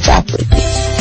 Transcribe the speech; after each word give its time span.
جفرودی 0.00 0.46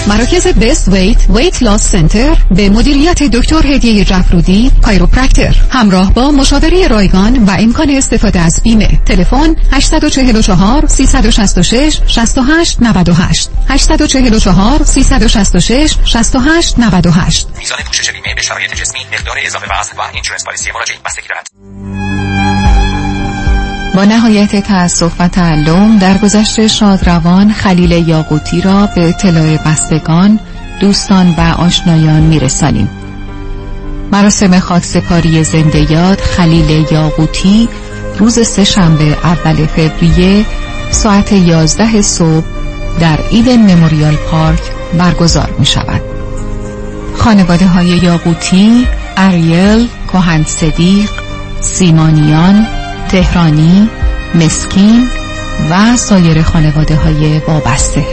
مراکز 0.08 0.48
Best 0.48 0.88
Weight 0.88 1.18
Weight 1.30 1.64
Loss 1.64 1.92
Center 1.92 2.38
به 2.52 2.70
مدیریت 2.70 3.24
دکتر 3.24 3.68
هدیه 3.68 4.06
جفرودی 4.06 4.72
chiropractor 4.82 5.56
همراه 5.70 6.14
با 6.14 6.32
مشاوره 6.32 6.88
رایگان 6.88 7.46
و 7.46 7.56
امکان 7.60 7.90
استفاده 7.90 8.40
از 8.40 8.62
بیمه. 8.64 9.00
تلفن 9.06 9.56
844 9.72 10.88
366 10.88 12.00
68 12.08 12.78
98 12.82 13.50
844 13.70 14.84
366 14.84 15.96
68 16.06 16.80
98 16.80 17.48
میزان 17.58 17.78
پوشش 17.86 18.12
بیمه 18.12 18.36
به 18.36 18.42
شرایط 18.42 18.74
جسمی 18.74 19.00
مقدار 19.14 19.36
اضافه 19.46 19.80
وزن 19.80 19.98
و 19.98 20.02
insurance 20.14 20.46
policy 20.46 20.72
مراجعه. 20.72 20.98
بستگی 21.06 21.28
دارد. 21.28 21.91
با 23.96 24.06
نهایت 24.06 24.56
تأسف 24.56 25.12
و 25.20 25.28
تألم 25.28 25.98
درگذشت 25.98 26.68
شادروان 26.68 27.52
خلیل 27.52 27.92
یاقوتی 27.92 28.62
را 28.62 28.90
به 28.96 29.10
اطلاع 29.10 29.58
بستگان 29.58 30.40
دوستان 30.80 31.36
و 31.38 31.42
آشنایان 31.42 32.22
میرسانیم 32.22 32.90
مراسم 34.12 34.60
خاکسپاری 34.60 35.44
زنده 35.44 35.92
یاد 35.92 36.20
خلیل 36.20 36.86
یاقوتی 36.92 37.70
روز 38.20 38.48
سهشنبه 38.48 39.18
اول 39.24 39.66
فوریه 39.66 40.46
ساعت 40.92 41.32
11 41.32 42.02
صبح 42.02 42.46
در 43.00 43.20
ایدن 43.32 43.76
مموریال 43.76 44.16
پارک 44.16 44.62
برگزار 44.98 45.50
می 45.60 45.66
شود. 45.66 46.02
خانواده 47.16 47.68
های 47.68 47.88
یاقوتی، 47.88 48.88
اریل، 49.18 49.88
کوهند 50.12 50.48
صدیق، 50.48 51.10
سیمانیان، 51.62 52.68
تهرانی، 53.12 53.90
مسکین 54.36 55.08
و 55.70 55.98
سایر 55.98 56.42
خانواده 56.42 56.96
های 56.96 57.40
وابسته 57.40 58.06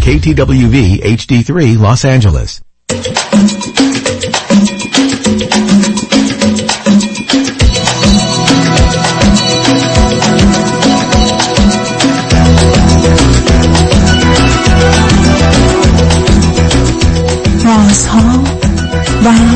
KTWV 0.00 1.00
HD3 1.02 1.78
Los 1.78 2.04
Angeles. 2.04 2.60
و 19.26 19.55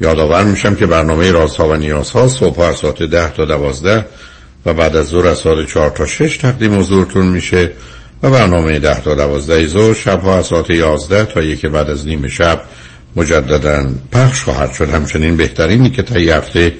یادآور 0.00 0.44
میشم 0.44 0.74
که 0.74 0.86
برنامه 0.86 1.32
رازها 1.32 1.68
و 1.68 1.74
نیازها 1.74 2.28
صبح 2.28 2.60
از 2.60 2.76
ساعت 2.76 3.02
ده 3.02 3.30
تا 3.30 3.44
دوازده 3.44 4.06
و 4.66 4.74
بعد 4.74 4.96
از 4.96 5.06
ظهر 5.06 5.26
از 5.26 5.38
ساعت 5.38 5.66
چهار 5.66 5.90
تا 5.90 6.06
شش 6.06 6.36
تقدیم 6.36 6.78
حضورتون 6.78 7.26
میشه 7.26 7.72
و 8.22 8.30
برنامه 8.30 8.78
ده 8.78 9.00
تا 9.00 9.14
دوازده 9.14 9.66
ظهر 9.66 9.94
شبها 9.94 10.38
از 10.38 10.46
ساعت 10.46 10.70
یازده 10.70 11.24
تا 11.24 11.42
یک 11.42 11.66
بعد 11.66 11.90
از 11.90 12.06
نیم 12.06 12.28
شب 12.28 12.60
مجددا 13.16 13.86
پخش 14.12 14.42
خواهد 14.42 14.72
شد. 14.72 14.90
همچنین 14.90 15.36
بهترینی 15.36 15.90
که 15.90 16.02
تا 16.02 16.14
هفته 16.14 16.74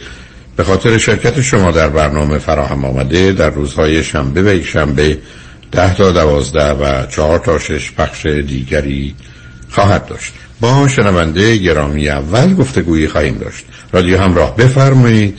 به 0.56 0.65
خاطر 0.65 0.98
شرکت 0.98 1.41
شما 1.41 1.71
در 1.71 1.88
برنامه 1.88 2.38
فراهم 2.38 2.84
آمده 2.84 3.33
در 3.33 3.50
روزهای 3.50 4.04
شنبه 4.04 4.43
و 4.43 4.54
یک 4.54 4.66
شنبه 4.66 5.19
ده 5.72 5.94
تا 5.94 6.12
دوازده 6.12 6.71
و 6.72 7.06
چهار 7.06 7.38
تا 7.38 7.59
شش 7.59 7.93
پخش 7.93 8.27
دیگری 8.27 9.15
خواهد 9.71 10.06
داشت. 10.06 10.33
با 10.60 10.88
شنونده 10.88 11.56
گرامی 11.56 12.08
اول 12.08 12.54
گفتگویی 12.54 13.08
خواهیم 13.08 13.38
داشت. 13.38 13.64
رادیو 13.92 14.20
همراه 14.20 14.56
بفرمایید. 14.56 15.38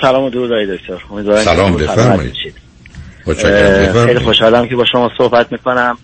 سلام 0.00 0.24
و 0.24 0.30
درود 0.30 0.50
دکتر. 0.50 0.98
سلام 1.44 1.76
بفرمایید. 1.76 2.32
خیلی 4.06 4.18
خوشحالم 4.18 4.68
که 4.68 4.76
با 4.76 4.84
شما 4.92 5.10
صحبت 5.18 5.52
می‌کنم. 5.52 5.98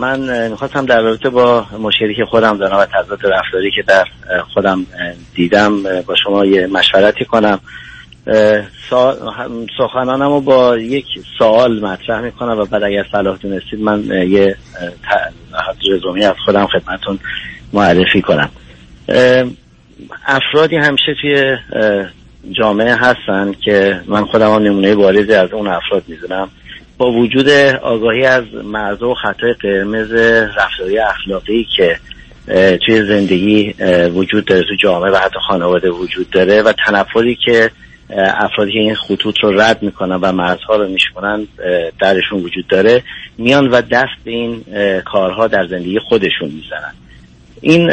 من 0.00 0.48
می‌خواستم 0.50 0.86
در 0.86 1.00
رابطه 1.00 1.30
با 1.30 1.66
مشکلی 1.80 2.14
که 2.14 2.24
خودم 2.30 2.58
دارم 2.58 2.78
و 2.78 2.86
تضاد 2.86 3.18
رفتاری 3.26 3.70
که 3.76 3.82
در 3.86 4.04
خودم 4.54 4.86
دیدم 5.34 5.82
با 5.82 6.14
شما 6.24 6.44
یه 6.44 6.66
مشورتی 6.66 7.24
کنم. 7.24 7.60
سخنانم 9.78 10.32
رو 10.32 10.40
با 10.40 10.78
یک 10.78 11.06
سوال 11.38 11.80
مطرح 11.80 12.20
می‌کنم 12.20 12.58
و 12.58 12.64
بعد 12.64 12.82
اگر 12.82 13.06
صلاح 13.12 13.36
دونستید 13.36 13.80
من 13.80 14.04
یه 14.28 14.56
رزومی 15.92 16.24
از 16.24 16.34
خودم 16.44 16.66
خدمتون 16.66 17.18
معرفی 17.72 18.22
کنم. 18.22 18.50
افرادی 20.26 20.76
همیشه 20.76 21.14
توی 21.20 21.56
جامعه 22.52 22.94
هستن 22.94 23.52
که 23.64 24.00
من 24.06 24.24
خودم 24.24 24.54
هم 24.54 24.62
نمونه 24.62 24.94
بارزی 24.94 25.32
از 25.32 25.52
اون 25.52 25.66
افراد 25.66 26.02
می‌دونم. 26.08 26.48
با 26.98 27.10
وجود 27.10 27.48
آگاهی 27.82 28.26
از 28.26 28.44
مرز 28.64 29.02
و 29.02 29.14
خطای 29.14 29.52
قرمز 29.52 30.12
رفتاری 30.56 30.98
اخلاقی 30.98 31.66
که 31.76 31.96
توی 32.86 33.02
زندگی 33.02 33.74
وجود 34.14 34.44
داره 34.44 34.62
تو 34.62 34.74
جامعه 34.82 35.10
و 35.12 35.16
حتی 35.16 35.38
خانواده 35.48 35.90
وجود 35.90 36.30
داره 36.30 36.62
و 36.62 36.72
تنفری 36.86 37.38
که 37.46 37.70
افرادی 38.16 38.72
که 38.72 38.78
این 38.78 38.94
خطوط 38.94 39.34
رو 39.42 39.60
رد 39.60 39.82
می‌کنن 39.82 40.16
و 40.16 40.32
مرزها 40.32 40.76
رو 40.76 40.88
میشکنن 40.88 41.46
درشون 42.00 42.42
وجود 42.42 42.66
داره 42.66 43.02
میان 43.38 43.68
و 43.68 43.80
دست 43.80 44.24
به 44.24 44.30
این 44.30 44.64
کارها 45.04 45.46
در 45.46 45.66
زندگی 45.70 45.98
خودشون 46.08 46.48
می‌زنن. 46.48 46.94
این 47.60 47.90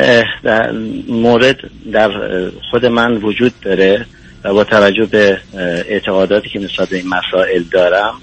مورد 1.07 1.57
در 1.91 2.11
خود 2.71 2.85
من 2.85 3.13
وجود 3.17 3.53
داره 3.61 4.05
و 4.43 4.53
با 4.53 4.63
توجه 4.63 5.05
به 5.05 5.37
اعتقاداتی 5.89 6.49
که 6.49 6.59
نسبت 6.59 6.89
به 6.89 6.95
این 6.95 7.05
مسائل 7.07 7.63
دارم 7.71 8.13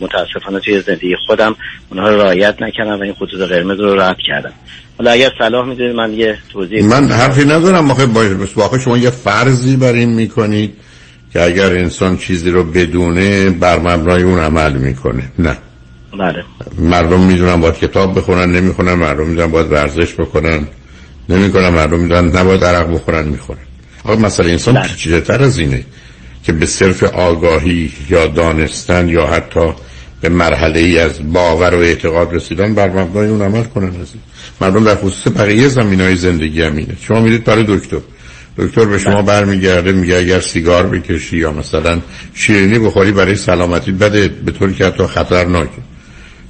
متاسفانه 0.00 0.60
توی 0.60 0.80
زندگی 0.80 1.16
خودم 1.26 1.56
اونها 1.90 2.08
رو 2.08 2.16
رعایت 2.16 2.62
نکردم 2.62 2.98
و 2.98 3.02
این 3.02 3.14
خطوط 3.14 3.40
قرمز 3.40 3.80
رو 3.80 4.00
رد 4.00 4.16
کردم. 4.26 4.52
حالا 4.98 5.10
اگر 5.10 5.30
صلاح 5.38 5.66
می‌دونید 5.66 5.96
من 5.96 6.12
یه 6.12 6.38
توضیح 6.52 6.84
من 6.84 7.08
حرفی 7.08 7.44
ندارم 7.44 7.90
واقع 8.56 8.78
شما 8.78 8.98
یه 8.98 9.10
فرضی 9.10 9.76
بر 9.76 9.92
این 9.92 10.14
می‌کنید. 10.14 10.76
که 11.36 11.42
اگر 11.42 11.72
انسان 11.72 12.16
چیزی 12.16 12.50
رو 12.50 12.64
بدونه 12.64 13.50
بر 13.50 13.78
مبنای 13.78 14.22
اون 14.22 14.38
عمل 14.38 14.72
می‌کنه. 14.72 15.22
نه. 15.38 15.56
بله. 16.18 16.44
مردم 16.78 17.20
می‌دونن 17.20 17.60
باید 17.60 17.74
کتاب 17.74 18.18
بخونن 18.18 18.52
نمی‌خونن 18.52 18.94
مردم 18.94 19.26
می‌دونن 19.26 19.50
باید 19.50 19.72
ورزش 19.72 20.14
بکنن. 20.14 20.68
نمی‌کنن 21.28 21.68
مردم 21.68 21.98
می‌دونن 21.98 22.36
نباید 22.36 22.64
عرق 22.64 22.94
بخورن 22.94 23.28
می‌خورن. 23.28 23.58
آقا 24.04 24.16
مثلا 24.16 24.46
انسان 24.46 24.74
بله. 24.74 24.88
پیچیده 24.88 25.20
تر 25.20 25.42
از 25.42 25.58
اینه 25.58 25.84
که 26.44 26.52
به 26.52 26.66
صرف 26.66 27.04
آگاهی 27.04 27.92
یا 28.10 28.26
دانستن 28.26 29.08
یا 29.08 29.26
حتی 29.26 29.72
به 30.20 30.28
مرحله 30.28 30.80
ای 30.80 30.98
از 30.98 31.32
باور 31.32 31.74
و 31.74 31.78
اعتقاد 31.78 32.34
رسیدن 32.34 32.74
بر 32.74 32.88
مبنای 32.88 33.28
اون 33.28 33.42
عمل 33.42 33.62
کنن. 33.62 33.92
مردم 34.60 34.84
در 34.84 34.94
خصوص 34.94 35.32
بقیه 35.36 35.68
زمین 35.68 36.00
های 36.00 36.16
زندگی 36.16 36.62
همینه 36.62 36.96
شما 37.00 37.20
میرید 37.20 37.44
برای 37.44 37.64
دکتر. 37.68 37.98
دکتر 38.58 38.84
به 38.84 38.98
شما 38.98 39.22
برمیگرده 39.22 39.92
میگه 39.92 40.16
اگر 40.16 40.40
سیگار 40.40 40.86
بکشی 40.86 41.36
یا 41.36 41.52
مثلا 41.52 42.00
شیرینی 42.34 42.78
بخوری 42.78 43.12
برای 43.12 43.36
سلامتی 43.36 43.92
بده 43.92 44.28
به 44.28 44.52
طوری 44.52 44.74
که 44.74 44.86
حتی 44.86 45.06
خطرناکه. 45.06 45.82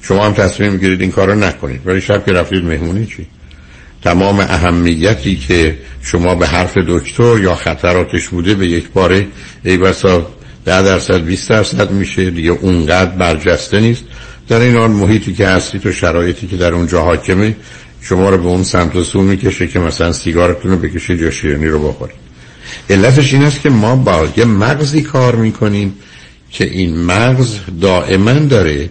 شما 0.03 0.27
هم 0.27 0.33
تصمیم 0.33 0.73
می‌گیرید 0.73 1.01
این 1.01 1.11
کارو 1.11 1.35
نکنید. 1.35 1.81
ولی 1.85 2.01
شب 2.01 2.27
که 2.27 2.33
رفتید 2.33 2.65
مهمونی 2.65 3.07
چی؟ 3.07 3.27
تمام 4.03 4.41
اهمیتی 4.41 5.37
که 5.37 5.79
شما 6.03 6.35
به 6.35 6.47
حرف 6.47 6.79
دکتر 6.89 7.39
یا 7.39 7.55
خطراتش 7.55 8.29
بوده 8.29 8.55
به 8.55 8.67
یک 8.67 8.89
باره 8.89 9.27
ای 9.65 9.77
بسا 9.77 10.31
ده 10.65 10.83
درصد 10.83 11.21
20 11.21 11.49
درصد 11.49 11.91
میشه 11.91 12.31
دیگه 12.31 12.51
اونقدر 12.51 13.11
برجسته 13.11 13.81
نیست. 13.81 14.05
در 14.49 14.61
این 14.61 14.77
حال 14.77 14.91
محیطی 14.91 15.35
که 15.35 15.49
هستید 15.49 15.87
و 15.87 15.93
شرایطی 15.93 16.47
که 16.47 16.57
در 16.57 16.73
اونجا 16.73 17.03
حاکمه 17.03 17.57
شما 18.09 18.31
رو 18.31 18.39
به 18.39 18.49
اون 18.49 18.63
سمت 18.63 18.97
و 18.97 19.05
سو 19.05 19.23
می‌کشه 19.23 19.67
که 19.67 19.79
مثلا 19.79 20.13
سیگارتون 20.13 20.71
رو 20.71 20.77
بکشید 20.77 21.21
یا 21.21 21.31
شیرینی 21.31 21.67
رو 21.67 21.89
بخورید. 21.89 22.17
علتش 22.91 23.33
این 23.33 23.43
است 23.43 23.61
که 23.61 23.71
ما 23.71 23.97
با 23.97 24.29
یه 24.37 24.45
مغزی 24.45 25.03
کار 25.03 25.35
می‌کنیم 25.35 25.95
که 26.51 26.65
این 26.65 27.05
مغز 27.05 27.59
دائما 27.81 28.33
داره 28.33 28.91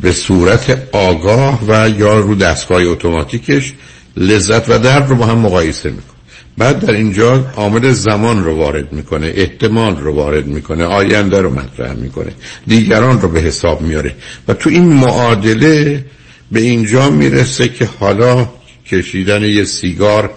به 0.00 0.12
صورت 0.12 0.88
آگاه 0.92 1.60
و 1.68 1.88
یا 1.88 2.18
رو 2.18 2.34
دستگاه 2.34 2.82
اتوماتیکش 2.82 3.74
لذت 4.16 4.68
و 4.68 4.78
درد 4.78 5.08
رو 5.08 5.16
با 5.16 5.26
هم 5.26 5.38
مقایسه 5.38 5.90
می‌کنه. 5.90 6.12
بعد 6.58 6.86
در 6.86 6.92
اینجا 6.92 7.46
عامل 7.56 7.92
زمان 7.92 8.44
رو 8.44 8.56
وارد 8.56 8.92
می‌کنه 8.92 9.32
احتمال 9.34 9.96
رو 9.96 10.14
وارد 10.14 10.46
می‌کنه 10.46 10.84
آینده 10.84 11.40
رو 11.40 11.50
مطرح 11.50 11.92
می‌کنه 11.92 12.32
دیگران 12.66 13.20
رو 13.20 13.28
به 13.28 13.40
حساب 13.40 13.80
میاره 13.82 14.14
و 14.48 14.54
تو 14.54 14.70
این 14.70 14.92
معادله 14.92 16.04
به 16.52 16.60
اینجا 16.60 17.10
می‌رسه 17.10 17.68
که 17.68 17.88
حالا 18.00 18.48
کشیدن 18.86 19.42
یه 19.42 19.64
سیگار 19.64 20.30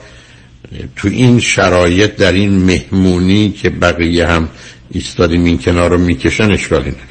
تو 0.96 1.08
این 1.08 1.40
شرایط 1.40 2.16
در 2.16 2.32
این 2.32 2.52
مهمونی 2.52 3.52
که 3.52 3.70
بقیه 3.70 4.28
هم 4.28 4.50
ایستادیم 4.92 5.44
این 5.44 5.58
کنار 5.58 5.90
رو 5.92 5.98
می‌کشن 5.98 6.52
اشکالی 6.52 6.90
نداره. 6.90 7.06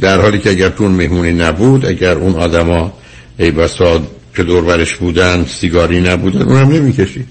در 0.00 0.20
حالی 0.20 0.38
که 0.38 0.50
اگر 0.50 0.68
تو 0.68 0.84
اون 0.84 0.92
مهمونی 0.92 1.32
نبود 1.32 1.86
اگر 1.86 2.12
اون 2.12 2.34
آدما 2.34 2.92
ای 3.38 3.50
بسا 3.50 4.02
که 4.36 4.42
دوربرش 4.42 4.94
بودن 4.94 5.44
سیگاری 5.44 6.00
نبودن 6.00 6.42
اونم 6.42 6.72
نمی‌کشید 6.72 7.26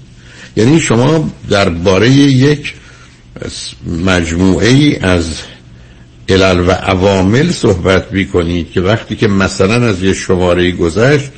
یعنی 0.56 0.80
شما 0.80 1.30
درباره 1.50 2.10
یک 2.10 2.74
مجموعه 4.04 4.68
ای 4.68 4.96
از 4.96 5.24
علل 6.28 6.60
و 6.60 6.70
عوامل 6.70 7.50
صحبت 7.50 8.10
بی 8.10 8.64
که 8.74 8.80
وقتی 8.80 9.16
که 9.16 9.28
مثلا 9.28 9.86
از 9.86 10.02
یه 10.02 10.12
شماره 10.12 10.72
گذشت 10.72 11.30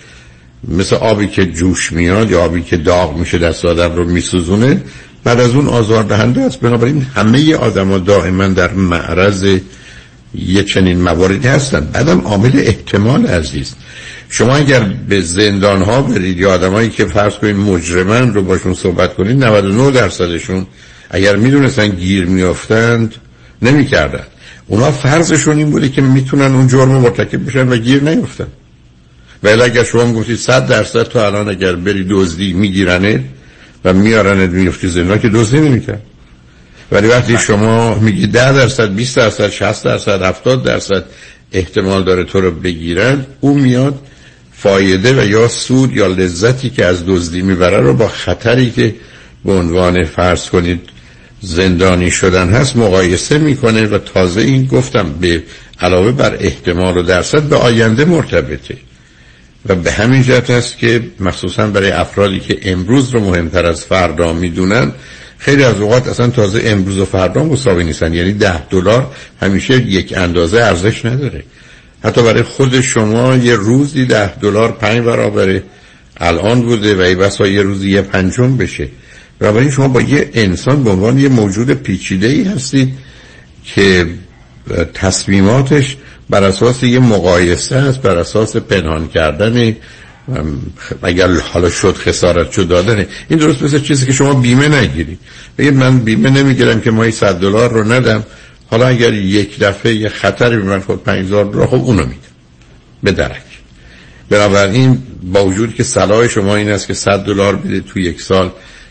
مثل 0.69 0.97
آبی 0.97 1.27
که 1.27 1.47
جوش 1.47 1.93
میاد 1.93 2.31
یا 2.31 2.43
آبی 2.44 2.62
که 2.62 2.77
داغ 2.77 3.17
میشه 3.17 3.38
دست 3.38 3.65
آدم 3.65 3.94
رو 3.97 4.05
میسوزونه 4.05 4.83
بعد 5.25 5.41
از 5.41 5.50
اون 5.50 5.69
آزار 5.69 6.03
دهنده 6.03 6.43
است. 6.43 6.61
بنابراین 6.61 7.06
همه 7.15 7.55
آدما 7.55 7.99
دائما 7.99 8.49
در 8.49 8.73
معرض 8.73 9.59
یه 10.35 10.62
چنین 10.62 11.03
مواردی 11.03 11.49
هستن 11.49 11.81
بعدم 11.93 12.21
عامل 12.21 12.50
احتمال 12.55 13.27
عزیز. 13.27 13.75
شما 14.29 14.56
اگر 14.56 14.81
به 15.09 15.21
زندان 15.21 15.83
ها 15.83 16.03
برید 16.03 16.38
یا 16.38 16.55
آدمایی 16.55 16.91
که 16.91 17.05
فرض 17.05 17.35
کنید 17.35 17.56
مجرمن 17.56 18.35
رو 18.35 18.43
باشون 18.43 18.75
صحبت 18.75 19.15
کنید 19.15 19.44
99 19.44 19.91
درصدشون 19.91 20.67
اگر 21.11 21.37
می‌دونستن 21.37 21.88
گیر 21.88 22.25
میافتند 22.25 23.15
نمی‌کردن 23.62 24.25
اونا 24.68 24.90
فرضشون 24.90 25.56
این 25.56 25.70
بوده 25.70 25.88
که 25.88 26.02
می‌تونن 26.02 26.54
اون 26.54 26.68
جرم 26.68 26.88
مرتکب 26.88 27.46
بشن 27.46 27.68
و 27.68 27.76
گیر 27.76 28.02
نیفتن. 28.02 28.46
ولی 29.42 29.62
اگر 29.62 29.84
شما 29.84 30.12
گفتید 30.12 30.36
100 30.36 30.66
درصد 30.66 31.02
تو 31.02 31.18
الان 31.18 31.48
اگر 31.48 31.72
بری 31.72 32.06
دزدی 32.10 32.52
میگیرنه 32.52 33.24
و 33.84 33.92
میارنت 33.92 34.50
میفتی 34.50 34.88
زندان 34.88 35.18
که 35.18 35.28
دزدی 35.28 35.60
نمی‌کرد. 35.60 36.02
ولی 36.92 37.08
وقتی 37.08 37.38
شما 37.38 37.94
میگی 37.94 38.26
10 38.26 38.52
درصد 38.52 38.94
20 38.94 39.16
درصد 39.16 39.50
60 39.50 39.84
درصد 39.84 40.22
70 40.22 40.64
درصد 40.64 41.04
احتمال 41.52 42.04
داره 42.04 42.24
تو 42.24 42.40
رو 42.40 42.50
بگیرن 42.50 43.26
او 43.40 43.58
میاد 43.58 44.00
فایده 44.52 45.22
و 45.22 45.26
یا 45.26 45.48
سود 45.48 45.96
یا 45.96 46.06
لذتی 46.06 46.70
که 46.70 46.84
از 46.84 47.06
دزدی 47.06 47.42
می‌بره 47.42 47.80
رو 47.80 47.94
با 47.94 48.08
خطری 48.08 48.70
که 48.70 48.94
به 49.44 49.52
عنوان 49.52 50.04
فرض 50.04 50.48
کنید 50.48 50.80
زندانی 51.41 52.11
شدن 52.11 52.49
هست 52.49 52.77
مقایسه 52.77 53.38
می‌کنه 53.38 53.87
و 53.87 53.99
تازه 53.99 54.41
این 54.41 54.67
گفتم 54.67 55.15
به 55.21 55.43
علاوه 55.81 56.12
بر 56.12 56.37
احتمال 56.41 56.97
و 56.97 57.03
درصد 57.03 57.43
به 57.43 57.56
آینده 57.56 58.05
مرتبطه. 58.05 58.77
و 59.67 59.75
به 59.75 59.93
همین 59.93 60.23
جهت 60.23 60.50
هست 60.50 60.79
که 60.79 61.03
مخصوصا 61.21 61.67
برای 61.67 61.91
افرادی 61.91 62.41
که 62.41 62.59
امروز 62.62 63.11
رو 63.11 63.21
مهمتر 63.21 63.67
از 63.67 63.85
فردا 63.85 64.33
می‌دونن 64.33 64.93
خیلی 65.38 65.65
از 65.65 65.81
اوقات 65.81 66.09
اصلا 66.09 66.29
تازه 66.29 66.62
امروز 66.65 66.99
و 66.99 67.05
فردا 67.05 67.44
مساوی 67.44 67.85
نیستن. 67.85 68.15
یعنی 68.15 68.33
ده 68.33 68.69
دلار 68.69 69.11
همیشه 69.43 69.75
یک 69.75 70.15
اندازه 70.17 70.62
ارزش 70.62 71.05
نداره. 71.05 71.43
حتی 72.05 72.23
برای 72.23 72.43
خود 72.43 72.81
شما 72.81 73.37
یه 73.37 73.55
روزی 73.55 74.05
ده 74.05 74.35
دلار 74.38 74.73
پنج 74.73 75.00
برابر 75.00 75.61
الان 76.17 76.62
بوده 76.62 76.94
و 76.94 77.00
ای 77.00 77.15
بسا 77.15 77.47
یه 77.47 77.62
روزی 77.62 77.91
یه 77.91 78.03
پنجم 78.03 78.56
بشه. 78.56 78.88
بنابراین 79.38 79.71
شما 79.71 79.88
با 79.88 80.00
یه 80.00 80.31
انسان 80.35 80.85
به 80.85 80.91
عنوان 80.91 81.19
یه 81.19 81.29
موجود 81.29 81.71
پیچیده 81.71 82.27
ای 82.27 82.43
هستید 82.43 82.94
که 83.65 84.06
تصمیماتش 84.94 85.97
بر 86.31 86.44
اساس 86.44 86.83
یه 86.83 86.99
مقایسه 86.99 87.77
است 87.77 88.03
بر 88.03 88.19
اساس 88.19 88.56
پنهان 88.56 89.09
کردن 89.09 89.77
اگر 91.03 91.29
حالا 91.33 91.71
شد 91.71 91.97
خسارت 91.97 92.50
شد 92.50 92.69
دادنه 92.69 93.06
این 93.29 93.38
درست 93.38 93.62
مثل 93.62 93.81
چیزی 93.81 94.06
که 94.06 94.12
شما 94.12 94.35
بیمه 94.35 94.69
نگیری 94.69 95.19
بگید 95.59 95.75
من 95.75 95.99
بیمه 95.99 96.31
نمی‌گیرم 96.31 96.81
که 96.81 96.91
ماهی 96.91 97.11
صد 97.11 97.41
دلار 97.41 97.71
رو 97.71 97.93
ندم. 97.93 98.25
حالا 98.71 98.87
اگر 98.87 99.15
یک 99.15 99.59
دفعه 99.59 99.94
یه 99.94 100.09
خطری 100.09 100.56
به 100.56 100.62
من 100.62 100.81
خود 100.81 101.05
5000 101.05 101.44
دلار 101.44 101.67
خب 101.67 101.75
اونو 101.75 102.03
میدم. 102.03 102.21
به 103.03 103.12
درک. 103.12 103.43
بنابراین 104.31 105.03
با 105.23 105.44
وجود 105.44 105.75
که 105.75 105.83
صلاح 105.83 106.29
شما 106.29 106.56
این 106.56 106.69
است 106.69 106.87
که 106.87 106.94
100 106.94 107.19
دلار 107.19 107.56
بده 107.56 107.81
تو 107.81 107.99
یک 107.99 108.21
سال 108.21 108.50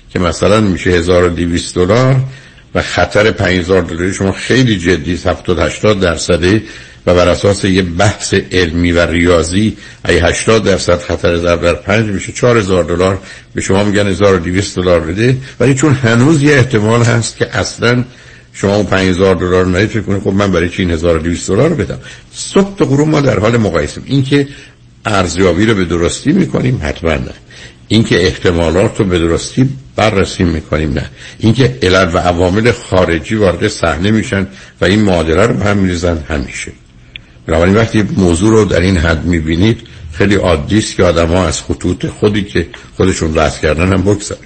که 0.10 0.20
مثلا 0.20 0.62
میشه 0.62 0.90
1200 0.90 1.76
دلار 1.76 2.16
و 2.76 2.82
خطر 2.82 3.32
5000 3.32 3.82
دلاری. 3.82 4.14
شما 4.14 4.32
خیلی 4.32 4.78
جدی 4.78 5.20
70 5.26 5.60
80 5.60 6.00
درصده 6.00 6.64
و 7.06 7.16
بر 7.16 7.30
اساس 7.30 7.64
یه 7.64 7.82
بحث 7.82 8.34
علمی 8.52 8.92
و 8.92 9.00
ریاضی 9.00 9.78
ای 10.08 10.18
80 10.18 10.64
درصد 10.64 11.00
خطر 11.00 11.38
ضرب 11.38 11.62
در 11.62 11.74
5 11.74 12.10
میشه 12.10 12.32
4000 12.32 12.84
دلار. 12.84 13.20
به 13.54 13.62
شما 13.62 13.84
میگن 13.84 14.08
1200 14.08 14.76
دلار 14.76 15.00
بده. 15.00 15.38
ولی 15.60 15.76
چون 15.76 15.94
هنوز 15.94 16.44
یه 16.44 16.54
احتمال 16.54 17.04
هست 17.04 17.38
که 17.38 17.58
اصلا 17.58 18.04
شما 18.54 18.76
اون 18.76 18.86
5000 18.86 19.36
دلار 19.36 19.66
ندید 19.66 19.90
فکر 19.90 20.02
کنید 20.02 20.22
خب 20.22 20.34
من 20.34 20.52
برای 20.52 20.70
چی 20.70 20.82
این 20.82 20.92
1200 20.92 21.50
دلار 21.50 21.70
بدم؟ 21.70 22.00
صبح 22.34 22.76
تا 22.78 22.86
غروب 22.86 23.08
ما 23.08 23.22
در 23.22 23.40
حال 23.40 23.58
مقایسه. 23.58 24.02
این 24.06 24.24
که 24.24 24.48
ارزیابی 25.06 25.66
رو 25.66 25.74
به 25.74 25.86
درستی 25.86 26.32
می‌کنیم 26.32 26.80
حتما 26.84 27.12
نه. 27.14 27.34
اینکه 27.88 28.16
احتمالات 28.24 29.00
رو 29.00 29.06
به 29.06 29.20
درستی 29.20 29.70
بررسی 29.96 30.44
می‌کنیم 30.44 30.94
نه. 30.94 31.10
اینکه 31.40 31.76
علل 31.84 32.10
و 32.14 32.18
عوامل 32.18 32.72
خارجی 32.72 33.36
وارد 33.36 33.68
صحنه 33.68 34.12
میشن 34.12 34.48
و 34.82 34.86
این 34.86 35.02
معادله 35.02 35.48
رو 35.48 35.64
هم 35.64 35.78
میریزن 35.78 36.18
همیشه. 36.30 36.72
بنابراین 37.48 37.76
وقتی 37.76 38.04
موضوع 38.18 38.52
رو 38.52 38.66
در 38.66 38.80
این 38.80 38.98
حد 38.98 39.26
می‌بینید 39.26 39.88
خیلی 40.14 40.36
عادی 40.36 40.78
است 40.78 40.96
که 40.96 41.04
آدم 41.04 41.28
ها 41.28 41.48
از 41.48 41.64
خطوط 41.64 42.06
خودی 42.06 42.44
که 42.44 42.68
خودشون 42.98 43.36
رسم 43.36 43.62
کردن 43.62 43.94
هم 43.94 44.02
بگذارن. 44.02 44.42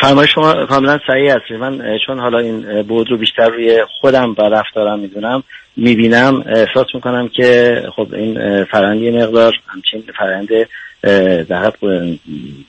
فرمای 0.00 0.28
شما 0.34 0.66
کاملا 0.66 0.98
صحیح 1.06 1.32
هست 1.32 1.50
من 1.60 1.98
چون 2.06 2.18
حالا 2.18 2.38
این 2.38 2.82
بود 2.82 3.10
رو 3.10 3.16
بیشتر 3.16 3.48
روی 3.48 3.84
خودم 4.00 4.34
و 4.38 4.42
رفتارم 4.42 4.98
می‌دونم 4.98 5.42
می‌بینم 5.76 6.44
احساس 6.46 6.86
می‌کنم 6.94 7.28
که 7.36 7.82
خب 7.96 8.08
این 8.14 8.64
فرندی 8.64 9.10
مقدار 9.10 9.52
همچین 9.66 10.04
فرنده 10.18 10.68
در 11.48 11.72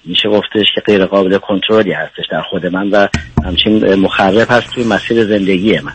میشه 0.05 0.29
گفتش 0.29 0.65
که 0.75 0.81
غیر 0.85 1.05
قابل 1.05 1.37
کنترلی 1.37 1.91
هستش 1.93 2.25
در 2.31 2.41
خود 2.49 2.65
من 2.65 2.89
و 2.89 3.07
همچین 3.45 3.95
مخرب 3.95 4.47
هست 4.49 4.67
توی 4.75 4.83
مسیر 4.83 5.25
زندگی 5.25 5.79
من. 5.79 5.93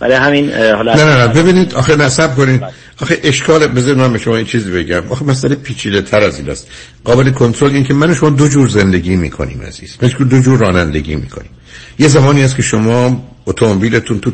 برای 0.00 0.16
همین 0.16 0.50
حالا 0.52 0.94
نه 0.94 1.04
نه 1.04 1.16
نه 1.16 1.42
ببینید 1.42 1.74
آخه 1.74 1.96
نصب 1.96 2.34
کنید 2.34 2.62
آخه 3.02 3.18
اشکال 3.22 3.66
بذارید 3.66 3.98
من 3.98 4.12
به 4.12 4.18
شما 4.18 4.36
این 4.36 4.46
چیزی 4.46 4.72
بگم. 4.72 5.02
آخه 5.10 5.24
مسئله 5.24 5.54
پیچیده 5.54 6.02
تر 6.02 6.20
از 6.20 6.38
این 6.38 6.50
است. 6.50 6.68
قابل 7.04 7.30
کنترل 7.30 7.70
این 7.70 7.84
که 7.84 7.94
من 7.94 8.14
شما 8.14 8.30
دو 8.30 8.48
جور 8.48 8.68
زندگی 8.68 9.16
می‌کنیم 9.16 9.62
عزیز. 9.62 9.96
مثل 10.02 10.24
دو 10.24 10.40
جور 10.40 10.58
رانندگی 10.58 11.16
می‌کنیم. 11.16 11.50
یه 11.98 12.08
زمانی 12.08 12.44
است 12.44 12.56
که 12.56 12.62
شما 12.62 13.24
اتومبیلتون 13.46 14.20
تو 14.20 14.32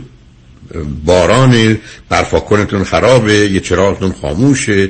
باران 1.05 1.79
برفاکنتون 2.09 2.85
خرابه 2.85 3.33
یه 3.33 3.61
چراغتون 3.61 4.13
خاموشه. 4.13 4.89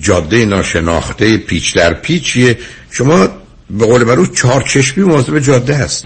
جاده 0.00 0.44
ناشناخته 0.44 1.36
پیچ 1.36 1.74
در 1.74 1.94
پیچیه. 1.94 2.58
شما 2.90 3.28
به 3.70 3.86
قول 3.86 4.04
برو 4.04 4.26
چهار 4.26 4.62
چشمی 4.62 5.04
مواظب 5.04 5.38
جاده 5.38 5.74
هست. 5.74 6.04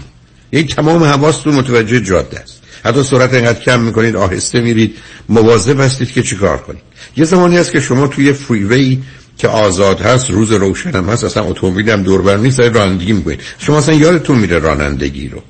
یعنی 0.51 0.67
تمام 0.67 1.03
حواستون 1.03 1.55
متوجه 1.55 2.01
جاده 2.01 2.39
است. 2.39 2.61
حتی 2.85 3.03
سرعت 3.03 3.33
اینقدر 3.33 3.59
کم 3.59 3.79
می‌کنید 3.79 4.15
آهسته 4.15 4.61
میرید. 4.61 4.95
مواظب 5.29 5.79
هستید 5.79 6.11
که 6.11 6.23
چیکار 6.23 6.57
کنید. 6.57 6.81
یه 7.17 7.25
زمانی 7.25 7.57
هست 7.57 7.71
که 7.71 7.79
شما 7.79 8.07
توی 8.07 8.33
فریوی 8.33 8.99
که 9.37 9.47
آزاد 9.47 10.01
هست 10.01 10.29
روز 10.29 10.51
روشنم 10.51 11.09
هست 11.09 11.23
اصلا 11.23 11.43
اتومبیلم 11.43 12.03
دوربر 12.03 12.37
نیست 12.37 12.59
رانندگی 12.59 13.13
می‌کنید. 13.13 13.41
شما 13.59 13.77
اصلا 13.77 13.95
یادتون 13.95 14.39
میره 14.39 14.59
رانندگی 14.59 15.27
رو. 15.27 15.41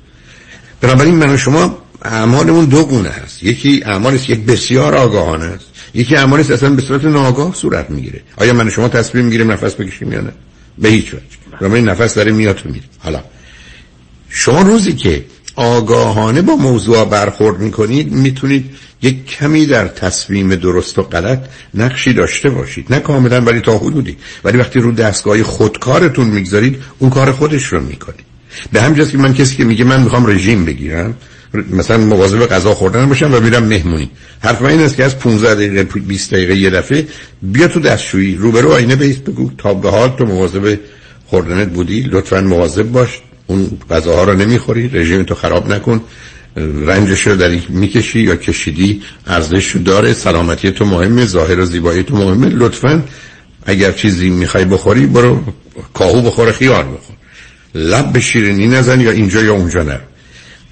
بنابراین 0.80 1.14
من 1.14 1.30
و 1.30 1.36
شما 1.36 1.78
اعمالمون 2.02 2.64
دو 2.64 2.84
گونه 2.84 3.08
هست. 3.08 3.42
یکی 3.42 3.82
اعمال 3.86 4.14
یک 4.14 4.40
بسیار 4.40 4.94
آگاهانه 4.94 5.58
یکی 5.94 6.16
اعمال 6.16 6.40
است 6.40 6.50
اصلا 6.50 6.70
به 6.70 6.82
صورت 6.82 7.04
ناآگاه 7.04 7.54
صورت 7.54 7.90
می‌گیره. 7.90 8.20
آیا 8.36 8.52
من 8.52 8.70
شما 8.70 8.88
تصمیم 8.88 9.24
می‌گیریم 9.24 9.50
نفس 9.52 9.74
بکشیم 9.74 10.12
یا 10.12 10.20
نه؟ 10.20 10.32
به 10.78 10.88
هیچ 10.88 11.14
وجه. 11.14 11.22
بنابراین 11.60 11.88
نفس 11.88 12.14
داره 12.14 12.32
میاد 12.32 12.66
و 12.66 12.68
میره. 12.68 12.84
حالا 12.98 13.22
شما 14.28 14.62
روزی 14.62 14.92
که 14.92 15.24
آگاهانه 15.54 16.42
با 16.42 16.56
موضوع 16.56 17.04
برخورد 17.04 17.60
می‌کنید 17.60 18.12
می‌تونید 18.12 18.70
یک 19.02 19.26
کمی 19.26 19.66
در 19.66 19.88
تصمیم 19.88 20.54
درست 20.54 20.98
و 20.98 21.02
غلط 21.02 21.38
نقشی 21.74 22.12
داشته 22.12 22.50
باشید. 22.50 22.94
نه 22.94 23.00
کاملا 23.00 23.40
ولی 23.40 23.60
تا 23.60 23.78
حدودی. 23.78 24.16
ولی 24.44 24.58
وقتی 24.58 24.80
رو 24.80 24.92
دستگاه 24.92 25.42
خودکارتون 25.42 26.26
می‌گذارید 26.26 26.82
اون 26.98 27.10
کار 27.10 27.32
خودش 27.32 27.64
رو 27.64 27.80
می‌کنید. 27.80 28.24
به 28.72 28.82
همین 28.82 29.04
که 29.04 29.18
من 29.18 29.34
کسی 29.34 29.56
که 29.56 29.64
میگه 29.64 29.84
من 29.84 30.02
می‌خوام 30.02 30.26
رژیم 30.26 30.64
بگیرم 30.64 31.14
مثلا 31.54 31.98
مواظب 31.98 32.46
غذا 32.46 32.74
خوردن 32.74 33.06
باشم 33.06 33.34
و 33.34 33.40
میرم 33.40 33.64
مهمونی. 33.64 34.10
حرف 34.40 34.62
من 34.62 34.70
این 34.70 34.80
است 34.80 34.96
که 34.96 35.04
از 35.04 35.18
15 35.18 35.54
دقیقه 35.54 36.00
20 36.00 36.34
دقیقه 36.34 36.56
یه 36.56 36.70
دفعه 36.70 37.06
بیا 37.42 37.68
تو 37.68 37.80
دستشویی 37.80 38.34
روبرو 38.34 38.72
آینه 38.72 38.96
بیست 38.96 39.24
بگو 39.24 39.50
تا 39.58 39.74
به 39.74 39.90
حال 39.90 40.08
تو 40.18 40.24
مواظب 40.24 40.78
خوردنت 41.26 41.68
بودی. 41.68 42.00
لطفا 42.12 42.40
مواظب 42.40 42.82
باش. 42.82 43.20
اون 43.46 43.78
غذاها 43.90 44.24
رو 44.24 44.34
نمی‌خوری 44.34 44.88
رژیم 44.88 45.22
تو 45.22 45.34
خراب 45.34 45.72
نکن. 45.72 46.00
رنجش 46.56 47.26
رو 47.26 47.36
در 47.36 47.58
می‌کشی 47.68 48.20
یا 48.20 48.36
کشیدی 48.36 49.02
ارزش 49.26 49.76
داره. 49.76 50.12
سلامتی 50.12 50.70
تو 50.70 50.84
مهمه 50.84 51.26
ظاهر 51.26 51.60
و 51.60 51.64
زیبایی 51.64 52.02
تو 52.02 52.16
مهمه. 52.16 52.48
لطفا 52.48 53.02
اگر 53.66 53.92
چیزی 53.92 54.30
می‌خوای 54.30 54.64
بخوری 54.64 55.06
برو 55.06 55.44
کاهو 55.94 56.22
بخور 56.22 56.52
خیار 56.52 56.84
بخور. 56.84 57.16
لب 57.74 58.12
به 58.12 58.20
شیرینی 58.20 58.66
نزن 58.66 59.00
یا 59.00 59.10
اینجا 59.10 59.42
یا 59.42 59.54
اونجا 59.54 59.82
نرو. 59.82 60.00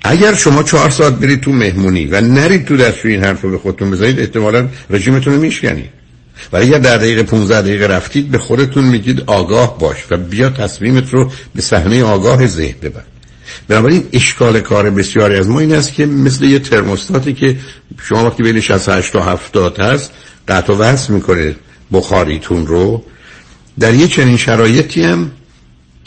اگر 0.06 0.34
شما 0.34 0.62
چهار 0.62 0.90
ساعت 0.90 1.12
برید 1.14 1.40
تو 1.40 1.52
مهمونی 1.52 2.06
و 2.06 2.20
نرید 2.20 2.64
تو 2.64 2.76
دستشویی 2.76 3.14
این 3.14 3.24
حرف 3.24 3.42
رو 3.42 3.50
به 3.50 3.58
خودتون 3.58 3.90
بزنید 3.90 4.20
احتمالا 4.20 4.68
رژیمتون 4.90 5.34
رو 5.34 5.40
میشکنید. 5.40 5.90
و 6.52 6.56
اگر 6.56 6.78
در 6.78 6.96
دقیقه 6.96 7.22
15 7.22 7.62
دقیقه 7.62 7.86
رفتید 7.86 8.30
به 8.30 8.38
خودتون 8.38 8.84
میگید 8.84 9.22
آگاه 9.26 9.78
باش 9.78 9.96
و 10.10 10.16
بیا 10.16 10.50
تصمیمت 10.50 11.10
رو 11.10 11.30
به 11.54 11.62
صحنه 11.62 12.04
آگاه 12.04 12.46
ذهن 12.46 12.74
ببر 12.82 13.02
بنابراین 13.68 14.04
اشکال 14.12 14.60
کار 14.60 14.90
بسیاری 14.90 15.36
از 15.36 15.48
ما 15.48 15.60
این 15.60 15.74
است 15.74 15.92
که 15.92 16.06
مثل 16.06 16.44
یه 16.44 16.58
ترموستاتی 16.58 17.32
که 17.32 17.56
شما 18.02 18.26
وقتی 18.26 18.42
بین 18.42 18.60
68 18.60 19.12
تا 19.12 19.22
70 19.22 19.80
هست 19.80 20.10
قطع 20.48 20.72
و 20.72 20.76
وصل 20.76 21.12
می‌کنه 21.12 21.54
بخاریتون 21.92 22.66
رو. 22.66 23.04
در 23.80 23.94
یه 23.94 24.08
چنین 24.08 24.36
شرایطی 24.36 25.02
هم 25.02 25.30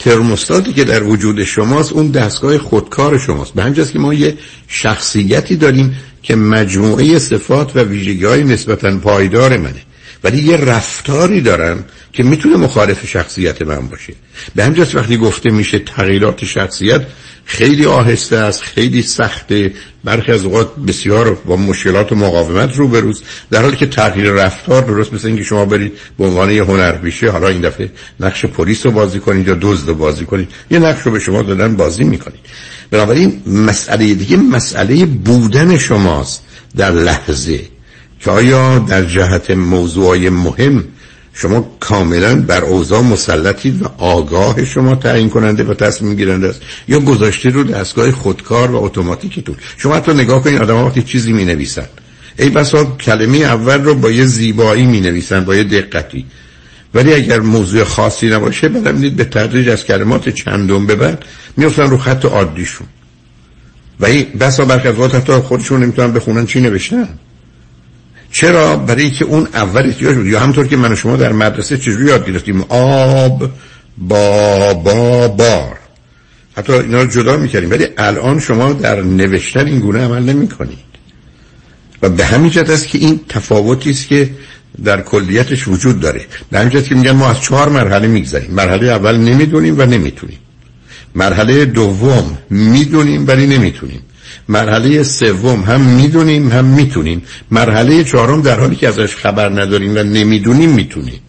ترموستاتی 0.00 0.72
که 0.72 0.84
در 0.84 1.02
وجود 1.02 1.44
شماست 1.44 1.92
اون 1.92 2.10
دستگاه 2.10 2.58
خودکار 2.58 3.18
شماست. 3.18 3.54
به 3.54 3.62
همجاست 3.62 3.92
که 3.92 3.98
ما 3.98 4.14
یه 4.14 4.38
شخصیتی 4.68 5.56
داریم 5.56 5.96
که 6.22 6.36
مجموعه 6.36 7.18
صفات 7.18 7.76
و 7.76 7.78
ویژگی 7.80 8.24
های 8.24 8.44
نسبتا 8.44 8.98
پایدار 8.98 9.56
منه. 9.56 9.82
ولی 10.24 10.42
یه 10.42 10.56
رفتاری 10.56 11.40
دارم 11.40 11.84
که 12.12 12.22
می‌تونه 12.22 12.56
مخالف 12.56 13.06
شخصیت 13.06 13.62
من 13.62 13.88
باشه. 13.88 14.12
به 14.54 14.64
همجاست 14.64 14.94
وقتی 14.94 15.16
گفته 15.16 15.50
میشه 15.50 15.78
تغییرات 15.78 16.44
شخصیت 16.44 17.06
خیلی 17.44 17.86
آهسته 17.86 18.36
است 18.36 18.62
خیلی 18.62 19.02
سخته. 19.02 19.72
برخی 20.04 20.32
از 20.32 20.44
اوقات 20.44 20.76
بسیار 20.76 21.34
با 21.34 21.56
مشکلات 21.56 22.12
و 22.12 22.14
مقاومت 22.14 22.76
رو 22.76 22.88
بروز 22.88 23.22
در 23.50 23.62
حالی 23.62 23.76
که 23.76 23.86
تغییر 23.86 24.30
رفتار 24.30 24.82
درست 24.82 25.12
مثل 25.12 25.26
اینکه 25.26 25.42
شما 25.42 25.64
برید 25.64 25.92
به 26.18 26.24
عنوان 26.24 26.50
یه 26.50 26.64
هنرپیشه 26.64 27.30
حالا 27.30 27.48
این 27.48 27.60
دفعه 27.60 27.90
نقش 28.20 28.44
پلیس 28.44 28.86
رو 28.86 28.92
بازی 28.92 29.20
کنید 29.20 29.48
یا 29.48 29.58
دزد 29.60 29.88
رو 29.88 29.94
بازی 29.94 30.24
کنید 30.24 30.48
یه 30.70 30.78
نقش 30.78 31.02
رو 31.02 31.12
به 31.12 31.18
شما 31.18 31.42
دادن 31.42 31.76
بازی 31.76 32.04
می‌کنید. 32.04 32.40
بنابراین 32.90 33.42
مسئله 33.46 34.14
دیگه 34.14 34.36
مسئله 34.36 35.06
بودن 35.06 35.78
شماست 35.78 36.42
در 36.76 36.90
لحظه. 36.90 37.60
که 38.20 38.30
آیا 38.30 38.78
در 38.78 39.04
جهت 39.04 39.50
موضوعای 39.50 40.30
مهم 40.30 40.84
شما 41.32 41.76
کاملا 41.80 42.40
بر 42.40 42.64
اوضاع 42.64 43.02
مسلطید 43.02 43.82
و 43.82 43.86
آگاه 43.98 44.64
شما 44.64 44.94
تعیین 44.94 45.30
کننده 45.30 45.64
و 45.64 45.74
تصمیم 45.74 46.14
گیرنده 46.14 46.48
است؟ 46.48 46.60
یا 46.88 47.00
گذاشته 47.00 47.50
رو 47.50 47.64
دستگاه 47.64 48.12
خودکار 48.12 48.70
و 48.70 48.84
اتوماتیکتون؟ 48.84 49.56
شما 49.76 49.94
حتی 49.94 50.12
نگاه 50.12 50.44
کنید 50.44 50.62
آدم 50.62 50.76
وقتی 50.76 51.02
چیزی 51.02 51.32
می 51.32 51.44
نویسن 51.44 51.86
ای 52.38 52.48
بسا 52.48 52.84
کلمه 52.84 53.36
اول 53.36 53.84
رو 53.84 53.94
با 53.94 54.10
یه 54.10 54.24
زیبایی 54.24 54.86
می 54.86 55.00
نویسن 55.00 55.44
با 55.44 55.56
یه 55.56 55.64
دقتی. 55.64 56.26
ولی 56.94 57.14
اگر 57.14 57.40
موضوع 57.40 57.84
خاصی 57.84 58.28
نباشه 58.28 58.68
بعدم 58.68 59.10
به 59.10 59.24
تدریج 59.24 59.68
از 59.68 59.84
کلمات 59.84 60.28
چندم 60.28 60.86
به 60.86 60.94
بعد 60.94 61.24
میفتن 61.56 61.90
رو 61.90 61.98
خط 61.98 62.24
عادیشون. 62.24 62.86
و 64.00 64.06
این 64.06 64.26
بسا 64.40 64.64
برخی 64.64 64.88
از 64.88 64.96
حتی 64.96 65.32
خودشون 65.32 65.82
نمی‌تونن 65.82 66.12
بخونن 66.12 66.46
چی 66.46 66.60
نوشتن؟ 66.60 67.08
چرا 68.32 68.76
برای 68.76 69.10
که 69.10 69.24
اون 69.24 69.48
اول 69.54 69.86
احتیاج 69.86 70.16
بود؟ 70.16 70.26
یا 70.26 70.40
همطور 70.40 70.66
که 70.66 70.76
من 70.76 70.92
و 70.92 70.96
شما 70.96 71.16
در 71.16 71.32
مدرسه 71.32 71.76
چجوری 71.76 72.04
یاد 72.04 72.26
گرفتیم؟ 72.26 72.64
آب 72.68 73.50
با 73.98 74.74
با 74.74 75.28
بار. 75.28 75.78
حتی 76.56 76.72
اینا 76.72 77.02
رو 77.02 77.10
جدا 77.10 77.36
می‌کردیم. 77.36 77.70
ولی 77.70 77.86
الان 77.98 78.40
شما 78.40 78.72
در 78.72 79.02
نوشتن 79.02 79.66
این 79.66 79.80
گونه 79.80 80.04
عمل 80.04 80.22
نمی 80.22 80.48
کنید 80.48 80.78
و 82.02 82.08
به 82.08 82.24
همین 82.24 82.50
جهت 82.50 82.70
است 82.70 82.88
که 82.88 82.98
این 82.98 83.20
تفاوتی 83.28 83.90
است 83.90 84.08
که 84.08 84.30
در 84.84 85.00
کلیتش 85.00 85.68
وجود 85.68 86.00
داره. 86.00 86.26
به 86.50 86.58
همین 86.58 86.70
جهت 86.70 86.84
که 86.84 86.94
میگن 86.94 87.10
ما 87.10 87.30
از 87.30 87.40
چهار 87.40 87.68
مرحله 87.68 88.08
می‌گذاریم 88.08 88.50
مرحله 88.54 88.86
اول 88.86 89.16
نمی‌دونیم 89.16 89.78
و 89.78 89.82
نمی‌تونیم. 89.82 90.38
مرحله 91.14 91.64
دوم 91.64 92.38
می‌دونیم 92.50 93.26
ولی 93.26 93.46
نمی‌تونیم. 93.46 94.00
مرحله 94.48 95.02
سوم 95.02 95.60
هم 95.60 95.80
می‌دونیم 95.80 96.52
هم 96.52 96.64
می‌تونیم. 96.64 97.22
مرحله 97.50 98.04
چهارم 98.04 98.42
در 98.42 98.60
حالی 98.60 98.76
که 98.76 98.88
ازش 98.88 99.16
خبر 99.16 99.48
نداریم 99.48 99.96
و 99.96 99.98
نمی‌دونیم 99.98 100.70
می‌تونیم. 100.70 101.20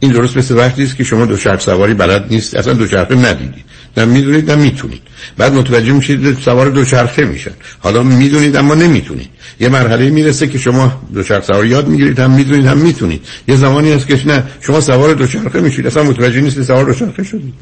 این 0.00 0.12
درست 0.12 0.36
مثل 0.36 0.56
وقتی 0.56 0.82
است 0.82 0.96
که 0.96 1.04
شما 1.04 1.26
دو 1.26 1.36
چرخ 1.36 1.60
سواری 1.60 1.94
بلد 1.94 2.26
نیست 2.30 2.54
اصلا 2.54 2.72
دو 2.72 2.86
چرخه 2.86 3.14
ندیدید. 3.14 3.64
نه 3.96 4.04
می‌دونید 4.04 4.50
نه 4.50 4.56
می‌تونید. 4.56 5.02
بعد 5.36 5.54
متوجه 5.54 5.92
میشید 5.92 6.38
سوار 6.38 6.70
دو 6.70 6.84
چرخه 6.84 7.24
میشن. 7.24 7.50
حالا 7.78 8.02
می‌دونید 8.02 8.56
اما 8.56 8.74
نمی‌تونید. 8.74 9.28
یه 9.60 9.68
مرحله 9.68 10.10
می‌رسه 10.10 10.46
که 10.46 10.58
شما 10.58 11.02
دو 11.14 11.22
چرخ 11.22 11.44
سواری 11.44 11.68
یاد 11.68 11.88
می‌گیرید 11.88 12.18
هم 12.18 12.30
می‌دونید 12.30 12.66
هم 12.66 12.78
می‌تونید. 12.78 13.20
یه 13.48 13.56
زمانی 13.56 13.92
هست 13.92 14.06
که 14.06 14.20
نه 14.26 14.44
شما 14.60 14.80
سوار 14.80 15.14
دو 15.14 15.26
چرخه 15.26 15.60
میشید 15.60 15.86
اصلا 15.86 16.02
متوجه 16.02 16.40
نیست 16.40 16.62
سوار 16.62 16.84
دو 16.84 16.94
چرخه 16.94 17.22
شدید. 17.22 17.54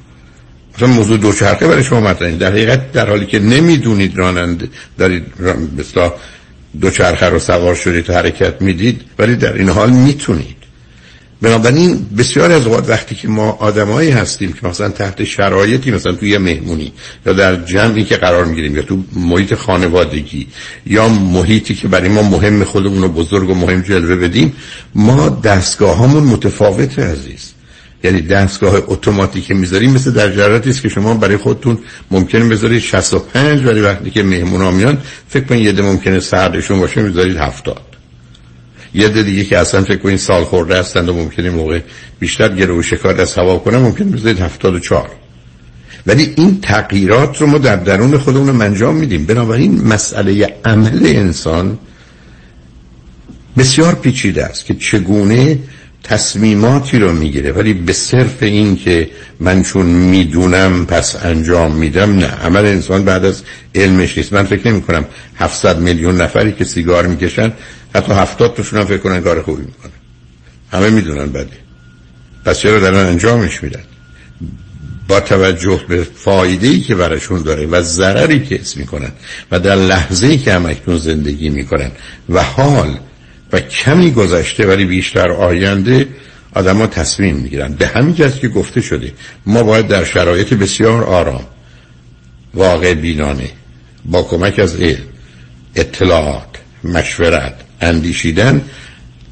مثلا 0.80 0.94
موضوع 0.94 1.18
دوچرخه 1.18 1.68
برای 1.68 1.84
شما 1.84 2.00
مطرحه. 2.00 2.32
در 2.32 2.50
حقیقت 2.50 2.92
در 2.92 3.08
حالی 3.08 3.26
که 3.26 3.38
نمی‌دونید 3.38 4.18
راننده 4.18 4.68
دارید 4.98 5.22
مثلا 5.78 6.12
دوچرخه 6.80 7.26
رو 7.26 7.38
سوار 7.38 7.74
شدید 7.74 8.10
حرکت 8.10 8.62
می‌دید 8.62 9.00
ولی 9.18 9.36
در 9.36 9.52
این 9.52 9.68
حال 9.68 9.90
می‌تونید. 9.90 10.56
بنابراین 11.42 12.06
بسیار 12.18 12.52
از 12.52 12.66
اوقات 12.66 12.88
وقتی 12.88 13.14
که 13.14 13.28
ما 13.28 13.50
آدمایی 13.50 14.10
هستیم 14.10 14.52
که 14.52 14.66
مثلا 14.66 14.88
تحت 14.88 15.24
شرایطی 15.24 15.90
مثلا 15.90 16.12
توی 16.12 16.38
مهمونی 16.38 16.92
یا 17.26 17.32
در 17.32 17.56
جمعی 17.56 18.04
که 18.04 18.16
قرار 18.16 18.44
می‌گیریم 18.44 18.76
یا 18.76 18.82
تو 18.82 18.98
محیط 19.12 19.54
خانوادگی 19.54 20.46
یا 20.86 21.08
محیطی 21.08 21.74
که 21.74 21.88
برای 21.88 22.08
ما 22.08 22.22
مهم 22.22 22.64
خودمون 22.64 23.02
رو 23.02 23.08
بزرگ 23.08 23.50
و 23.50 23.54
مهم 23.54 23.80
جلوه 23.80 24.16
بدیم 24.16 24.52
ما 24.94 25.28
دستگاه 25.28 25.98
همون 25.98 26.24
متفاوت 26.24 26.98
عزیز. 26.98 27.52
یعنی 28.04 28.20
دستگاه 28.20 28.82
اتوماتیک 28.86 29.50
می‌ذاریم 29.50 29.92
مثل 29.92 30.10
در 30.10 30.32
جراتی 30.32 30.70
است 30.70 30.82
که 30.82 30.88
شما 30.88 31.14
برای 31.14 31.36
خودتون 31.36 31.78
ممکنه 32.10 32.44
بذارید 32.44 32.80
65 32.82 33.66
ولی 33.66 33.80
وقتی 33.80 34.10
که 34.10 34.22
مهمونا 34.22 34.70
میان 34.70 34.98
فکر 35.28 35.44
کنید 35.44 35.64
یه 35.64 35.72
ده 35.72 35.82
ممکنه 35.82 36.20
سردشون 36.20 36.78
باشه 36.78 37.02
می‌ذارید 37.02 37.36
70 37.36 37.82
یه 38.94 39.08
ده 39.08 39.22
دیگه 39.22 39.44
که 39.44 39.58
اصلا 39.58 39.82
فکر 39.82 39.96
کنید 39.96 40.16
سال 40.16 40.44
خورده 40.44 40.78
هستند 40.78 41.08
و 41.08 41.14
ممکنه 41.14 41.50
موقع 41.50 41.80
بیشتر 42.20 42.48
گرو 42.54 42.78
و 42.78 42.82
شکار 42.82 43.20
از 43.20 43.34
هوا 43.34 43.58
کنه 43.58 43.78
ممکنه 43.78 44.06
بذارید 44.06 44.40
74 44.40 45.10
ولی 46.06 46.34
این 46.36 46.60
تغییرات 46.60 47.40
رو 47.40 47.46
ما 47.46 47.58
در 47.58 47.76
درون 47.76 48.18
خودمون 48.18 48.62
انجام 48.62 48.96
میدیم. 48.96 49.26
بنابراین 49.26 49.84
مسئله 49.84 50.56
عمل 50.64 51.06
انسان 51.06 51.78
بسیار 53.58 53.94
پیچیده 53.94 54.44
است 54.44 54.66
که 54.66 54.74
چگونه 54.74 55.58
تصمیماتی 56.04 56.98
رو 56.98 57.12
می‌گیره 57.12 57.52
ولی 57.52 57.74
به 57.74 57.92
صرف 57.92 58.42
این 58.42 58.76
که 58.76 59.10
من 59.40 59.62
چون 59.62 59.86
می‌دونم 59.86 60.86
پس 60.86 61.16
انجام 61.24 61.72
میدم 61.72 62.18
نه. 62.18 62.26
عمل 62.26 62.66
انسان 62.66 63.04
بعد 63.04 63.24
از 63.24 63.42
علمش 63.74 64.18
نیست. 64.18 64.32
من 64.32 64.44
فکر 64.44 64.68
نمی 64.68 64.82
کنم 64.82 65.04
700 65.36 65.80
میلیون 65.80 66.20
نفری 66.20 66.52
که 66.52 66.64
سیگار 66.64 67.06
می‌کشن 67.06 67.52
حتی 67.94 68.12
70 68.12 68.54
تاشون 68.54 68.78
هم 68.78 68.86
فکر 68.86 68.98
کنن 68.98 69.20
کار 69.20 69.42
خوبی 69.42 69.62
می‌کنن. 69.62 69.92
همه 70.72 70.90
می‌دونن 70.90 71.26
بده 71.26 71.56
پس 72.44 72.58
چرا 72.58 72.80
دارن 72.80 73.06
انجامش 73.06 73.62
میدن؟ 73.62 73.82
با 75.08 75.20
توجه 75.20 75.80
به 75.88 76.06
فایده 76.14 76.66
ای 76.66 76.80
که 76.80 76.94
براشون 76.94 77.42
داره 77.42 77.66
و 77.66 77.82
ضرری 77.82 78.46
که 78.46 78.60
اسم 78.60 78.80
می‌کنن 78.80 79.12
و 79.50 79.60
در 79.60 79.76
لحظه 79.76 80.26
ای 80.26 80.38
که 80.38 80.52
همکنون 80.52 80.98
زندگی 80.98 81.48
می‌کنن 81.48 81.90
و 82.28 82.42
حال 82.42 82.98
و 83.52 83.60
کمی 83.60 84.10
گذشته 84.10 84.66
ولی 84.66 84.84
بیشتر 84.84 85.30
آینده 85.30 86.08
آدما 86.54 86.86
تصمیم 86.86 87.36
می‌گیرن. 87.36 87.72
به 87.72 87.86
همین 87.86 88.14
جهت 88.14 88.40
که 88.40 88.48
گفته 88.48 88.80
شده 88.80 89.12
ما 89.46 89.62
باید 89.62 89.88
در 89.88 90.04
شرایط 90.04 90.54
بسیار 90.54 91.04
آرام 91.04 91.44
واقع 92.54 92.94
بینانه 92.94 93.50
با 94.04 94.22
کمک 94.22 94.58
از 94.58 94.76
علم 94.76 95.04
اطلاعات 95.74 96.44
مشورت 96.84 97.54
اندیشیدن 97.80 98.62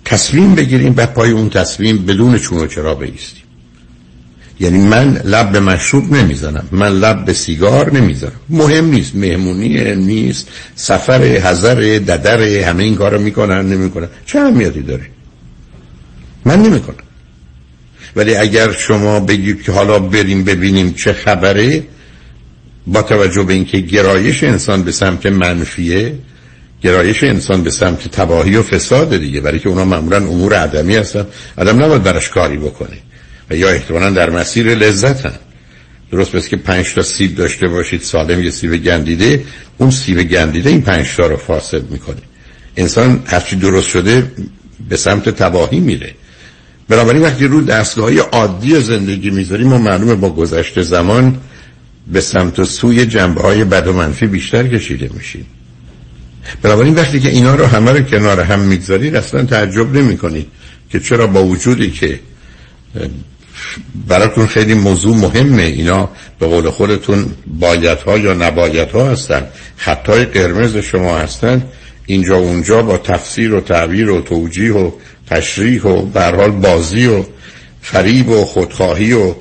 تصمیم 0.05 0.55
بگیریم 0.55 0.95
و 0.97 1.07
پای 1.07 1.31
اون 1.31 1.51
تصمیم 1.51 2.07
بدون 2.07 2.39
چون 2.39 2.59
و 2.59 2.67
چرا 2.67 2.95
بیستیم 2.95 3.43
یعنی 4.61 4.79
من 4.79 5.21
لب 5.25 5.53
به 5.53 5.61
مشروب 5.61 6.13
نمی‌زنم 6.13 6.65
من 6.73 6.89
لب 6.89 7.25
به 7.25 7.33
سیگار 7.33 7.93
نمی‌زنم. 7.93 8.41
مهم 8.49 8.85
نیست 8.85 9.15
مهمونی 9.15 9.97
نیست 9.97 10.49
سفر 10.75 11.23
هزار 11.23 11.99
ددر 11.99 12.43
همه 12.43 12.83
این 12.85 12.95
کار 12.95 13.13
رو 13.15 13.21
می‌کنن 13.21 13.69
نمی‌کنن. 13.69 14.09
چه 14.27 14.39
اهمیتی 14.39 14.83
داره؟ 14.83 15.07
من 16.45 16.63
نمی‌کنم. 16.63 16.97
ولی 18.17 18.35
اگر 18.35 18.73
شما 18.73 19.21
بگید 19.21 19.63
که 19.63 19.73
حالا 19.73 19.99
بریم 19.99 20.45
ببینیم 20.45 20.93
چه 20.93 21.13
خبره 21.13 21.83
با 22.87 23.03
توجه 23.03 23.43
به 23.43 23.53
اینکه 23.53 23.79
گرایش 23.79 24.45
انسان 24.45 24.83
به 24.83 24.93
سمت 24.93 25.27
منفیه 25.27 26.15
گرایش 26.83 27.25
انسان 27.25 27.63
به 27.63 27.71
سمت 27.71 28.09
تباهی 28.09 28.57
و 28.57 28.63
فساد 28.63 29.17
دیگه 29.17 29.41
برای 29.41 29.59
که 29.59 29.69
اونا 29.69 29.85
معمولا 29.85 30.17
امور 30.17 30.55
عدمی 30.55 30.97
هستن. 30.97 31.27
آدم 31.57 31.85
نباید 31.85 32.03
براش 32.03 32.29
کاری 32.29 32.57
بکنه. 32.57 32.99
و 33.51 33.57
یا 33.57 33.69
احتمالا 33.69 34.11
در 34.11 34.31
مسیر 34.31 34.75
لذتن. 34.75 35.35
درست 36.13 36.33
بس 36.33 36.49
که 36.49 36.57
پنج 36.57 36.95
تا 36.95 37.03
سیب 37.03 37.37
داشته 37.37 37.69
باشید 37.69 38.03
سالم 38.03 38.43
یه 38.43 38.51
سیب 38.51 38.77
گندیده 38.77 39.45
اون 39.79 39.91
سیب 39.91 40.23
گندیده 40.23 40.71
این 40.71 40.83
پنج 40.83 41.17
تا 41.17 41.27
رو 41.27 41.37
فاسد 41.37 41.91
می‌کنه. 41.91 42.17
انسان 42.77 43.23
هرچی 43.27 43.57
درست 43.57 43.89
شده 43.89 44.33
به 44.89 44.97
سمت 44.97 45.29
تباهی 45.29 45.81
میره. 45.81 46.15
بنابراین 46.89 47.23
وقتی 47.23 47.47
رو 47.47 47.61
دستگاهی 47.61 48.19
عادی 48.19 48.81
زندگی 48.81 49.31
می‌ذاریم 49.31 49.67
ما 49.67 49.79
معلومه 49.79 50.15
با 50.15 50.31
گذشت 50.31 50.83
زمان 50.83 51.41
به 52.13 52.21
سمت 52.21 52.59
و 52.59 52.65
سوی 52.65 53.07
جنبه 53.07 53.43
های 53.43 53.65
بد 53.65 53.87
و 53.87 53.93
منفی 53.93 54.27
بیشتر 54.27 54.67
کشیده 54.67 55.11
میشیم. 55.15 55.47
بنابراین 56.63 56.95
وقتی 56.95 57.21
که 57.21 57.29
اینا 57.29 57.55
رو 57.55 57.67
همه 57.67 57.93
رو 57.93 58.01
کنار 58.01 58.41
هم 58.41 58.61
می‌گذارید 58.61 59.17
اصلا 59.17 59.45
تعجب 59.45 59.97
نمی 59.97 60.17
کنید 60.17 60.47
که 60.91 61.01
چرا 61.01 61.27
با 61.27 61.45
وجودی 61.45 61.91
که 61.91 62.21
براتون 64.09 64.47
خیلی 64.47 64.75
موضوع 64.75 65.17
مهمه. 65.17 65.63
اینا 65.63 66.11
به 66.39 66.47
قول 66.47 66.71
خودتون 66.71 67.27
بایت 67.47 68.03
ها 68.03 68.19
یا 68.19 68.33
نبایت 68.33 68.93
ها 68.93 69.11
هستن. 69.11 69.47
خطای 69.77 70.25
قرمز 70.25 70.77
شما 70.77 71.19
هستن. 71.19 71.63
اینجا 72.07 72.37
اونجا 72.37 72.83
با 72.83 72.99
تفسیر 72.99 73.55
و 73.55 73.61
تعبیر 73.61 74.11
و 74.11 74.21
توجیه 74.21 74.73
و 74.73 74.91
تشریح 75.31 75.83
و 75.83 76.03
برحال 76.03 76.51
بازی 76.51 77.07
و 77.07 77.25
فریب 77.83 78.29
و 78.29 78.45
خودخواهی 78.45 79.13
و 79.13 79.35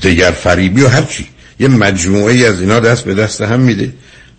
دیگر 0.00 0.30
فریبی 0.30 0.82
و 0.82 0.88
هرچی. 0.88 1.26
یه 1.60 1.68
مجموعه 1.68 2.46
از 2.46 2.60
اینا 2.60 2.80
دست 2.80 3.04
به 3.04 3.14
دست 3.14 3.40
هم 3.40 3.60
میده 3.60 3.92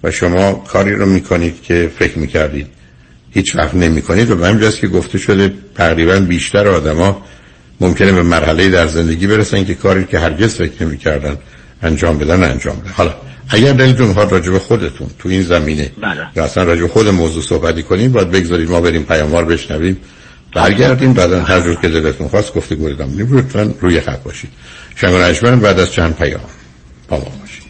و 0.04 0.12
شما 0.12 0.54
کاری 0.54 0.96
رو 0.96 1.06
می‌کنید 1.06 1.62
که 1.64 1.92
فکر 2.00 2.20
می‌کردید. 2.20 2.68
هیچ 3.32 3.56
وقت 3.56 3.76
نمی 3.76 4.02
کنید 4.02 4.32
و 4.32 4.36
به 4.36 4.48
همجاست 4.48 4.80
که 4.80 4.88
گفته 4.88 5.18
شده 5.18 5.54
تقریبا 5.76 6.20
بیشتر 6.20 6.68
آدما 6.68 7.22
ممکنه 7.82 8.12
به 8.12 8.24
مرحله 8.24 8.70
در 8.70 8.88
زندگی 8.88 9.28
برسن 9.28 9.66
که 9.66 9.74
کاری 9.74 10.06
که 10.06 10.20
هرگز 10.20 10.56
فکر 10.56 10.86
نمی 10.86 10.98
کردن 10.98 11.38
انجام 11.82 12.18
بدن 12.18 12.44
انجام 12.44 12.76
بدن. 12.76 12.92
حالا 12.92 13.14
اگر 13.50 13.74
دلتون 13.74 14.14
خواهد 14.14 14.32
راجع 14.32 14.52
به 14.52 14.60
خودتون 14.60 15.08
تو 15.20 15.30
این 15.30 15.42
زمینه 15.42 15.92
بله. 16.02 16.44
اصلا 16.44 16.64
راجع 16.64 16.82
به 16.82 16.88
خود 16.88 17.08
موضوع 17.08 17.44
صحبتی 17.44 17.84
کنیم 17.84 18.12
باید 18.12 18.32
بگذارید 18.32 18.70
ما 18.70 18.82
بریم 18.82 19.04
پیاموار 19.04 19.46
بشنویم 19.46 19.98
برگردیم 20.56 21.14
بعدا 21.14 21.44
هر 21.44 21.60
جور 21.60 21.76
که 21.76 21.90
دلتون 21.90 22.28
خواست 22.28 22.54
گفته 22.54 22.76
گویدم 22.76 23.10
لطفا 23.18 23.74
روی 23.82 24.02
خط 24.02 24.24
باشید. 24.24 24.50
شنگ 24.96 25.62
بعد 25.62 25.80
از 25.80 25.92
چند 25.92 26.16
پیام 26.16 26.42
با 27.08 27.18
ما 27.18 27.24
باشید. 27.42 27.70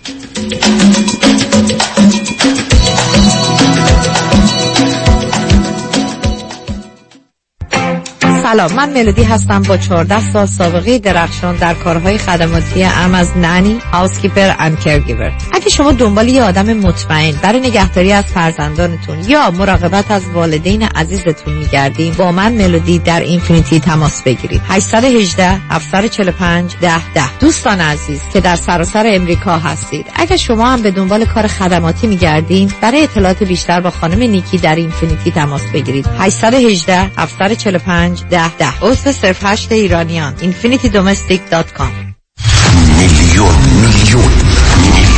سلام 8.52 8.74
من 8.74 8.90
ملودی 8.90 9.24
هستم 9.24 9.62
با 9.62 9.78
14 9.78 10.20
سال 10.20 10.46
سابقه 10.46 11.00
درخشان 11.00 11.56
در 11.56 11.74
کارهای 11.74 12.18
خدماتی 12.18 12.84
ام 12.84 13.16
از 13.16 13.38
نانی، 13.38 13.80
هاوسکیپر 13.92 14.54
اند 14.60 14.80
کرگیور. 14.80 15.32
اگه 15.54 15.70
شما 15.70 15.92
دنبال 15.92 16.28
یه 16.28 16.44
آدم 16.44 16.74
مطمئن 16.74 17.32
برای 17.42 17.60
نگهداری 17.60 18.12
از 18.12 18.26
فرزندانتون 18.26 19.18
یا 19.28 19.52
مراقبت 19.52 20.12
از 20.12 20.26
والدین 20.34 20.84
عزیزتون 20.84 21.54
میگردین 21.54 22.14
با 22.14 22.32
من 22.32 22.54
ملودی 22.54 23.00
در 23.00 23.20
اینفینیتی 23.20 23.80
تماس 23.80 24.24
بگیرید. 24.24 24.62
818 24.70 25.50
745 25.70 26.76
ده 26.82 27.14
ده 27.14 27.38
دوستان 27.40 27.82
عزیز 27.82 28.22
که 28.34 28.42
در 28.42 28.56
سراسر 28.56 29.04
امریکا 29.08 29.58
هستید. 29.58 30.06
اگه 30.16 30.38
شما 30.38 30.66
هم 30.66 30.82
به 30.82 30.92
دنبال 30.92 31.26
کار 31.26 31.48
خدماتی 31.48 32.08
میگردین 32.08 32.72
برای 32.82 33.04
اطلاعات 33.04 33.44
بیشتر 33.44 33.82
با 33.82 33.90
خانم 33.90 34.20
نیکی 34.20 34.58
در 34.58 34.76
اینفینیتی 34.76 35.32
تماس 35.32 35.64
بگیرید. 35.74 36.08
818 36.20 37.12
745 37.18 38.24
ده. 38.40 38.58
ده 38.58 38.74
عضو 38.82 39.12
صرف 39.12 39.46
هشت 39.46 39.72
ایرانیان. 39.72 40.34
Infinitydomestic.com 40.38 42.14
میلیون 42.98 43.56
میلیون. 43.82 44.59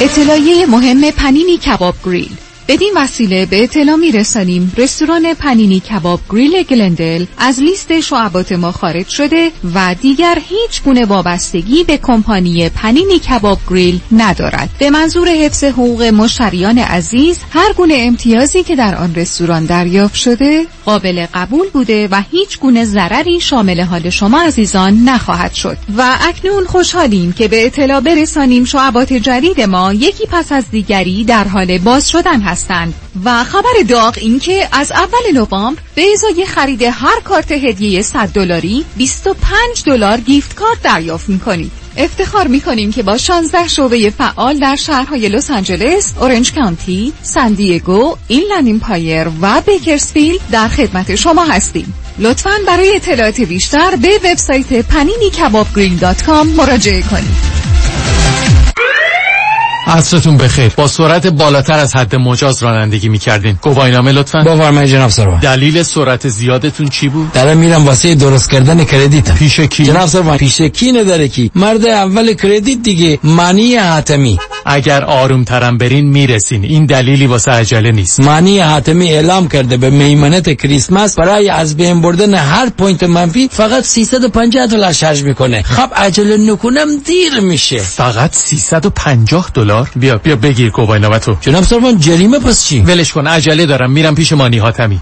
اطلاعیه 0.00 0.66
مهم 0.66 1.10
پنینی 1.10 1.58
کباب 1.58 1.94
گریل. 2.04 2.36
بدین 2.68 2.92
وسیله 2.96 3.46
به 3.46 3.64
اطلاع 3.64 3.96
می 3.96 4.12
رسانیم 4.12 4.72
رستوران 4.76 5.34
پنینی 5.34 5.80
کباب 5.80 6.20
گریل 6.30 6.62
گلندل 6.62 7.24
از 7.38 7.60
لیست 7.60 8.00
شعبات 8.00 8.52
ما 8.52 8.72
خارج 8.72 9.08
شده 9.08 9.50
و 9.74 9.94
دیگر 10.00 10.38
هیچ 10.48 10.82
گونه 10.82 11.04
وابستگی 11.04 11.84
به 11.84 11.96
کمپانی 11.96 12.68
پنینی 12.68 13.18
کباب 13.18 13.58
گریل 13.70 14.00
ندارد. 14.12 14.68
به 14.78 14.90
منظور 14.90 15.28
حفظ 15.28 15.64
حقوق 15.64 16.02
مشتریان 16.02 16.78
عزیز 16.78 17.38
هر 17.52 17.72
گونه 17.72 17.94
امتیازی 17.98 18.62
که 18.62 18.76
در 18.76 18.94
آن 18.94 19.14
رستوران 19.14 19.64
دریافت 19.64 20.14
شده 20.14 20.66
قابل 20.84 21.26
قبول 21.34 21.68
بوده 21.72 22.08
و 22.10 22.22
هیچ 22.30 22.58
گونه 22.58 22.84
ضرری 22.84 23.40
شامل 23.40 23.80
حال 23.80 24.10
شما 24.10 24.40
عزیزان 24.42 25.04
نخواهد 25.04 25.52
شد. 25.54 25.76
و 25.96 26.16
اکنون 26.28 26.64
خوشحالیم 26.64 27.32
که 27.32 27.48
به 27.48 27.66
اطلاع 27.66 28.00
برسانیم 28.00 28.64
شعبات 28.64 29.12
جدید 29.12 29.60
ما 29.60 29.92
یکی 29.92 30.26
پس 30.30 30.52
از 30.52 30.64
دیگری 30.70 31.24
در 31.24 31.44
حال 31.44 31.78
باز 31.78 32.10
شدن 32.10 32.40
هست 32.40 32.57
هستند 32.58 32.94
و 33.24 33.44
خبر 33.44 33.82
داغ 33.88 34.18
این 34.20 34.38
که 34.38 34.68
از 34.72 34.92
اول 34.92 35.32
نوامبر 35.34 35.82
به 35.94 36.02
ازای 36.12 36.46
خرید 36.46 36.82
هر 36.82 37.20
کارت 37.24 37.52
هدیه 37.52 38.02
100 38.02 38.28
دلاری 38.28 38.84
25 38.96 39.82
دلار 39.86 40.20
gift 40.20 40.54
card 40.54 40.82
دریافت 40.82 41.28
می‌کنید 41.28 41.72
افتخار 41.96 42.46
می‌کنیم 42.46 42.92
که 42.92 43.02
با 43.02 43.16
16 43.16 43.68
شعبه 43.68 44.10
فعال 44.10 44.58
در 44.58 44.76
شهرهای 44.76 45.28
لس 45.28 45.50
آنجلس، 45.50 46.12
اورنج 46.20 46.52
کانتی، 46.52 47.12
سان 47.22 47.52
دیگو، 47.52 48.16
اینلند 48.28 48.66
ایمپایر 48.66 49.28
و 49.42 49.60
بیکرسفیلد 49.60 50.40
در 50.50 50.68
خدمت 50.68 51.14
شما 51.14 51.44
هستیم. 51.44 51.94
لطفاً 52.18 52.50
برای 52.66 52.96
اطلاعات 52.96 53.40
بیشتر 53.40 53.96
به 53.96 54.20
وبسایت 54.24 54.72
کباب 55.30 55.66
مراجعه 56.56 57.02
کنید. 57.02 57.57
عصرتون 59.88 60.36
بخیر. 60.36 60.72
با 60.76 60.86
سرعت 60.86 61.26
بالاتر 61.26 61.78
از 61.78 61.96
حد 61.96 62.16
مجاز 62.16 62.62
رانندگی 62.62 63.08
می‌کردین. 63.08 63.58
گواهینامه 63.62 64.12
لطفا. 64.12 64.38
بفرمایید 64.38 64.90
جناب 64.90 65.10
سروان. 65.10 65.40
دلیل 65.40 65.82
سرعت 65.82 66.28
زیادتون 66.28 66.88
چی 66.88 67.08
بود؟ 67.08 67.32
دارم 67.32 67.58
میرم 67.58 67.86
واسه 67.86 68.14
درست 68.14 68.50
کردن 68.50 68.84
credit 68.84 69.32
پیش 69.32 69.60
کی؟ 69.60 69.84
جناب 69.84 70.06
سروان 70.06 70.38
پیش 70.38 70.60
کی 70.60 70.92
نداره 70.92 71.28
کی؟ 71.28 71.50
مرد 71.54 71.86
اول 71.86 72.34
credit 72.34 72.82
دیگه 72.82 73.18
مانی 73.24 73.76
حاتمی. 73.76 74.38
اگر 74.66 75.04
آروم 75.04 75.44
ترم 75.44 75.78
برین 75.78 76.08
می‌رسین. 76.08 76.64
این 76.64 76.86
دلیلی 76.86 77.26
واسه 77.26 77.50
عجله 77.50 77.90
نیست. 77.90 78.20
مانی 78.20 78.60
حاتمی 78.60 79.08
اعلام 79.08 79.48
کرده 79.48 79.76
به 79.76 79.90
میمنت 79.90 80.60
کریسمس 80.62 81.14
برای 81.18 81.48
از 81.48 81.76
بین 81.76 82.00
بردن 82.00 82.34
هر 82.34 82.68
point 82.68 83.02
منفی 83.02 83.48
فقط 83.52 83.84
350 83.84 84.66
دلار 84.66 84.92
شارژ 84.92 85.22
می‌کنه. 85.22 85.62
خب 85.62 85.88
عجله 85.96 86.36
نکنم 86.36 86.98
دیر 87.06 87.40
میشه. 87.40 87.78
فقط 87.78 88.34
350 88.34 89.50
دلار؟ 89.54 89.77
بیا. 89.96 90.16
بیا 90.16 90.36
بگیر 90.36 90.70
گواهینامه 90.70 91.18
تو 91.18 91.36
جناب 91.40 91.64
سروان 91.64 91.98
جریمه 91.98 92.38
پس 92.38 92.64
چی؟ 92.64 92.80
ولش 92.80 93.12
کن 93.12 93.26
عجله 93.26 93.66
دارم 93.66 93.90
میرم 93.90 94.14
پیش 94.14 94.32
مانی 94.32 94.58
حاتمی. 94.58 95.00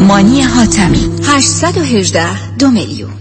مانی 0.00 0.42
حاتمی 0.42 1.10
818 1.28 2.56
دو 2.58 2.70
میلیون. 2.70 3.12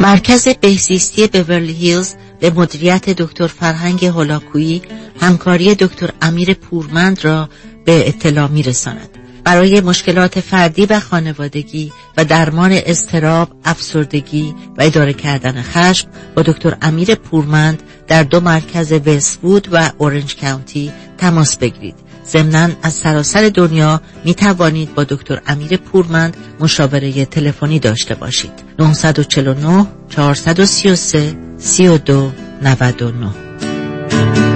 مرکز 0.00 0.48
بهزیستی 0.48 1.26
بورلی 1.26 1.72
هیلز 1.72 2.14
به 2.40 2.50
مدیریت 2.50 3.10
دکتر 3.10 3.46
فرهنگ 3.46 4.04
هولاکویی 4.04 4.82
همکاری 5.20 5.74
دکتر 5.74 6.10
امیر 6.22 6.54
پورمند 6.54 7.24
را 7.24 7.48
به 7.84 8.08
اطلاع 8.08 8.48
می 8.48 8.62
رساند. 8.62 9.08
برای 9.46 9.80
مشکلات 9.80 10.40
فردی 10.40 10.86
و 10.86 11.00
خانوادگی 11.00 11.92
و 12.16 12.24
درمان 12.24 12.72
استراب، 12.72 13.48
افسردگی 13.64 14.54
و 14.78 14.82
اداره 14.82 15.12
کردن 15.12 15.62
خشم 15.62 16.08
با 16.34 16.42
دکتر 16.42 16.76
امیر 16.82 17.14
پورمند 17.14 17.82
در 18.08 18.22
دو 18.22 18.40
مرکز 18.40 18.92
وستوود 18.92 19.68
و 19.72 19.90
اورنج 19.98 20.36
کاونتی 20.36 20.92
تماس 21.18 21.56
بگیرید. 21.56 21.94
ضمناً 22.26 22.68
از 22.82 22.92
سراسر 22.92 23.48
دنیا 23.54 24.00
می 24.24 24.34
توانید 24.34 24.94
با 24.94 25.04
دکتر 25.04 25.40
امیر 25.46 25.76
پورمند 25.76 26.36
مشاوره 26.60 27.24
تلفنی 27.24 27.78
داشته 27.78 28.14
باشید. 28.14 28.52
949 28.78 29.86
433 30.08 31.36
32 31.58 32.32
99 32.62 34.55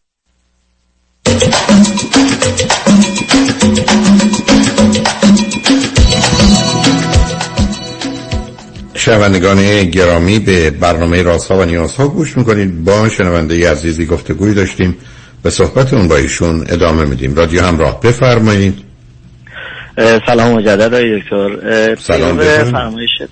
شنوندگان 8.93 9.83
گرامی 9.83 10.39
به 10.39 10.69
برنامه 10.69 11.21
رازها 11.21 11.57
و 11.57 11.65
نیازها 11.65 12.07
گوش 12.07 12.37
می‌کنید. 12.37 12.83
با 12.83 13.09
شنونده 13.09 13.71
عزیزی 13.71 14.05
گفتگوی 14.05 14.53
داشتیم 14.53 14.97
به 15.43 15.49
صحبت 15.49 15.93
اون 15.93 16.07
با 16.07 16.15
ایشون 16.17 16.65
ادامه 16.69 17.05
میدیم. 17.05 17.35
رادیو 17.35 17.61
همراه 17.61 18.01
بفرمایید. 18.01 18.90
سلام 19.97 20.53
مجدد 20.53 20.93
آقای 20.93 21.19
دکتر. 21.19 21.95
سلام. 21.95 22.37
فرمایشات 22.63 23.29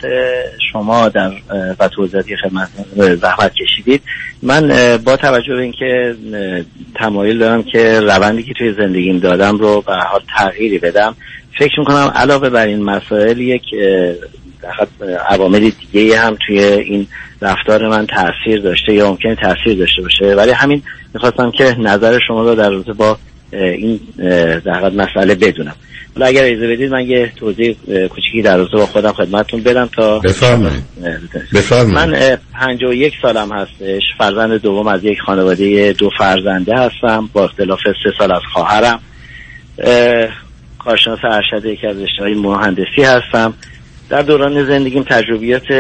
شما 0.72 1.10
در 1.10 1.32
و 1.80 1.88
توضیحاتی 1.88 2.36
خدمت 2.36 2.70
زحمت 2.96 3.54
کشیدید. 3.54 4.02
من 4.44 4.98
با 5.06 5.18
توجه 5.18 5.56
به 5.56 5.62
اینکه 5.62 6.16
تمایل 6.96 7.38
دارم 7.38 7.64
که 7.64 8.00
روندی 8.00 8.44
که 8.44 8.54
توی 8.54 8.74
زندگیم 8.74 9.20
دادم 9.20 9.58
رو 9.58 9.82
به 9.82 9.94
هر 9.94 10.08
حال 10.08 10.22
تغییری 10.38 10.80
بدم 10.80 11.16
فکر 11.60 11.80
می‌کنم 11.80 12.12
علاوه 12.16 12.50
بر 12.50 12.68
این 12.68 12.84
مسائل 12.84 13.40
یک 13.40 13.64
عوامل 15.30 15.72
دیگه 15.92 16.20
هم 16.20 16.38
توی 16.48 16.60
این 16.60 17.08
رفتار 17.42 17.88
من 17.88 18.08
تاثیر 18.08 18.62
داشته 18.62 18.94
یا 18.94 19.10
ممکنه 19.10 19.36
تاثیر 19.36 19.78
داشته 19.78 20.02
باشه. 20.02 20.36
ولی 20.36 20.52
همین 20.52 20.82
می‌خواستم 21.14 21.52
که 21.52 21.76
نظر 21.80 22.20
شما 22.28 22.44
رو 22.44 22.56
در 22.56 22.70
رابطه 22.70 22.94
با 22.94 23.18
این 23.54 24.00
در 24.66 24.90
مسئله 24.90 25.36
بدونم. 25.36 25.76
حالا 26.16 26.28
اگر 26.28 26.44
اجازه 26.44 26.68
بدید 26.68 26.92
من 26.92 27.08
یه 27.08 27.32
توضیح 27.36 27.76
کوچیکی 28.10 28.42
در 28.42 28.58
رابطه 28.58 28.78
با 28.78 28.86
خودم 28.86 29.12
خدمتتون 29.12 29.64
بدم 29.64 29.90
تا 29.96 30.20
بفرمایید. 30.20 30.84
من 31.94 32.16
اه، 32.16 32.38
51 32.60 33.14
سالم 33.22 33.52
هستش. 33.52 34.02
فرزند 34.18 34.62
دوم 34.62 34.88
از 34.88 35.04
یک 35.04 35.20
خانواده 35.26 35.94
دو 35.94 36.10
فرزنده 36.18 36.76
هستم. 36.76 37.30
با 37.34 37.44
اختلاف 37.44 37.80
سه 38.04 38.12
سال 38.18 38.32
از 38.32 38.42
خواهرم. 38.54 39.00
اه، 39.78 40.28
کارشناس 40.80 41.20
ارشد 41.24 41.66
یکی 41.66 41.88
از 41.88 42.02
رشته‌های 42.02 42.34
مهندسی 42.34 43.02
هستم. 43.04 43.54
در 44.10 44.22
دوران 44.22 44.66
زندگیم 44.66 45.04
تجربیات 45.04 45.72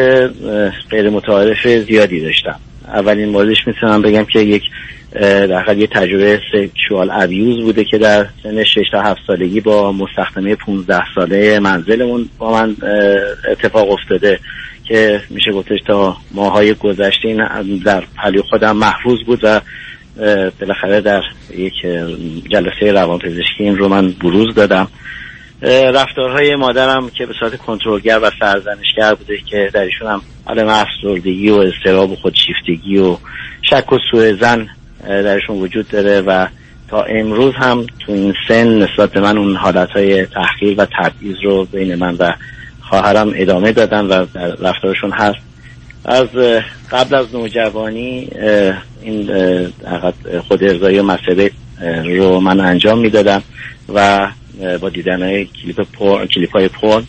غیر 0.89 1.09
متعارف 1.09 1.67
زیادی 1.67 2.21
داشتم. 2.21 2.59
اولین 2.93 3.29
موردش 3.29 3.67
می‌تونم 3.67 4.01
بگم 4.01 4.25
که 4.25 4.39
یک 4.39 4.63
در 5.11 5.77
یه 5.77 5.87
تجربه 5.87 6.41
سکشوال 6.53 7.09
ابیوز 7.11 7.63
بوده 7.63 7.83
که 7.83 7.97
در 7.97 8.25
سن 8.43 8.63
6 8.63 8.75
تا 8.91 9.01
7 9.01 9.21
سالگی 9.27 9.59
با 9.59 9.91
مستخدمه 9.91 10.55
15 10.55 11.03
ساله 11.15 11.59
منزلمون 11.59 12.29
با 12.37 12.51
من 12.51 12.75
اتفاق 13.51 13.91
افتاده 13.91 14.39
که 14.83 15.21
میشه 15.29 15.51
گفتش 15.51 15.79
تا 15.87 16.17
ماهای 16.31 16.73
گذشته 16.73 17.27
این 17.27 17.37
در 17.85 18.03
پلی 18.23 18.41
خودم 18.41 18.77
محفوظ 18.77 19.19
بود 19.25 19.39
و 19.43 19.61
بالاخره 20.59 21.01
در 21.01 21.21
یک 21.57 21.73
جلسه 22.49 22.91
روانپزشکی 22.91 23.63
این 23.63 23.77
رو 23.77 23.87
من 23.87 24.11
بروز 24.11 24.55
دادم. 24.55 24.87
رفتارهای 25.93 26.55
مادرم 26.55 27.09
که 27.09 27.25
به 27.25 27.33
صورت 27.39 27.57
کنترلگر 27.57 28.19
و 28.23 28.31
سرزنشگر 28.39 29.13
بوده 29.13 29.37
که 29.37 29.69
در 29.73 29.81
ایشون 29.81 30.07
هم 30.07 30.21
عالم 30.45 30.67
افسردگی 30.67 31.49
و 31.49 31.55
استراب 31.55 32.11
و 32.11 32.15
خودشیفتگی 32.15 32.97
و 32.97 33.17
شک 33.61 33.93
و 33.93 33.97
سوء 34.11 34.33
زن 34.33 34.67
درشون 35.07 35.61
وجود 35.61 35.87
داره 35.87 36.21
و 36.21 36.47
تا 36.87 37.03
امروز 37.03 37.53
هم 37.55 37.85
تو 37.99 38.11
این 38.11 38.33
سن 38.47 38.67
نسبت 38.67 39.17
من 39.17 39.37
اون 39.37 39.55
حالتهای 39.55 40.25
تحقیر 40.25 40.75
و 40.77 40.85
تبعیض 40.85 41.35
رو 41.43 41.65
بین 41.65 41.95
من 41.95 42.15
و 42.15 42.33
خواهرم 42.81 43.31
ادامه 43.35 43.71
دادن 43.71 44.05
و 44.05 44.25
در 44.33 44.47
رفتارشون 44.47 45.11
هست. 45.11 45.39
از 46.05 46.27
قبل 46.91 47.15
از 47.15 47.35
نوجوانی 47.35 48.29
این 49.01 49.29
خود 50.47 50.63
ارزایی 50.63 50.99
و 50.99 51.03
مسئله 51.03 51.51
رو 52.05 52.39
من 52.39 52.59
انجام 52.59 52.99
می‌دادم 52.99 53.43
و 53.93 54.27
با 54.81 54.89
دیدن 54.89 55.23
های 55.23 55.45
کلیپ, 55.45 55.87
پر، 55.93 56.25
کلیپ 56.25 56.51
های 56.51 56.67
پرن 56.67 57.03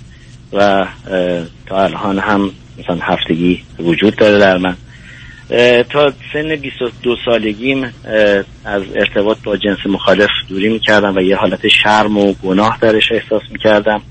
و 0.53 0.87
تا 1.67 1.83
الان 1.83 2.19
هم 2.19 2.51
مثلا 2.79 2.99
هفتگی 3.01 3.63
وجود 3.79 4.17
داره 4.17 4.39
در 4.39 4.59
من. 4.59 4.77
تا 5.91 6.13
سن 6.33 6.57
22 6.57 7.17
سالگیم 7.25 7.95
از 8.65 8.83
ارتباط 8.95 9.39
با 9.45 9.57
جنس 9.57 9.79
مخالف 9.87 10.29
دوری 10.49 10.69
می‌کردم 10.69 11.17
و 11.17 11.21
یه 11.21 11.37
حالت 11.37 11.69
شرم 11.69 12.19
و 12.19 12.33
گناه 12.33 12.79
درش 12.81 13.13
احساس 13.13 13.43
می‌کردم. 13.51 14.03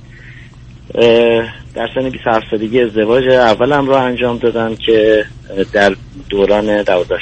در 1.76 1.90
سن 1.96 2.10
27 2.10 2.46
سالگی 2.52 2.82
ازدواج 2.82 3.28
اولم 3.28 3.88
رو 3.88 3.94
انجام 3.94 4.38
دادم 4.38 4.76
که 4.76 5.26
در 5.74 5.96
دوران 6.30 6.84
12 6.84 7.16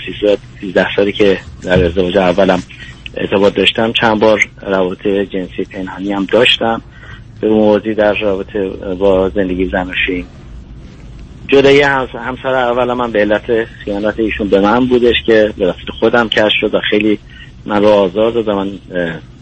13 0.61 0.87
سالی 0.95 1.11
که 1.11 1.39
در 1.63 1.85
ازدواج 1.85 2.17
اولم 2.17 2.63
ارتباط 3.17 3.53
داشتم 3.53 3.91
چند 3.91 4.19
بار 4.19 4.39
روابط 4.61 5.07
جنسی 5.07 5.63
پنهانی 5.71 6.13
هم 6.13 6.25
داشتم. 6.25 6.81
به 7.41 7.49
موضوعی 7.49 7.95
در 7.95 8.13
رابطه 8.13 8.69
با 8.99 9.29
زندگی 9.29 9.65
زناشویی 9.65 10.25
جدایی 11.47 11.81
همس- 11.81 12.15
همسر 12.15 12.47
اول 12.47 12.93
من 12.93 13.11
به 13.11 13.19
علت 13.19 13.65
خیانت 13.65 14.19
ایشون 14.19 14.47
به 14.47 14.61
من 14.61 14.85
بودش 14.85 15.15
که 15.25 15.53
به 15.57 15.75
خودم 15.99 16.29
کش 16.29 16.51
شد 16.61 16.75
و 16.75 16.79
خیلی 16.89 17.19
من 17.65 17.81
رو 17.81 17.87
آزار 17.87 18.31
داد 18.31 18.49
من 18.49 18.69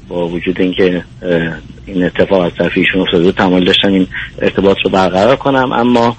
با 0.08 0.28
وجود 0.28 0.62
اینکه 0.62 1.04
این 1.86 2.04
اتفاق 2.04 2.42
از 2.42 2.52
طرف 2.58 2.72
ایشون 2.76 3.02
افتاده 3.02 3.24
بود 3.24 3.64
داشتم 3.66 3.94
این 3.94 4.08
ارتباط 4.42 4.78
رو 4.84 4.92
برقرار 4.92 5.36
کنم. 5.36 5.72
اما 5.72 6.18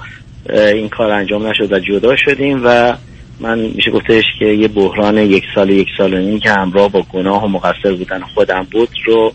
این 0.50 0.88
کار 0.88 1.10
انجام 1.10 1.46
نشد 1.46 1.72
و 1.72 1.78
جدا 1.78 2.16
شدیم 2.16 2.60
و 2.64 2.96
من 3.40 3.58
میشه 3.58 3.90
گفتش 3.90 4.24
که 4.38 4.46
یه 4.46 4.68
بحران 4.68 5.18
یک 5.18 5.44
سال 5.54 5.70
یک 5.70 5.88
سال 5.98 6.14
و 6.14 6.18
نیم 6.18 6.40
که 6.40 6.50
همراه 6.50 6.88
با 6.88 7.02
گناه 7.12 7.44
و 7.44 7.48
مقصر 7.48 7.92
بودن 7.92 8.20
خودم 8.34 8.66
بود 8.72 8.88
رو 9.06 9.32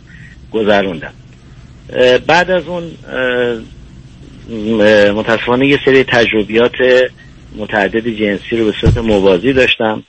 گذروندم. 0.52 1.14
بعد 2.28 2.52
از 2.52 2.64
اون 2.68 2.84
متاسفانه 5.15 5.67
یه 5.67 5.80
سری 5.86 6.04
تجربیات 6.04 6.75
متعدد 7.56 8.08
جنسی 8.08 8.58
رو 8.58 8.65
به 8.65 8.71
صورت 8.82 8.97
موازی 8.97 9.54
داشتم. 9.54 10.04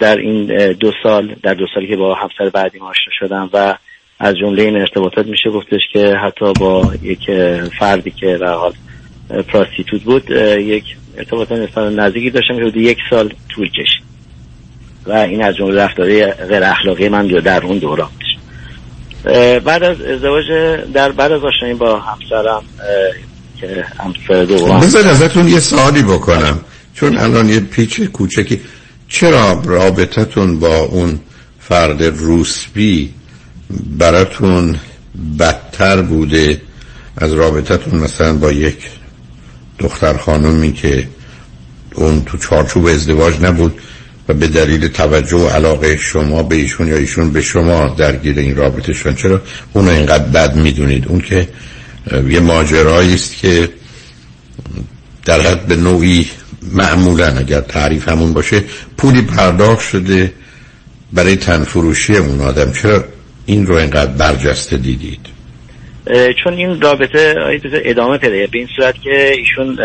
در 0.00 0.16
این 0.16 0.72
دو 0.72 0.92
سال 1.02 1.36
در 1.42 1.54
دو 1.54 1.66
سالی 1.74 1.88
که 1.88 1.96
با 1.96 2.14
همسر 2.14 2.50
بعدی 2.50 2.78
آشنا 2.78 3.12
شدم 3.18 3.50
و 3.52 3.74
از 4.18 4.34
جمله 4.36 4.62
این 4.62 4.76
ارتباطات 4.76 5.26
میشه 5.26 5.50
گفتش 5.50 5.80
که 5.92 6.16
حتی 6.16 6.52
با 6.60 6.92
یک 7.02 7.30
فردی 7.78 8.10
که 8.10 8.38
در 8.40 8.54
حال 8.54 8.72
پراستیتوت 9.48 10.02
بود 10.02 10.30
یک 10.60 10.84
ارتباط 11.18 11.52
نسبتا 11.52 11.88
نزدیکی 11.88 12.30
داشتم 12.30 12.70
که 12.70 12.78
یک 12.80 12.98
سال 13.10 13.32
طول 13.48 13.68
کشید. 13.68 14.04
و 15.06 15.12
این 15.12 15.42
از 15.42 15.56
جمله 15.56 15.82
رفتاری 15.82 16.26
غیر 16.26 16.64
اخلاقی 16.64 17.08
من 17.08 17.26
در 17.26 17.64
اون 17.64 17.78
دوران 17.78 18.08
بعد 19.64 19.82
از 19.82 20.00
ازدواج 20.00 20.44
در 20.94 21.12
بعد 21.12 21.32
از 21.32 21.44
آشنایی 21.44 21.74
با 21.74 21.98
همسرم 21.98 22.62
همسر 23.98 24.44
دوم 24.44 24.80
بذار 24.80 25.08
ازتون 25.08 25.48
یه 25.48 25.60
سوالی 25.60 26.02
بکنم. 26.02 26.60
چون 26.94 27.18
الان 27.18 27.48
یه 27.48 27.60
پیچ 27.60 28.00
کوچکی. 28.00 28.60
چرا 29.08 29.62
رابطتون 29.64 30.58
با 30.58 30.78
اون 30.78 31.20
فرد 31.60 32.02
روسبی 32.02 33.14
براتون 33.98 34.76
بدتر 35.38 36.02
بوده 36.02 36.60
از 37.16 37.32
رابطتون 37.32 38.00
مثلا 38.00 38.34
با 38.34 38.52
یک 38.52 38.76
دختر 39.78 40.16
خانومی 40.16 40.72
که 40.72 41.08
اون 41.94 42.24
تو 42.24 42.38
چارچوب 42.38 42.86
ازدواج 42.86 43.40
نبود 43.40 43.80
و 44.28 44.34
به 44.34 44.48
دلیل 44.48 44.88
توجه 44.88 45.36
و 45.36 45.48
علاقه 45.48 45.96
شما 45.96 46.42
به 46.42 46.56
ایشون 46.56 46.88
یا 46.88 46.96
ایشون 46.96 47.32
به 47.32 47.40
شما 47.40 47.88
درگیر 47.88 48.38
این 48.38 48.56
رابطه 48.56 48.92
شدن 48.92 49.14
چرا 49.14 49.42
اون 49.72 49.86
رو 49.86 49.92
اینقدر 49.92 50.24
بد 50.24 50.56
می‌دونید؟ 50.56 51.08
اون 51.08 51.20
که 51.20 51.48
یه 52.28 52.40
ماجرایی 52.40 53.14
است 53.14 53.36
که 53.36 53.68
در 55.24 55.40
حد 55.40 55.66
به 55.66 55.76
نوعی 55.76 56.26
معمولا 56.72 57.26
اگر 57.26 57.60
تعریف 57.60 58.08
همون 58.08 58.32
باشه 58.32 58.62
پولی 58.96 59.22
پرداخت 59.22 59.88
شده 59.88 60.32
برای 61.12 61.36
تنفروشی 61.36 62.16
اون 62.16 62.40
آدم 62.40 62.72
چرا 62.72 63.04
این 63.46 63.66
رو 63.66 63.74
اینقدر 63.74 64.10
برجسته 64.10 64.76
دیدید 64.76 65.34
چون 66.44 66.52
این 66.52 66.80
رابطه 66.80 67.34
ادامه 67.64 68.18
پیدا. 68.18 68.46
به 68.52 68.58
این 68.58 68.68
صورت 68.76 68.94
که 69.02 69.32
ایشون 69.32 69.76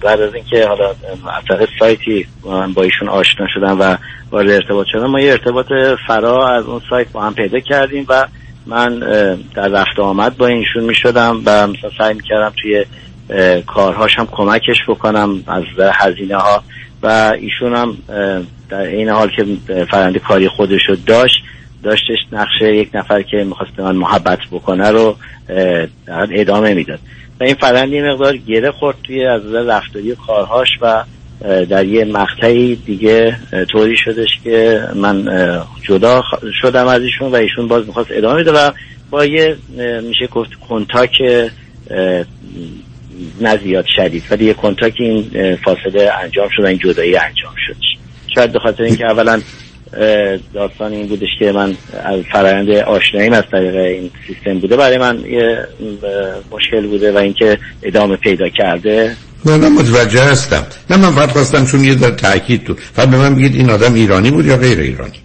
بعد 0.00 0.20
از 0.20 0.34
اینکه 0.34 0.66
حالا 0.66 0.88
از 0.88 1.44
طریق 1.48 1.68
سایتی 1.78 2.26
من 2.44 2.72
با 2.72 2.82
ایشون 2.82 3.08
آشنا 3.08 3.46
شدم 3.54 3.80
و 3.80 3.96
وارد 4.30 4.50
ارتباط 4.50 4.86
شدم 4.92 5.06
ما 5.06 5.20
یه 5.20 5.32
ارتباط 5.32 5.66
فرا 6.06 6.48
از 6.48 6.64
اون 6.64 6.80
سایت 6.90 7.08
با 7.12 7.22
هم 7.22 7.34
پیدا 7.34 7.60
کردیم 7.60 8.06
و 8.08 8.26
من 8.66 8.98
در 9.54 9.68
رفت 9.68 9.98
آمد 9.98 10.36
با 10.36 10.46
ایشون 10.46 10.84
می 10.84 10.94
شدم 10.94 11.42
و 11.46 11.66
مثلا 11.66 11.90
سعی 11.98 12.14
می 12.14 12.22
کردم 12.22 12.52
توی 12.62 12.84
هم 14.16 14.26
کمکش 14.32 14.76
بکنم 14.88 15.42
از 15.46 15.64
هزینه 15.92 16.36
ها 16.36 16.62
و 17.02 17.32
ایشون 17.40 17.74
هم 17.74 17.96
در 18.68 18.80
این 18.80 19.08
حال 19.08 19.30
که 19.30 19.46
فرنده 19.90 20.18
کاری 20.18 20.48
خودش 20.48 20.80
رو 20.88 20.96
داشت 21.06 21.42
داشتش 21.82 22.18
نقشه 22.32 22.76
یک 22.76 22.90
نفر 22.94 23.22
که 23.22 23.36
می‌خواست 23.36 23.80
من 23.80 23.96
محبت 23.96 24.38
بکنه 24.52 24.90
رو 24.90 25.16
ادامه 26.08 26.74
می‌داد. 26.74 26.98
و 27.40 27.44
این 27.44 27.54
فرند 27.54 27.92
یه 27.92 28.02
مقدار 28.02 28.36
گره 28.36 28.70
خورد 28.70 28.96
توی 29.02 29.26
از 29.26 29.54
رفتاری 29.54 30.16
کارهاش 30.26 30.68
و 30.80 31.04
در 31.40 31.86
یه 31.86 32.04
مقطعی 32.04 32.76
دیگه 32.76 33.36
طوری 33.72 33.96
شدش 33.96 34.28
که 34.44 34.80
من 34.94 35.28
جدا 35.82 36.22
شدم 36.62 36.86
از 36.86 37.02
ایشون 37.02 37.32
و 37.32 37.34
ایشون 37.34 37.68
باز 37.68 37.86
می‌خواست 37.86 38.10
ادامه 38.12 38.42
بده 38.42 38.52
و 38.52 38.70
با 39.10 39.24
یه 39.24 39.56
میشه 40.02 40.26
گفت 40.26 40.50
کنتاک 40.68 41.22
نه 43.40 43.56
زیاد 43.64 43.86
شدید 43.96 44.22
ولی 44.30 44.44
یه 44.44 44.54
کنتاک 44.54 44.94
این 44.98 45.56
فاصله 45.64 46.10
انجام 46.22 46.48
شد 46.56 46.62
و 46.62 46.66
این 46.66 46.78
جدایی 46.78 47.16
انجام 47.16 47.54
شدش. 47.66 47.96
شاید 48.34 48.52
به 48.52 48.58
خاطر 48.58 48.82
اینکه 48.82 49.06
اولا 49.06 49.40
داستان 50.54 50.92
این 50.92 51.06
بودش 51.06 51.28
که 51.38 51.52
من 51.52 51.74
از 52.04 52.20
فرآیند 52.32 52.70
آشناییم 52.70 53.32
از 53.32 53.44
طریق 53.50 53.74
این 53.74 54.10
سیستم 54.26 54.58
بوده 54.58 54.76
برای 54.76 54.98
من 54.98 55.20
یه 55.30 55.66
مشکل 56.50 56.86
بوده 56.86 57.12
و 57.12 57.18
اینکه 57.18 57.58
ادامه 57.82 58.16
پیدا 58.16 58.48
کرده. 58.48 59.16
نه 59.46 59.56
نه 59.56 59.68
متوجه 59.68 60.22
هستم. 60.22 60.66
نه 60.90 60.96
من 60.96 61.10
فقط 61.10 61.30
خواستم 61.30 61.66
چون 61.66 61.84
یه 61.84 61.94
در 61.94 62.10
تاکید 62.10 62.64
تو. 62.64 62.74
فقط 62.94 63.08
به 63.08 63.16
من 63.16 63.34
بگید 63.34 63.54
این 63.54 63.70
آدم 63.70 63.94
ایرانی 63.94 64.30
بود 64.30 64.46
یا 64.46 64.56
غیر 64.56 64.78
ایرانی؟ 64.78 65.20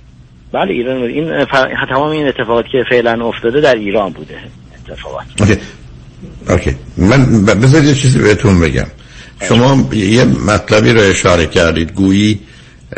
بله 0.54 0.72
ایران 0.72 1.00
بود. 1.00 1.10
این 1.10 1.46
فر... 1.46 1.86
تمام 1.90 2.10
این 2.10 2.28
اتفاقاتی 2.28 2.70
که 2.72 2.84
فعلا 2.90 3.28
افتاده 3.28 3.62
در 3.62 3.76
ایران 3.76 4.12
بوده 4.12 4.36
اتفاقات. 4.90 5.26
OK. 5.40 5.58
OK. 6.50 6.76
من 6.98 7.46
بذارید 7.46 7.88
یه 7.88 7.96
چیزی 7.96 8.20
بهتون 8.20 8.60
بگم. 8.60 8.88
شما 9.48 9.90
یه 9.94 10.26
مطلبی 10.26 10.92
رو 10.92 11.02
اشاره 11.02 11.46
کردید. 11.46 11.94
گویی 11.94 12.40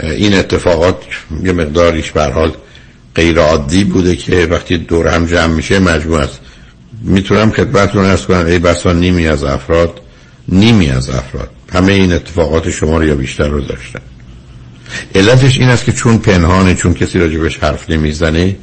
این 0.03 0.33
اتفاقات 0.33 0.95
یه 1.43 1.51
مقداریش 1.51 2.11
به 2.11 2.23
حال 2.23 2.51
غیر 3.15 3.39
عادی 3.39 3.83
بوده 3.83 4.15
که 4.15 4.47
وقتی 4.51 4.77
دور 4.77 5.07
هم 5.07 5.25
جمع 5.25 5.53
میشه 5.53 5.79
مجموع 5.79 6.19
است. 6.19 6.39
می‌تونم 7.03 7.51
خدمتتون 7.51 8.05
ارز 8.05 8.25
کنم 8.25 8.45
ای 8.45 8.59
بسا 8.59 8.93
نیمی 8.93 9.27
از 9.27 9.43
افراد 9.43 9.99
نیمی 10.47 10.89
از 10.89 11.09
افراد. 11.09 11.49
همه 11.73 11.93
این 11.93 12.13
اتفاقات 12.13 12.69
شما 12.69 12.97
رو 12.97 13.03
یا 13.03 13.15
بیشتر 13.15 13.47
رو 13.47 13.61
داشتن. 13.61 13.99
علتش 15.15 15.57
این 15.57 15.69
است 15.69 15.85
که 15.85 15.91
چون 15.91 16.17
پنهانه 16.17 16.75
چون 16.75 16.93
کسی 16.93 17.19
راجبش 17.19 17.57
حرف 17.57 17.89
نمی‌زنه 17.89 18.55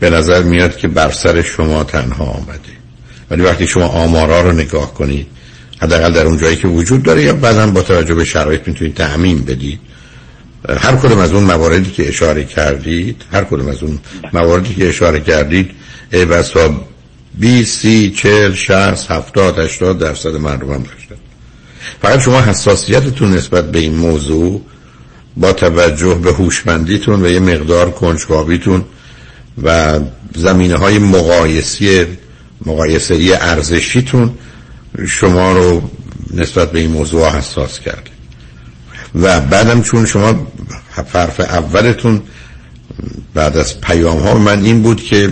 به 0.00 0.10
نظر 0.10 0.42
میاد 0.42 0.76
که 0.76 0.88
بر 0.88 1.10
سر 1.10 1.42
شما 1.42 1.84
تنها 1.84 2.24
آمده. 2.24 2.78
ولی 3.30 3.42
وقتی 3.42 3.66
شما 3.66 3.84
آمارا 3.84 4.40
رو 4.40 4.52
نگاه 4.52 4.94
کنید 4.94 5.26
حداقل 5.82 6.12
در 6.12 6.26
اون 6.26 6.38
جایی 6.38 6.56
که 6.56 6.68
وجود 6.68 7.02
داره 7.02 7.22
یا 7.22 7.32
بعدا 7.32 7.66
با 7.66 7.82
توجه 7.82 8.14
به 8.14 8.24
شرایط 8.24 8.68
می‌تونید 8.68 8.94
تعمین 8.94 9.44
بدید. 9.44 9.80
هر 10.78 10.96
کدوم 10.96 11.18
از 11.18 11.32
اون 11.32 11.44
مواردی 11.44 11.90
که 11.90 12.08
اشاره 12.08 12.44
کردید 12.44 13.22
هر 13.32 13.44
کدوم 13.44 13.68
از 13.68 13.82
اون 13.82 13.98
مواردی 14.32 14.74
که 14.74 14.88
اشاره 14.88 15.20
کردید 15.20 15.70
ای 16.12 16.24
بسا 16.24 16.86
20 17.38 17.80
30 17.80 18.10
40 18.10 18.54
60 18.54 19.10
70 19.10 19.58
80 19.58 19.98
درصد 19.98 20.36
مردم 20.36 20.72
هم 20.72 20.82
داشتن 20.82 21.16
فقط 22.02 22.20
شما 22.20 22.40
حساسیتتون 22.40 23.30
نسبت 23.30 23.70
به 23.72 23.78
این 23.78 23.94
موضوع 23.94 24.62
با 25.36 25.52
توجه 25.52 26.14
به 26.14 26.32
هوشمندیتون 26.32 27.24
و 27.24 27.28
یه 27.28 27.40
مقدار 27.40 27.90
کنجکاویتون 27.90 28.84
و 29.62 30.00
زمینه 30.34 30.76
های 30.76 30.98
مقایسی 30.98 32.06
مقایسه 32.66 33.38
ارزشیتون 33.40 34.34
شما 35.08 35.52
رو 35.52 35.90
نسبت 36.34 36.72
به 36.72 36.78
این 36.78 36.90
موضوع 36.90 37.28
حساس 37.28 37.80
کرده. 37.80 38.10
و 39.14 39.40
بعدم 39.40 39.82
چون 39.82 40.06
شما 40.06 40.46
حرف 41.12 41.40
اولتون 41.40 42.22
بعد 43.34 43.56
از 43.56 43.80
پیام 43.80 44.18
ها 44.18 44.38
من 44.38 44.64
این 44.64 44.82
بود 44.82 45.02
که 45.02 45.30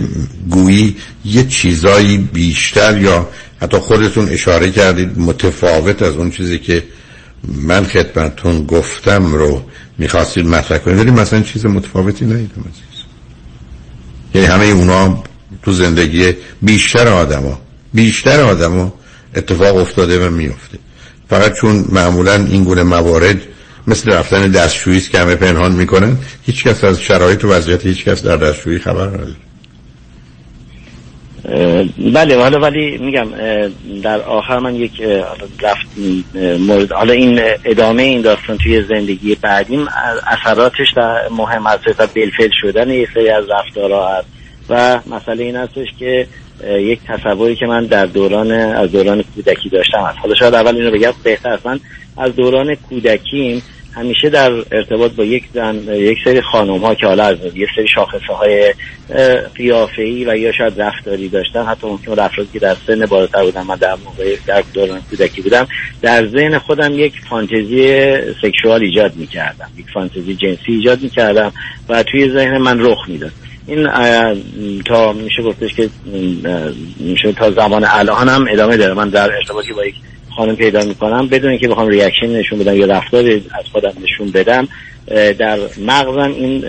گویی 0.49 0.95
یه 1.25 1.43
چیزایی 1.43 2.17
بیشتر 2.17 3.01
یا 3.01 3.29
حتی 3.61 3.77
خودتون 3.77 4.29
اشاره 4.29 4.71
کردید 4.71 5.19
متفاوت 5.19 6.01
از 6.01 6.15
اون 6.15 6.31
چیزی 6.31 6.59
که 6.59 6.83
من 7.43 7.83
خدمتتون 7.83 8.65
گفتم 8.65 9.33
رو 9.33 9.63
می‌خواستید 9.97 10.45
مطرح 10.45 10.77
کنید. 10.77 10.99
ولی 10.99 11.11
مثلا 11.11 11.41
چیز 11.41 11.65
متفاوتی 11.65 12.25
ندیدم 12.25 12.61
عزیز. 12.61 13.03
یعنی 14.35 14.47
همه 14.47 14.65
اونا 14.65 15.23
تو 15.63 15.71
زندگی 15.71 16.33
بیشتر 16.61 17.07
آدما 17.07 17.59
بیشتر 17.93 18.41
آدما 18.41 18.93
اتفاق 19.35 19.75
افتاده 19.75 20.27
و 20.27 20.31
میفته 20.31 20.77
فقط 21.29 21.53
چون 21.53 21.85
معمولا 21.89 22.33
این 22.33 22.63
گونه 22.63 22.83
موارد 22.83 23.41
مثل 23.87 24.11
رفتن 24.13 24.51
دستشویی 24.51 25.01
که 25.01 25.19
همه 25.19 25.35
پنهان 25.35 25.71
می‌کنن. 25.71 26.17
هیچ 26.45 26.63
کس 26.63 26.83
از 26.83 27.01
شرایط 27.01 27.45
و 27.45 27.47
وضعیت 27.47 27.85
هیچ 27.85 28.05
کس 28.05 28.23
در 28.23 28.37
دستشویی 28.37 28.79
خبر 28.79 29.07
نداره. 29.07 29.35
بله 32.13 32.37
حالا 32.37 32.59
ولی 32.59 32.97
میگم 32.97 33.27
در 34.03 34.21
آخر 34.21 34.59
من 34.59 34.75
یک 34.75 35.01
رفت 35.61 35.87
مورد 36.59 36.91
حالا 36.91 37.13
این 37.13 37.39
ادامه 37.65 38.03
این 38.03 38.21
داستان 38.21 38.57
توی 38.57 38.83
زندگی 38.83 39.35
بعدیم 39.35 39.87
اثراتش 40.27 40.93
در 40.95 41.29
مهم 41.31 41.63
هست 41.67 41.99
و 41.99 42.07
بلفل 42.15 42.49
شدن 42.61 42.89
یه 42.89 43.07
سری 43.13 43.29
از 43.29 43.45
رفتارها 43.49 44.17
هست. 44.17 44.27
و 44.69 44.99
مسئله 45.07 45.43
این 45.43 45.55
هستش 45.55 45.87
که 45.99 46.27
یک 46.63 46.99
تصوری 47.07 47.55
که 47.55 47.65
من 47.65 47.85
در 47.85 48.05
دوران 48.05 48.51
از 48.51 48.91
دوران 48.91 49.23
کودکی 49.35 49.69
داشتم 49.69 49.99
هست. 49.99 50.17
حالا 50.17 50.35
شاید 50.35 50.53
اول 50.53 50.75
اینو 50.75 50.91
بگم 50.91 51.13
بهتر 51.23 51.59
من 51.65 51.79
از 52.17 52.35
دوران 52.35 52.75
کودکیم 52.75 53.63
همیشه 53.97 54.29
در 54.29 54.51
ارتباط 54.71 55.11
با 55.11 55.23
یک 55.23 55.43
زن 55.53 55.75
یک 55.87 56.17
سری 56.23 56.41
خانم 56.41 56.77
ها 56.77 56.95
که 56.95 57.07
حالا 57.07 57.23
از 57.25 57.37
یک 57.55 57.69
سری 57.75 57.87
شاخصه 57.87 58.33
های 58.33 58.73
قیافه 59.55 60.01
ای 60.01 60.25
و 60.25 60.37
یا 60.37 60.51
شاید 60.51 60.81
رفتاری 60.81 61.29
داشتن 61.29 61.63
حتی 61.63 61.87
ممکن 61.87 62.19
افرادی 62.19 62.49
که 62.53 62.59
در 62.59 62.75
سن 62.87 63.05
بالاتر 63.05 63.43
بودن 63.43 63.61
من 63.61 63.75
در 63.75 63.95
موقع 64.05 64.35
در 64.45 64.63
دوران 64.73 65.01
کودکی 65.09 65.41
بودم 65.41 65.67
در 66.01 66.27
ذهن 66.27 66.57
خودم 66.57 66.99
یک 66.99 67.13
فانتزی 67.29 68.11
sexual 68.41 68.81
ایجاد 68.81 69.15
می‌کردم 69.15 69.69
یک 69.77 69.85
فانتزی 69.93 70.35
جنسی 70.35 70.71
ایجاد 70.71 71.01
می‌کردم 71.01 71.51
و 71.89 72.03
توی 72.03 72.29
ذهن 72.29 72.57
من 72.57 72.79
رخ 72.79 73.09
می‌داد. 73.09 73.31
این 73.67 74.81
تا 74.81 75.13
میشه 75.13 75.43
گفتش 75.43 75.73
که 75.73 75.89
میشه 76.99 77.31
تا 77.31 77.51
زمان 77.51 77.85
الان 77.89 78.29
هم 78.29 78.45
ادامه 78.49 78.77
داره. 78.77 78.93
من 78.93 79.09
در 79.09 79.35
ارتباطی 79.35 79.73
با 79.73 79.85
یک 79.85 79.95
خانم 80.37 80.55
پیدا 80.55 80.85
می‌کنم. 80.85 81.27
بدون 81.27 81.49
اینکه 81.49 81.67
بخوام 81.67 81.87
reaction 81.87 82.27
نشون 82.27 82.59
بدم 82.59 82.75
یا 82.75 82.85
رفتار 82.85 83.25
از 83.29 83.65
خودم 83.71 83.93
نشون 84.03 84.31
بدم 84.31 84.67
در 85.39 85.59
مغزم 85.85 86.33
این 86.35 86.63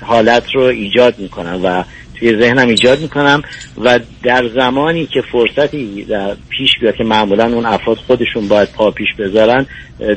حالت 0.00 0.54
رو 0.54 0.62
ایجاد 0.62 1.18
می‌کنم 1.18 1.60
و 1.64 1.84
توی 2.18 2.40
ذهنم 2.40 2.68
ایجاد 2.68 3.00
می‌کنم 3.00 3.42
و 3.84 4.00
در 4.22 4.48
زمانی 4.48 5.06
که 5.06 5.22
فرصتی 5.32 6.04
در 6.04 6.36
پیش 6.48 6.70
بیاد 6.80 6.94
که 6.94 7.04
معمولا 7.04 7.44
اون 7.44 7.66
افراد 7.66 7.96
خودشون 7.96 8.48
باید 8.48 8.68
پا 8.72 8.90
پیش 8.90 9.08
بذارن 9.18 9.66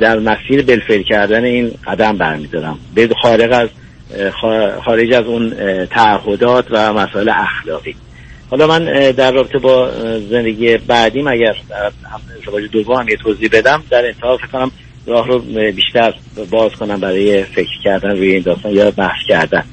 در 0.01 0.19
مسیر 0.19 0.61
بلفل 0.61 1.01
کردن 1.01 1.43
این 1.43 1.71
قدم 1.87 2.17
برمیدارم. 2.17 2.79
به 2.95 3.09
خارج 3.21 3.51
از 3.51 3.69
خارج 4.85 5.13
از 5.13 5.25
اون 5.25 5.53
تعهدات 5.85 6.65
و 6.69 6.93
مسائل 6.93 7.29
اخلاقی. 7.29 7.95
حالا 8.51 8.67
من 8.67 9.11
در 9.11 9.31
رابطه 9.31 9.57
با 9.57 9.91
زندگی 10.29 10.77
بعدیم 10.77 11.27
اگر 11.27 11.55
ازدواج 12.37 12.63
دوم 12.71 12.95
هم 12.95 13.09
یه 13.09 13.17
توضیح 13.17 13.49
بدم 13.51 13.83
در 13.89 14.05
انتها 14.05 14.37
فکر 14.37 14.47
کنم 14.47 14.71
راه 15.05 15.27
رو 15.27 15.39
بیشتر 15.71 16.13
باز 16.49 16.71
کنم 16.71 16.99
برای 16.99 17.43
فکر 17.43 17.81
کردن 17.83 18.09
روی 18.09 18.31
این 18.31 18.41
داستان 18.41 18.71
یا 18.71 18.91
بحث 18.91 19.27
کردن. 19.27 19.63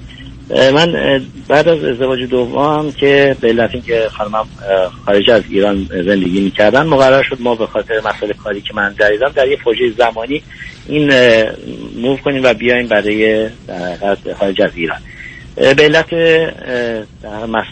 من 0.51 1.21
بعد 1.49 1.69
از 1.69 1.85
ازدواج 1.85 2.21
دوم 2.21 2.93
که 2.93 3.37
به 3.41 3.49
علت 3.49 3.71
اینکه 3.73 4.09
خانمم 4.11 4.47
خارج 5.07 5.31
از 5.31 5.43
ایران 5.51 5.87
زندگی 5.91 6.41
می‌کردن 6.41 6.87
مقرر 6.87 7.23
شد 7.23 7.37
ما 7.41 7.55
به 7.55 7.67
خاطر 7.67 8.01
مسئله 8.01 8.33
کاری 8.33 8.61
که 8.61 8.75
من 8.75 8.93
دریدم 8.99 9.33
در 9.35 9.49
یه 9.49 9.57
پروژه 9.57 9.91
زمانی 9.99 10.43
این 10.89 11.13
موو 11.97 12.17
کنیم 12.17 12.43
و 12.45 12.55
بیایم 12.55 12.87
برای 12.87 13.49
خارج 14.39 14.63
از 14.63 14.71
ایران. 14.75 14.99
به 15.59 15.83
علت 15.83 16.15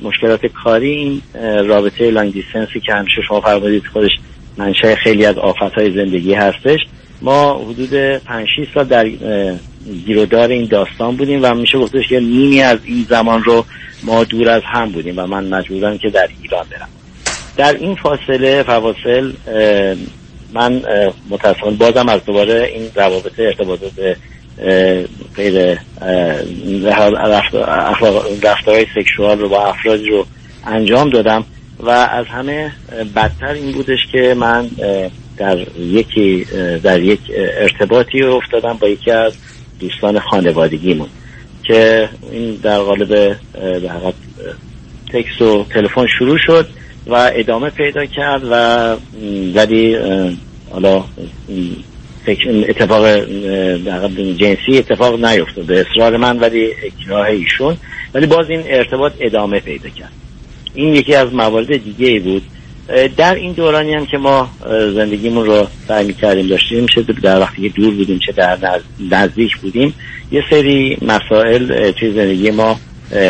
مشکلات 0.03 0.47
کاری 0.47 0.91
این 0.91 1.23
رابطه 1.69 2.11
لانگ 2.11 2.33
دیستنسی 2.33 2.81
که 2.81 2.93
همیشه 2.93 3.23
شما 3.29 3.41
فرمودید 3.41 3.87
خودش 3.93 4.11
منشه 4.57 4.97
خیلی 4.97 5.27
از 5.27 5.39
آفت 5.39 5.63
های 5.63 5.95
زندگی 5.95 6.35
هستش 6.35 6.81
ما 7.23 7.55
حدود 7.55 7.95
5 8.17 8.49
سال 8.75 8.85
در 8.85 9.09
گیرودار 10.07 10.49
این 10.49 10.67
داستان 10.67 11.17
بودیم 11.17 11.41
و 11.43 11.55
میشه 11.55 11.79
گفتش 11.79 12.09
که 12.09 12.21
نیمی 12.21 12.63
از 12.63 12.79
این 12.85 13.07
زمان 13.09 13.43
رو 13.43 13.65
ما 14.03 14.25
دور 14.25 14.49
از 14.49 14.63
هم 14.65 14.93
بودیم 14.93 15.15
و 15.19 15.27
من 15.27 15.49
مجبورم 15.49 15.99
که 15.99 16.11
در 16.11 16.29
ایران 16.43 16.67
برم. 16.71 16.89
در 17.57 17.77
این 17.77 17.95
فاصله 17.95 18.63
فواصل 18.63 19.33
من 20.53 20.83
متاسفانه 21.31 21.77
بازم 21.77 22.09
از 22.09 22.25
دوباره 22.25 22.71
این 22.75 22.91
روابط 22.95 23.39
ارتباطات 23.39 24.17
غیر 25.37 25.79
رفتارهای 28.43 28.87
سکشوال 28.95 29.39
رو 29.39 29.49
با 29.49 29.67
افرادی 29.67 30.09
رو 30.11 30.27
انجام 30.67 31.11
دادم 31.11 31.45
و 31.81 31.91
از 31.91 32.27
همه 32.27 32.73
بدتر 33.17 33.53
این 33.53 33.73
بودش 33.73 33.99
که 34.13 34.35
من 34.35 34.71
در 35.37 35.59
یکی 35.79 36.47
در 36.83 37.01
یک 37.01 37.21
ارتباطی 37.37 38.23
افتادم 38.23 38.73
با 38.73 38.89
یکی 38.89 39.11
از 39.11 39.33
دوستان 39.81 40.19
خانوادگیمون 40.19 41.09
که 41.65 42.09
این 42.33 42.55
در 42.63 42.79
قالب 42.79 43.37
در 43.55 44.13
تکس 45.13 45.43
و 45.43 45.65
تلفن 45.71 46.07
شروع 46.19 46.39
شد 46.39 46.69
و 47.07 47.31
ادامه 47.35 47.71
پیدا 47.71 48.07
کرد 48.07 48.43
و 48.51 48.97
ولی 49.55 49.97
حالا 50.71 51.05
اتفاق 52.69 53.07
جنسی 54.37 54.79
اتفاق 54.79 55.25
نیفتاد 55.25 55.65
به 55.65 55.81
اصرار 55.81 56.17
من 56.17 56.39
ولی 56.39 56.71
اکراه 56.85 57.27
ایشون. 57.27 57.77
ولی 58.15 58.27
باز 58.27 58.51
این 58.51 58.63
ارتباط 58.67 59.13
ادامه 59.21 59.61
پیدا 59.61 59.89
کرد. 59.89 60.13
این 60.75 60.95
یکی 60.95 61.15
از 61.15 61.35
موارد 61.35 61.85
دیگه 61.85 62.07
ای 62.07 62.19
بود 62.19 62.43
در 63.17 63.35
این 63.35 63.53
دورانی 63.53 63.95
هم 63.95 64.07
که 64.07 64.19
ما 64.19 64.51
زندگیمون 64.95 65.47
رو 65.47 65.67
سعی 65.89 66.13
کردیم 66.13 66.47
داشتیم 66.47 66.87
چه 66.87 67.03
در 67.03 67.41
وقتی 67.41 67.63
که 67.63 67.69
دور 67.69 67.95
بودیم 67.95 68.19
چه 68.19 68.33
در 68.33 68.81
نزدیک 69.11 69.57
بودیم 69.57 69.95
یه 70.33 70.45
سری 70.51 70.99
مسائل 71.03 71.91
توی 71.91 72.13
زندگی 72.13 72.51
ما 72.51 72.81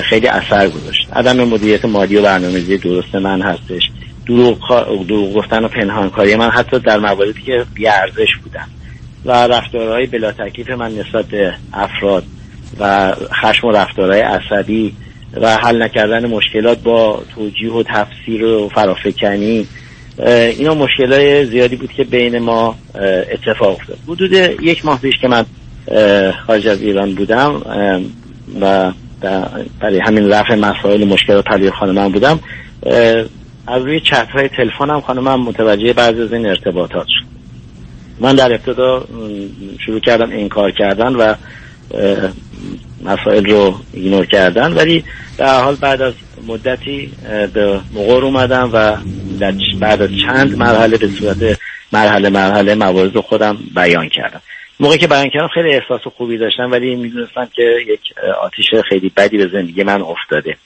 خیلی 0.02 0.26
اثر 0.26 0.68
گذاشت. 0.68 1.09
عدم 1.12 1.44
مدیریت 1.44 1.85
مالی 1.85 2.16
و 2.16 2.22
برنامه‌ریزی 2.22 2.78
درست 2.78 3.14
من 3.14 3.42
هستش. 3.42 3.90
دروغ, 4.26 4.59
دروغ 5.09 5.35
گفتن 5.35 5.64
و 5.64 5.68
پنهانکاری 5.68 6.37
من 6.37 6.50
حتی 6.50 6.78
در 6.78 6.98
مواردی 6.98 7.42
که 7.46 7.64
بیارزش 7.74 8.37
بودن. 8.44 8.66
و 9.26 9.32
رفتارهای 9.32 10.06
بلا 10.06 10.32
تکلیف 10.32 10.70
من 10.70 10.92
نسبت 10.92 11.26
افراد 11.72 12.24
و 12.80 13.12
خشم 13.42 13.66
و 13.66 13.70
رفتارهای 13.70 14.20
عصبی 14.20 14.94
و 15.40 15.56
حل 15.56 15.82
نکردن 15.82 16.26
مشکلات 16.26 16.78
با 16.78 17.22
توجیه 17.34 17.72
و 17.72 17.82
تفسیر 17.82 18.44
و 18.44 18.68
فرافکنی 18.68 19.66
اینا 20.26 20.74
مشکلات 20.74 21.44
زیادی 21.44 21.76
بود 21.76 21.92
که 21.92 22.04
بین 22.04 22.38
ما 22.38 22.76
اتفاق 23.32 23.70
افتاد. 23.70 23.98
حدود 24.08 24.32
یک 24.62 24.84
ماه 24.84 25.00
پیش 25.00 25.14
که 25.20 25.28
من 25.28 25.44
خارج 26.46 26.68
از 26.68 26.82
ایران 26.82 27.14
بودم 27.14 27.62
و 28.60 28.92
برای 29.80 29.98
همین 29.98 30.28
رفع 30.28 30.54
مسائل 30.54 31.04
مشکلات 31.04 31.44
پلی 31.44 31.70
خانمم 31.70 32.12
بودم 32.12 32.40
از 33.66 33.82
روی 33.82 34.00
چت 34.00 34.28
های 34.28 34.48
تلفنم 34.48 35.00
خانمم 35.00 35.40
متوجه 35.40 35.92
بعضی 35.92 36.22
از 36.22 36.32
این 36.32 36.46
ارتباطات 36.46 37.06
شد. 37.06 37.36
من 38.20 38.35
در 38.35 38.52
ابتدا 38.52 39.05
شروع 39.87 40.00
کردم 40.00 40.31
انکار 40.33 40.70
کردن 40.70 41.14
و 41.14 41.35
مسائل 43.05 43.46
رو 43.46 43.81
ایگنور 43.92 44.26
کردن 44.26 44.72
ولی 44.72 45.05
در 45.38 45.61
حال 45.61 45.74
بعد 45.74 46.02
از 46.02 46.14
مدتی 46.46 47.12
به 47.55 47.81
مقر 47.94 48.24
اومدم 48.24 48.70
و 48.72 48.96
بعد 49.81 50.02
از 50.02 50.11
چند 50.26 50.57
مرحله 50.59 50.98
به 50.98 51.09
صورت 51.09 51.59
مرحله 51.92 52.31
مرحله 52.31 52.74
موارد 52.74 53.20
خودم 53.20 53.59
بیان 53.74 54.09
کردم. 54.09 54.40
موقعی 54.81 54.98
که 54.98 55.07
بیان 55.07 55.31
کردم 55.33 55.48
خیلی 55.55 55.74
احساس 55.74 56.00
خوبی 56.16 56.38
داشتم 56.38 56.70
ولی 56.72 56.96
می‌دونستم 56.96 57.48
که 57.55 57.62
یک 57.87 58.00
آتیش 58.42 58.66
خیلی 58.88 59.12
بدی 59.16 59.37
به 59.37 59.48
زندگی 59.52 59.83
من 59.83 60.02
افتاده. 60.02 60.57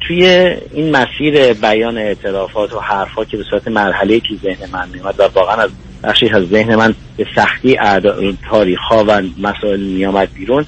توی 0.00 0.26
این 0.72 0.96
مسیر 0.96 1.52
بیان 1.52 1.98
اعترافات 1.98 2.72
و 2.72 2.80
حرفا 2.80 3.24
که 3.24 3.36
به 3.36 3.44
صورت 3.50 3.68
مرحله 3.68 4.20
که 4.20 4.34
ذهن 4.42 4.70
من 4.72 4.88
میومد 4.88 5.20
و 5.20 5.22
واقعا 5.34 5.62
از 5.62 5.70
بخشی 6.04 6.28
از 6.28 6.48
ذهن 6.48 6.74
من 6.74 6.94
به 7.16 7.26
سختی 7.36 7.76
تاریخ 8.50 8.80
ها 8.80 9.04
و 9.08 9.22
مسائل 9.38 9.80
میامد 9.80 10.32
بیرون 10.34 10.66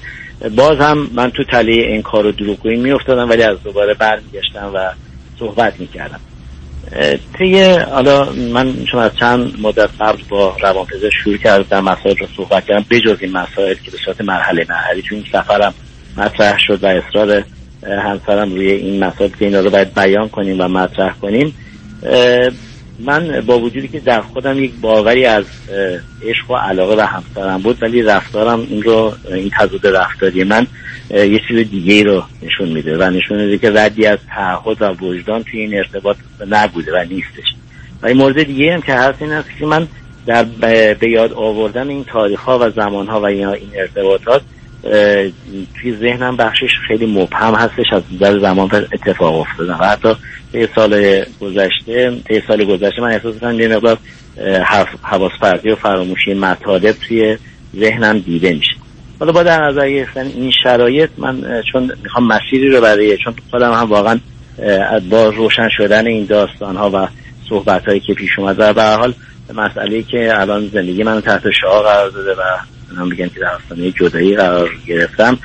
باز 0.55 0.77
هم 0.77 1.09
من 1.13 1.31
تو 1.31 1.43
تله 1.43 1.71
این 1.71 2.01
کار 2.01 2.25
و 2.25 2.31
دروغگویی 2.31 2.77
میافتادم 2.77 3.29
ولی 3.29 3.43
از 3.43 3.63
دوباره 3.63 3.93
برمیگشتم 3.93 4.71
و 4.73 4.91
صحبت 5.39 5.79
می‌کردم. 5.79 6.19
طی 7.37 7.61
حالا 7.73 8.31
من 8.53 8.85
چون 8.85 8.99
از 8.99 9.15
چند 9.15 9.53
مدت 9.61 9.89
قبل 9.99 10.21
با 10.29 10.55
روانپزشک 10.61 11.13
شروع 11.23 11.37
کردم 11.37 11.83
مسائل 11.83 12.15
رو 12.17 12.27
صحبت 12.37 12.65
کردم 12.65 12.85
بجز 12.89 13.17
این 13.19 13.31
مسائل 13.31 13.73
که 13.73 13.91
به 13.91 13.97
صورت 13.97 14.21
مرحله 14.21 14.65
مرحله 14.69 15.01
چون 15.01 15.23
سفرم 15.31 15.73
مطرح 16.17 16.57
شد 16.67 16.83
و 16.83 16.87
اصرار 16.87 17.43
همسرم 17.83 18.55
روی 18.55 18.71
این 18.71 19.03
مسائل 19.03 19.29
که 19.39 19.45
اینا 19.45 19.59
رو 19.59 19.69
باید 19.69 19.93
بیان 19.93 20.29
کنیم 20.29 20.55
و 20.59 20.67
مطرح 20.67 21.13
کنیم. 21.13 21.53
من 22.99 23.41
با 23.45 23.59
وجودی 23.59 23.87
که 23.87 23.99
در 23.99 24.21
خودم 24.21 24.63
یک 24.63 24.71
باوری 24.81 25.25
از 25.25 25.45
عشق 26.25 26.51
و 26.51 26.55
علاقه 26.55 26.95
و 26.95 27.05
همسرم 27.05 27.61
بود 27.61 27.83
ولی 27.83 28.01
رفتارم 28.01 28.59
این 28.69 28.83
رو 28.83 29.13
این 29.33 29.51
تضاد 29.59 29.87
رفتاری 29.87 30.43
من 30.43 30.67
یه 31.09 31.41
چیز 31.47 31.69
دیگه 31.69 32.03
رو 32.03 32.23
نشون 32.41 32.69
میده 32.69 32.97
و 32.97 33.09
نشون 33.09 33.41
میده 33.45 33.57
که 33.57 33.71
ردی 33.71 34.05
از 34.05 34.19
تعهد 34.29 34.81
و 34.81 35.05
وجدان 35.05 35.43
توی 35.43 35.59
این 35.59 35.77
ارتباط 35.77 36.17
نبوده 36.49 36.91
و 36.93 37.05
نیستش. 37.09 37.55
و 38.01 38.07
این 38.07 38.17
مورد 38.17 38.43
دیگه 38.43 38.73
هم 38.73 38.81
که 38.81 38.93
هست 38.93 39.21
این 39.21 39.31
است 39.31 39.49
که 39.59 39.65
من 39.65 39.87
در 40.25 40.43
به 40.93 41.09
یاد 41.09 41.33
آوردن 41.33 41.89
این 41.89 42.03
تاریخ 42.03 42.39
ها 42.39 42.59
و 42.59 42.69
زمان 42.69 43.07
ها 43.07 43.21
و 43.21 43.25
این 43.25 43.47
ارتباطات 43.75 44.41
توی 45.81 45.95
ذهنم 45.99 46.37
بخشش 46.37 46.71
خیلی 46.87 47.05
مبهم 47.05 47.55
هستش 47.55 47.85
از 47.93 48.01
در 48.19 48.39
زمان 48.39 48.69
اتفاق 48.93 49.39
افتادن 49.39 49.73
و 49.73 49.85
حتی 49.85 50.15
طی 50.51 50.67
سال 50.75 51.23
گذشته 51.41 52.21
طی 52.27 52.41
سال 52.47 52.65
گذشته 52.65 53.01
من 53.01 53.11
احساس 53.11 53.35
کنم 53.35 53.59
یه 53.59 53.67
مقدار 53.67 53.97
حواس 55.03 55.31
و 55.41 55.75
فراموشی 55.75 56.33
مطالب 56.33 56.95
توی 57.07 57.37
ذهنم 57.75 58.19
دیده 58.19 58.53
میشه. 58.53 58.75
حالا 59.19 59.31
با 59.31 59.43
در 59.43 59.67
نظر 59.67 59.89
گرفتن 59.89 60.25
این 60.25 60.51
شرایط 60.63 61.09
من 61.17 61.63
چون 61.71 61.91
می‌خوام 62.03 62.27
مسیری 62.27 62.69
رو 62.69 62.81
برای 62.81 63.17
چون 63.17 63.33
خودم 63.51 63.73
هم 63.73 63.89
واقعا 63.89 64.19
با 65.09 65.29
روشن 65.29 65.69
شدن 65.77 66.07
این 66.07 66.25
داستان 66.25 66.75
ها 66.75 66.89
و 66.89 67.07
صحبت 67.49 67.85
هایی 67.85 67.99
که 67.99 68.13
پیش 68.13 68.39
اومد 68.39 68.55
و 68.59 68.73
به 68.73 68.83
حال 68.83 69.13
مسئله 69.53 70.03
که 70.03 70.39
الان 70.39 70.69
زندگی 70.73 71.03
من 71.03 71.21
تحت 71.21 71.51
شعا 71.61 71.81
قرار 71.81 72.09
داده 72.09 72.33
و 72.33 72.43
من 72.97 73.09
بگم 73.09 73.29
که 73.29 73.39
در 73.39 73.55
آستانه 73.55 73.91
جدایی 73.91 74.35
قرار 74.35 74.69
گرفتم. 74.87 75.37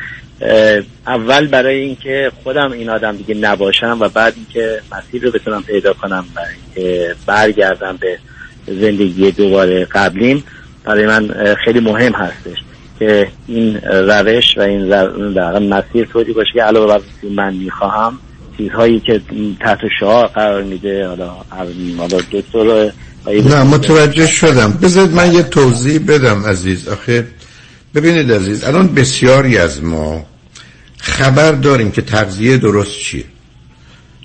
اول 1.06 1.46
برای 1.46 1.80
اینکه 1.80 2.32
خودم 2.42 2.72
این 2.72 2.90
آدم 2.90 3.16
دیگه 3.16 3.34
نباشم 3.34 3.96
و 4.00 4.08
بعد 4.08 4.34
اینکه 4.36 4.80
مسیر 4.92 5.22
رو 5.22 5.30
بتونم 5.30 5.62
پیدا 5.62 5.92
کنم 5.92 6.24
و 6.36 6.40
برگردم 7.26 7.98
به 8.00 8.18
زندگی 8.66 9.30
دوباره 9.30 9.84
قبلیم 9.84 10.44
برای 10.84 11.06
من 11.06 11.54
خیلی 11.64 11.80
مهم 11.80 12.12
هستش 12.12 12.58
که 12.98 13.28
این 13.46 13.80
روش 13.80 14.58
و 14.58 14.60
این 14.60 14.88
در 15.32 15.58
مسیر 15.58 16.04
طوری 16.04 16.32
باشه 16.32 16.50
که 16.54 16.62
علاوه 16.62 16.98
بر 16.98 17.00
من 17.30 17.54
می‌خواهم 17.54 18.18
چیزهایی 18.56 19.00
که 19.00 19.20
تحت 19.60 19.78
شعار 20.00 20.26
قرار 20.26 20.62
میده 20.62 21.08
حالا 21.08 21.30
حالا 21.98 22.18
دکتر 22.32 22.90
نه 23.26 23.62
متوجه 23.62 24.26
شدم. 24.26 24.72
بذارید 24.72 25.10
من 25.10 25.34
یه 25.34 25.42
توضیح 25.42 25.98
بدم 25.98 26.46
عزیز. 26.46 26.88
آخه 26.88 27.26
ببینید 27.94 28.32
عزیز 28.32 28.64
الان 28.64 28.88
بسیاری 28.88 29.58
از 29.58 29.82
ما 29.82 30.26
خبر 30.98 31.52
داریم 31.52 31.90
که 31.90 32.02
تغذیه 32.02 32.56
درست 32.56 32.90
چیه. 32.90 33.24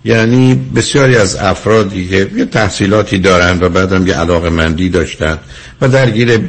یعنی 0.05 0.55
بسیاری 0.75 1.15
از 1.15 1.35
افرادی 1.35 2.07
که 2.07 2.31
یه 2.35 2.45
تحصیلاتی 2.45 3.19
دارن 3.19 3.57
و 3.61 3.69
بعدم 3.69 4.07
یه 4.07 4.13
علاقه 4.13 4.49
مندی 4.49 4.89
داشتن 4.89 5.37
و 5.81 5.87
درگیر 5.87 6.39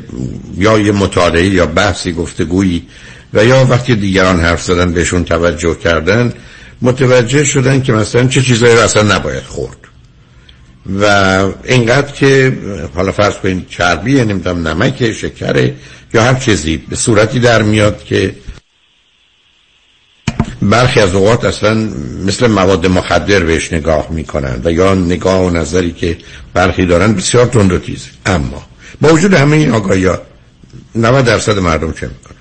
یا 0.59 0.79
یه 0.79 0.93
مطالعه 0.93 1.47
یا 1.47 1.67
بحثی 1.67 2.13
گفتگویی 2.13 2.83
و 3.35 3.45
یا 3.45 3.67
وقتی 3.71 3.95
دیگران 3.95 4.41
حرف 4.41 4.63
زدن 4.63 4.93
بهشون 4.93 5.25
توجه 5.25 5.75
کردن 5.75 6.33
متوجه 6.83 7.45
شدن 7.45 7.83
که 7.83 7.93
مثلا 7.93 8.27
چه 8.27 8.43
چیزایی 8.43 8.75
رو 8.75 8.81
اصلا 8.81 9.17
نباید 9.17 9.43
خورد. 9.43 9.90
و 10.87 11.05
اینقدر 11.65 12.13
که 12.13 12.59
حالا 12.95 13.13
فرض 13.13 13.35
کنید 13.35 13.69
چربی 13.69 14.25
نمی‌دونم 14.25 14.69
نمک 14.69 15.13
شکر 15.13 15.71
یا 16.15 16.23
هر 16.23 16.35
چیزی 16.35 16.77
به 16.77 16.97
صورتی 16.97 17.41
در 17.41 17.63
میاد 17.63 18.05
که 18.05 18.35
برخی 20.63 21.01
از 21.01 21.15
اوقات 21.15 21.45
اصلا 21.45 21.75
مثل 22.27 22.47
مواد 22.47 22.87
مخدر 22.87 23.41
بهش 23.41 23.73
نگاه 23.73 24.07
می‌کنن 24.11 24.61
و 24.65 24.73
یا 24.73 24.95
نگاه 24.95 25.45
و 25.45 25.51
نظری 25.51 25.93
که 25.93 26.17
برخی 26.55 26.87
دارن 26.87 27.15
بسیار 27.15 27.47
تند 27.47 27.73
و 27.73 27.79
تیز 27.79 28.07
اما 28.27 28.67
با 29.01 29.09
وجود 29.09 29.35
همه 29.35 29.57
این 29.57 29.71
آگاهی 29.71 30.11
90 30.95 31.25
درصد 31.25 31.59
مردم 31.59 31.93
چه 31.93 32.07
می‌کنن؟ 32.07 32.37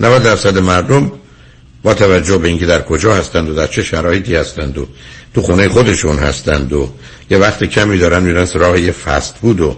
90 0.00 0.22
درصد 0.22 0.58
مردم 0.58 1.12
با 1.84 1.94
توجه 1.94 2.38
به 2.38 2.48
اینکه 2.48 2.66
در 2.66 2.82
کجا 2.82 3.14
هستند 3.14 3.48
و 3.48 3.54
در 3.54 3.66
چه 3.66 3.82
شرایطی 3.82 4.36
هستند 4.36 4.78
و 4.78 4.88
تو 5.34 5.42
خونه 5.42 5.68
خودشون 5.68 6.18
هستند 6.18 6.72
و 6.72 6.92
یه 7.30 7.38
وقت 7.38 7.64
کمی 7.64 7.98
دارن 7.98 8.22
میرن 8.22 8.44
سراغ 8.44 8.76
یه 8.76 8.92
فست 8.92 9.38
بود 9.40 9.60
و 9.60 9.76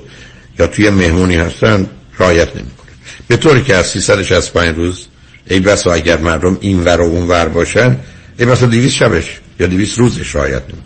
یا 0.58 0.66
توی 0.66 0.90
مهمونی 0.90 1.36
هستن 1.36 1.86
رایت 2.18 2.48
نمی‌کنن. 2.56 2.92
به 3.28 3.36
طوری 3.36 3.62
که 3.62 3.74
از 3.74 3.86
365 3.86 4.76
روز 4.76 5.06
ای 5.50 5.60
بس 5.60 5.86
اگر 5.86 6.18
مردم 6.18 6.58
این 6.60 6.84
ور 6.84 7.00
و 7.00 7.04
اون 7.04 7.28
ور 7.28 7.48
باشن 7.48 7.96
ای 8.38 8.46
بس 8.46 8.64
دیویس 8.64 8.92
شبش 8.92 9.40
یا 9.60 9.66
دیویس 9.66 9.98
روزش 9.98 10.34
رایت 10.34 10.62
نمی‌کنن. 10.62 10.82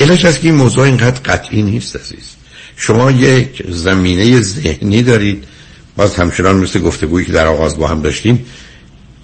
علش 0.00 0.24
هست 0.24 0.40
که 0.40 0.48
این 0.48 0.54
موضوع 0.54 0.84
اینقدر 0.84 1.20
قطعی 1.20 1.62
نیست 1.62 1.96
عزیز. 1.96 2.30
شما 2.76 3.10
یک 3.10 3.62
زمینه 3.68 4.40
ذهنی 4.40 5.02
دارید. 5.02 5.44
باز 5.96 6.14
همچنان 6.14 6.56
مثل 6.56 6.80
گفتگویی 6.80 7.26
که 7.26 7.32
در 7.32 7.46
آغاز 7.46 7.78
با 7.78 7.86
هم 7.86 8.02
داشتیم 8.02 8.46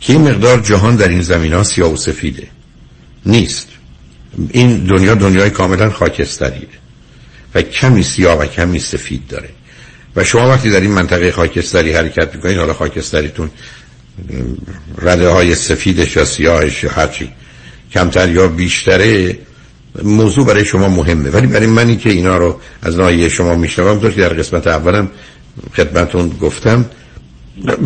که 0.01 0.12
این 0.12 0.22
مقدار 0.22 0.61
جهان 0.61 0.97
در 0.97 1.09
این 1.09 1.22
زمین 1.22 1.53
ها 1.53 1.62
سیاه 1.62 1.92
و 1.92 1.97
سفیده. 1.97 2.49
نیست. 3.26 3.68
این 4.51 4.84
دنیا 4.84 5.14
دنیای 5.14 5.51
کاملا 5.51 5.90
خاکستریه. 5.90 6.68
و 7.55 7.62
کمی 7.62 8.03
سیاه 8.03 8.38
و 8.38 8.47
کمی 8.47 8.78
سفید 8.78 9.26
داره. 9.28 9.49
و 10.16 10.24
شما 10.24 10.49
وقتی 10.49 10.70
در 10.70 10.80
این 10.80 10.90
منطقه 10.90 11.32
خاکستری 11.32 11.92
حرکت 11.92 12.34
می‌کنید 12.34 12.59
حالا 12.59 12.74
خاکستریتون 12.74 13.51
رده 14.99 15.28
های 15.28 15.55
سفیدش 15.55 16.16
یا 16.16 16.24
سیاهش 16.24 16.84
یا 16.84 16.90
هرچی 16.90 17.30
کمتر 17.92 18.28
یا 18.28 18.49
بیشتره 18.49 19.38
موضوع 20.03 20.47
برای 20.47 20.64
شما 20.64 20.88
مهمه. 20.88 21.30
ولی 21.30 21.47
برای 21.47 21.66
منی 21.66 21.97
که 21.97 22.11
اینا 22.11 22.36
رو 22.36 22.61
از 22.82 22.97
ناحیه 22.97 23.28
شما 23.28 23.55
میشنوم 23.55 24.01
که 24.01 24.09
در 24.09 24.28
قسمت 24.28 24.66
اولم 24.66 25.11
خدمتون 25.76 26.28
گفتم 26.28 26.84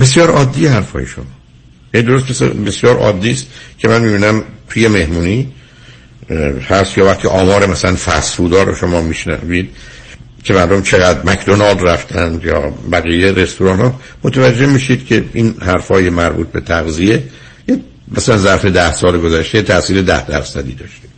بسیار 0.01 0.31
عادی 0.31 0.67
حرفای 0.67 1.07
شما. 1.07 1.40
یه 1.95 2.03
درست 2.03 2.43
بسیار 2.43 2.97
عادی 2.97 3.31
است 3.31 3.47
که 3.79 3.89
من 3.89 4.01
می‌بینم 4.03 4.43
توی 4.69 4.89
مهمونی 4.89 5.53
هست 6.69 6.99
یا 6.99 7.05
وقتی 7.05 7.29
آمار 7.29 7.67
مثلا 7.67 7.97
فست 7.97 8.35
فودا 8.35 8.63
رو 8.63 8.75
شما 8.75 9.01
میشنوید 9.01 9.71
که 10.45 10.55
مردم 10.55 10.83
چقدر 10.83 11.21
مکدونالد 11.25 11.89
رفتن 11.89 12.41
یا 12.45 12.75
بقیه 12.93 13.33
رستوران 13.33 13.81
ها 13.81 14.01
متوجه 14.25 14.67
میشید 14.67 15.07
که 15.07 15.25
این 15.33 15.55
حرفای 15.61 16.11
مربوط 16.11 16.49
به 16.49 16.61
تغذیه 16.61 17.23
مثلا 18.17 18.37
ظرف 18.37 18.65
ده 18.65 18.95
سال 18.95 19.21
گذشته 19.21 19.63
تاثیر 19.63 20.03
ده 20.03 20.27
درصدی 20.27 20.73
داشته. 20.73 21.09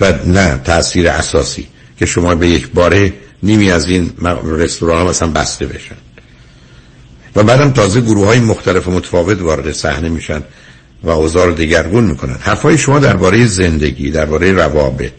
و 0.00 0.12
نه 0.26 0.60
تاثیر 0.64 1.08
اساسی 1.08 1.66
که 1.98 2.06
شما 2.06 2.34
به 2.34 2.48
یک 2.48 2.68
باره 2.68 3.12
نیمی 3.42 3.70
از 3.70 3.88
این 3.88 4.10
رستوران 4.44 4.98
ها 4.98 5.08
مثلا 5.08 5.28
بسته 5.28 5.66
بشن. 5.66 5.96
و 7.36 7.42
بعدم 7.42 7.70
تازه 7.70 8.00
گروه 8.00 8.26
های 8.26 8.40
مختلف 8.40 8.88
و 8.88 8.90
متفاوت 8.90 9.40
وارد 9.40 9.72
صحنه 9.72 10.08
میشن 10.08 10.42
و 11.02 11.10
اوضاع 11.10 11.46
رو 11.46 11.54
دگرگون 11.54 12.04
می‌کنن. 12.04 12.36
حرفای 12.40 12.78
شما 12.78 12.98
درباره 12.98 13.46
زندگی 13.46 14.10
درباره 14.10 14.52
روابط 14.52 15.12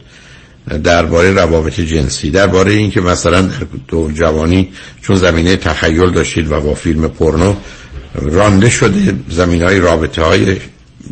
درباره 0.84 1.32
روابط 1.32 1.80
جنسی 1.80 2.32
درباره 2.32 2.72
اینکه 2.72 3.01
مثلا 3.01 3.41
در 3.41 3.66
دو 3.88 4.11
جوانی 4.11 4.72
چون 5.01 5.16
زمینه 5.16 5.55
تخیل 5.57 6.09
داشتید 6.09 6.51
و 6.51 6.61
با 6.61 6.74
فیلم 6.74 7.07
پورنو 7.07 7.55
رانده 8.22 8.70
شده 8.70 9.16
زمین 9.30 9.64
های 9.64 9.80
رابطه 9.80 10.22
های 10.22 10.57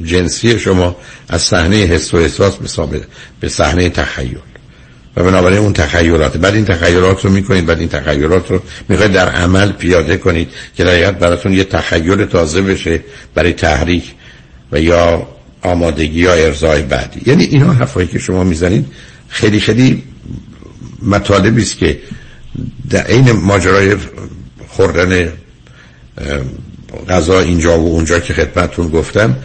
جنسی 0.04 0.60
شما 0.60 0.96
از 1.30 1.42
صحنه 1.42 1.76
حس 1.76 2.14
و 2.14 2.18
احساس 2.18 2.54
به 3.40 3.50
صحنه 3.50 3.90
تخیل. 3.90 4.38
و 5.18 5.24
بنابراین 5.24 5.60
اون 5.60 5.74
تخیلات. 5.74 6.38
بعد 6.38 6.56
این 6.56 6.66
تخیلات 6.66 7.26
رو 7.26 7.32
می‌کنید 7.32 7.66
بعد 7.66 7.80
این 7.80 7.90
تخیلات 7.90 8.52
رو 8.52 8.62
می‌خواید 8.90 9.12
در 9.12 9.30
عمل 9.30 9.72
پیاده 9.72 10.18
کنید 10.18 10.50
که 10.76 10.84
در 10.84 11.12
براتون 11.12 11.54
یه 11.54 11.64
تخیل 11.64 12.26
تازه 12.26 12.62
بشه 12.62 13.04
برای 13.36 13.54
تحریک 13.54 14.14
و 14.72 14.82
یا 14.82 15.28
آمادگی 15.62 16.20
یا 16.20 16.34
ارزای 16.34 16.82
بعدی. 16.82 17.22
یعنی 17.26 17.44
اینا 17.44 17.74
حرفایی 17.74 18.08
که 18.08 18.20
شما 18.20 18.44
می‌زنید 18.44 18.86
خیلی 19.28 19.60
خیلی 19.60 20.04
مطالبی 21.02 21.62
است 21.62 21.78
که 21.78 22.00
در 22.90 23.02
عین 23.02 23.32
ماجرای 23.32 23.96
خوردن 24.68 25.30
غذا 27.10 27.40
اینجا 27.40 27.80
و 27.80 27.88
اونجا 27.88 28.20
که 28.20 28.34
خدمتتون 28.34 28.90
گفتم 28.90 29.36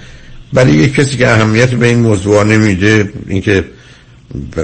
برای 0.53 0.73
یک 0.73 0.95
کسی 0.95 1.17
که 1.17 1.29
اهمیت 1.29 1.71
به 1.71 1.87
این 1.87 1.99
موضوع 1.99 2.45
نمیده 2.45 3.13
اینکه 3.29 3.65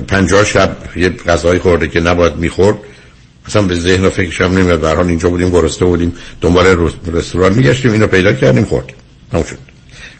پنجاه 0.08 0.44
شب 0.44 0.76
یه 0.96 1.08
غذای 1.08 1.58
خورده 1.58 1.88
که 1.88 2.00
نباید 2.00 2.36
می‌خورد. 2.36 2.76
اصلا 3.46 3.62
به 3.62 3.74
ذهن 3.74 4.04
و 4.04 4.10
فکرش 4.10 4.40
هم 4.40 4.58
نمیاد. 4.58 4.80
به 4.80 4.98
اینجا 4.98 5.30
بودیم 5.30 5.50
گرسته 5.50 5.84
بودیم 5.84 6.12
دنبال 6.40 6.90
رستوران 7.12 7.54
میگشتیم 7.54 7.92
اینو 7.92 8.06
پیدا 8.06 8.32
کردیم 8.32 8.64
خوردیم 8.64 8.96
شد. 9.32 9.58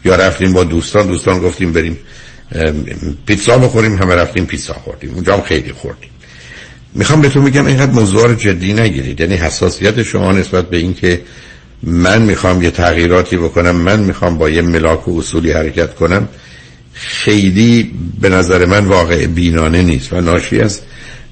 یا 0.05 0.15
رفتیم 0.15 0.53
با 0.53 0.63
دوستان 0.63 1.07
دوستان 1.07 1.39
گفتیم 1.39 1.73
بریم 1.73 1.97
پیتزا 3.25 3.57
بخوریم 3.57 3.95
همه 3.95 4.15
رفتیم 4.15 4.45
پیتزا 4.45 4.73
خوردیم. 4.73 5.13
اونجا 5.13 5.33
هم 5.33 5.41
خیلی 5.41 5.71
خوردیم. 5.71 6.09
می‌خوام 6.93 7.21
بهتون 7.21 7.43
میگم 7.43 7.65
اینقدر 7.65 7.91
موضوع 7.91 8.27
رو 8.27 8.35
جدی 8.35 8.73
نگیرید. 8.73 9.19
یعنی 9.19 9.35
حساسیت 9.35 10.03
شما 10.03 10.31
نسبت 10.31 10.69
به 10.69 10.77
اینکه 10.77 11.21
من 11.83 12.21
می‌خوام 12.21 12.61
یه 12.61 12.71
تغییراتی 12.71 13.37
بکنم 13.37 13.75
من 13.75 13.99
می‌خوام 13.99 14.37
با 14.37 14.49
یه 14.49 14.61
ملاک 14.61 15.07
و 15.07 15.19
اصولی 15.19 15.51
حرکت 15.51 15.95
کنم. 15.95 16.27
خیلی 16.93 17.91
به 18.21 18.29
نظر 18.29 18.65
من 18.65 18.85
واقع 18.85 19.27
بینانه 19.27 19.81
نیست 19.81 20.13
و 20.13 20.21
ناشی 20.21 20.61
از 20.61 20.81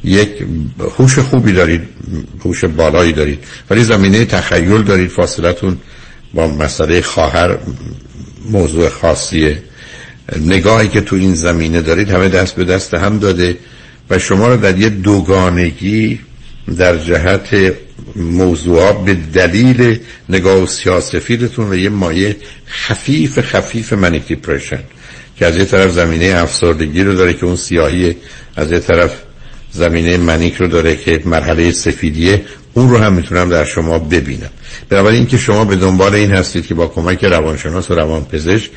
یک 0.04 0.30
هوش 0.98 1.20
خوبی 1.20 1.52
دارید 1.52 1.82
هوش 2.46 2.66
بالایی 2.66 3.14
دارید. 3.14 3.40
ولی 3.70 3.84
زمینه 3.84 4.26
تخیل 4.26 4.82
دارید. 4.82 5.10
فاصلتون 5.10 5.78
با 6.34 6.48
مسئله 6.48 7.02
خواهر 7.02 7.58
موضوع 8.52 8.90
خاصیه. 8.90 9.64
نگاهی 10.46 10.88
که 10.88 11.02
تو 11.02 11.16
این 11.16 11.36
زمینه 11.36 11.82
دارید 11.82 12.10
همه 12.10 12.30
دست 12.30 12.56
به 12.56 12.64
دست 12.64 12.94
هم 12.94 13.20
داده 13.20 13.58
و 14.10 14.20
شما 14.20 14.48
رو 14.48 14.58
در 14.58 14.78
یه 14.78 14.90
دوگانگی 14.90 16.20
در 16.78 16.98
جهت 16.98 17.74
موضوعات 18.16 19.06
به 19.06 19.14
دلیل 19.14 20.00
نگاه 20.30 20.64
و 20.64 20.66
سیاسفیدتون 20.66 21.70
و 21.70 21.76
یه 21.76 21.90
مایه 21.90 22.36
خفیف 22.68 23.40
خفیف 23.40 23.94
منیک 23.94 24.28
دیپریشن. 24.28 24.80
که 25.42 25.48
از 25.48 25.58
یه 25.58 25.66
طرف 25.66 25.92
زمینه 25.92 26.26
افسردگی 26.26 27.04
رو 27.04 27.16
داره 27.16 27.34
که 27.34 27.46
اون 27.46 27.56
سیاهی 27.56 28.16
از 28.56 28.72
یه 28.72 28.80
طرف 28.80 29.22
زمینه 29.72 30.18
منیک 30.18 30.56
رو 30.56 30.68
داره 30.68 30.96
که 30.96 31.22
مرحله 31.26 31.72
سفیدیه 31.72 32.42
اون 32.74 32.90
رو 32.90 32.98
هم 32.98 33.14
می‌تونم 33.14 33.50
در 33.50 33.66
شما 33.66 34.00
ببینم. 34.00 34.50
بنابراین 34.90 35.18
اینکه 35.18 35.38
شما 35.38 35.66
به 35.66 35.76
دنبال 35.76 36.16
این 36.16 36.32
هستید 36.32 36.68
که 36.68 36.74
با 36.74 36.88
کمک 36.88 37.24
روانشناس 37.24 37.92
و 37.92 37.96
روانپزشک 37.96 38.72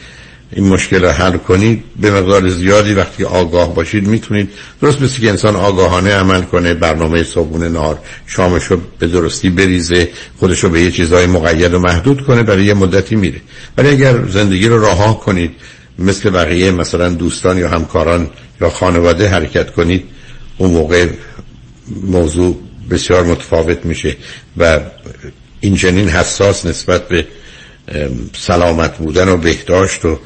این 0.53 0.69
مشکل 0.69 1.05
رو 1.05 1.11
حل 1.11 1.37
کنید 1.37 1.85
به 2.01 2.11
مقدار 2.11 2.49
زیادی 2.49 2.95
وقتی 2.95 3.25
آگاه 3.25 3.75
باشید 3.75 4.07
می‌تونید 4.07 4.49
درست 4.83 5.03
مثل 5.03 5.21
که 5.21 5.31
انسان 5.31 5.57
آگاهانه 5.57 6.11
عمل 6.11 6.43
کنه 6.43 6.75
برنامه 6.75 7.23
صبحونه 7.23 7.69
نهار 7.69 7.99
شامش 8.27 8.65
رو 8.65 8.81
به 8.99 9.07
درستی 9.07 9.51
بریزه 9.51 10.09
خودش 10.37 10.65
رو 10.65 10.71
به 10.71 10.81
یه 10.81 10.91
چیزهای 10.91 11.27
مقید 11.27 11.75
و 11.75 11.79
محدود 11.79 12.25
کنه 12.27 12.43
برای 12.43 12.65
یه 12.65 12.75
مدتی 12.75 13.17
میره. 13.17 13.41
ولی 13.79 13.89
اگر 13.89 14.27
زندگی 14.29 14.69
رو 14.69 14.85
رها 14.85 15.13
کنید 15.13 15.51
مثل 15.99 16.31
بقیه 16.31 16.71
مثلا 16.71 17.09
دوستان 17.09 17.59
یا 17.59 17.69
همکاران 17.69 18.31
یا 18.61 18.71
خانواده 18.71 19.29
حرکت 19.29 19.71
کنید 19.71 20.05
اون 20.59 20.71
موقع 20.71 21.09
موضوع 22.03 22.61
بسیار 22.91 23.25
متفاوت 23.25 23.87
میشه 23.87 24.17
و 24.57 24.81
این 25.61 25.75
جنین 25.75 26.09
حساس 26.09 26.67
نسبت 26.67 27.09
به 27.09 27.27
سلامت 28.33 28.97
بودن 28.97 29.29
و 29.29 29.37
بهداشت 29.37 30.05
و 30.05 30.19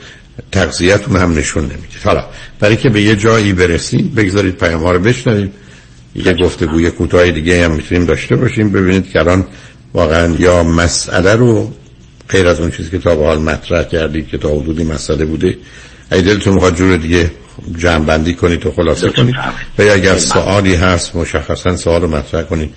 تغذیتون 0.53 1.17
هم 1.17 1.39
نشون 1.39 1.63
نمیده. 1.63 1.99
حالا 2.05 2.25
برای 2.61 2.77
که 2.77 2.89
به 2.89 3.03
یه 3.03 3.17
جایی 3.17 3.53
برسیم 3.53 4.13
بگذارید 4.17 4.55
پیام 4.55 4.83
ها 4.83 4.93
رو 4.93 4.99
بشنویم. 4.99 5.53
یه 6.15 6.35
گفتگوی 6.35 6.91
کوتاه 6.91 7.31
دیگه 7.31 7.65
هم 7.65 7.71
می‌تونیم 7.71 8.05
داشته 8.05 8.37
باشیم. 8.37 8.73
ببینید 8.73 9.11
که 9.11 9.19
الان 9.19 9.47
واقعا 9.95 10.37
یا 10.39 10.63
مسئله 10.63 11.35
رو 11.35 11.73
غیر 12.29 12.47
از 12.47 12.61
اون 12.61 12.71
چیزی 12.71 12.91
که 12.91 12.99
تا 12.99 13.17
به 13.17 13.25
حال 13.25 13.39
مطرح 13.39 13.83
کردید 13.83 14.29
که 14.29 14.39
تا 14.39 14.49
حدودی 14.49 14.85
مسئله 14.85 15.25
بوده. 15.25 15.57
اگه 16.11 16.23
دلتون 16.23 16.55
می‌خواد 16.55 16.77
جور 16.77 16.97
دیگه 16.97 17.31
جمع 17.79 18.05
بندی 18.05 18.35
کنید 18.35 18.67
و 18.67 18.73
خلاصه 18.73 19.11
کنید. 19.11 19.35
و 19.79 19.83
اگر 19.83 20.19
سوالی 20.19 20.75
هست 20.75 21.17
مشخصا 21.17 21.77
سوال 21.77 22.03
رو 22.03 22.09
مطرح 22.09 22.43
کنید 22.43 22.75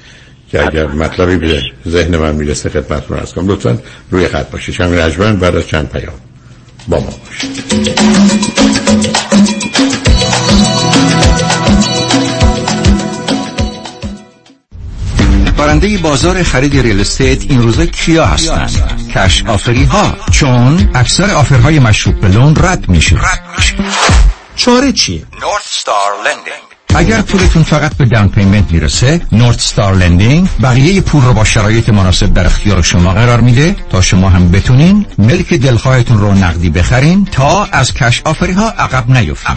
که 0.51 0.67
اگر 0.67 0.87
مطلبی 0.87 1.35
به 1.35 1.61
ذهن 1.87 2.17
من 2.17 2.35
می‌رسه 2.35 2.69
خدمتتون 2.69 3.17
عرض 3.17 3.33
کنم. 3.33 3.47
لطفا 3.47 3.77
روی 4.11 4.27
خط 4.27 4.51
باشید. 4.51 4.75
شمی 4.75 4.97
رجمن 4.97 5.35
بعد 5.35 5.55
از 5.55 5.67
چند 5.67 5.89
پیام 5.89 6.13
با 6.87 6.99
ما 6.99 7.13
باشید. 7.25 7.51
برنده 15.81 15.97
بازار 15.97 16.43
خرید 16.43 16.79
real 16.79 17.01
estate 17.01 17.41
این 17.41 17.61
روزا 17.61 17.85
کیا 17.85 18.25
هستند؟ 18.25 19.11
cash 19.15 19.43
offer 19.45 19.77
ی 19.77 19.83
ها 19.83 20.17
چون 20.31 20.89
اکثر 20.93 21.31
offer 21.31 21.65
های 21.65 21.79
مشروط 21.79 22.15
به 22.15 22.27
loan 22.27 22.55
رد 22.55 22.89
میشه 22.89 23.19
چاره 24.55 24.91
چیه؟ 24.91 25.23
North 25.41 25.79
Star 25.79 26.13
Lending 26.25 26.70
اگر 26.95 27.21
پولتون 27.21 27.63
فقط 27.63 27.93
به 27.93 28.05
down 28.05 28.29
payment 28.29 28.71
می‌رسه 28.71 29.21
North 29.31 29.61
Star 29.61 29.95
Lending 29.95 30.49
بقیه 30.63 31.01
پول 31.01 31.23
رو 31.23 31.33
با 31.33 31.43
شرایط 31.43 31.89
مناسب 31.89 32.33
در 32.33 32.45
اختیار 32.45 32.81
شما 32.81 33.13
قرار 33.13 33.41
میده 33.41 33.75
تا 33.89 34.01
شما 34.01 34.29
هم 34.29 34.51
بتونین 34.51 35.05
ملک 35.17 35.53
دلخواهتون 35.53 36.19
رو 36.19 36.33
نقدی 36.33 36.69
بخرین 36.69 37.25
تا 37.25 37.67
از 37.71 37.93
cash 37.93 38.21
offer 38.25 38.48
ی 38.48 38.53
ها 38.53 38.69
عقب 38.69 39.09
نیفتین 39.09 39.55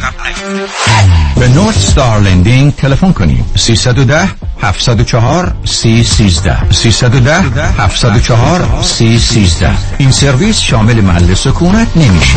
به 1.36 1.48
North 1.48 1.78
Star 1.78 2.20
Lending 2.20 2.74
تلفن 2.74 3.12
کنید 3.12 3.44
310 3.56 4.28
704 4.62 5.54
3013 5.64 6.70
310 6.70 7.42
704 7.78 8.82
3013 8.82 9.70
این 9.98 10.10
سرویس 10.10 10.60
شامل 10.60 11.00
محل 11.00 11.34
سکونت 11.34 11.96
نمیشه. 11.96 12.36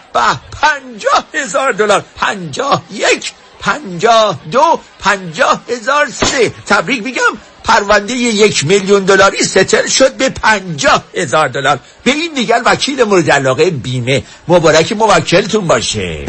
به 0.13 0.39
پنجاه 0.61 1.23
هزار 1.33 1.71
دلار. 1.71 2.03
پنجاه 2.15 2.81
یک 2.91 3.31
پنجاه 3.59 4.39
دو 4.51 4.79
پنجاه 4.99 5.61
هزار 5.69 6.09
سه. 6.09 6.49
تبریک 6.49 7.03
میگم 7.03 7.37
پرونده 7.63 8.13
یک 8.13 8.65
میلیون 8.65 9.05
دلاری 9.05 9.43
ستل 9.43 9.87
شد 9.87 10.13
به 10.17 10.29
پنجاه 10.29 11.03
هزار 11.15 11.47
دلار. 11.47 11.79
به 12.03 12.11
این 12.11 12.33
دیگر 12.33 12.61
وکیل 12.65 13.03
مورد 13.03 13.31
علاقه 13.31 13.69
بیمه. 13.69 14.23
مبارک 14.47 14.91
موکلتون 14.91 15.67
باشه. 15.67 16.25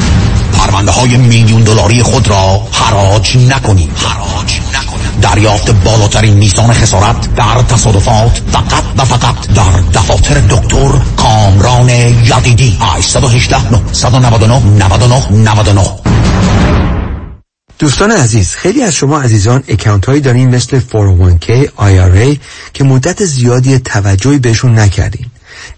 پرونده 0.59 0.91
های 0.91 1.17
میلیون 1.17 1.63
دلاری 1.63 2.03
خود 2.03 2.29
را 2.29 2.69
حراج 2.73 3.37
نکنید 3.37 3.97
حراج 3.97 4.62
دریافت 5.23 5.71
بالاترین 5.71 6.35
میزان 6.35 6.73
خسارت 6.73 7.35
در 7.35 7.63
تصادفات 7.69 8.43
فقط 8.53 8.85
و 8.99 9.05
فقط 9.05 9.47
در 9.55 10.01
دفاتر 10.01 10.41
دکتر 10.41 10.93
کامران 11.17 11.89
یدیدی. 11.89 12.79
818 12.81 13.73
999 13.73 14.85
99 14.85 15.33
99 15.33 15.83
دوستان 17.79 18.11
عزیز 18.11 18.55
خیلی 18.55 18.83
از 18.83 18.95
شما 18.95 19.21
عزیزان 19.21 19.63
اکانت 19.69 20.07
هایی 20.07 20.21
دارین 20.21 20.55
مثل 20.55 20.81
401k 20.81 21.67
IRA 21.67 22.39
که 22.73 22.85
مدت 22.85 23.25
زیادی 23.25 23.79
توجهی 23.79 24.39
بهشون 24.39 24.79
نکردین. 24.79 25.27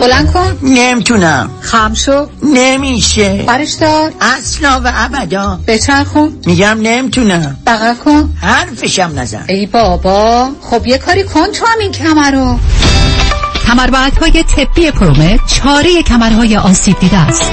بلند 0.00 0.32
کن. 0.32 0.58
نمی‌تونم. 0.62 1.50
خم 1.60 1.94
شو. 1.94 2.26
نمیشه. 2.42 3.44
برش 3.46 3.72
دار. 3.72 4.12
اصلا 4.20 4.80
و 4.84 4.92
ابدا. 4.94 5.60
بچرخون 5.66 6.38
میگم 6.46 6.78
نمی‌تونم. 6.82 7.56
بغل 7.66 7.94
کن. 7.94 8.34
حرفشم 8.42 9.12
نزن. 9.16 9.44
ای 9.48 9.66
بابا. 9.66 10.48
خب 10.62 10.86
یه 10.86 10.98
کاری 10.98 11.24
کن 11.24 11.46
تو 11.52 11.66
هم 11.66 11.78
این 11.80 11.92
کمر 11.92 12.30
رو. 12.30 12.58
کمربندهای 13.66 14.44
طبی 14.56 14.90
پرومت 14.90 15.40
چاره 15.46 16.02
کمرهای 16.02 16.56
آسیب 16.56 17.00
دیده 17.00 17.16
است. 17.16 17.52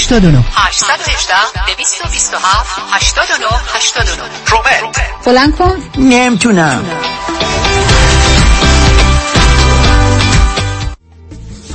89 0.01 0.43
818 0.55 1.33
227 1.67 2.81
89 2.91 3.45
89 3.73 4.29
پرومت 4.45 5.01
بلند 5.25 5.55
کن. 5.57 5.77
نمی‌تونم. 5.97 6.85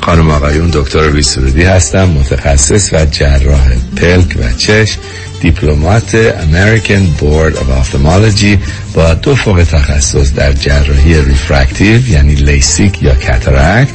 خانم 0.02 0.30
آقایون 0.30 0.70
دکتر 0.70 1.10
ویسرودی 1.10 1.62
هستم 1.62 2.04
متخصص 2.04 2.92
و 2.92 3.06
جراح 3.06 3.68
پلک 3.96 4.36
و 4.38 4.52
چشم. 4.52 5.00
diplomate 5.40 6.14
American 6.14 7.06
Board 7.06 7.54
of 7.56 7.58
Ophthalmology 7.58 8.58
با 8.94 9.14
دو 9.14 9.34
فوق 9.34 9.64
تخصص 9.64 10.32
در 10.34 10.52
جراحی 10.52 11.14
refractive 11.22 12.08
یعنی 12.08 12.34
لیسیک 12.34 13.02
یا 13.02 13.14
cataract 13.14 13.90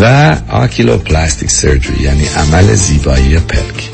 و 0.00 0.36
oculoplastic 0.48 1.50
surgery 1.50 2.02
یعنی 2.02 2.24
عمل 2.36 2.74
زیبایی 2.74 3.38
پلک. 3.38 3.93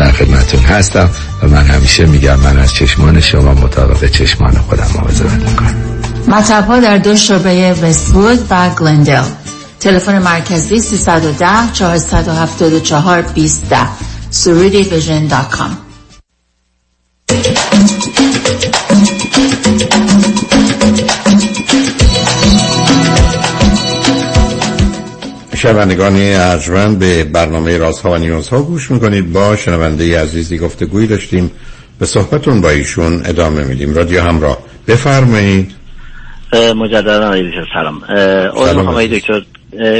در 0.00 0.12
خدمتون 0.12 0.60
هستم 0.60 1.10
و 1.42 1.48
من 1.48 1.64
همیشه 1.64 2.06
میگم 2.06 2.40
من 2.40 2.58
از 2.58 2.74
چشمان 2.74 3.20
شما 3.20 3.54
مطابق 3.54 4.10
چشمان 4.10 4.58
خودم 4.58 4.86
مواظبت 4.94 5.48
می‌کنم. 5.48 5.74
مطب 6.28 6.66
ها 6.66 6.80
در 6.80 6.98
دو 6.98 7.16
شعبه 7.16 7.72
وستوود 7.82 8.46
و 8.50 8.70
گلندل. 8.70 9.24
تلفن 9.80 10.18
مرکزی 10.18 10.80
310 10.80 11.46
474 11.72 13.22
20 13.22 13.62
surudivision.com 14.32 15.70
شنوندگان 25.62 26.16
ارجمند 26.16 26.98
به 26.98 27.24
برنامه 27.24 27.78
رازها 27.78 28.10
و 28.10 28.16
نیازها 28.16 28.62
گوش 28.62 28.90
می‌کنید. 28.90 29.32
با 29.32 29.56
شنونده 29.56 30.20
عزیزی 30.22 30.58
گفته 30.58 30.86
گویی 30.86 31.06
داشتیم. 31.06 31.50
به 31.98 32.06
صحبتون 32.06 32.60
با 32.60 32.70
ایشون 32.70 33.22
ادامه 33.24 33.64
میدیم. 33.64 33.94
رادیو 33.94 34.20
همراه. 34.20 34.58
بفرمایید. 34.88 35.72
مجددا 36.76 37.26
آقای 37.26 37.42
دکتر 37.42 37.66
سلام. 37.74 38.02
سلام 38.66 38.88
آقای 38.88 39.08
دکتر 39.08 39.42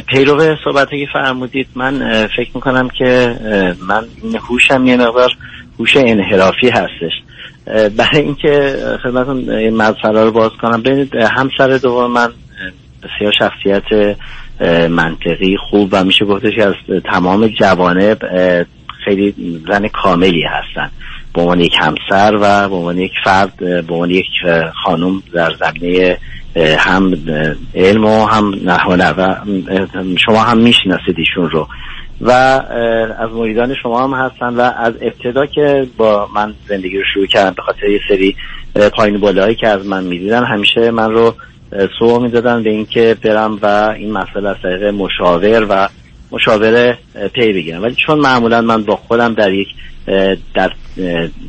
پیرو 0.09 0.57
صحبتی 0.65 1.07
که 1.07 1.13
فرمودید. 1.13 1.67
من 1.75 2.27
فکر 2.37 2.51
می‌کنم 2.55 2.89
که 2.89 3.37
من 3.89 4.05
این 4.23 4.37
هوشم 4.37 4.87
یه 4.87 4.97
مقدار 4.97 5.31
هوش 5.79 5.97
انحرافی 5.97 6.69
هستش. 6.69 7.13
برای 7.97 8.23
اینکه 8.23 8.77
خدمتتون 9.03 9.51
این 9.51 9.77
مسئله 9.77 10.25
رو 10.25 10.33
باز 10.33 10.51
کنم. 10.63 10.83
ببینید 10.83 11.15
همسر 11.15 11.79
دوم 11.79 12.13
من 12.13 12.29
بسیار 13.03 13.33
شخصیت 13.39 14.17
منطقی 14.91 15.57
خوب 15.71 15.89
و 15.93 16.05
میشه 16.05 16.25
گفتش 16.25 16.59
از 16.59 16.75
تمام 17.05 17.47
جوانب 17.47 18.19
خیلی 19.05 19.35
زن 19.69 19.89
کاملی 19.89 20.43
هستن. 20.43 20.91
به 21.35 21.41
عنوان 21.41 21.61
یک 21.61 21.75
همسر 21.79 22.35
و 22.41 22.69
به 22.69 22.75
عنوان 22.75 22.99
یک 22.99 23.13
فرد 23.25 23.57
به 23.57 23.95
عنوان 23.95 24.11
یک 24.11 24.27
خانم 24.85 25.23
در 25.33 25.53
زمینه 25.61 26.19
هم 26.79 27.15
علم 27.75 28.05
و 28.05 28.27
هم 28.27 28.55
نحو 28.65 28.97
و 28.97 29.35
شما 30.27 30.43
هم 30.43 30.59
می‌شناسید 30.59 31.15
ایشون 31.19 31.51
رو. 31.51 31.69
و 32.21 32.31
از 32.31 33.31
مریدان 33.35 33.75
شما 33.83 34.05
هم 34.05 34.15
هستن 34.15 34.55
و 34.55 34.61
از 34.61 34.95
ابتدا 35.01 35.47
که 35.47 35.87
با 35.97 36.29
من 36.35 36.55
زندگی 36.69 36.99
رو 36.99 37.05
شروع 37.15 37.27
کردم 37.27 37.55
به 37.57 37.63
خاطر 37.63 37.89
یه 37.89 38.01
سری 38.09 38.37
پایین 38.97 39.21
بالایی 39.21 39.55
که 39.55 39.69
از 39.69 39.87
من 39.87 40.05
می‌دیدن 40.05 40.45
همیشه 40.45 40.91
من 40.91 41.11
رو 41.11 41.35
سوء 41.99 42.19
می‌دادن 42.19 42.63
به 42.63 42.71
اینکه 42.71 43.17
برم 43.23 43.59
و 43.63 43.95
این 43.97 44.13
مسئله 44.13 44.49
از 44.49 44.57
طریق 44.63 44.85
مشاور 44.85 45.67
و 45.71 45.89
مشاوره 46.33 46.99
پی 47.35 47.53
بگیرم. 47.53 47.83
ولی 47.83 47.97
چون 48.07 48.19
معمولا 48.19 48.61
من 48.61 48.83
با 48.83 48.97
خودم 48.97 49.35
در 49.35 49.53
یک 49.53 49.69
در 50.55 50.73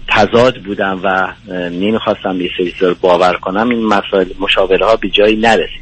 تضاد 0.07 0.57
بودم 0.65 1.01
و 1.03 1.33
نمی‌خواستم 1.69 2.41
یه 2.41 2.49
سری 2.57 2.73
رو 2.79 2.95
باور 3.01 3.33
کنم 3.33 3.69
این 3.69 3.85
مسائل 3.85 4.25
مشاوره 4.39 4.85
ها 4.85 4.95
به 4.95 5.09
جایی 5.09 5.35
نرسید. 5.35 5.81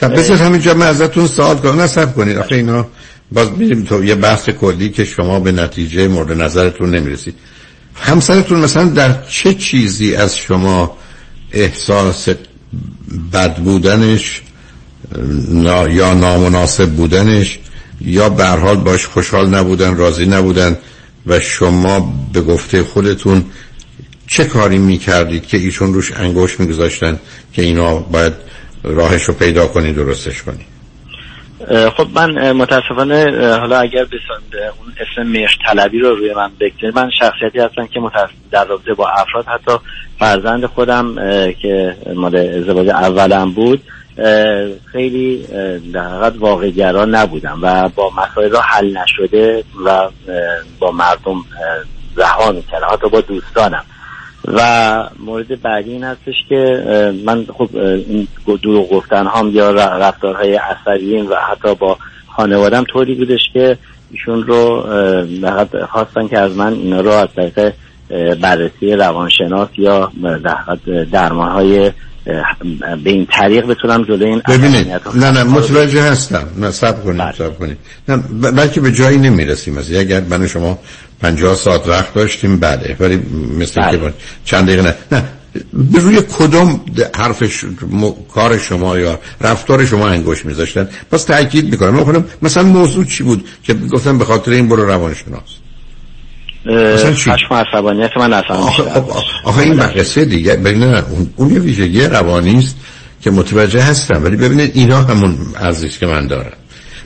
خب 0.00 0.12
بسید 0.12 0.36
همینجا 0.36 0.74
من 0.74 0.86
ازتون 0.86 1.26
سوال 1.26 1.56
کنم. 1.56 1.80
نصب 1.80 2.14
کنید. 2.14 2.36
آخه 2.36 2.54
اینا 2.54 2.86
باز 3.32 3.52
میریم 3.52 3.84
تو 3.84 4.04
یه 4.04 4.14
بحث 4.14 4.50
کلی 4.50 4.90
که 4.90 5.04
شما 5.04 5.40
به 5.40 5.52
نتیجه 5.52 6.08
مورد 6.08 6.32
نظرتون 6.32 6.90
نمی‌رسید. 6.90 7.34
همسرتون 7.94 8.60
مثلا 8.60 8.84
در 8.84 9.22
چه 9.28 9.54
چیزی 9.54 10.16
از 10.16 10.38
شما 10.38 10.96
احساس 11.52 12.28
بد 13.32 13.56
بودنش 13.56 14.42
یا 15.90 16.14
نامناسب 16.14 16.90
بودنش 16.90 17.58
یا 18.00 18.28
به 18.28 18.46
حال 18.46 18.76
باش 18.76 19.06
خوشحال 19.06 19.54
نبودن 19.54 19.96
راضی 19.96 20.26
نبودن 20.26 20.76
و 21.26 21.40
شما 21.40 22.14
به 22.32 22.40
گفته 22.40 22.82
خودتون 22.82 23.44
چه 24.26 24.44
کاری 24.44 24.78
می‌کردید 24.78 25.46
که 25.46 25.56
ایشون 25.56 25.94
روش 25.94 26.12
انگوش 26.12 26.60
میگذاشتن 26.60 27.18
که 27.52 27.62
اینا 27.62 27.94
باید 27.94 28.32
راهش 28.82 29.22
رو 29.22 29.34
پیدا 29.34 29.66
کنی 29.66 29.92
درستش 29.92 30.42
کنی؟ 30.42 30.66
خب 31.66 32.06
من 32.14 32.52
متاسفانه 32.52 33.24
حالا 33.58 33.78
اگر 33.78 34.00
اون 34.00 34.92
اسم 35.00 35.28
مهر 35.28 35.56
طلبی 35.66 35.98
رو 35.98 36.14
روی 36.14 36.34
من 36.34 36.50
بگذارید 36.60 36.98
من 36.98 37.10
شخصیتی 37.10 37.58
هستم 37.58 37.86
که 37.86 38.00
در 38.50 38.64
رابطه 38.64 38.94
با 38.94 39.08
افراد 39.08 39.46
حتی 39.46 39.72
فرزند 40.18 40.66
خودم 40.66 41.14
که 41.62 41.96
مال 42.14 42.36
ازدواج 42.36 42.88
اولم 42.88 43.52
بود 43.52 43.82
خیلی 44.92 45.46
در 45.92 46.08
حقیقت 46.08 46.34
واقعگرا 46.38 47.04
نبودم 47.04 47.58
و 47.62 47.88
با 47.88 48.10
مسائل 48.10 48.50
را 48.50 48.60
حل 48.60 48.96
نشده 48.98 49.64
و 49.84 50.08
با 50.78 50.90
مردم 50.90 51.44
رها 52.16 52.52
می‌کردم 52.52 52.86
حتی 52.92 53.08
با 53.08 53.20
دوستانم. 53.20 53.84
و 54.44 54.60
مورد 55.18 55.62
بعدی 55.62 55.90
این 55.90 56.04
هستش 56.04 56.34
که 56.48 56.82
من 57.24 57.46
خب 57.58 57.68
این 57.76 58.28
دروغ 58.62 58.90
گفتن 58.90 59.26
هم 59.26 59.50
یا 59.52 59.70
رفتارهای 59.70 60.54
عصبیم 60.54 61.30
و 61.30 61.34
حتی 61.34 61.74
با 61.74 61.98
خانوادم 62.26 62.84
طوری 62.84 63.14
بودش 63.14 63.40
که 63.52 63.78
ایشون 64.10 64.42
رو 64.42 64.86
خواستن 65.90 66.28
که 66.28 66.38
از 66.38 66.56
من 66.56 66.72
اینا 66.72 67.00
رو 67.00 67.10
از 67.10 67.28
طریق 67.36 67.72
بررسی 68.34 68.92
روانشناس 68.92 69.68
یا 69.78 70.12
درمان 71.12 71.50
های 71.50 71.92
به 73.04 73.10
این 73.10 73.26
طریق 73.26 73.66
بتونم 73.66 74.04
جلوی 74.04 74.24
این 74.24 74.42
ببینید. 74.48 74.86
نه 75.14 75.30
نه 75.30 75.44
متوجه 75.44 76.02
هستم. 76.02 76.48
نه 76.56 76.70
سب 76.70 77.04
کنید 77.04 77.34
سب 77.38 77.58
کنید. 77.58 77.78
نه 78.08 78.16
بلکه 78.50 78.80
به 78.80 78.92
جایی 78.92 79.18
نمی‌رسیم 79.18 79.78
از 79.78 79.92
اگر 79.92 80.20
من 80.20 80.46
شما 80.46 80.78
50 81.20 81.54
ساعت 81.54 81.88
وقت 81.88 82.14
داشتیم 82.14 82.56
بله. 82.56 82.96
ولی 83.00 83.16
مثل 83.58 83.80
بله. 83.80 83.98
که 83.98 84.12
چند 84.44 84.66
دقیقه 84.66 84.82
نه. 84.82 84.94
نه 85.12 85.24
به 85.72 85.98
روی 85.98 86.22
کدوم 86.38 86.80
حرف 87.16 87.44
ش... 87.46 87.64
م... 87.90 88.10
کار 88.34 88.58
شما 88.58 88.98
یا 88.98 89.18
رفتار 89.40 89.86
شما 89.86 90.08
انگوش 90.08 90.44
میذاشتن؟ 90.44 90.88
پس 91.10 91.24
تاکید 91.24 91.70
می‌کنم. 91.70 91.94
من 91.94 92.24
مثلا 92.42 92.62
موضوع 92.62 93.04
چی 93.04 93.22
بود 93.22 93.48
که 93.62 93.74
گفتم 93.74 94.18
به 94.18 94.24
خاطر 94.24 94.50
این 94.50 94.68
برو 94.68 94.86
روانشناس. 94.86 95.67
خشم 96.66 97.54
عصبانیت 97.54 98.10
من 98.16 98.32
اصلا 98.32 98.56
آخه, 98.56 98.82
آخه 99.44 99.60
این 99.60 99.80
قصه 99.80 100.24
دیگه 100.24 100.56
ببینید 100.56 101.04
اون, 101.10 101.30
اون 101.36 101.50
یه 101.50 101.58
ویژگی 101.58 102.00
روانی 102.00 102.58
است 102.58 102.76
که 103.20 103.30
متوجه 103.30 103.82
هستم 103.82 104.24
ولی 104.24 104.36
ببینید 104.36 104.70
اینا 104.74 105.02
همون 105.02 105.38
ارزش 105.56 105.98
که 105.98 106.06
من 106.06 106.26
دارم. 106.26 106.52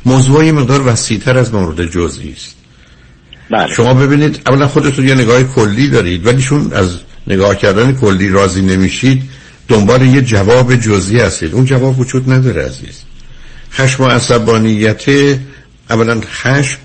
موضوع 0.05 0.45
یه 0.45 0.53
مقدار 0.53 0.89
وسیعتر 0.89 1.39
از 1.39 1.55
مورد 1.55 1.87
جزئی 1.87 2.33
است. 2.33 2.57
بله. 3.51 3.75
شما 3.75 3.95
ببینید 3.95 4.43
اولا 4.47 4.69
خودتون 4.69 5.09
یه 5.09 5.15
نگاه 5.15 5.43
کلی 5.43 5.89
دارید 5.89 6.27
ولی 6.27 6.43
شون 6.43 6.73
از 6.73 6.99
نگاه 7.27 7.57
کردن 7.57 7.93
کلی 7.93 8.29
راضی 8.29 8.63
نمیشید 8.63 9.23
دنبال 9.69 10.03
یه 10.03 10.23
جواب 10.23 10.77
جزئی 10.77 11.21
هستید. 11.21 11.55
اون 11.55 11.65
جواب 11.65 11.99
وجود 12.01 12.33
نداره 12.33 12.65
عزیز. 12.65 13.03
خشم 13.73 14.03
و 14.03 14.07
عصبانیت 14.07 15.05
اولا 15.91 16.21
خشم 16.21 16.79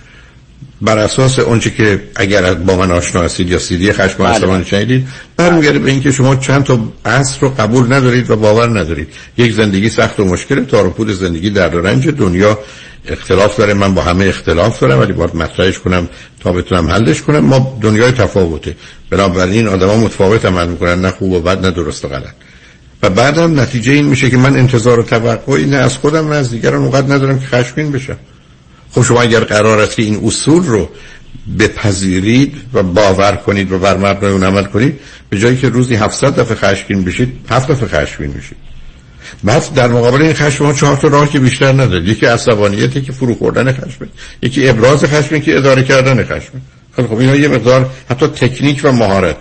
بر 0.81 0.97
اساس 0.97 1.39
اونچه 1.39 1.69
که 1.69 2.03
اگر 2.15 2.53
با 2.53 2.75
من 2.75 2.91
آشنا 2.91 3.21
هستید 3.21 3.49
یا 3.49 3.59
سیدی 3.59 3.91
خشم 3.91 4.17
بله. 4.17 4.27
عصبانی 4.27 4.65
شنیدید 4.65 5.07
برمیگرده 5.37 5.79
به 5.79 5.91
اینکه 5.91 6.11
شما 6.11 6.35
چند 6.35 6.63
تا 6.63 6.79
اصل 7.05 7.39
رو 7.41 7.49
قبول 7.49 7.93
ندارید 7.93 8.29
و 8.29 8.35
باور 8.35 8.79
ندارید. 8.79 9.07
یک 9.37 9.53
زندگی 9.53 9.89
سخت 9.89 10.19
و 10.19 10.25
مشکل 10.25 10.63
تار 10.63 10.89
پود 10.89 11.11
زندگی 11.11 11.49
درد 11.49 11.75
و 11.75 11.81
رنج 11.81 12.07
دنیا. 12.07 12.59
اختلاف 13.07 13.57
داره 13.57 13.73
من 13.73 13.93
با 13.93 14.01
همه 14.01 14.25
اختلاف 14.25 14.79
دارم 14.79 14.99
ولی 14.99 15.13
باید 15.13 15.35
مطرحش 15.35 15.79
کنم 15.79 16.09
تا 16.39 16.51
بتونم 16.51 16.89
حلش 16.89 17.21
کنم. 17.21 17.39
ما 17.39 17.77
دنیای 17.81 18.11
تفاوته. 18.11 18.75
بنابراین 19.09 19.67
آدما 19.67 19.97
متفاوت 19.97 20.45
عمل 20.45 20.67
می‌کنن 20.67 21.01
نه 21.01 21.11
خوب 21.11 21.31
و 21.31 21.39
بد 21.39 21.65
نه 21.65 21.71
درست 21.71 22.05
و 22.05 22.07
غلط. 22.07 22.33
و 23.03 23.09
بعدم 23.09 23.59
نتیجه 23.59 23.91
این 23.91 24.05
میشه 24.05 24.29
که 24.29 24.37
من 24.37 24.57
انتظار 24.57 24.99
و 24.99 25.03
توقعی 25.03 25.65
نه 25.65 25.77
از 25.77 25.97
خودم 25.97 26.29
نه 26.29 26.35
از 26.35 26.51
دیگران 26.51 26.81
اونقدر 26.81 27.13
ندارم 27.13 27.39
که 27.39 27.47
خشمگین 27.47 27.91
بشم. 27.91 28.17
خب 28.91 29.03
شما 29.03 29.21
اگر 29.21 29.39
قرار 29.39 29.79
است 29.79 29.95
که 29.95 30.03
این 30.03 30.21
اصول 30.25 30.63
رو 30.63 30.89
بپذیرید 31.59 32.61
و 32.73 32.83
باور 32.83 33.35
کنید 33.35 33.71
و 33.71 33.79
بر 33.79 33.97
مبنای 33.97 34.31
اون 34.31 34.43
عمل 34.43 34.63
کنید 34.63 34.99
به 35.29 35.39
جایی 35.39 35.57
که 35.57 35.69
روزی 35.69 35.95
700 35.95 36.39
دفعه 36.39 36.55
خشمگین 36.55 37.03
بشید 37.03 37.45
7 37.49 37.71
دفعه 37.71 37.87
خشمگین 37.87 38.33
بشید 38.33 38.57
بعد 39.43 39.73
در 39.73 39.87
مقابل 39.87 40.21
این 40.21 40.33
خشم 40.33 40.65
ما 40.65 40.73
چهار 40.73 40.97
تا 40.97 41.07
راه 41.07 41.29
که 41.29 41.39
بیشتر 41.39 41.71
نداره 41.71 42.03
یکی 42.03 42.25
عصبانیت 42.25 42.95
یکی 42.95 43.11
فرو 43.11 43.35
خوردن 43.35 43.71
خشم 43.71 44.09
یکی 44.41 44.69
ابراز 44.69 45.05
خشم 45.05 45.35
یکی 45.35 45.53
اداره 45.53 45.83
کردن 45.83 46.23
خشم. 46.23 46.61
خیلی 46.95 47.07
خب 47.07 47.17
اینا 47.17 47.35
یه 47.35 47.47
مقدار 47.47 47.89
حتی 48.09 48.27
تکنیک 48.27 48.81
و 48.83 48.91
مهارت. 48.91 49.37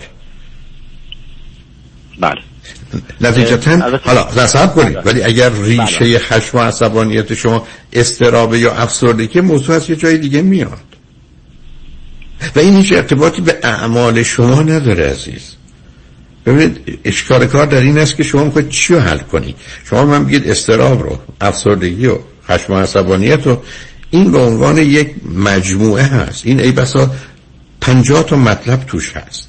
بله. 2.19 2.41
نتیجتا 3.21 3.99
حالا 4.03 4.27
نصب 4.37 4.73
کنید 4.73 4.97
ولی 5.05 5.23
اگر 5.23 5.49
ریشه 5.49 6.19
خشم 6.19 6.57
و 6.57 6.61
عصبانیت 6.61 7.33
شما 7.33 7.67
استرابه 7.93 8.59
یا 8.59 8.73
افسردگی 8.73 9.41
موضوع 9.41 9.75
از 9.75 9.89
یه 9.89 9.95
جای 9.95 10.17
دیگه 10.17 10.41
میاد. 10.41 10.77
و 12.55 12.59
این 12.59 12.75
هیچ 12.75 12.93
ارتباطی 12.93 13.41
به 13.41 13.57
اعمال 13.63 14.23
شما 14.23 14.61
نداره 14.61 15.09
عزیز. 15.09 15.41
ببینید 16.45 16.99
اشکال 17.03 17.45
کار 17.45 17.65
در 17.65 17.79
این 17.79 17.97
است 17.97 18.15
که 18.15 18.23
شما 18.23 18.43
می‌خواید 18.43 18.69
چی 18.69 18.93
رو 18.93 18.99
حل 18.99 19.17
کنید 19.17 19.55
شما 19.89 20.05
من 20.05 20.25
بگید 20.25 20.49
استراب 20.49 21.03
رو 21.03 21.19
افسردگی 21.41 22.07
و 22.07 22.17
خشم 22.49 22.73
و 22.73 22.75
عصبانیت 22.75 23.47
رو. 23.47 23.61
این 24.09 24.31
به 24.31 24.37
عنوان 24.37 24.77
یک 24.77 25.11
مجموعه 25.35 26.03
هست. 26.03 26.45
این 26.45 26.59
ای 26.59 26.71
بسا 26.71 27.11
پنجاه 27.81 28.23
تا 28.23 28.35
مطلب 28.35 28.83
توش 28.83 29.13
هست. 29.17 29.47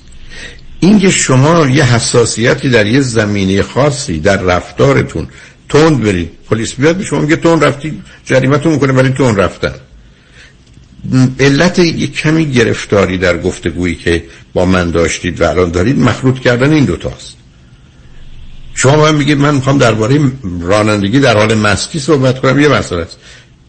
اینکه 0.80 1.10
شما 1.10 1.66
یه 1.66 1.84
حساسیتی 1.84 2.68
در 2.70 2.86
یه 2.86 3.00
زمینه 3.00 3.62
خاصی 3.62 4.20
در 4.20 4.36
رفتارتون 4.36 5.28
تند 5.68 6.02
برید. 6.02 6.30
پلیس 6.50 6.74
بیاد 6.74 6.96
به 6.96 7.04
شما 7.04 7.20
میگه 7.20 7.36
تند 7.36 7.64
رفتی 7.64 8.02
جریمتون 8.24 8.72
می‌کنه 8.72 8.92
ولی 8.92 9.08
تند 9.08 9.40
رفتن. 9.40 9.74
علت 11.40 11.78
یک 11.78 12.16
کمی 12.16 12.50
گرفتاری 12.52 13.18
در 13.18 13.38
گفتگویی 13.38 13.94
که 13.94 14.24
با 14.52 14.64
من 14.64 14.90
داشتید 14.90 15.40
و 15.40 15.44
الان 15.44 15.70
دارید 15.70 15.98
مخلوط 15.98 16.38
کردن 16.38 16.72
این 16.72 16.84
دوتاست 16.84 17.36
شما 18.74 18.96
من 18.96 19.14
میگید 19.14 19.38
من 19.38 19.54
می‌خوام 19.54 19.78
درباره 19.78 20.20
رانندگی 20.60 21.20
در 21.20 21.36
حال 21.36 21.54
مستی 21.54 21.98
صحبت 21.98 22.40
کنم 22.40 22.60
یه 22.60 22.68
مسئله 22.68 23.02
است. 23.02 23.18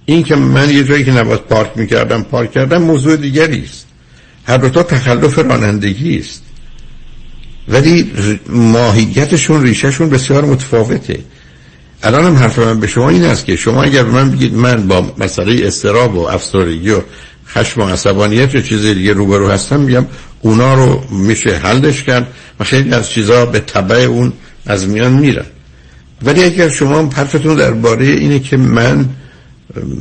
این 0.06 0.24
که 0.24 0.36
من 0.36 0.70
یه 0.70 0.84
جایی 0.84 1.06
که 1.06 1.12
نباید 1.12 1.40
پارک 1.40 1.72
می‌کردم 1.76 2.24
پارک 2.24 2.52
کردم 2.52 2.82
موضوع 2.82 3.16
دیگری 3.16 3.64
است. 3.64 3.88
هر 4.48 4.58
دوتا 4.58 4.84
تخلف 4.84 5.40
رانندگی 5.40 6.18
است. 6.18 6.44
ولی 7.70 8.12
ماهیتشون 8.50 9.64
ریشهشون 9.64 10.10
بسیار 10.10 10.46
متفاوته. 10.46 11.20
الان 12.04 12.26
هم 12.26 12.36
حرف 12.36 12.60
من 12.60 12.80
به 12.80 12.88
شما 12.88 13.10
این 13.10 13.24
است 13.24 13.46
که 13.46 13.56
شما 13.56 13.84
اگر 13.84 14.04
من 14.04 14.32
بگید 14.32 14.54
من 14.54 14.88
با 14.88 15.14
مسئله 15.18 15.68
استراب 15.68 16.16
و 16.16 16.28
افسردگی 16.28 16.90
و 16.92 17.02
خشم 17.48 17.82
و 17.82 17.86
عصبانیت 17.86 18.56
و 18.56 18.62
چیز 18.62 18.86
دیگه 18.86 19.14
روبرو 19.14 19.50
هستم 19.50 19.80
میگم 19.80 20.06
اونا 20.42 20.74
رو 20.74 21.04
میشه 21.12 21.56
حلش 21.56 22.04
کرد 22.04 22.28
و 22.60 22.64
خیلی 22.64 22.94
از 22.94 23.10
چیزها 23.10 23.46
به 23.46 23.60
طبع 23.60 23.96
اون 23.96 24.34
از 24.66 24.88
میان 24.88 25.12
میرن 25.12 25.46
ولی 26.24 26.44
اگر 26.44 26.70
شما 26.70 27.10
حرفتون 27.10 27.56
درباره 27.56 28.06
اینه 28.06 28.40
که 28.40 28.58
من 28.58 29.10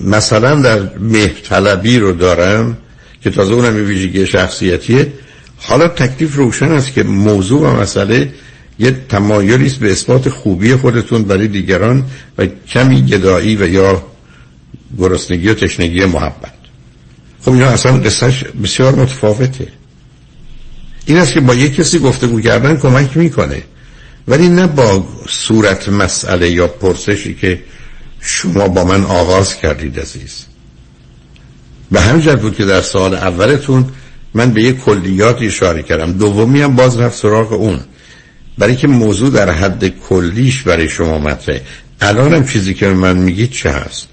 مثلا 0.05 0.55
در 0.55 0.81
مهرطلبی 1.01 1.99
رو 1.99 2.12
دارم 2.12 2.77
که 3.23 3.31
تازه 3.31 3.53
اونم 3.53 3.77
ویژگی 3.87 4.27
شخصیتیه 4.27 5.12
حالا 5.61 5.89
تکلیف 5.89 6.37
روشن 6.37 6.73
است 6.73 6.93
که 6.93 7.03
موضوع 7.03 7.61
و 7.61 7.81
مسئله 7.81 8.33
یه 8.79 8.91
تمایلی 9.09 9.67
است 9.67 9.77
به 9.77 9.93
اثبات 9.93 10.29
خوبی 10.29 10.77
خودتون 10.77 11.23
برای 11.23 11.49
دیگران 11.49 12.05
و 12.39 12.47
کمی 12.47 13.03
گدایی 13.03 13.57
و 13.57 13.69
یا 13.69 14.03
گرسنگی 14.99 15.49
و 15.49 15.55
تشنگی 15.55 16.05
محبت. 16.05 16.53
خب 17.43 17.53
اینا 17.53 17.67
اصلا 17.67 17.93
قصهش 17.93 18.45
بسیار 18.45 18.95
متفاوته. 18.95 19.69
این 21.07 21.17
است 21.17 21.33
که 21.33 21.41
با 21.41 21.55
یک 21.55 21.75
کسی 21.75 21.99
گفتگو 21.99 22.41
کردن 22.41 22.77
کمک 22.77 23.17
می‌کنه. 23.17 23.63
ولی 24.29 24.49
نه 24.49 24.67
با 24.67 25.09
صورت 25.29 25.89
مسئله 25.89 26.51
یا 26.51 26.67
پرسشی 26.67 27.35
که 27.35 27.63
شما 28.21 28.69
با 28.69 28.85
من 28.85 29.05
آغاز 29.05 29.57
کردید 29.57 30.01
عزیز. 30.01 30.45
به 31.91 32.01
همین 32.01 32.23
جهت 32.23 32.41
بود 32.41 32.57
که 32.57 32.65
در 32.65 32.81
سال 32.81 33.15
اولتون 33.15 33.87
من 34.39 34.51
به 34.51 34.62
یک 34.62 34.78
کلیات 34.78 35.43
اشاره 35.43 35.82
کردم. 35.82 36.12
دومی 36.12 36.62
هم 36.62 36.76
باز 36.76 37.01
رفت 37.01 37.18
سراغ 37.18 37.53
اون. 37.53 37.80
برای 38.59 38.76
که 38.76 38.86
موضوع 38.86 39.30
در 39.30 39.51
حد 39.51 39.89
کلیش 39.89 40.62
برای 40.62 40.89
شما 40.89 41.18
مطرحه. 41.18 41.62
الان 42.01 42.34
هم 42.34 42.47
چیزی 42.47 42.74
که 42.74 42.89
من 42.89 43.16
میگید 43.16 43.51
چه 43.51 43.70
هست؟ 43.70 44.09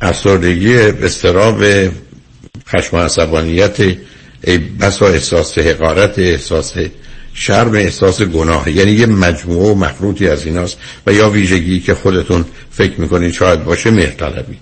افسردگی 0.00 0.76
استراب 0.76 1.64
خشم 2.68 2.96
عصبانیت 2.96 3.76
بسا 4.80 5.06
احساس 5.06 5.58
حقارت 5.58 6.18
احساس 6.18 6.72
شرم 7.34 7.74
احساس 7.74 8.22
گناه. 8.22 8.70
یعنی 8.70 8.92
یه 8.92 9.06
مجموعه 9.06 9.70
و 9.70 9.74
مخلوطی 9.74 10.28
از 10.28 10.46
ایناست 10.46 10.78
و 11.06 11.12
یا 11.12 11.30
ویژگی 11.30 11.80
که 11.80 11.94
خودتون 11.94 12.44
فکر 12.70 13.00
می‌کنید 13.00 13.32
شاید 13.32 13.64
باشه 13.64 13.90
مهرطلبی. 13.90 14.58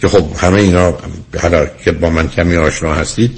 که 0.00 0.08
خب 0.08 0.24
همه 0.40 0.60
اینا 0.60 0.94
که 1.84 1.92
با 1.92 2.10
من 2.10 2.28
کمی 2.28 2.56
آشنا 2.56 2.94
هستید 2.94 3.30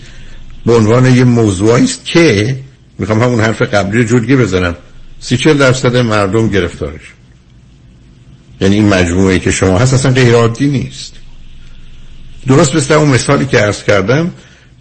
به 0.67 0.75
عنوان 0.75 1.17
یه 1.17 1.25
موضوعی 1.25 1.85
است 1.85 2.05
که 2.05 2.57
می‌خوام 2.99 3.23
همون 3.23 3.41
حرف 3.41 3.63
قبلی 3.63 4.03
رو 4.03 4.05
جلگی 4.05 4.37
بزنم. 4.37 4.77
سی 5.21 5.37
چل 5.37 5.59
درصد 5.59 5.97
مردم 5.97 6.49
گرفتارش. 6.49 7.13
یعنی 8.61 8.75
این 8.75 8.89
مجموعه 8.89 9.39
که 9.39 9.51
شما 9.51 9.79
هست 9.79 9.95
اصلا 9.95 10.13
غیر 10.13 10.35
عادی 10.35 10.69
نیست. 10.69 11.13
درست 12.47 12.77
مثل 12.77 12.95
اون 12.95 13.09
مثالی 13.09 13.47
که 13.47 13.59
عرض 13.59 13.85
کردم 13.85 14.31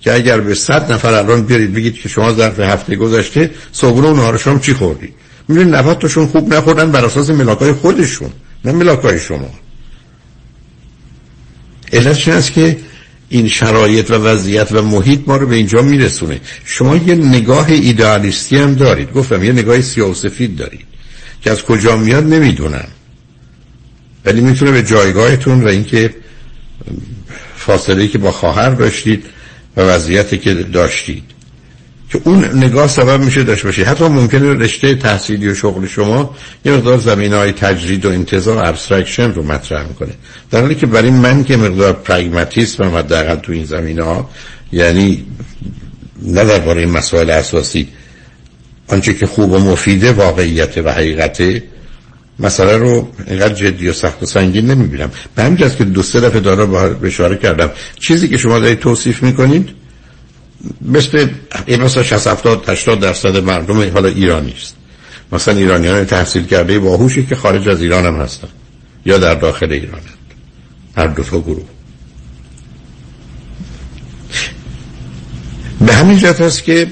که 0.01 0.13
اگر 0.13 0.39
به 0.39 0.55
صد 0.55 0.91
نفر 0.91 1.13
الان 1.13 1.43
بیارید 1.45 1.73
بگید 1.73 1.95
که 1.95 2.09
شما 2.09 2.33
ظرف 2.33 2.59
هفته 2.59 2.95
گذشته 2.95 3.51
صبحونه 3.71 4.07
و 4.07 4.13
نهار 4.15 4.37
شام 4.37 4.59
چی 4.59 4.73
خوردی؟ 4.73 5.13
می‌بینید 5.47 5.75
90 5.75 5.97
تاشون 5.97 6.27
خوب 6.27 6.53
نخوردن 6.53 6.91
بر 6.91 7.05
اساس 7.05 7.29
ملاکای 7.29 7.71
خودشون 7.71 8.29
نه 8.65 8.71
ملاکای 8.71 9.19
شما. 9.19 9.49
علتش 11.93 12.27
این 12.27 12.37
است 12.37 12.53
که 12.53 12.77
این 13.31 13.47
شرایط 13.47 14.11
و 14.11 14.13
وضعیت 14.13 14.71
و 14.71 14.81
محیط 14.81 15.19
ما 15.27 15.37
رو 15.37 15.47
به 15.47 15.55
اینجا 15.55 15.81
میرسونه. 15.81 16.41
شما 16.65 16.95
یه 16.95 17.15
نگاه 17.15 17.69
ایدئالیستی 17.69 18.57
هم 18.57 18.75
دارید. 18.75 19.13
گفتم 19.13 19.43
یه 19.43 19.51
نگاه 19.51 19.81
سیاه 19.81 20.15
دارید 20.57 20.85
که 21.41 21.51
از 21.51 21.63
کجا 21.63 21.97
میاد 21.97 22.23
نمی‌دونم. 22.23 22.87
ولی 24.25 24.41
می‌تونه 24.41 24.71
به 24.71 24.83
جایگاهتون 24.83 25.63
و 25.63 25.67
اینکه 25.67 26.15
فاصله 27.55 28.07
که 28.07 28.17
با 28.17 28.31
خواهر 28.31 28.69
داشتید 28.69 29.25
و 29.77 29.81
وضعیتی 29.81 30.37
که 30.37 30.53
داشتید. 30.53 31.23
که 32.11 32.21
اون 32.23 32.45
نگاه 32.45 32.87
سبب 32.87 33.21
میشه 33.21 33.43
داشت 33.43 33.65
باشید 33.65 33.87
حتی 33.87 34.03
ممکنه 34.03 34.53
رشته 34.53 34.95
تحصیلی 34.95 35.47
و 35.47 35.55
شغل 35.55 35.87
شما 35.87 36.35
یه 36.65 36.71
مقدار 36.71 36.97
زمینه 36.97 37.33
های 37.33 37.51
تجرید 37.51 38.05
و 38.05 38.09
انتزاع 38.09 38.65
abstraction 38.65 39.33
رو 39.33 39.43
مطرح 39.43 39.87
می‌کنه. 39.87 40.11
در 40.51 40.61
حالی 40.61 40.75
که 40.75 40.85
برای 40.85 41.09
من 41.09 41.43
که 41.43 41.57
مقدار 41.57 41.93
پرگماتیسم 41.93 42.83
هم 42.83 42.95
حداقل 42.95 43.35
تو 43.35 43.51
این 43.51 43.65
زمینه 43.65 43.99
ها 43.99 44.29
یعنی 44.71 45.25
نه 46.21 46.45
درباره 46.45 46.85
مسائل 46.85 47.29
اساسی 47.29 47.87
آنچه 48.87 49.13
که 49.13 49.25
خوب 49.25 49.51
و 49.51 49.59
مفیده 49.59 50.11
واقعیت 50.11 50.77
و 50.77 50.91
حقیقته 50.91 51.63
مسئله 52.39 52.77
رو 52.77 53.09
اینقدر 53.27 53.53
جدی 53.53 53.87
و 53.87 53.93
سخت 53.93 54.23
و 54.23 54.25
سنگین 54.25 54.71
نمی‌بینم. 54.71 55.11
به 55.35 55.43
همین 55.43 55.57
که 55.57 55.83
دو 55.83 56.03
سه 56.03 56.19
دفعه 56.19 56.39
دارا 56.39 56.65
به 56.65 57.07
اشاره 57.07 57.35
کردم 57.35 57.69
چیزی 57.99 58.27
که 58.27 58.37
شما 58.37 58.59
دارید 58.59 58.79
توصیف 58.79 59.23
می‌کنید 59.23 59.80
مثل 60.81 61.29
مثلا 61.67 62.03
60 62.03 62.27
70 62.27 62.69
80 62.69 62.99
درصد 62.99 63.37
مردم 63.37 63.89
حالا 63.89 64.09
ایرانی 64.09 64.53
است. 64.57 64.75
مثلا 65.31 65.57
ایرانیان 65.57 66.05
تحصیل 66.05 66.45
کرده 66.45 66.79
باهوشی 66.79 67.25
که 67.25 67.35
خارج 67.35 67.69
از 67.69 67.81
ایران 67.81 68.05
هم 68.05 68.15
هستن 68.15 68.47
یا 69.05 69.17
در 69.17 69.35
داخل 69.35 69.71
ایران 69.71 69.99
هست. 69.99 70.17
هر 70.97 71.07
دو 71.07 71.23
تا 71.23 71.39
گروه. 71.39 71.65
به 75.85 75.93
همین 75.93 76.17
جهت 76.17 76.41
است 76.41 76.63
که 76.63 76.87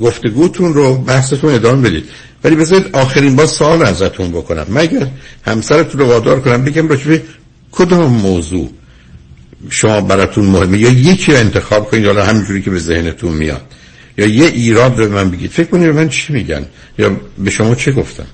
گفتگوتون 0.00 0.74
رو 0.74 0.94
بحثتون 0.94 1.54
ادامه 1.54 1.88
بدید. 1.88 2.04
ولی 2.44 2.56
بذارید 2.56 2.96
آخرین 2.96 3.36
بار 3.36 3.46
سوال 3.46 3.82
ازتون 3.82 4.30
بکنم. 4.30 4.66
مگر 4.68 5.06
همسرتون 5.46 6.00
رو 6.00 6.06
وادار 6.06 6.40
کنم؟ 6.40 6.64
بگم 6.64 6.88
راجبه 6.88 7.22
کدام 7.72 8.12
موضوع 8.12 8.70
شما 9.70 10.00
براتون 10.00 10.44
مهمه. 10.44 10.78
یا 10.78 10.90
یکی 10.90 11.32
رو 11.32 11.38
انتخاب 11.38 11.90
کنید 11.90 12.04
یا 12.04 12.24
همینجوری 12.24 12.62
که 12.62 12.70
به 12.70 12.78
ذهنتون 12.78 13.32
میاد. 13.32 13.62
یا 14.18 14.26
یه 14.26 14.46
ایراد 14.46 14.98
رو 14.98 15.12
من 15.12 15.30
بگید. 15.30 15.50
فکر 15.50 15.68
کنید 15.68 15.88
من 15.88 16.08
چی 16.08 16.32
میگن؟ 16.32 16.66
یا 16.98 17.16
به 17.38 17.50
شما 17.50 17.74
چه 17.74 17.92
گفتم 17.92 18.26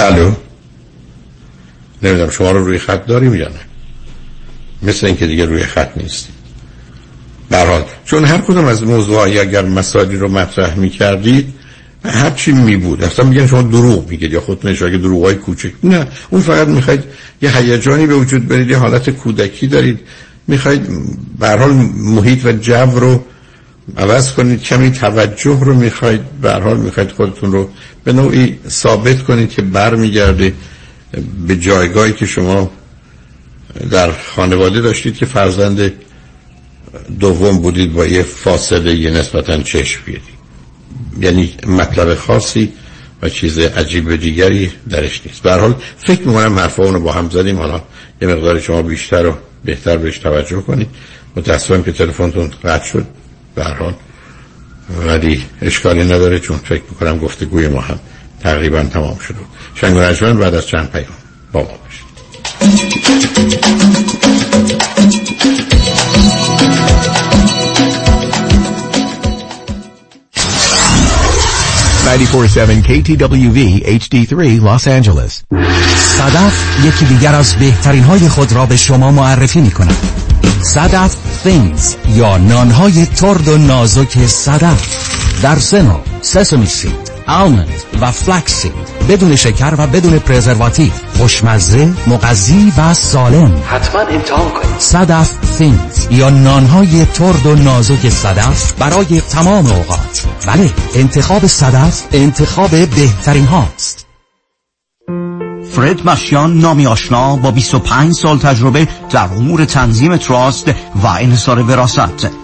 الو؟ 0.00 0.32
نمی‌دونم 2.02 2.30
شما 2.30 2.50
رو 2.50 2.64
روی 2.64 2.78
خط 2.78 3.06
داریم 3.06 3.34
یا 3.34 3.48
نه؟ 3.48 3.60
مثل 4.82 5.06
اینکه 5.06 5.26
دیگه 5.26 5.44
روی 5.44 5.62
خط 5.62 5.90
نیست 5.96 6.28
برحال 7.50 7.84
چون 8.04 8.24
هر 8.24 8.38
کدوم 8.38 8.64
از 8.64 8.82
موضوعی 8.82 9.38
اگر 9.38 9.64
مسائلی 9.64 10.16
رو 10.16 10.28
مطرح 10.28 10.78
می‌کردید 10.78 11.54
هر 12.04 12.30
چی 12.30 12.52
می 12.52 12.76
بود 12.76 13.04
اصلا 13.04 13.24
میگن 13.24 13.46
شما 13.46 13.62
دروغ 13.62 14.10
میگید 14.10 14.32
یا 14.32 14.40
خودتون 14.40 14.70
اگه 14.70 14.98
دروغ 14.98 15.24
های 15.24 15.34
کوچک. 15.34 15.72
نه 15.84 16.06
اون 16.30 16.40
فقط 16.40 16.68
می‌خواید 16.68 17.04
یه 17.42 17.56
هیجانی 17.56 18.06
به 18.06 18.14
وجود 18.14 18.48
برید 18.48 18.70
یه 18.70 18.76
حالت 18.76 19.10
کودکی 19.10 19.66
دارید. 19.66 20.00
می‌خواید 20.48 20.88
به 21.38 21.48
حال 21.48 21.70
محیط 21.94 22.44
و 22.44 22.52
جو 22.52 22.74
رو 22.74 23.24
عوض 23.96 24.32
کنید 24.32 24.62
کمی 24.62 24.90
توجه 24.90 25.60
رو 25.60 25.74
می‌خواید 25.74 26.20
به 26.42 26.52
حال 26.52 26.76
می‌خواید 26.76 27.10
خودتون 27.10 27.52
رو 27.52 27.68
به 28.04 28.12
نوعی 28.12 28.58
ثابت 28.68 29.22
کنید 29.22 29.50
که 29.50 29.62
برمیگرده 29.62 30.52
به 31.46 31.56
جایگاهی 31.56 32.12
که 32.12 32.26
شما 32.26 32.70
در 33.90 34.12
خانواده 34.12 34.80
داشتید 34.80 35.16
که 35.16 35.26
فرزند 35.26 35.92
دوم 37.20 37.58
بودید 37.58 37.92
با 37.92 38.06
یه 38.06 38.22
فاصله 38.22 38.94
یه 38.94 39.10
نسبتا 39.10 39.62
چشم 39.62 40.00
بیدید 40.06 40.33
یعنی 41.20 41.54
مطلب 41.66 42.14
خاصی 42.14 42.72
و 43.22 43.28
چیز 43.28 43.58
عجیب 43.58 44.16
دیگری 44.16 44.72
درش 44.90 45.20
نیست. 45.26 45.42
به 45.42 45.54
حال 45.54 45.74
فکر 46.06 46.22
می‌کنم 46.22 46.58
حرفا 46.58 46.84
اونو 46.84 47.00
با 47.00 47.12
هم 47.12 47.30
زدیم. 47.30 47.58
حالا 47.58 47.82
یه 48.22 48.28
مقدار 48.28 48.60
شما 48.60 48.82
بیشتر 48.82 49.26
و 49.26 49.36
بهتر 49.64 49.96
بهش 49.96 50.18
توجه 50.18 50.60
کنید. 50.60 50.88
متاسفم 51.36 51.82
که 51.82 51.92
تلفنتون 51.92 52.50
قطع 52.64 52.84
شد. 52.86 53.06
به 53.54 53.64
حال. 53.64 53.94
ولی 55.06 55.44
اشکالی 55.62 56.04
نداره 56.04 56.38
چون 56.38 56.56
فکر 56.56 56.82
می‌کنم 56.90 57.18
گفتگوی 57.18 57.68
ما 57.68 57.80
هم 57.80 57.98
تقریبا 58.40 58.82
تمام 58.82 59.18
شد. 59.18 59.34
شنگ 59.74 60.38
بعد 60.38 60.54
از 60.54 60.66
چند 60.66 60.90
پیام 60.90 61.06
با 61.52 61.60
ما 61.60 61.66
باشید. 61.66 62.04
947 72.18 72.82
KTWV 72.82 73.82
HD3 73.86 74.60
Los 74.60 74.86
Angeles. 74.86 75.42
صدف 75.96 76.84
یکی 76.84 77.04
دیگر 77.04 77.34
از 77.34 77.54
بهترین 77.54 78.02
های 78.02 78.28
خود 78.28 78.52
را 78.52 78.66
به 78.66 78.76
شما 78.76 79.10
معرفی 79.10 79.60
می 79.60 79.70
کند 79.70 79.96
صدف 80.62 81.16
Things 81.44 82.16
یا 82.16 82.36
نانهای 82.36 83.06
ترد 83.06 83.48
و 83.48 83.58
نازک 83.58 84.26
صدف. 84.26 85.42
در 85.42 85.58
سنو 85.58 85.98
سسمی 86.20 86.66
سید 86.66 87.13
آلمند 87.26 87.82
و 88.00 88.10
فلکس 88.10 88.66
بدون 89.08 89.36
شکر 89.36 89.74
و 89.78 89.86
بدون 89.86 90.18
preservative. 90.18 90.92
خوشمزه 91.18 91.92
مغذی 92.06 92.72
و 92.78 92.94
سالم. 92.94 93.62
حتما 93.66 94.00
امتحان 94.00 94.50
کنید. 94.50 94.78
صدف 94.78 95.30
thins 95.58 96.06
یا 96.10 96.30
نانهای 96.30 97.04
ترد 97.04 97.46
و 97.46 97.54
نازک 97.54 98.08
صدف 98.08 98.72
برای 98.72 99.20
تمام 99.20 99.66
اوقات. 99.66 100.26
بله 100.46 100.70
انتخاب 100.94 101.46
صدف 101.46 102.02
انتخاب 102.12 102.70
بهترین 102.70 103.46
هاست. 103.46 104.06
فرد 105.70 106.06
مشیان 106.06 106.58
نامی 106.58 106.86
آشنا 106.86 107.36
با 107.36 107.50
25 107.50 108.12
سال 108.14 108.38
تجربه 108.38 108.88
در 109.10 109.24
امور 109.24 109.64
تنظیم 109.64 110.16
trust 110.16 110.68
و 111.02 111.06
انحصار 111.06 111.62
وراست 111.62 112.43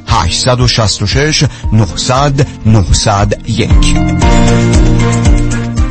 866 0.11 1.47
900 1.71 2.45
901 2.65 5.50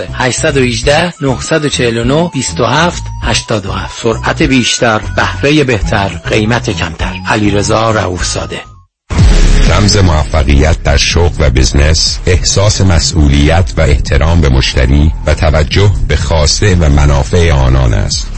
818 0.00 1.14
949 1.20 2.30
27 2.32 3.02
87 3.22 3.90
سرعت 4.02 4.42
بیشتر 4.42 5.00
بهره 5.16 5.64
بهتر 5.64 6.08
قیمت 6.08 6.70
کمتر. 6.70 7.14
علیرضا 7.28 7.90
رؤوفزاده. 7.90 8.60
رمز 9.70 9.96
موفقیت 9.96 10.82
در 10.82 10.96
شغل 10.96 11.46
و 11.46 11.50
بزنس 11.50 12.18
احساس 12.26 12.80
مسئولیت 12.80 13.72
و 13.76 13.80
احترام 13.80 14.40
به 14.40 14.48
مشتری 14.48 15.12
و 15.26 15.34
توجه 15.34 15.90
به 16.08 16.16
خواسته 16.16 16.74
و 16.74 16.88
منافع 16.88 17.52
آنان 17.52 17.94
است. 17.94 18.37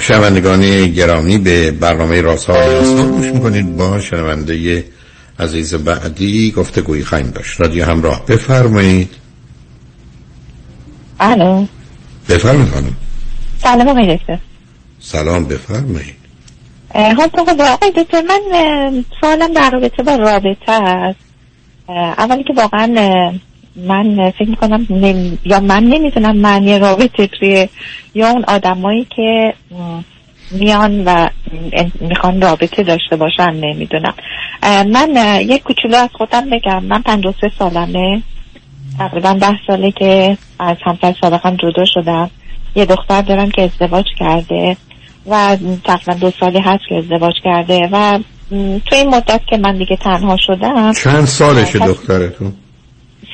شنوندگان 0.00 0.86
گرامی 0.86 1.38
به 1.38 1.70
برنامه 1.70 2.20
رازها 2.20 2.54
هستان 2.54 3.10
گوش 3.10 3.26
می‌کنید 3.26 3.76
با 3.76 4.00
شنونده 4.00 4.84
عزیز 5.40 5.74
بعدی 5.74 6.50
گفته 6.50 6.80
گویی 6.80 7.04
خواهیم 7.04 7.30
داشت. 7.30 7.60
رادیو 7.60 7.84
همراه. 7.84 8.26
بفرمایید. 8.26 9.10
الو. 11.20 11.66
بفرمایید 12.28 12.72
خانم. 12.72 12.96
سلام 13.62 13.88
آقای 13.88 14.16
دکتر. 14.16 14.38
سلام 15.00 15.44
بفرمایید. 15.44 16.16
حال 16.94 17.30
آقای 17.60 17.90
دکتر 17.90 18.22
من 18.22 19.04
سوالم 19.20 19.52
در 19.52 19.70
رابطه 19.70 20.02
با 20.02 20.16
رابطه 20.16 20.72
است. 20.72 21.25
اولی 21.88 22.44
که 22.44 22.52
واقعا 22.52 22.86
من 23.76 24.30
فکر 24.30 24.48
می‌کنم 24.48 24.86
نمی... 24.90 25.38
یا 25.44 25.60
من 25.60 25.84
نمی‌دونم 25.84 26.36
معنی 26.36 26.78
رابطه 26.78 27.28
چیه 27.40 27.68
یا 28.14 28.28
اون 28.30 28.44
آدمایی 28.48 29.06
که 29.16 29.54
میان 30.50 31.04
و 31.04 31.28
می‌خوان 32.00 32.40
رابطه 32.40 32.82
داشته 32.82 33.16
باشن 33.16 33.50
نمی‌دونم. 33.50 34.14
من 34.62 35.40
یک 35.40 35.62
کوچولو 35.62 35.96
از 35.96 36.08
خودم 36.12 36.50
بگم. 36.50 36.84
من 36.84 37.02
53 37.02 37.52
سالمه. 37.58 38.22
تقریبا 38.98 39.32
ده 39.32 39.58
ساله 39.66 39.90
که 39.90 40.38
از 40.58 40.76
همسر 40.84 41.14
سابقم 41.20 41.56
جدا 41.56 41.84
شدم. 41.84 42.30
یه 42.76 42.84
دختر 42.84 43.22
دارم 43.22 43.50
که 43.50 43.62
ازدواج 43.62 44.04
کرده 44.18 44.76
و 45.26 45.56
تقریبا 45.84 46.14
دو 46.20 46.30
سالی 46.40 46.58
هست 46.58 46.82
که 46.88 46.94
ازدواج 46.94 47.34
کرده 47.44 47.88
و 47.92 48.18
تو 48.50 48.94
این 48.96 49.08
مدت 49.08 49.40
که 49.46 49.56
من 49.56 49.78
دیگه 49.78 49.96
تنها 49.96 50.36
شدم 50.46 50.92
چند 50.92 51.24
سالشه 51.24 51.78
دخترتون؟ 51.78 52.52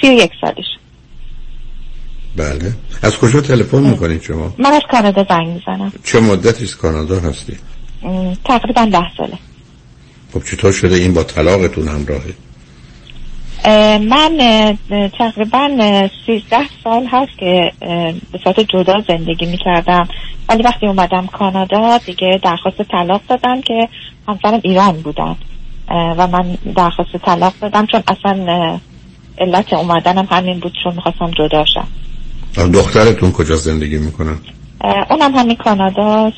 سی 0.01 0.09
و 0.09 0.13
یک 0.13 0.31
سالش 0.41 0.65
بله. 2.37 2.73
از 3.03 3.19
کجا 3.19 3.41
تلفن 3.41 3.83
می‌کنید 3.83 4.23
شما؟ 4.23 4.55
من 4.59 4.73
از 4.73 4.83
کانادا 4.91 5.27
زنگ 5.29 5.49
می‌زنم. 5.49 5.93
چه 6.05 6.21
مدتی 6.21 6.65
از 6.65 6.77
کانادا 6.77 7.21
هستی؟ 7.21 7.57
تقریبا 8.45 8.85
ده 8.85 9.17
ساله. 9.17 9.39
خب 10.33 10.45
چطور 10.45 10.73
شده 10.73 10.95
این 10.95 11.15
با 11.15 11.23
طلاقتون 11.23 11.89
همراهه؟ 11.89 12.25
اه، 12.27 12.35
من 14.01 14.39
تقریبا 15.19 15.69
سیزده 16.27 16.67
سال 16.85 17.07
هست 17.07 17.39
که 17.39 17.73
به 18.33 18.39
صورت 18.45 18.61
جدا 18.61 18.95
زندگی 19.09 19.47
می‌کردم. 19.47 20.09
ولی 20.49 20.63
وقتی 20.63 20.87
اومدم 20.87 21.27
کانادا 21.27 21.99
دیگه 22.07 22.41
درخواست 22.43 22.83
طلاق 22.83 23.21
دادم 23.29 23.61
که 23.61 23.89
همسرم 24.29 24.61
ایران 24.63 24.93
بودن. 24.93 25.37
و 25.91 26.27
من 26.27 26.59
درخواست 26.77 27.17
طلاق 27.25 27.53
دادم 27.61 27.87
چون 27.87 28.03
اصلا 28.09 28.79
علت 29.39 29.73
اومدنم 29.73 30.29
همین 30.31 30.61
بود 30.61 30.73
چون 30.85 30.95
می‌خواستم 30.95 31.31
جدا 31.31 31.65
شم. 31.75 31.89
دخترتون 32.71 33.33
کجا 33.33 33.57
زندگی 33.57 33.99
می‌کنن؟ 33.99 34.37
اونم 35.11 35.35
همین 35.35 35.57
کانادا 35.57 36.33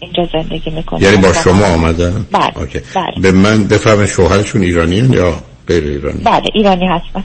اینجا 0.00 0.28
زندگی 0.32 0.70
می‌کنه 0.70 1.02
یعنی 1.02 1.16
با 1.16 1.32
شما 1.32 1.66
آمدن؟ 1.66 2.26
بله. 2.32 2.82
بله. 2.94 3.20
به 3.22 3.32
من 3.32 3.64
بفرمایید 3.64 4.10
شوهرشون 4.10 4.62
ایرانی 4.62 4.96
یا 4.96 5.34
غیر 5.68 5.84
ایرانی. 5.84 6.22
بله 6.24 6.46
ایرانی 6.54 6.86
هستم 6.86 7.24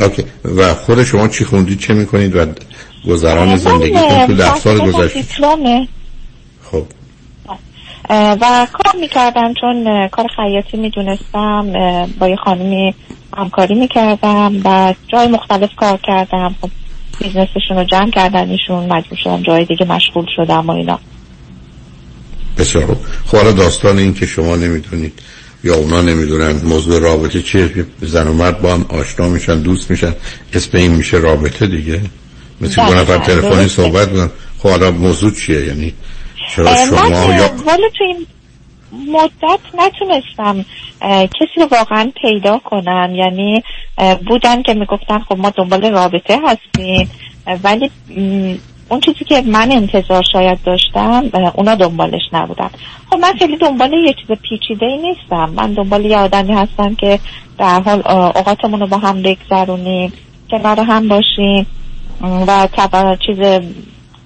اوکی. 0.00 0.24
و 0.44 0.74
خود 0.74 1.04
شما 1.04 1.28
چی 1.28 1.44
خوندید 1.44 1.78
چه 1.78 1.94
می‌کنید 1.94 2.36
و 2.36 2.46
گذران 3.08 3.56
زندگیتون 3.56 4.26
تو 4.26 4.34
ده 4.34 4.54
سال 4.56 4.78
گذشته؟ 4.78 5.20
دیپلمه. 5.20 5.88
خب. 6.70 6.84
و 8.10 8.66
کار 8.72 9.00
می‌کردم 9.00 9.54
چون 9.60 10.08
کار 10.08 10.26
خیاطی 10.36 10.76
می‌دونستم 10.76 11.72
با 12.18 12.28
یه 12.28 12.36
خانمی 12.36 12.94
همکاری 13.36 13.74
می‌کردم 13.74 14.60
و 14.64 14.94
جای 15.12 15.28
مختلف 15.28 15.70
کار 15.76 15.98
کردم. 16.02 16.54
خب 16.60 16.70
بیزنسشون 17.20 17.76
رو 17.76 17.84
جمع 17.84 18.10
کردن 18.10 18.50
ایشون 18.50 18.92
مجبور 18.92 19.18
شدم 19.24 19.42
جای 19.42 19.64
دیگه 19.64 19.86
مشغول 19.86 20.26
شدم 20.36 20.66
و 20.66 20.70
اینا. 20.70 20.98
بسیار 22.58 22.96
خب 23.26 23.36
حالا 23.36 23.52
داستان 23.52 23.98
این 23.98 24.14
که 24.14 24.26
شما 24.26 24.56
نمی‌دونید. 24.56 25.22
یا 25.64 25.74
اونا 25.74 26.02
نمی‌دونن 26.02 26.52
موضوع 26.64 27.00
رابطه 27.00 27.42
چیه 27.42 27.86
زن 28.00 28.28
و 28.28 28.32
مرد 28.32 28.62
با 28.62 28.74
هم 28.74 28.86
آشنا 28.88 29.28
میشن 29.28 29.62
دوست 29.62 29.90
میشن. 29.90 30.14
اسم 30.52 30.78
این 30.78 30.90
میشه 30.90 31.16
رابطه 31.16 31.66
دیگه. 31.66 32.00
مثل 32.60 32.86
دو 32.86 32.90
بله، 32.90 33.00
نفر 33.00 33.18
بله، 33.18 33.26
تلفنی. 33.26 33.68
صحبت 33.68 34.08
بودن 34.08 34.30
خب 34.58 34.68
حالا 34.68 34.90
موضوع 34.90 35.30
چیه؟ 35.30 35.66
یعنی 35.66 35.94
چرا 36.56 36.76
شما 36.86 37.34
یا 37.34 37.50
ولی 37.66 37.90
تو 37.98 38.04
این 38.04 38.26
مدت 38.92 39.60
نتونستم 39.78 40.64
کسی 41.00 41.60
رو 41.60 41.68
واقعا 41.72 42.12
پیدا 42.22 42.58
کنم. 42.58 43.14
یعنی 43.14 43.62
بودن 44.28 44.62
که 44.62 44.74
می‌گفتن 44.74 45.18
خب 45.18 45.36
ما 45.38 45.52
دنبال 45.56 45.92
رابطه 45.92 46.40
هستیم. 46.46 47.10
ولی 47.64 47.90
اون 48.92 49.00
چیزی 49.00 49.24
که 49.24 49.42
من 49.46 49.72
انتظار 49.72 50.22
شاید 50.32 50.58
داشتم 50.64 51.30
اونا 51.54 51.74
دنبالش 51.74 52.22
نبودن. 52.32 52.70
خب 53.10 53.18
من 53.18 53.32
خیلی 53.38 53.56
دنبال 53.56 53.92
یه 53.92 54.14
چیز 54.14 54.38
پیچیده 54.38 54.86
ای 54.86 54.98
نیستم. 54.98 55.52
من 55.56 55.72
دنبال 55.72 56.04
یه 56.04 56.16
آدمی 56.16 56.52
هستم 56.52 56.94
که 56.94 57.18
در 57.58 57.80
حال 57.80 58.02
اوقاتمون 58.08 58.80
رو 58.80 58.86
با 58.86 58.98
هم 58.98 59.22
بگذرونیم 59.22 60.12
کنار 60.50 60.80
هم 60.80 61.08
باشیم 61.08 61.66
و 62.20 62.68
چیز 63.26 63.38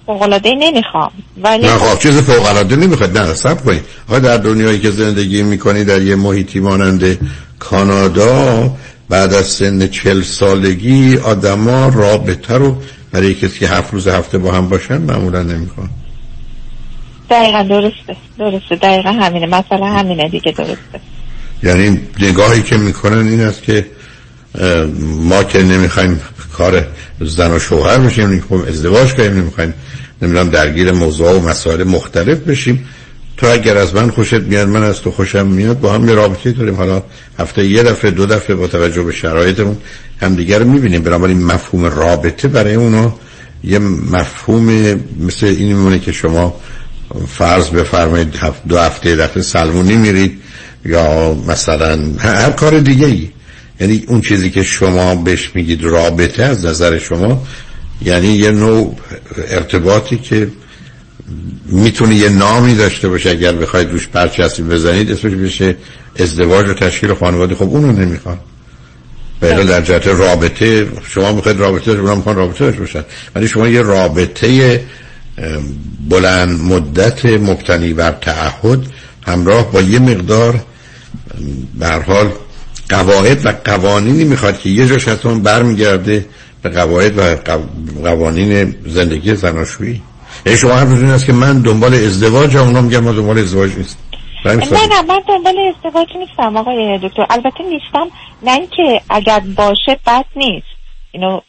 فوق‌العاده‌ای 0.05 0.55
نمی‌خوام. 0.55 1.11
ولی 1.43 1.67
نه 1.67 1.77
خب 1.77 1.99
چیز 1.99 2.21
فوق 2.21 2.45
العاده 2.45 2.75
نمی‌خواد 2.75 3.17
نه 3.17 3.33
سب 3.33 3.65
کنید 3.65 3.83
آقا 4.09 4.19
در 4.19 4.37
دنیایی 4.37 4.79
که 4.79 4.91
زندگی 4.91 5.43
می‌کنی 5.43 5.83
در 5.83 6.01
یه 6.01 6.15
محیطی 6.15 6.59
مانند 6.59 7.19
کانادا 7.59 8.69
بعد 9.09 9.33
از 9.33 9.45
سن 9.45 9.87
چل 9.87 10.21
سالگی 10.21 11.17
آدما 11.17 11.87
رابطه 11.87 12.53
رو 12.53 12.75
برای 13.11 13.33
کسی 13.33 13.59
که 13.59 13.67
هفت 13.67 13.93
روز 13.93 14.07
هفته 14.07 14.37
با 14.37 14.51
هم 14.51 14.69
باشن 14.69 14.97
معمولا 14.97 15.43
نمی‌خوان 15.43 15.89
دقیقا 17.29 17.63
درسته 17.63 18.17
درسته. 18.39 18.75
دقیقا 18.75 19.09
همینه. 19.09 19.45
مثلا 19.45 19.85
همینه 19.85 20.29
دیگه 20.29 20.51
درسته. 20.51 20.99
یعنی 21.63 21.99
نگاهی 22.19 22.63
که 22.63 22.77
می‌کنن 22.77 23.27
این 23.27 23.41
است 23.41 23.63
که 23.63 23.85
ما 25.01 25.43
که 25.43 25.63
نمی‌خوایم 25.63 26.21
کار 26.53 26.87
زن 27.21 27.51
و 27.51 27.59
شوهر 27.59 27.97
بشیم 27.97 28.27
نمی‌خوایم 28.27 28.65
ازدواج 28.65 29.13
کنیم 29.13 29.33
نمی‌خوایم 29.33 29.73
نمی‌دونم 30.21 30.49
درگیر 30.49 30.91
موضوع 30.91 31.31
و 31.31 31.47
مسائل 31.49 31.83
مختلف 31.83 32.37
بشیم. 32.37 32.89
تو 33.37 33.47
اگر 33.47 33.77
از 33.77 33.95
من 33.95 34.11
خوشت 34.11 34.33
میاد 34.33 34.67
من 34.67 34.83
از 34.83 35.01
تو 35.01 35.11
خوشم 35.11 35.47
میاد 35.47 35.79
با 35.79 35.93
هم 35.93 36.09
یه 36.09 36.15
رابطه 36.15 36.51
داریم. 36.51 36.75
حالا 36.75 37.03
هفته 37.39 37.65
یه 37.65 37.83
دفعه 37.83 38.11
دو 38.11 38.25
دفعه 38.25 38.55
با 38.55 38.67
توجه 38.67 39.03
به 39.03 39.11
شرایطمون 39.11 39.77
همدیگه 40.21 40.57
رو 40.57 40.65
می‌بینیم. 40.65 41.03
بنابراین 41.03 41.43
مفهوم 41.43 41.85
رابطه 41.85 42.47
برای 42.47 42.75
اونا 42.75 43.13
یه 43.63 43.79
مفهوم 43.79 44.65
مثل 45.19 45.45
این 45.45 45.67
میمونه 45.67 45.99
که 45.99 46.11
شما 46.11 46.55
فرض 47.27 47.69
بفرمایید 47.69 48.33
دو 48.69 48.79
هفته 48.79 49.15
دفعه 49.15 49.43
سلمونی 49.43 49.95
میرید 49.95 50.41
یا 50.85 51.33
مثلا 51.33 51.99
هر 52.19 52.51
کار 52.51 52.79
دیگه 52.79 53.05
ای 53.05 53.29
یعنی 53.79 54.03
اون 54.07 54.21
چیزی 54.21 54.49
که 54.49 54.63
شما 54.63 55.15
بهش 55.15 55.51
میگید 55.55 55.83
رابطه 55.83 56.43
از 56.43 56.65
نظر 56.65 56.97
شما 56.97 57.43
یعنی 58.01 58.27
یه 58.27 58.51
نوع 58.51 58.95
ارتباطی 59.49 60.17
که 60.17 60.47
می‌تونه 61.65 62.15
یه 62.15 62.29
نامی 62.29 62.75
داشته 62.75 63.09
باشه 63.09 63.29
اگر 63.29 63.51
بخواید 63.51 63.91
روش 63.91 64.07
پرچسبی 64.07 64.63
بزنید 64.63 65.11
اسمش 65.11 65.33
بشه 65.33 65.75
ازدواج 66.19 66.69
و 66.69 66.73
تشکیل 66.73 67.13
خانواده. 67.13 67.55
خب 67.55 67.63
اونو 67.63 67.91
نمی‌خوان. 67.91 68.37
بله 69.41 69.63
در 69.63 69.81
جهت 69.81 70.07
رابطه 70.07 70.87
شما 71.09 71.31
می‌خواید 71.31 71.59
رابطه 71.59 71.93
داشته 71.93 72.15
می‌خوان 72.15 72.35
رابطه 72.35 72.65
داشته 72.65 72.79
باشن. 72.79 73.03
ولی 73.35 73.47
شما 73.47 73.67
یه 73.67 73.81
رابطه 73.81 74.81
بلند 76.09 76.61
مدت 76.61 77.25
مبتنی 77.25 77.93
بر 77.93 78.11
تعهد 78.11 78.79
همراه 79.27 79.71
با 79.71 79.81
یه 79.81 79.99
مقدار 79.99 80.63
به 81.79 81.87
حال 81.87 82.31
قواعد 82.89 83.45
و 83.45 83.53
قوانینی 83.65 84.23
می‌خواد 84.23 84.59
که 84.59 84.69
یه 84.69 84.87
جاش 84.87 85.07
حتما 85.07 85.35
برمیگرده 85.35 86.25
به 86.61 86.69
قواعد 86.69 87.17
و 87.17 87.35
قوانین 88.03 88.75
زندگی 88.87 89.35
زناشویی. 89.35 90.01
شما 90.55 90.73
هم 90.73 90.93
این 90.93 91.09
است 91.09 91.25
که 91.25 91.33
من 91.33 91.61
دنبال 91.61 91.93
ازدواج 91.93 92.57
هم 92.57 92.69
ما 93.01 93.11
دنبال 93.11 93.37
ازدواج 93.37 93.77
نیست 93.77 94.03
نه 94.45 94.55
نه 94.55 95.01
من 95.07 95.21
دنبال 95.27 95.55
ازدواج 95.75 96.07
نیستم 96.17 96.57
آقای 96.57 96.97
دکتر. 96.97 97.25
البته 97.29 97.63
نیستم 97.63 98.07
نه 98.43 98.51
اینکه 98.51 99.01
اگر 99.09 99.39
باشه 99.39 99.99
بد 100.07 100.25
نیست. 100.35 100.67
اینو 101.11 101.39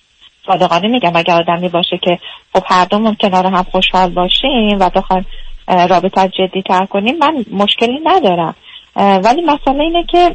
صادقانه 0.46 0.88
میگم 0.88 1.12
اگر 1.14 1.34
آدمی 1.34 1.68
باشه 1.68 1.98
که 2.02 2.18
خب 2.54 2.62
هر 2.66 2.84
دومون 2.84 3.16
کنار 3.20 3.46
هم 3.46 3.62
خوشحال 3.62 4.10
باشیم 4.10 4.76
و 4.80 4.90
بخوایم 4.90 5.26
رابطه 5.68 6.28
جدی 6.28 6.62
تر 6.62 6.86
کنیم 6.86 7.18
من 7.18 7.44
مشکلی 7.50 8.00
ندارم. 8.04 8.54
ولی 8.96 9.42
مسئله 9.42 9.80
اینه 9.80 10.04
که 10.04 10.34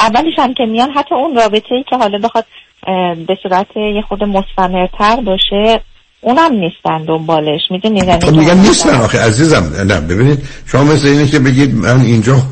اولش 0.00 0.38
هم 0.38 0.54
که 0.54 0.64
میان 0.64 0.90
حتی 0.90 1.14
اون 1.14 1.36
رابطه 1.36 1.74
ای 1.74 1.84
که 1.90 1.96
حالا 1.96 2.18
بخواد 2.18 2.46
به 3.26 3.38
صورت 3.42 3.76
یه 3.76 4.02
خود 4.08 4.24
مستمرتر 4.24 5.16
باشه 5.16 5.80
اونم 6.24 6.52
نیستن 6.52 7.04
دنبالش 7.04 7.60
می‌دونی؟ 7.70 8.00
خب 8.00 8.36
میگن 8.36 8.58
نیستن 8.58 8.94
آخه 8.94 9.18
عزیزم. 9.18 9.72
نه 9.88 10.00
ببینید 10.00 10.38
شما 10.66 10.84
مثل 10.84 11.06
اینه 11.06 11.26
که 11.26 11.38
بگید 11.38 11.74
من 11.74 12.00
اینجا 12.00 12.42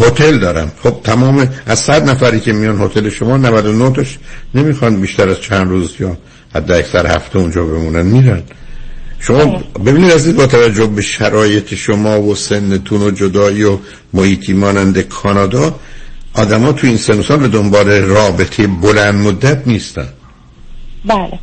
هتل 0.00 0.38
دارم. 0.38 0.72
خب 0.82 0.96
تمام 1.04 1.48
از 1.66 1.78
صد 1.78 2.08
نفری 2.08 2.40
که 2.40 2.52
میان 2.52 2.80
هتل 2.80 3.08
شما 3.08 3.36
99 3.36 3.92
تاش 3.92 4.18
نمی‌خوان 4.54 5.00
بیشتر 5.00 5.28
از 5.28 5.40
چند 5.40 5.68
روز 5.68 5.96
یا 6.00 6.16
حد 6.54 6.72
اکثر 6.72 7.06
هفته 7.06 7.38
اونجا 7.38 7.64
بمونن 7.64 8.06
میرن. 8.06 8.42
شما 9.20 9.62
ببینید 9.86 10.12
عزیز 10.12 10.36
با 10.36 10.46
توجه 10.46 10.86
به 10.86 11.02
شرایط 11.02 11.74
شما 11.74 12.20
و 12.20 12.34
سنتون 12.34 13.02
و 13.02 13.10
جدایی 13.10 13.64
و 13.64 13.78
محیطی 14.12 14.52
مانند 14.52 15.00
کانادا 15.00 15.74
آدما 16.34 16.72
تو 16.72 16.86
این 16.86 16.96
سن 16.96 17.36
به 17.36 17.48
دنبال 17.48 17.88
رابطه 17.88 18.66
بلند 18.66 19.14
مدت 19.14 19.62
نیستن. 19.66 20.08
بله 21.04 21.38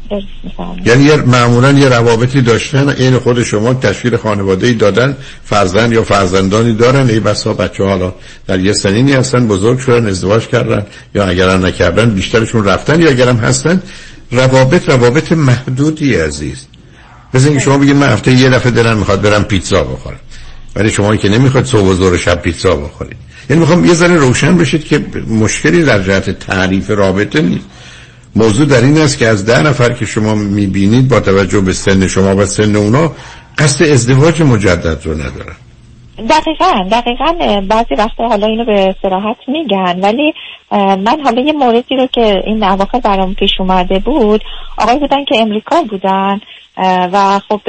یعنی 0.85 1.15
معمولا 1.15 1.71
یه 1.71 1.89
روابطی 1.89 2.41
داشتن 2.41 2.89
این 2.89 3.19
خود 3.19 3.43
شما 3.43 3.73
تشکیل 3.73 4.17
خانواده 4.17 4.67
ای 4.67 4.73
دادن 4.73 5.17
فرزند 5.43 5.93
یا 5.93 6.03
فرزندانی 6.03 6.73
دارن 6.73 7.09
ای 7.09 7.19
بسا 7.19 7.53
بچه 7.53 7.83
حالا 7.83 8.13
در 8.47 8.59
یه 8.59 8.73
سنینی 8.73 9.13
هستن 9.13 9.47
بزرگ 9.47 9.79
شدن 9.79 10.07
ازدواج 10.07 10.47
کردن 10.47 10.85
یا 11.15 11.25
اگر 11.25 11.57
نکردن 11.57 12.09
بیشترشون 12.09 12.65
رفتن 12.65 13.01
یا 13.01 13.09
اگرم 13.09 13.37
هستن. 13.37 13.81
روابط 14.31 14.89
روابط 14.89 15.31
محدودی 15.31 16.15
عزیز. 16.15 16.65
مثل 17.33 17.47
اینکه 17.47 17.63
شما 17.63 17.77
بگید 17.77 17.95
من 17.95 18.09
هفته 18.09 18.31
یه 18.31 18.49
دفعه 18.49 18.71
دلم 18.71 18.97
می‌خواد 18.97 19.21
برم 19.21 19.43
پیتزا 19.43 19.83
بخورم. 19.83 20.19
ولی 20.75 20.91
شما 20.91 21.15
که 21.15 21.29
نمی‌خواد 21.29 21.65
صبح 21.65 21.87
و 21.87 21.93
ظهر 21.95 22.17
شب 22.17 22.41
پیتزا 22.41 22.75
بخورید. 22.75 23.17
یعنی 23.49 23.59
می‌خوام 23.59 23.85
یه 23.85 23.93
ذره 23.93 24.17
روشن 24.17 24.57
بشید 24.57 24.83
که 24.83 25.05
مشکلی 25.27 25.83
در 25.83 26.03
جهت 26.03 26.39
تعریف 26.39 26.89
رابطه 26.89 27.41
نیست. 27.41 27.65
موضوع 28.36 28.65
در 28.65 28.81
این 28.81 28.97
است 28.97 29.17
که 29.17 29.27
از 29.27 29.45
ده 29.45 29.61
نفر 29.61 29.93
که 29.93 30.05
شما 30.05 30.36
می‌بینید 30.36 31.09
با 31.09 31.19
توجه 31.19 31.61
به 31.61 31.73
سن 31.73 32.07
شما 32.07 32.36
و 32.36 32.45
سن 32.45 32.75
اونا 32.75 33.11
قصد 33.57 33.86
ازدواج 33.86 34.41
مجدد 34.41 35.05
رو 35.05 35.13
ندارن. 35.13 35.55
دقیقا 36.29 36.88
دقیقا. 36.91 37.61
بعضی 37.69 37.95
وقتا 37.97 38.27
حالا 38.27 38.47
اینو 38.47 38.65
به 38.65 38.95
سراحت 39.01 39.38
میگن. 39.47 39.99
ولی 40.01 40.33
من 40.71 41.21
حالا 41.23 41.41
یه 41.41 41.53
موردی 41.53 41.95
رو 41.95 42.07
که 42.07 42.43
این 42.45 42.63
اواخر 42.63 42.99
برام 42.99 43.33
پیش 43.33 43.51
اومده 43.59 43.99
بود 43.99 44.41
آقای 44.77 44.99
بودن 44.99 45.25
که 45.25 45.41
امریکا 45.41 45.81
بودن 45.81 46.39
و 47.13 47.39
خب 47.39 47.61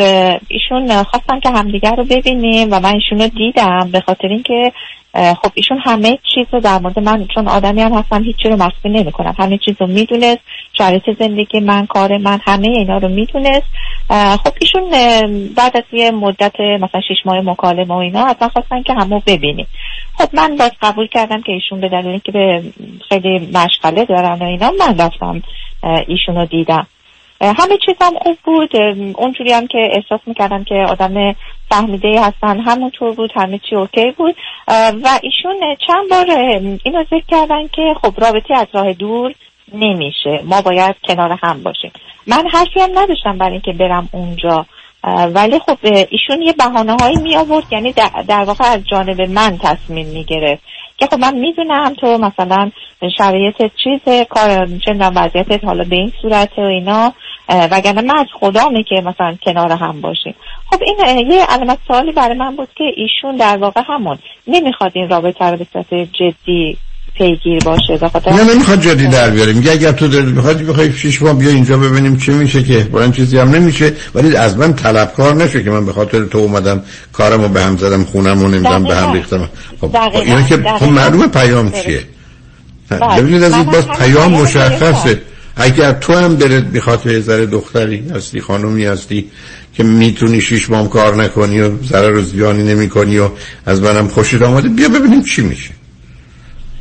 ایشون 0.48 1.02
خواستن 1.02 1.40
که 1.40 1.50
همدیگر 1.50 1.94
رو 1.96 2.04
ببینیم 2.04 2.68
و 2.70 2.80
من 2.80 2.94
ایشون 2.94 3.18
رو 3.18 3.28
دیدم 3.28 3.88
به 3.92 4.00
خاطر 4.00 4.28
اینکه 4.28 4.72
خب 5.16 5.50
ایشون 5.54 5.78
همه 5.84 6.18
چیز 6.34 6.46
رو 6.52 6.60
در 6.60 6.78
مورد 6.78 6.98
من 6.98 7.26
چون 7.34 7.48
آدمی 7.48 7.82
هم 7.82 7.92
هستم 7.92 8.22
هیچی 8.22 8.48
رو 8.48 8.56
مخفی 8.56 8.88
نمی 8.88 9.12
کنم 9.12 9.34
همه 9.38 9.58
چیز 9.58 9.74
رو 9.80 9.86
می‌دونست 9.86 10.40
شرایط 10.72 11.02
زندگی 11.18 11.60
من 11.60 11.86
کار 11.86 12.18
من 12.18 12.40
همه 12.46 12.68
اینا 12.68 12.98
رو 12.98 13.08
می‌دونست. 13.08 13.66
خب 14.08 14.52
ایشون 14.60 14.90
بعد 15.56 15.76
از 15.76 15.82
یه 15.92 16.10
مدت 16.10 16.60
مثلا 16.60 17.00
شش 17.00 17.26
ماه 17.26 17.40
مکالمه 17.40 17.94
و 17.94 17.98
اینا 17.98 18.26
اصلا 18.26 18.48
خواستن 18.48 18.82
که 18.82 18.94
همو 18.94 19.20
ببینیم. 19.26 19.66
خب 20.18 20.28
من 20.32 20.56
باز 20.56 20.72
قبول 20.82 21.06
کردم 21.06 21.42
که 21.42 21.52
ایشون 21.52 21.80
به 21.80 21.88
دلیل 21.88 22.18
که 22.18 22.32
به 22.32 22.62
خیلی 23.08 23.38
مشغله 23.38 24.04
دارن 24.04 24.38
و 24.38 24.44
اینا 24.44 24.70
من 24.78 24.98
رفتم 24.98 25.42
ایشون 26.06 26.34
رو 26.34 26.46
دیدم. 26.46 26.86
همه 27.40 27.78
چیزم 27.86 28.18
خوب 28.22 28.38
بود. 28.44 28.76
اونجوری 29.16 29.52
هم 29.52 29.66
که 29.66 29.78
احساس 29.92 30.20
می‌کردم 30.26 30.64
که 30.64 30.74
آدم 30.74 31.34
فهمیده 31.68 32.20
هستن. 32.20 32.60
همونطور 32.60 33.14
بود 33.14 33.30
همه 33.34 33.60
چی 33.70 33.76
اوکی 33.76 34.10
بود. 34.10 34.36
و 34.68 35.08
ایشون 35.22 35.76
چند 35.86 36.08
بار 36.10 36.30
اینو 36.84 37.04
ذکر 37.04 37.24
کردن 37.28 37.68
که 37.68 37.94
خب 38.02 38.14
رابطه 38.24 38.54
از 38.54 38.66
راه 38.72 38.92
دور 38.92 39.34
نمیشه. 39.72 40.40
ما 40.44 40.62
باید 40.62 40.96
کنار 41.08 41.38
هم 41.42 41.62
باشیم. 41.62 41.92
من 42.26 42.48
حرفی 42.52 42.80
هم 42.80 42.98
نداشتم 42.98 43.38
برای 43.38 43.52
اینکه 43.52 43.72
برم 43.72 44.08
اونجا. 44.12 44.66
ولی 45.34 45.58
خب 45.58 45.78
ایشون 45.82 46.42
یه 46.42 46.52
بحانه 46.52 46.96
هایی 47.00 47.16
می 47.16 47.36
آورد 47.36 47.64
یعنی 47.72 47.92
در 48.28 48.44
واقع 48.44 48.64
از 48.64 48.84
جانب 48.88 49.20
من 49.20 49.58
تصمیم 49.58 50.06
می 50.06 50.24
گرفت 50.24 50.62
که 50.98 51.06
خب 51.06 51.18
من 51.18 51.34
می‌دونم 51.34 51.94
تو 51.94 52.18
مثلا 52.18 52.70
شرایط 53.18 53.70
چیز 53.84 54.00
کار 54.30 54.66
چندان 54.86 55.12
وضعیتت 55.14 55.64
حالا 55.64 55.84
به 55.84 55.96
این 55.96 56.12
صورت 56.22 56.58
و 56.58 56.60
اینا 56.60 57.12
وگرنه 57.48 58.02
من 58.02 58.18
از 58.18 58.26
خدامه 58.40 58.82
که 58.82 58.94
مثلا 58.94 59.36
کنار 59.42 59.72
هم 59.72 60.00
باشیم. 60.00 60.34
خب 60.70 60.82
این 60.82 61.30
یه 61.30 61.46
علامت 61.48 61.78
سوالی 61.88 62.12
برای 62.12 62.38
من 62.38 62.56
بود 62.56 62.68
که 62.76 62.84
ایشون 62.96 63.36
در 63.36 63.56
واقع 63.56 63.82
همون 63.86 64.18
نمی‌خواد 64.46 64.92
این 64.94 65.08
رابطه 65.08 65.44
رو 65.44 65.56
به 65.56 65.66
صورت 65.72 65.94
جدی 65.94 66.78
پیگیر 67.18 67.58
باشه 67.64 67.96
بخاطر 68.02 68.32
نه 68.32 68.54
نمی‌خواد 68.54 68.80
جدی 68.80 69.06
در 69.06 69.30
بیاره 69.30 69.52
میگه 69.52 69.72
اگر 69.72 69.92
تو 69.92 70.08
دلت 70.08 70.24
می‌خواد 70.24 70.62
بخوای 70.62 70.92
شش 70.92 71.22
ماه 71.22 71.38
بیا 71.38 71.50
اینجا 71.50 71.78
ببینیم 71.78 72.16
چه 72.16 72.32
میشه 72.32 72.62
که 72.62 72.78
برای 72.78 73.10
چیزی 73.10 73.38
هم 73.38 73.50
نمیشه. 73.50 73.92
ولی 74.14 74.36
از 74.36 74.56
من 74.56 74.74
طلبکار 74.74 75.34
نشه 75.34 75.62
که 75.62 75.70
من 75.70 75.86
به 75.86 75.92
خاطر 75.92 76.24
تو 76.24 76.38
اومدم 76.38 76.82
کارمو 77.12 77.48
به 77.48 77.62
هم 77.62 77.76
زدم 77.76 78.04
خونمو 78.04 78.48
نمیدم 78.48 78.84
به 78.84 78.96
هم 78.96 79.12
ریختم. 79.12 79.48
خب 79.80 79.96
اینا 80.14 80.42
که 80.42 80.56
خب 80.56 80.88
معلومه 80.88 81.26
پیام 81.26 81.72
چیه. 81.72 82.02
بله. 82.88 83.22
ببینید 83.22 83.42
از 83.42 83.54
این 83.54 83.64
باز 83.64 83.88
پیام 83.88 84.32
مشخصه. 84.32 85.20
اگر 85.56 85.92
تو 85.92 86.12
هم 86.12 86.34
دلت 86.34 86.64
می‌خواد 86.64 87.02
به 87.02 87.20
ذره 87.20 87.46
دختری 87.46 88.08
هستی 88.14 88.40
خانومی 88.40 88.84
هستی 88.84 89.26
که 89.74 89.82
می‌تونی 89.82 90.40
شیش 90.40 90.70
ماه 90.70 90.90
کار 90.90 91.22
نکنی 91.22 91.60
و 91.60 91.82
ضرر 91.82 92.16
و 92.16 92.22
زیانی 92.22 92.62
نمی 92.62 92.88
کنی 92.88 93.18
و 93.18 93.28
از 93.66 93.82
منم 93.82 94.08
خوشید 94.08 94.42
آمده 94.42 94.68
بیا 94.68 94.88
ببینیم 94.88 95.22
چی 95.22 95.42
میشه. 95.42 95.70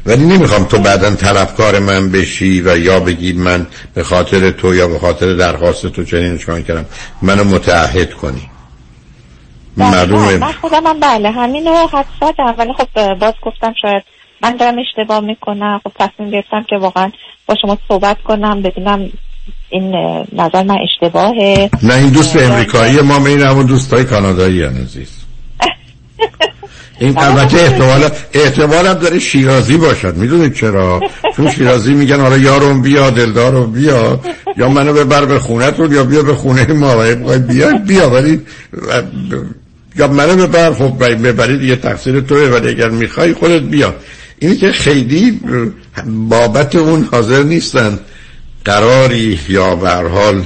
ولی 0.06 0.26
نمی‌خوام 0.26 0.64
تو 0.64 0.80
بعدا 0.80 1.16
طلبکار 1.16 1.80
من 1.80 2.12
بشی 2.12 2.62
و 2.62 2.78
یا 2.78 3.00
بگی 3.00 3.34
من 3.34 3.68
به 3.94 4.04
خاطر 4.04 4.52
تو 4.52 4.76
یا 4.76 4.88
به 4.88 5.00
خاطر 5.00 5.34
درخواست 5.34 5.88
تو 5.88 6.04
چنین 6.04 6.38
چون 6.38 6.64
کردم. 6.64 6.86
منو 7.22 7.44
متعهد 7.44 8.14
کنی. 8.14 8.50
معلومه. 9.78 10.38
من 10.38 10.52
خودم 10.52 10.88
هم 10.88 11.00
بله 11.00 11.32
همین 11.32 11.66
رو 11.68 11.90
حد 11.94 12.06
ولی 12.58 12.74
خب 12.74 13.14
باز 13.14 13.34
گفتم 13.42 13.74
شاید 13.82 14.04
من 14.42 14.56
دارم 14.56 14.76
اشتباه 14.80 15.20
می‌کنم 15.20 15.82
خب 15.84 15.92
تصمیم 16.00 16.32
گرفتم 16.32 16.64
که 16.70 16.78
واقعا 16.78 17.12
با 17.46 17.56
شما 17.62 17.78
صحبت 17.88 18.18
کنم 18.22 18.62
ببینم 18.62 19.10
این 19.70 19.96
نظر 20.34 20.64
من 20.64 20.78
اشتباهه. 20.84 21.70
نه 21.84 21.94
این 21.94 22.10
دوست 22.10 22.38
امریکایی 22.38 23.02
ما 23.02 23.28
این 23.28 23.42
همون 23.42 23.66
دوستای 23.66 24.04
کانادایی 24.04 24.64
عزیز. 24.64 25.12
این 27.00 27.18
البته 27.18 27.58
احتمال 27.58 28.10
احتمال 28.34 28.88
هم 28.88 28.94
داره 28.94 29.20
شیرازی 29.20 29.78
باشد 29.78 30.18
می‌دونید 30.18 30.54
چرا؟ 30.54 31.00
چون 31.36 31.52
شیرازی 31.52 31.94
میگن 31.94 32.20
حالا 32.20 32.38
یارم 32.38 32.82
بیا 32.82 33.10
دلدارم 33.10 33.72
بیا 33.72 34.20
یا 34.58 34.70
منو 34.70 34.94
ببر 34.94 35.26
به 35.26 35.40
خونت 35.40 35.80
یا 35.80 36.04
بیا 36.04 36.24
به 36.24 36.36
خونه 36.36 36.74
ما 36.74 36.96
و 36.98 37.40
بیا 37.40 37.78
بیا 37.78 38.10
ولی 38.10 38.42
یا 39.96 40.08
منو 40.08 40.48
ببر 40.48 40.74
خب 40.74 41.04
ببرید 41.28 41.62
یه 41.62 41.76
تقصیر 41.76 42.22
توه 42.22 42.40
ولی 42.40 42.70
اگر 42.70 42.90
می‌خوای 42.90 43.34
خودت 43.34 43.62
بیا 43.62 43.96
اینی 44.40 44.56
که 44.56 44.72
خیلی 44.72 45.40
بابت 46.30 46.76
اون 46.76 47.08
حاضر 47.12 47.44
نیستن. 47.44 48.00
قراری 48.66 49.40
یا 49.50 49.76
به 49.76 49.90
حال 49.90 50.44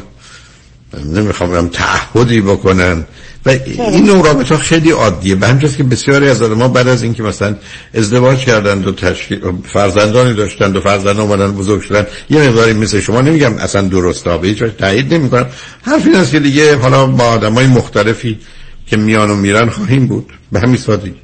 نمی‌خوام 1.06 1.68
تعهدی 1.68 2.42
بکنن. 2.42 3.06
و 3.50 3.82
این 3.82 4.06
نوع 4.06 4.26
رابطه 4.26 4.58
خیلی 4.58 4.92
عادیه. 4.92 5.36
به 5.36 5.48
همجاست 5.48 5.78
که 5.78 5.84
بسیاری 5.84 6.30
از 6.30 6.42
ما 6.42 6.68
بعد 6.68 6.88
از 6.88 7.04
اینکه 7.04 7.24
مثلا 7.24 7.56
ازدواج 7.94 8.38
کردند 8.40 8.88
و 8.88 8.92
تشکیل 8.92 9.40
فرزندانی 9.74 10.34
داشتند 10.34 10.76
و 10.76 10.82
فرزندان 10.82 11.20
اومدن 11.20 11.52
بزرگ 11.52 11.82
شدن 11.82 12.08
یه 12.30 12.50
مقداری 12.50 12.74
مثل 12.74 13.00
شما 13.00 13.22
نمیگم 13.22 13.58
اصلا 13.58 13.82
درست 13.82 14.28
ها 14.28 14.38
به 14.38 14.48
هیچ 14.48 14.64
تایید 14.64 15.14
نمی‌کنم. 15.14 15.46
حرف 15.82 16.06
این 16.06 16.16
است 16.16 16.32
که 16.32 16.40
دیگه 16.40 16.78
حالا 16.78 17.06
با 17.06 17.24
آدمای 17.24 17.68
مختلفی 17.68 18.40
که 18.88 18.98
میان 18.98 19.30
و 19.30 19.36
میرن 19.36 19.70
خواهیم 19.70 20.08
بود. 20.08 20.34
به 20.52 20.60
همین 20.60 20.78
سادگی. 20.78 21.16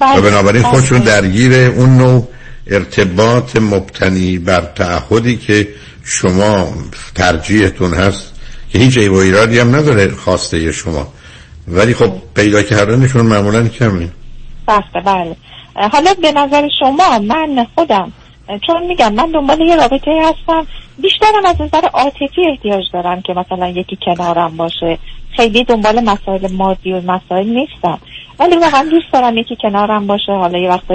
و 0.00 0.20
بنابراین 0.20 0.62
خودشون 0.62 0.98
درگیر 0.98 1.52
اون 1.54 1.96
نوع 1.96 2.28
ارتباط 2.66 3.56
مبتنی 3.56 4.38
بر 4.38 4.60
تعهدی 4.60 5.36
که 5.36 5.68
شما 6.04 6.74
ترجیحتون 7.14 7.94
هست 7.94 8.31
که 8.72 8.78
هیچ 8.78 8.98
عیب 8.98 9.12
و 9.12 9.16
ایرادی 9.16 9.58
هم 9.58 9.76
نداره 9.76 10.08
خواسته 10.08 10.72
شما. 10.72 11.08
ولی 11.68 11.94
خب 11.94 12.12
پیدا 12.34 12.62
کردنشون 12.62 13.26
معمولا 13.26 13.68
کمه. 13.68 14.08
بسته 14.68 15.00
بله. 15.04 15.36
حالا 15.92 16.14
به 16.22 16.32
نظر 16.32 16.68
شما 16.80 17.18
من 17.18 17.66
خودم 17.74 18.12
چون 18.66 18.86
میگم 18.86 19.14
من 19.14 19.30
دنبال 19.30 19.60
یه 19.60 19.76
رابطه 19.76 20.10
هستم 20.24 20.66
بیشترم 20.98 21.46
از 21.46 21.60
نظر 21.60 21.86
عاطفی 21.92 22.48
احتیاج 22.50 22.84
دارم 22.92 23.22
که 23.22 23.32
مثلا 23.32 23.68
یکی 23.68 23.98
کنارم 24.06 24.56
باشه. 24.56 24.98
خیلی 25.36 25.64
دنبال 25.64 26.00
مسائل 26.00 26.52
مادی 26.52 26.92
و 26.92 27.00
مسائل 27.00 27.46
نیستم. 27.46 27.98
ولی 28.40 28.56
واقعا 28.56 28.88
دوست 28.90 29.12
دارم 29.12 29.38
یکی 29.38 29.56
کنارم 29.62 30.06
باشه. 30.06 30.32
حالا 30.32 30.58
یه 30.58 30.68
وقتا 30.68 30.94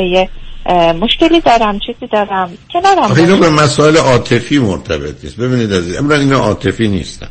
مشکلی 0.74 1.42
دارم 1.42 1.80
چیزی 1.80 2.08
دارم. 2.12 2.50
کنارم 2.74 3.12
اینو 3.12 3.38
به 3.38 3.50
مسائل 3.50 3.98
عاطفی 3.98 4.60
مرتبط 4.60 5.16
نیست. 5.24 5.38
ببینید 5.38 5.74
عزیز 5.74 5.96
امرا 5.96 6.16
اینا 6.16 6.40
عاطفی 6.40 6.88
نیستن. 6.88 7.28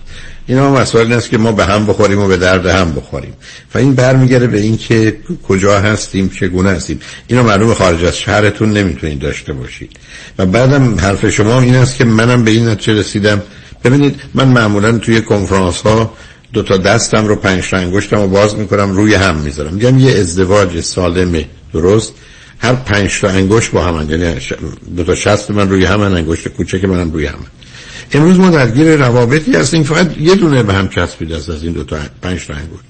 اینا 0.46 0.72
مسائل 0.72 1.12
است 1.12 1.30
که 1.30 1.38
ما 1.38 1.52
به 1.52 1.64
هم 1.64 1.86
بخوریم 1.86 2.18
و 2.18 2.28
به 2.28 2.36
درد 2.36 2.66
هم 2.66 2.92
بخوریم. 2.92 3.34
و 3.74 3.78
این 3.78 3.94
برمیگره 3.94 4.46
به 4.46 4.60
این 4.60 4.76
که 4.76 5.16
کجا 5.48 5.80
هستیم 5.80 6.28
چگونه 6.28 6.70
هستیم. 6.70 7.00
اینو 7.26 7.42
معلوم 7.42 7.74
خارج 7.74 8.04
از 8.04 8.18
شهرتون 8.18 8.72
نمی‌تونید 8.72 9.18
داشته 9.18 9.52
باشید. 9.52 9.96
و 10.38 10.46
بعدم 10.46 11.00
حرف 11.00 11.30
شما 11.30 11.60
این 11.60 11.74
است 11.74 11.96
که 11.96 12.04
منم 12.04 12.44
به 12.44 12.50
این 12.50 12.68
نتیجه 12.68 13.00
رسیدم. 13.00 13.42
ببینید 13.84 14.20
من 14.34 14.48
معمولا 14.48 14.98
توی 14.98 15.20
کنفرانس 15.20 15.80
ها 15.80 16.12
دو 16.52 16.62
تا 16.62 16.76
دستم 16.76 17.26
رو 17.26 17.36
پنج 17.36 17.64
انگشتم 17.72 18.16
رو 18.16 18.28
باز 18.28 18.54
می‌کنم 18.54 18.90
روی 18.92 19.14
هم 19.14 19.36
می‌ذارم. 19.36 19.74
میگم 19.74 19.98
یه 19.98 20.18
ازدواج 20.18 20.80
سالم 20.80 21.44
درست. 21.72 22.14
هر 22.58 22.74
پنج 22.74 23.20
تا 23.20 23.28
انگشت 23.28 23.70
با 23.70 23.84
هم 23.84 24.10
یعنی 24.10 24.34
دو 24.96 25.04
تا 25.04 25.14
شست 25.14 25.50
من 25.50 25.70
روی 25.70 25.84
هم 25.84 26.00
انگشت 26.00 26.48
کوچک 26.48 26.84
منم 26.84 27.12
روی 27.12 27.26
هم 27.26 27.38
امروز 28.12 28.38
ما 28.38 28.50
درگیر 28.50 28.96
روابطی 28.96 29.52
هستیم. 29.52 29.82
فقط 29.82 30.18
یه 30.18 30.34
دونه 30.34 30.62
به 30.62 30.74
هم 30.74 30.88
چسبید 30.88 31.32
است 31.32 31.50
از 31.50 31.62
این 31.62 31.72
دو 31.72 31.84
تا 31.84 31.96
پنج 32.22 32.46
تا 32.46 32.54
انگشت. 32.54 32.84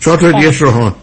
چهار 0.00 0.18
تا 0.18 0.32
دیگه 0.32 0.58
روحان 0.58 0.94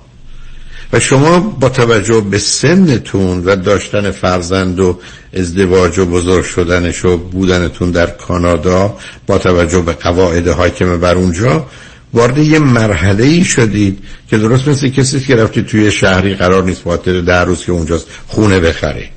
و 0.94 1.00
شما 1.00 1.40
با 1.40 1.70
توجه 1.70 2.22
به 2.22 2.38
سنتون 2.38 3.44
و 3.46 3.56
داشتن 3.56 4.12
فرزند 4.12 4.80
و 4.80 5.00
ازدواج 5.34 6.00
و 6.00 6.06
بزرگ 6.06 6.46
شدنش 6.46 7.06
و 7.06 7.18
بودنتون 7.18 7.92
در 7.92 8.06
کانادا 8.08 8.98
با 9.28 9.38
توجه 9.38 9.82
به 9.82 9.94
قواعد 9.94 10.48
حاکم 10.48 11.00
بر 11.00 11.16
اونجا 11.16 11.66
وارد 12.14 12.38
یه 12.38 12.60
مرحله 12.60 13.24
ای 13.24 13.44
شدید 13.44 14.04
که 14.30 14.38
درست 14.38 14.68
مثل 14.68 14.90
کسی 14.90 15.20
که 15.20 15.36
رفتی 15.36 15.64
توی 15.64 15.92
شهری 15.92 16.34
قرار 16.36 16.64
نیست 16.64 16.84
خاطر 16.84 17.22
در 17.22 17.46
روز 17.46 17.66
که 17.66 17.72
اونجاست 17.72 18.08
خونه 18.28 18.60
بخره. 18.60 19.10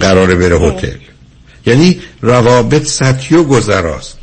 قراره 0.00 0.34
بره 0.34 0.58
هتل. 0.58 0.96
یعنی 1.66 2.00
روابط 2.20 2.84
سطحی 2.86 3.36
و 3.36 3.42
گذراست. 3.42 4.18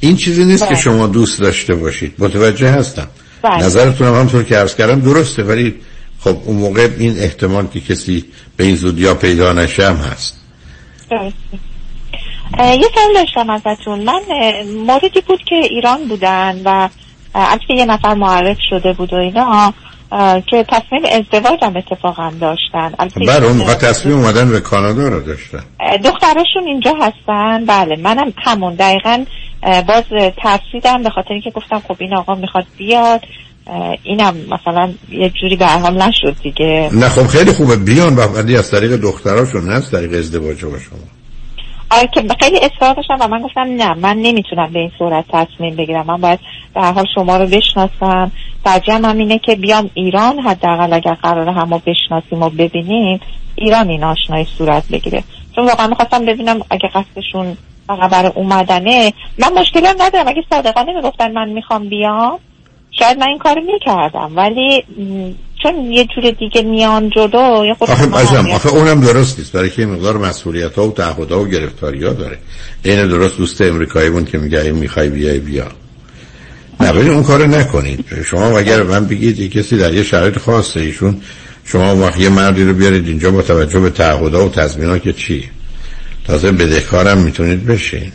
این 0.00 0.16
چیزی 0.16 0.44
نیست 0.44 0.68
که 0.68 0.74
شما 0.74 1.06
دوست 1.06 1.40
داشته 1.40 1.74
باشید. 1.74 2.14
متوجه 2.18 2.70
هستم. 2.70 3.08
نظرتون 3.44 4.06
هم 4.06 4.14
همطور 4.14 4.42
که 4.42 4.56
عرض 4.56 4.74
کردم 4.74 5.00
درسته 5.00 5.42
ولی 5.42 5.74
خب 6.20 6.36
اون 6.44 6.56
موقع 6.56 6.88
این 6.98 7.18
احتمال 7.18 7.66
که 7.66 7.80
کسی 7.80 8.24
به 8.56 8.64
این 8.64 8.76
زودیا 8.76 9.14
پیدا 9.14 9.52
نشه 9.52 9.88
هم 9.88 9.96
هست. 9.96 10.40
یه 12.58 12.88
سال 12.94 13.14
داشتم 13.14 13.50
ازتون. 13.50 14.04
من 14.04 14.20
موردی 14.86 15.20
بود 15.26 15.40
که 15.48 15.54
ایران 15.54 16.08
بودن 16.08 16.60
و 16.64 16.88
البته 17.34 17.74
یه 17.74 17.84
نفر 17.84 18.14
معرف 18.14 18.56
شده 18.70 18.92
بود 18.92 19.12
و 19.12 19.16
اینا 19.16 19.72
که 20.46 20.64
تصمیم 20.68 21.02
ازدواج 21.12 21.58
هم 21.62 21.76
اتفاقا 21.76 22.32
داشتن. 22.40 22.92
بله 23.26 23.46
اون 23.46 23.56
موقع 23.56 23.74
تصمیم 23.74 24.16
اومدن 24.16 24.50
به 24.50 24.60
کانادا 24.60 25.08
رو 25.08 25.20
داشتن. 25.20 25.64
دخترشون 26.04 26.64
اینجا 26.66 26.92
هستن. 27.00 27.64
بله 27.66 27.96
منم 27.96 28.32
همون. 28.36 28.74
دقیقا 28.74 29.24
باز 29.62 30.04
ترسیدم 30.42 31.02
به 31.02 31.10
خاطر 31.10 31.32
اینکه 31.32 31.50
گفتم 31.50 31.82
خب 31.88 31.96
این 31.98 32.16
آقا 32.16 32.34
می‌خواد 32.34 32.66
بیاد. 32.76 33.20
اینم 34.02 34.36
مثلا 34.36 34.92
یه 35.10 35.30
جوری 35.30 35.56
به 35.56 35.66
حال 35.66 36.02
نشد 36.02 36.36
دیگه. 36.42 36.90
نه 36.92 37.08
خب 37.08 37.26
خیلی 37.26 37.52
خوبه. 37.52 37.76
بیان 37.76 38.16
ولی 38.16 38.56
از 38.56 38.70
طریق 38.70 38.96
دختراشون 38.96 39.64
نه 39.64 39.74
از 39.74 39.90
طریق 39.90 40.18
ازدواج 40.18 40.64
با 40.64 40.78
شما. 40.78 40.98
که 42.12 42.22
خیلی 42.40 42.58
اصرار 42.58 42.94
داشتم 42.94 43.16
و 43.20 43.28
من 43.28 43.42
گفتم 43.42 43.60
نه 43.60 43.94
من 43.94 44.16
نمی‌تونم 44.16 44.72
به 44.72 44.78
این 44.78 44.92
صورت 44.98 45.24
تصمیم 45.28 45.76
بگیرم. 45.76 46.06
من 46.06 46.20
باید 46.20 46.40
به 46.74 46.80
حال 46.80 47.06
شما 47.14 47.36
رو 47.36 47.46
بشناسم. 47.46 48.32
ترجیحم 48.64 49.04
هم 49.04 49.18
اینه 49.18 49.38
که 49.38 49.56
بیام 49.56 49.90
ایران 49.94 50.38
حداقل 50.38 50.92
اگر 50.92 51.14
قرار 51.14 51.48
همو 51.48 51.80
بشناسیم 51.86 52.42
و 52.42 52.50
ببینیم 52.50 53.20
ایران 53.54 53.88
این 53.88 54.04
آشنایی 54.04 54.44
صورت 54.44 54.88
بگیره. 54.88 55.24
چون 55.54 55.66
واقعا 55.66 55.86
می‌خواستم 55.86 56.24
ببینم 56.24 56.60
اگه 56.70 56.88
قصدشون 56.88 57.56
فقط 57.86 58.10
برای 58.10 58.32
اومدنه. 58.34 59.12
من 59.38 59.52
مشکلی 59.58 59.86
هم 59.86 59.96
ندارم. 59.98 60.28
اگه 60.28 60.44
صادقانه 60.50 60.92
می‌گفتن 60.92 61.32
من 61.32 61.48
می‌خوام 61.48 61.88
بیام 61.88 62.38
شاید 62.90 63.18
من 63.18 63.28
این 63.28 63.38
کارو 63.38 63.60
می‌کردم. 63.60 64.32
ولی 64.36 64.84
چون 65.64 65.92
یه 65.92 66.06
جور 66.14 66.30
دیگه 66.30 66.62
میان 66.62 67.10
جلو 67.10 67.64
یه 67.66 67.74
خود 67.74 67.90
آخه, 67.90 68.54
آخه 68.54 68.68
اونم 68.68 69.00
درست 69.00 69.38
نیست. 69.38 69.52
برای 69.52 69.70
که 69.70 69.86
مقدار 69.86 70.18
مسئولیت 70.18 70.74
ها 70.74 70.88
و 70.88 70.92
تعهد 70.92 71.32
ها 71.32 71.40
و 71.40 71.48
گرفتاری 71.48 72.04
ها 72.04 72.12
داره. 72.12 72.38
این 72.82 73.08
درست 73.08 73.36
دوست 73.36 73.60
امریکایی 73.60 74.10
بود 74.10 74.28
که 74.28 74.38
میگه 74.38 74.72
می‌خوای 74.72 75.08
بیای 75.08 75.38
بیا. 75.38 75.66
نه 76.80 76.90
اون 76.90 77.22
کارو 77.22 77.46
نکنید. 77.46 78.04
شما 78.24 78.58
اگر 78.58 78.82
من 78.82 79.06
بگید 79.06 79.38
یه 79.38 79.48
کسی 79.48 79.76
در 79.76 79.94
یه 79.94 80.02
شرایط 80.02 80.38
خاصه 80.38 80.80
ایشون 80.80 81.20
شما 81.64 81.96
وقت 81.96 82.20
یه 82.20 82.28
مردی 82.28 82.64
رو 82.64 82.74
بیارید 82.74 83.08
اینجا 83.08 83.30
با 83.30 83.42
توجه 83.42 83.80
به 83.80 83.90
تعهدها 83.90 84.46
و 84.46 84.48
تضمینات 84.48 85.02
که 85.02 85.12
چی؟ 85.12 85.50
تازه 86.26 86.52
بدهکارم 86.52 87.18
می‌تونید 87.18 87.66
بشین. 87.66 88.12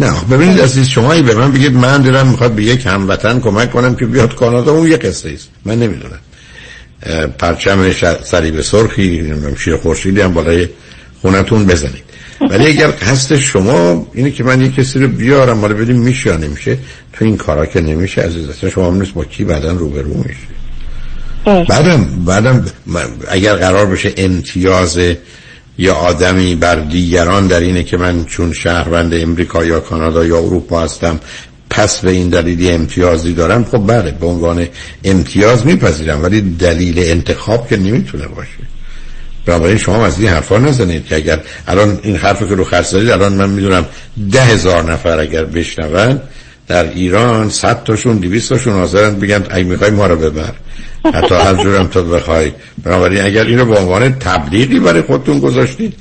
نه 0.00 0.12
ببینید 0.30 0.60
عزیز 0.60 0.88
شما 0.88 1.22
به 1.22 1.34
من 1.34 1.52
بگید 1.52 1.72
من 1.72 2.02
دارم 2.02 2.26
می‌خواد 2.26 2.52
به 2.52 2.62
یک 2.62 2.86
هموطن 2.86 3.40
کمک 3.40 3.70
کنم 3.70 3.94
که 3.94 4.06
بیاد 4.06 4.34
کانادا. 4.34 4.72
اون 4.72 4.90
یه 4.90 4.96
قصه 4.96 5.30
است. 5.30 5.48
من 5.64 5.78
نمی‌دونم. 5.78 6.18
پرچم 7.38 7.92
صلیب 8.24 8.60
سرخی 8.60 9.34
شیر 9.58 9.76
خورشیدی 9.76 10.20
هم 10.20 10.34
بالای 10.34 10.68
خونتون 11.22 11.66
بزنید. 11.66 12.02
ولی 12.50 12.66
اگر 12.66 12.90
قصد 12.90 13.36
شما 13.36 14.06
اینه 14.14 14.30
که 14.30 14.44
من 14.44 14.60
یه 14.60 14.70
کسی 14.70 14.98
رو 14.98 15.08
بیارم 15.08 15.58
مالا 15.58 15.74
بدیم 15.74 15.96
میشه 15.96 16.30
یا 16.30 16.36
نمیشه. 16.36 16.78
تو 17.12 17.24
این 17.24 17.36
کارا 17.36 17.66
که 17.66 17.80
نمیشه 17.80 18.22
عزیز 18.22 18.48
اصلا 18.48 18.70
شما 18.70 18.86
هم 18.86 19.00
نیست 19.00 19.14
با 19.14 19.24
کی 19.24 19.44
بعدا 19.44 19.72
روبرو 19.72 20.14
میشه 20.14 20.52
بعدم 21.44 22.24
بعدم 22.24 22.64
اگر 23.28 23.54
قرار 23.54 23.86
بشه 23.86 24.14
امتیاز 24.16 24.98
یا 25.78 25.94
آدمی 25.94 26.54
بر 26.54 26.74
دیگران 26.74 27.46
در 27.46 27.60
اینه 27.60 27.82
که 27.82 27.96
من 27.96 28.24
چون 28.24 28.52
شهروند 28.52 29.14
امریکا 29.14 29.64
یا 29.64 29.80
کانادا 29.80 30.24
یا 30.24 30.38
اروپا 30.38 30.80
هستم 30.80 31.20
پس 31.72 32.00
به 32.00 32.10
این 32.10 32.28
دلیلی 32.28 32.70
امتیازی 32.70 33.32
دارم 33.32 33.64
خب 33.64 33.86
بله 33.86 34.10
به 34.10 34.26
عنوان 34.26 34.66
امتیاز 35.04 35.66
میپذیرم 35.66 36.22
ولی 36.22 36.40
دلیل 36.40 36.98
انتخاب 36.98 37.68
که 37.68 37.76
نمی‌تونه 37.76 38.26
باشه. 38.26 38.50
بنابراین 39.46 39.78
شما 39.78 40.06
از 40.06 40.20
این 40.20 40.28
حرفا 40.28 40.58
نزنید 40.58 41.06
که 41.06 41.16
اگر 41.16 41.40
الان 41.68 41.98
این 42.02 42.16
حرف 42.16 42.38
که 42.48 42.54
رو 42.54 42.64
خرس 42.64 42.90
دارید 42.90 43.10
الان 43.10 43.32
من 43.32 43.50
می‌دونم 43.50 43.86
ده 44.32 44.42
هزار 44.42 44.92
نفر 44.92 45.18
اگر 45.18 45.44
بشنون 45.44 46.20
در 46.68 46.90
ایران 46.90 47.50
صد 47.50 47.84
تاشون 47.84 48.16
دویست 48.16 48.48
تاشون 48.48 48.72
حاضرن 48.72 49.14
بگن 49.14 49.44
ای 49.54 49.62
می‌خوای 49.62 49.90
ما 49.90 50.06
رو 50.06 50.16
ببر. 50.16 50.52
حتی 51.14 51.34
هر 51.34 51.54
جورم 51.54 51.86
تا 51.86 52.02
بخوای. 52.02 52.52
بنابراین 52.84 53.20
اگر 53.20 53.44
اینو 53.44 53.64
به 53.64 53.78
عنوان 53.78 54.18
تبلیغی 54.18 54.80
برای 54.80 55.02
خودتون 55.02 55.38
گذاشتید 55.40 55.94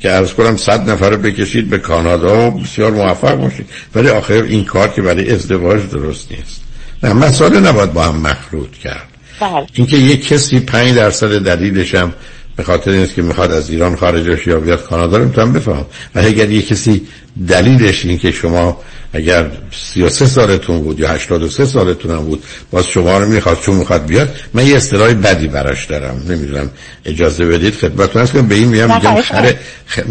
که 0.00 0.12
ارز 0.12 0.32
کنم 0.32 0.56
صد 0.56 0.90
نفر 0.90 1.10
رو 1.10 1.16
بکشید 1.16 1.70
به 1.70 1.78
کانادا 1.78 2.50
بسیار 2.50 2.90
موفق 2.90 3.34
باشید. 3.34 3.70
ولی 3.94 4.08
آخر 4.08 4.42
این 4.42 4.64
کار 4.64 4.88
که 4.88 5.02
برای 5.02 5.30
ازدواج 5.30 5.90
درست 5.90 6.32
نیست. 6.32 6.60
نه 7.02 7.12
مسئله 7.12 7.60
نباید 7.60 7.92
با 7.92 8.02
هم 8.02 8.16
مخلوط 8.16 8.72
کرد. 8.72 9.08
بله. 9.40 9.66
اینکه 9.72 9.96
یک 9.96 10.28
کسی 10.28 10.60
پنج 10.60 10.94
درصد 10.94 11.38
دلیلش 11.38 11.94
هم 11.94 12.12
به 12.58 12.64
خاطر 12.64 12.90
اینست 12.90 13.14
که 13.14 13.22
می‌خواد 13.22 13.52
از 13.52 13.70
ایران 13.70 13.96
خارجش 13.96 14.46
یا 14.46 14.60
بیاد 14.60 14.84
کانادا 14.84 15.16
رو 15.16 15.24
می‌تونم 15.24 15.52
بفهم 15.52 15.86
و 16.14 16.18
اگر 16.18 16.50
یک 16.50 16.68
کسی 16.68 17.02
دلیلش 17.48 18.04
این 18.04 18.18
که 18.18 18.32
شما 18.32 18.80
اگر 19.12 19.46
33 19.72 20.26
سالتون 20.26 20.80
بود 20.80 21.00
یا 21.00 21.08
83 21.08 21.66
سالتون 21.66 22.10
هم 22.10 22.24
بود 22.24 22.42
باز 22.70 22.86
شما 22.86 23.18
رو 23.18 23.28
می‌خواد 23.28 23.60
چون 23.60 23.74
می‌خواد 23.74 24.06
بیاد 24.06 24.34
من 24.54 24.66
یه 24.66 24.76
اصطلاح 24.76 25.14
بدی 25.14 25.48
براش 25.48 25.84
دارم. 25.84 26.22
نمی‌دونم 26.28 26.70
اجازه 27.04 27.46
بدید 27.46 27.74
خدمتتون 27.74 28.22
هست 28.22 28.32
به 28.32 28.54
این 28.54 28.68
میگم 28.68 28.94
میگم 28.94 29.20
خر 29.20 29.54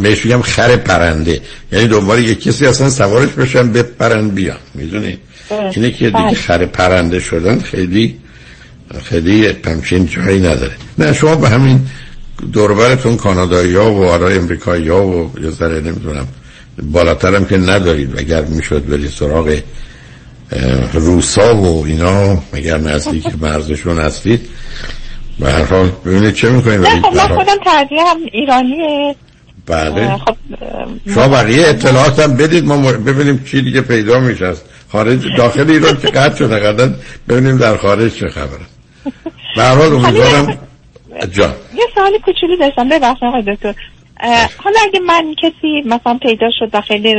بهش 0.01 0.25
میگم 0.25 0.41
خر 0.41 0.75
پرنده. 0.75 1.41
یعنی 1.71 1.87
دنبال 1.87 2.25
یک 2.25 2.43
کسی 2.43 2.65
اصلا 2.65 2.89
سوارش 2.89 3.29
بشن 3.29 3.71
بپرن 3.71 4.29
بیان. 4.29 4.57
می‌دونید 4.73 5.19
اینه 5.75 5.91
که 5.91 6.09
بله. 6.09 6.23
دیگه 6.23 6.41
خر 6.41 6.65
پرنده 6.65 7.19
شدن 7.19 7.59
خیلی 7.59 8.15
خیلی 9.03 9.47
همچین 9.65 10.05
جایی 10.05 10.39
نداره. 10.39 10.73
نه 10.97 11.13
شما 11.13 11.35
به 11.35 11.49
همین 11.49 11.79
دوربرتون 12.53 13.18
کانادایی 13.18 13.76
ها 13.76 13.93
و 13.93 14.05
آرای 14.05 14.38
امریکایی 14.38 14.89
ها 14.89 15.07
و 15.07 15.31
یه 15.41 15.49
ذره 15.49 15.81
نمی‌دونم 15.81 16.27
بالاتر 16.84 17.35
هم 17.35 17.45
که 17.45 17.57
ندارید. 17.57 18.19
اگر 18.19 18.41
می‌شد 18.41 18.85
برید 18.85 19.09
سراغ 19.09 19.57
روسا 20.93 21.55
و 21.55 21.85
اینا 21.85 22.43
مگر 22.53 22.77
نزدیک 22.77 23.26
مرزشون 23.41 23.99
هستید؟ 23.99 24.49
به 25.39 25.51
هر 25.51 25.64
حال 25.64 25.91
ببینید 26.05 26.34
چه 26.34 26.49
می‌کنید؟ 26.49 26.80
نه 26.80 27.01
خب 27.01 27.15
من 27.15 27.27
خودم 27.27 27.57
ترجیح 27.65 27.99
هم 28.07 28.18
ایرانیه 28.31 29.15
بله. 29.65 30.18
خب 30.18 30.35
شما 31.14 31.27
بقیه 31.27 31.68
اطلاعات 31.68 32.19
هم 32.19 32.38
بدید 32.38 32.65
ما 32.65 32.91
ببینیم 32.91 33.43
چی 33.51 33.61
دیگه 33.61 33.81
پیدا 33.81 34.19
میشه 34.19 34.45
از 34.45 34.61
خارج 34.91 35.19
داخل 35.38 35.72
ایران 35.72 35.97
که 35.97 36.07
قطع 36.07 36.35
شده 36.35 36.59
قدر 36.59 36.93
ببینیم 37.30 37.57
در 37.57 37.77
خارج 37.77 38.15
چه 38.15 38.30
خبره. 38.30 38.65
به 39.55 39.64
هر 39.64 39.76
حال 39.76 39.93
امیدوارم 39.93 40.57
جان. 41.31 41.53
یه 41.76 41.84
سوالی 41.95 42.19
کوچولو 42.19 42.56
داشتم. 42.56 42.89
ببخشید 42.89 43.23
آقای 43.23 43.41
دکتر. 43.41 43.76
اه، 44.19 44.49
حالا 44.57 44.80
اگه 44.84 44.99
من 44.99 45.35
کسی 45.41 45.81
مثلا 45.85 46.19
پیدا 46.22 46.48
شد 46.60 46.69
و 46.73 46.81
خیلی 46.81 47.15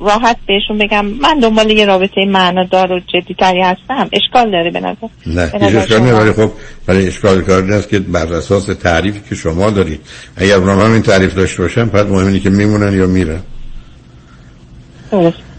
راحت 0.00 0.36
بهشون 0.46 0.78
بگم 0.78 1.06
من 1.06 1.38
دنبال 1.38 1.70
یه 1.70 1.84
رابطه 1.84 2.24
معنادار 2.28 2.92
و 2.92 3.00
جدی 3.00 3.34
تری 3.38 3.60
هستم 3.62 4.08
اشکال 4.12 4.50
داره 4.50 4.70
به 4.70 4.80
نظر 4.80 5.08
نه 5.26 5.66
هیچ 5.68 5.76
اشکال؟ 5.76 6.00
نیست 6.00 6.14
ولی 6.14 6.32
خب 6.32 6.52
برای 6.86 7.06
اشکال 7.06 7.42
کار 7.42 7.62
این 7.62 7.72
است 7.72 7.88
که 7.88 7.98
بر 7.98 8.34
اساس 8.34 8.66
تعریفی 8.66 9.20
که 9.28 9.34
شما 9.34 9.70
دارید. 9.70 10.00
اگر 10.36 10.54
اونا 10.54 10.84
هم 10.84 10.92
این 10.92 11.02
تعریف 11.02 11.34
داشته 11.34 11.62
باشن 11.62 11.86
پس 11.86 12.04
مهم 12.06 12.26
اینه 12.26 12.40
که 12.40 12.50
میمونن 12.50 12.98
یا 12.98 13.06
میرن. 13.06 13.40
درست. 15.10 15.51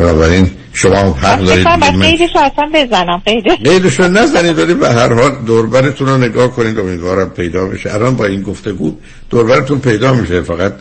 بنابراین 0.00 0.50
شما 0.72 0.96
حق 1.12 1.44
دارید 1.44 1.68
من- 1.68 2.00
قیدش 2.02 2.30
رو 2.34 2.40
اصلا 2.40 2.70
بزنم 2.74 3.22
قیدش. 3.26 3.58
قیدشو 3.64 4.08
نزنید 4.08 4.58
ولی 4.58 4.74
به 4.74 4.88
هر 4.88 5.12
حال 5.12 5.30
دوربرتون 5.46 6.08
رو 6.08 6.18
نگاه 6.18 6.50
کنید 6.50 6.78
امیدوارم 6.78 7.30
پیدا 7.30 7.66
بشه. 7.66 7.94
الان 7.94 8.16
با 8.16 8.24
این 8.26 8.42
گفتگو 8.42 8.92
دوربرتون 9.30 9.78
پیدا 9.78 10.12
میشه. 10.12 10.40
فقط 10.42 10.72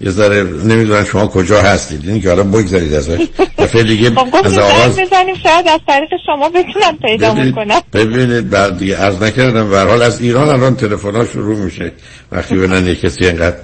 یه 0.00 0.10
ذره 0.10 0.42
نمی‌دونم 0.42 1.04
شما 1.04 1.26
کجا 1.26 1.62
هستید. 1.62 2.08
این 2.08 2.20
که 2.20 2.28
حالا 2.28 2.42
بگذارید 2.42 2.94
ازش. 2.94 3.18
دفعه 3.58 3.82
دیگه 3.82 4.10
خب 4.10 4.36
از 4.44 4.58
آغاز 4.58 4.92
بزنیم 5.00 5.34
شاید 5.42 5.68
از 5.68 5.80
طریق 5.86 6.08
شما 6.26 6.48
بتونم 6.48 6.98
پیدا 7.02 7.30
ببینید- 7.32 7.54
کنم 7.54 7.80
ببینید 7.92 8.50
بعد 8.50 8.78
دیگه 8.78 8.96
عرض 8.96 9.22
نکردم. 9.22 9.70
به 9.70 9.76
هر 9.76 9.86
حال 9.86 10.02
از 10.02 10.20
ایران 10.20 10.48
الان 10.48 10.76
تلفن 10.76 11.16
ها 11.16 11.24
شروع 11.24 11.56
میشه. 11.58 11.92
وقتی 12.32 12.54
ببینن 12.56 12.94
کسی 12.94 13.26
اینقدر 13.26 13.56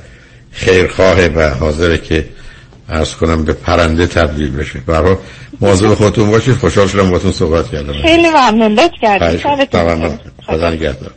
خیرخواهه 0.53 1.31
و 1.37 1.51
حاضره 1.51 1.99
که 1.99 2.25
عرض 2.93 3.15
کنم 3.15 3.45
به 3.45 3.53
پرنده 3.53 4.07
تبدیل 4.07 4.51
بشه. 4.51 4.83
حال 4.87 5.17
مواظب 5.61 5.95
خودتون 5.95 6.31
باشید. 6.31 6.57
خوشحال 6.57 6.89
شدم 6.89 7.11
باهاتون 7.11 7.33
صحبت 7.33 7.71
کردم. 7.71 7.93
خیلی 8.03 8.31
ممنون. 8.31 8.73
لطف 8.73 8.95
کردید. 9.03 9.69
تمام. 9.71 10.19
خدا 10.47 10.71
نگهدار. 10.71 11.11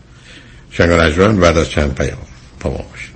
شنگ 0.72 0.90
و 0.90 0.94
نجوان 0.94 1.40
بعد 1.40 1.58
از 1.58 1.70
چند 1.70 1.96
پیام 1.96 2.18
با 2.62 2.70
ما 2.70 2.78
باشید. 2.78 3.16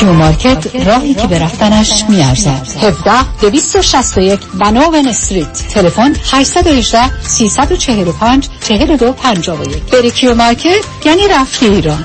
Q 0.00 0.12
Market 0.12 0.76
راهی 0.86 1.14
که 1.14 1.26
به 1.26 1.38
رفتنش 1.38 2.04
میارزد. 2.08 2.66
17 2.82 3.10
261 3.40 4.40
Vanowen 4.54 5.08
Street. 5.08 5.52
تلفن 5.52 6.12
818 6.32 7.22
345 7.22 8.48
42 8.60 9.12
51 9.12 9.82
بری 9.92 10.10
Q 10.10 10.34
Market 10.34 10.84
یعنی 11.04 11.28
رفتی 11.28 11.66
ایران. 11.66 12.04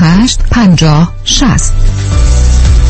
50 0.00 1.12
60 1.24 2.89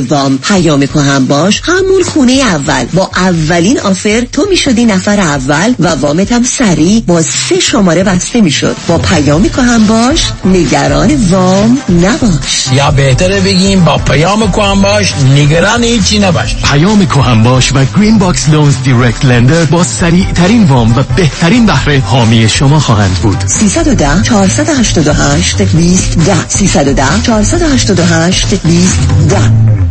وام 0.00 0.38
پیام 0.38 0.82
کهن‌باش 0.82 1.62
همون 1.64 2.02
خونه 2.02 2.32
اول. 2.32 2.84
با 2.84 3.10
اولین 3.16 3.80
offer 3.80 4.26
تو 4.32 4.46
می‌شدی 4.50 4.84
نفر 4.84 5.20
اول 5.20 5.74
و 5.78 5.88
وامت 5.88 6.32
هم 6.32 6.42
سریع 6.42 7.02
با 7.06 7.22
سه 7.22 7.60
شماره 7.60 8.04
بسته 8.04 8.40
می‌شد. 8.40 8.76
با 8.88 8.98
پیام 8.98 9.48
کهن‌باش 9.48 10.22
نگران 10.44 11.16
وام 11.30 11.78
نباش. 11.88 12.66
یا 12.72 12.90
بهتره 12.90 13.40
بگیم 13.40 13.84
با 13.84 13.98
پیام 13.98 14.50
کهن‌باش 14.50 15.14
نگران 15.34 15.84
هیچی 15.84 16.18
نباش. 16.18 16.56
پیام 16.56 17.06
کهن‌باش 17.06 17.72
و 17.74 17.84
Green 17.96 18.18
Box 18.18 18.48
Loans 18.48 18.74
direct 18.84 19.24
lender 19.24 19.64
با 19.64 19.84
سریع 19.84 20.32
ترین 20.32 20.64
وام 20.64 20.98
و 20.98 21.02
بهترین 21.16 21.66
بهره 21.66 22.02
حامی 22.06 22.48
شما 22.48 22.80
خواهند 22.80 23.14
بود. 23.22 23.44
310 23.46 24.22
488 24.22 25.62
20 25.62 26.18
10 26.18 26.48
310 26.48 27.22
488 27.22 28.54
20 28.54 28.98
10 29.28 29.85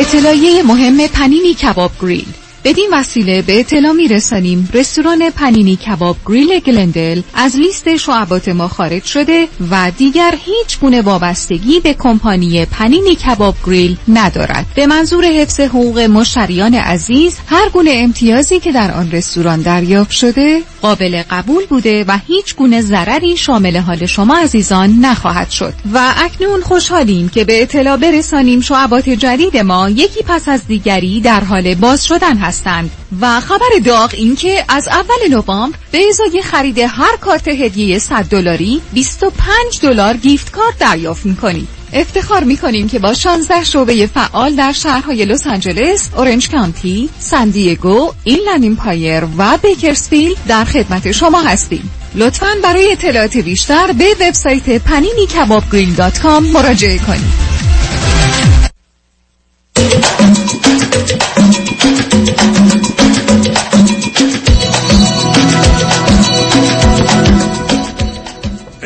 اطلاعیه 0.00 0.62
مهم 0.62 1.06
پنینی 1.06 1.54
کباب 1.54 1.90
گریل. 2.02 2.26
بدین 2.64 2.88
وسیله 2.92 3.42
به 3.42 3.60
اطلاع 3.60 3.92
می 3.92 4.08
رسانیم 4.08 4.68
رستوران 4.72 5.30
پنینی 5.30 5.76
کباب 5.76 6.16
گریل 6.26 6.58
گلندل 6.58 7.22
از 7.34 7.56
لیست 7.56 7.96
شعبات 7.96 8.48
ما 8.48 8.68
خارج 8.68 9.04
شده 9.04 9.48
و 9.70 9.92
دیگر 9.98 10.34
هیچ 10.44 10.78
گونه 10.80 11.02
وابستگی 11.02 11.80
به 11.80 11.94
کمپانی 11.94 12.64
پنینی 12.64 13.14
کباب 13.14 13.54
گریل 13.66 13.96
ندارد. 14.08 14.66
به 14.74 14.86
منظور 14.86 15.24
حفظ 15.24 15.60
حقوق 15.60 15.98
مشتریان 15.98 16.74
عزیز 16.74 17.38
هر 17.46 17.68
گونه 17.68 17.90
امتیازی 17.94 18.60
که 18.60 18.72
در 18.72 18.92
آن 18.92 19.10
رستوران 19.10 19.60
دریافت 19.62 20.10
شده 20.10 20.62
قابل 20.82 21.22
قبول 21.30 21.66
بوده 21.66 22.04
و 22.08 22.18
هیچ 22.26 22.56
گونه 22.56 22.82
ضرری 22.82 23.36
شامل 23.36 23.76
حال 23.76 24.06
شما 24.06 24.38
عزیزان 24.38 24.90
نخواهد 25.00 25.50
شد. 25.50 25.74
و 25.94 26.14
اکنون 26.16 26.60
خوشحالیم 26.60 27.28
که 27.28 27.44
به 27.44 27.62
اطلاع 27.62 27.96
برسانیم 27.96 28.60
شعبات 28.60 29.08
جدید 29.08 29.56
ما 29.56 29.90
یکی 29.90 30.22
پس 30.26 30.48
از 30.48 30.66
دیگری 30.66 31.20
در 31.20 31.44
حال 31.44 31.74
باز 31.74 32.06
شدن 32.06 32.49
هستند 32.50 32.90
و 33.20 33.40
خبر 33.40 33.68
داغ 33.84 34.10
این 34.16 34.36
که 34.36 34.64
از 34.68 34.88
اول 34.88 35.28
نوامبر 35.30 35.78
به 35.92 35.98
ازای 36.08 36.42
خرید 36.42 36.78
هر 36.78 37.16
کارت 37.20 37.48
هدیه 37.48 37.98
100 37.98 38.24
دلاری 38.24 38.80
25 38.92 39.80
دلار 39.82 40.16
gift 40.16 40.50
card 40.50 40.78
دریافت 40.78 41.26
می‌کنید 41.26 41.68
افتخار 41.92 42.44
می 42.44 42.56
کنیم 42.56 42.88
که 42.88 42.98
با 42.98 43.14
16 43.14 43.64
شعبه 43.64 44.06
فعال 44.06 44.54
در 44.54 44.72
شهرهای 44.72 45.24
لس 45.24 45.46
آنجلس، 45.46 46.10
Orange 46.16 46.50
County، 46.50 47.08
San 47.18 47.49
Diego، 47.49 48.12
Inland 48.24 48.62
Empire 48.62 49.24
و 49.38 49.58
بیکرسفیلد 49.62 50.36
در 50.48 50.64
خدمت 50.64 51.12
شما 51.12 51.40
هستیم. 51.42 51.90
لطفاً 52.14 52.48
برای 52.62 52.92
اطلاعات 52.92 53.36
بیشتر 53.36 53.92
به 53.92 54.06
وبسایت 54.20 54.82
پنینی 54.82 55.26
مراجعه 56.52 56.98
کنید. 56.98 57.49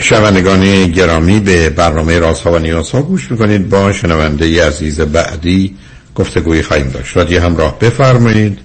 شنوندگان 0.05 0.87
گرامی 0.87 1.41
به 1.41 1.71
برنامه 1.71 2.19
رازها 2.19 2.53
و 2.53 2.59
نیازها 2.59 3.03
گوش 3.03 3.31
می‌کنید. 3.31 3.69
با 3.69 3.93
شنونده 3.93 4.67
عزیز 4.67 5.01
بعدی 5.01 5.75
گفتگوی 6.15 6.63
خواهیم 6.63 6.89
داشت. 6.89 7.17
رادیو 7.17 7.41
همراه 7.43 7.79
بفرمایید. 7.79 8.59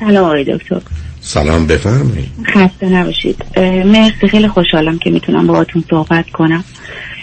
سلام 0.00 0.24
آقای 0.24 0.44
دکتر. 0.44 0.80
سلام 1.20 1.66
بفرمایید. 1.66 2.28
خسته 2.46 2.88
نباشید. 2.88 3.44
مرسی 3.84 4.28
خیلی 4.30 4.48
خوشحالم 4.48 4.98
که 4.98 5.10
می‌تونم 5.10 5.46
باهاتون 5.46 5.84
صحبت 5.90 6.30
کنم. 6.30 6.64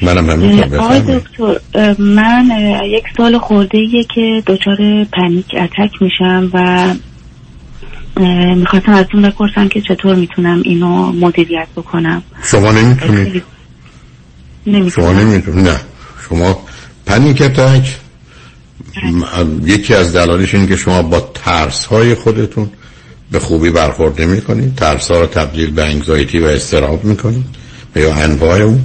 منم 0.01 0.29
همینطور 0.29 0.79
آقای 0.79 1.01
دکتر 1.01 1.59
من 2.01 2.45
یک 2.85 3.03
سال 3.17 3.37
خورده 3.37 3.77
ایه 3.77 4.03
که 4.15 4.43
دچار 4.47 4.77
پنیک 5.13 5.45
اتک 5.53 6.01
میشم 6.01 6.51
و 6.53 6.87
می‌خواستم 8.55 8.91
ازتون 8.91 9.21
بپرسم 9.21 9.67
که 9.67 9.81
چطور 9.81 10.15
می‌تونم 10.15 10.61
اینو 10.63 11.11
مدیریت 11.11 11.67
بکنم. 11.75 12.23
شما 12.43 12.71
نمی‌تونید 12.71 13.43
شما 14.95 15.13
نمی‌تونید 15.13 15.67
نه. 15.67 15.79
شما 16.29 16.59
پنیک 17.05 17.41
اتک 17.41 17.97
یکی 19.63 19.93
از 19.93 20.15
دلایلش 20.15 20.55
این 20.55 20.67
که 20.67 20.75
شما 20.75 21.01
با 21.01 21.31
ترس 21.33 21.85
های 21.85 22.15
خودتون 22.15 22.69
به 23.31 23.39
خوبی 23.39 23.69
برخورد 23.69 24.21
نمی 24.21 24.41
کنید 24.41 24.75
ترس 24.75 25.11
ها 25.11 25.19
رو 25.19 25.25
تبدیل 25.25 25.71
به 25.71 25.83
انگزایتی 25.83 26.39
و 26.39 26.45
استراب 26.45 27.03
می 27.03 27.17
کنید 27.17 27.45
یا 27.95 28.15
انواع 28.15 28.61
اون. 28.61 28.81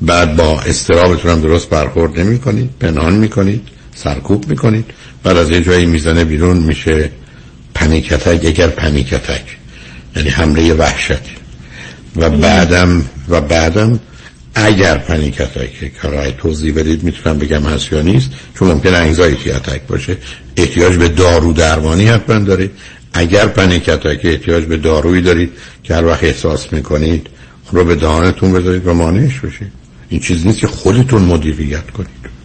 بعد 0.00 0.36
با 0.36 0.60
استرابتون 0.60 1.30
هم 1.30 1.40
درست 1.40 1.70
برخورد 1.70 2.20
نمی 2.20 2.38
کنید 2.38 2.70
پنهان 2.80 3.14
می 3.14 3.28
کنید 3.28 3.68
سرکوب 3.94 4.48
می 4.48 4.56
کنید 4.56 4.84
بعد 5.22 5.36
از 5.36 5.50
یه 5.50 5.60
جایی 5.60 5.86
می‌زنه 5.86 6.24
بیرون 6.24 6.56
میشه 6.56 7.10
panic 7.76 8.07
attack 8.07 8.44
اگر 8.44 8.68
panic 8.68 9.08
attack 9.08 9.56
یعنی 10.16 10.28
حمله 10.28 10.74
وحشت. 10.74 11.22
و 12.16 12.30
بعدم 12.30 13.04
و 13.28 13.40
بعدم 13.40 14.00
اگر 14.54 14.98
panic 14.98 15.31
attack 15.31 15.70
که 16.02 16.08
رای 16.08 16.32
توضیح 16.32 16.74
بدید 16.74 17.02
می‌تونم 17.02 17.38
بگم 17.38 17.62
هست 17.62 17.92
یا 17.92 18.02
نیست 18.02 18.30
چون 18.54 18.68
ممکن 18.68 18.94
anxiety 18.94 19.50
attack 19.50 19.80
باشه. 19.88 20.16
احتیاج 20.56 20.96
به 20.96 21.08
دارو 21.08 21.52
درمانی 21.52 22.06
حتما 22.06 22.38
دارید. 22.38 22.70
اگر 23.12 23.46
panic 23.46 23.80
attack 23.80 24.20
احتیاج 24.24 24.64
به 24.64 24.76
دارویی 24.76 25.22
دارید 25.22 25.50
که 25.82 25.94
هر 25.94 26.04
وقت 26.04 26.24
احساس 26.24 26.72
می‌کنید 26.72 27.26
رو 27.72 27.84
به 27.84 27.94
دهانتون 27.94 28.52
بذارید 28.52 28.86
و 28.86 28.94
مانعش 28.94 29.40
بشید. 29.40 29.72
این 30.08 30.20
چیز 30.20 30.46
نیست 30.46 30.58
که 30.58 30.66
خودتون 30.66 31.22
مدیریت 31.22 31.90
کنید. 31.90 32.35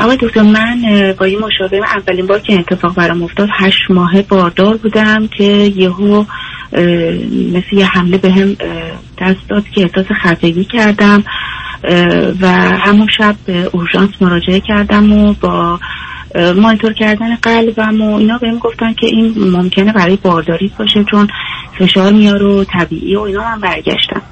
آقای 0.00 0.16
دکتر 0.20 0.42
من 0.42 1.14
با 1.18 1.26
این 1.26 1.38
مشابه 1.38 1.80
اولین 1.96 2.26
بار 2.26 2.38
که 2.38 2.58
اتفاق 2.58 2.94
برام 2.94 3.22
افتاد 3.22 3.48
هشت 3.52 3.90
ماه 3.90 4.22
باردار 4.22 4.76
بودم 4.76 5.26
که 5.26 5.44
یهو 5.76 6.24
مثل 7.52 7.72
یه 7.72 7.86
حمله 7.86 8.18
به 8.18 8.32
هم 8.32 8.56
دست 9.18 9.48
داد 9.48 9.64
که 9.68 9.80
احساس 9.82 10.06
خفگی 10.22 10.64
کردم 10.64 11.24
و 12.40 12.48
همون 12.78 13.08
شب 13.18 13.36
به 13.46 13.70
اورژانس 13.72 14.10
مراجعه 14.20 14.60
کردم 14.60 15.12
و 15.12 15.34
با 15.40 15.80
مانیتور 16.56 16.92
کردن 16.92 17.34
قلبم 17.34 18.02
و 18.02 18.14
اینا 18.14 18.38
بهم 18.38 18.58
گفتن 18.58 18.92
که 18.92 19.06
این 19.06 19.34
ممکنه 19.36 19.92
برای 19.92 20.16
بارداری 20.16 20.72
باشه 20.78 21.04
چون 21.10 21.28
فشار 21.78 22.12
میاره 22.12 22.46
و 22.46 22.64
طبیعی 22.64 23.16
و 23.16 23.20
اینا 23.20 23.40
من 23.40 23.60
برگشتم. 23.60 24.22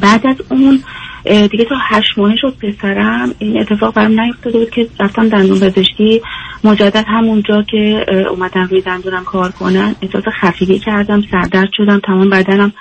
بعد 0.00 0.26
از 0.26 0.36
اون 0.50 0.82
دیگه 1.28 1.64
تا 1.64 1.76
هشت 1.88 2.18
ماه 2.18 2.36
شد 2.36 2.54
پسرم. 2.62 3.34
این 3.38 3.60
اتفاق 3.60 3.94
برام 3.94 4.20
نیفتاده 4.20 4.58
بود 4.58 4.70
که 4.70 4.88
رفتم 5.00 5.28
دندون 5.28 5.60
پزشکی. 5.60 6.22
مجدد 6.64 7.04
همونجا 7.06 7.62
که 7.62 8.06
اومدن 8.30 8.68
روی 8.68 8.80
دندونم 8.80 9.24
کار 9.24 9.50
کنن. 9.50 9.94
احساس 10.02 10.24
خفیگی 10.40 10.78
کردم 10.78 11.22
سردرد 11.30 11.68
شدم. 11.76 12.00
تمام 12.06 12.30
بدنم 12.30 12.72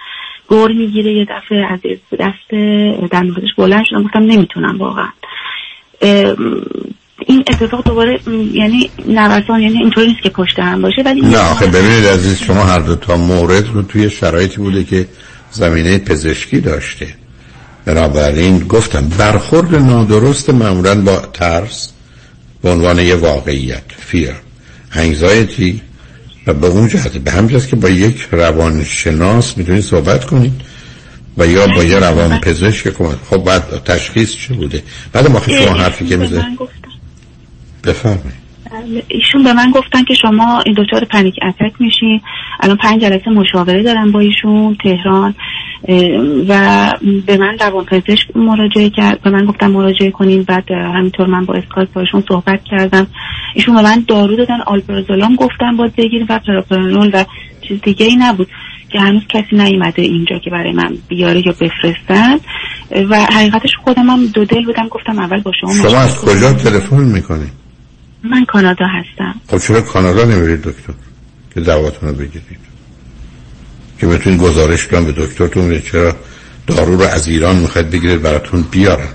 گور 0.48 0.72
می‌گیره. 0.72 1.14
یه 1.14 1.26
دفعه 1.26 1.66
از 1.74 1.80
دست 2.20 2.52
دندون 3.12 3.36
پزشک 3.36 3.56
بلند 3.58 3.86
شدم. 3.90 4.04
گفتم 4.04 4.24
نمی‌تونم 4.24 4.78
واقعا. 4.78 5.10
این 7.28 7.44
اتفاق 7.48 7.84
دوباره 7.86 8.20
یعنی 8.54 8.90
نوسان 9.08 9.62
یعنی 9.62 9.78
اینطوری 9.78 10.08
نیست 10.08 10.22
که 10.22 10.30
پشت 10.30 10.60
هم 10.60 10.82
باشه 10.82 11.02
ولی 11.06 11.22
نه 11.22 11.38
آخه 11.38 11.68
ببینید 11.68 12.06
عزیز 12.06 12.40
شما 12.40 12.64
هر 12.64 12.80
دو 12.80 12.96
تا 12.96 13.18
مورد 13.18 13.68
رو 13.74 13.82
توی 13.82 14.10
شرایطی 14.10 14.58
بوده 14.58 14.84
که 14.84 15.08
زمینه 15.52 15.98
پزشکی 15.98 16.60
داشته. 16.60 17.08
بنابراین 17.88 18.60
گفتم 18.60 19.08
برخورد 19.08 19.76
نادرست 19.76 20.50
معمولا 20.50 21.02
با 21.02 21.16
ترس 21.34 21.90
به 22.62 22.70
عنوان 22.70 23.00
یه 23.00 23.16
واقعیت 23.16 23.84
فیر. 23.98 24.34
انگزایتی 24.92 25.82
و 26.48 26.54
به 26.54 26.68
اون 26.68 26.88
جهت 26.88 27.18
به 27.18 27.32
همجاست 27.32 27.68
که 27.68 27.76
با 27.76 27.90
یک 27.90 28.28
روانشناس 28.32 29.58
می‌تونید 29.58 29.84
صحبت 29.84 30.26
کنید 30.26 30.62
و 31.38 31.48
یا 31.48 31.68
با 31.68 31.84
یه 31.84 32.00
روان 32.00 32.40
پزشک 32.40 32.88
کمک. 32.88 33.18
خب 33.30 33.38
بعد 33.38 33.84
تشخیص 33.86 34.36
چه 34.36 34.54
بوده؟ 34.54 34.84
بعد 35.12 35.32
ما 35.32 35.42
شما 35.46 35.78
حرفی 35.78 36.06
که 36.06 36.18
میزه 36.18 36.44
بفرمایید. 37.84 38.47
ایشون 39.08 39.44
به 39.44 39.54
من 39.54 39.72
گفتن 39.72 40.04
که 40.04 40.14
شما 40.14 40.62
این 40.66 40.76
دچار 40.78 41.06
پنیک 41.06 41.36
اتک 41.48 41.74
میشین. 41.80 42.22
الان 42.60 42.78
پنج 42.78 43.02
جلسه 43.02 43.30
مشاوره 43.30 43.84
دارم 43.84 44.12
با 44.12 44.20
ایشون 44.20 44.78
تهران 44.84 45.36
و 46.48 46.94
به 47.26 47.38
من 47.38 47.58
روان 47.60 47.86
پزشک 47.86 48.36
مراجعه 48.36 48.90
کرد. 48.90 49.22
به 49.22 49.30
من 49.30 49.46
گفتم 49.46 49.72
مراجعه 49.72 50.12
کنین. 50.12 50.44
بعد 50.44 50.72
همینطور 50.72 51.28
من 51.28 51.46
با 51.46 51.54
اسکایپ 51.54 51.94
باشون 51.94 52.24
صحبت 52.28 52.60
کردم. 52.72 53.08
ایشون 53.56 53.76
به 53.76 53.82
من 53.82 54.04
دارو 54.08 54.36
دادن 54.36 54.62
آلپرازولام 54.66 55.36
گفتن 55.36 55.78
باید 55.78 55.96
بگیر 55.96 56.26
و 56.30 56.40
پراپرانول 56.40 57.12
و 57.14 57.26
چیز 57.68 57.82
دیگه 57.82 58.06
ای 58.06 58.16
نبود 58.16 58.48
که 58.92 59.00
هنوز 59.00 59.22
کسی 59.30 59.56
نیومده 59.56 60.02
اینجا 60.02 60.40
که 60.40 60.50
برای 60.50 60.72
من 60.72 60.98
بیاره 61.08 61.48
یا 61.48 61.54
بفرستن. 61.62 62.38
و 63.10 63.26
حقیقتش 63.26 63.70
خودم 63.84 64.10
هم 64.10 64.28
دو 64.28 64.46
دل 64.46 64.66
بودم. 64.66 64.88
گفتم 64.88 65.20
اول 65.20 65.42
با 65.42 65.52
شما 65.62 65.74
شما 65.74 66.00
از 66.00 66.22
کجا 66.22 66.54
تلفن 66.54 67.04
می‌کنید 67.04 67.67
من 68.24 68.46
کانادا 68.46 68.86
هستم. 68.88 69.36
خب 69.48 69.58
چرا 69.58 69.82
کانادا 69.82 70.26
نمیرید 70.26 70.62
دکتر 70.62 70.94
که 71.54 71.62
دعواتون 71.62 72.10
رو 72.10 72.16
بگیرید. 72.16 72.68
که 74.00 74.08
بتونید 74.08 74.40
گزارش 74.40 74.88
کنم 74.88 75.06
به 75.06 75.12
دکترتون 75.12 75.80
چرا 75.80 76.16
دارو 76.68 76.96
رو 76.96 77.02
از 77.02 77.28
ایران 77.28 77.56
می‌خواید 77.56 77.90
بگیرید 77.90 78.22
براتون 78.22 78.62
بیارن. 78.62 79.08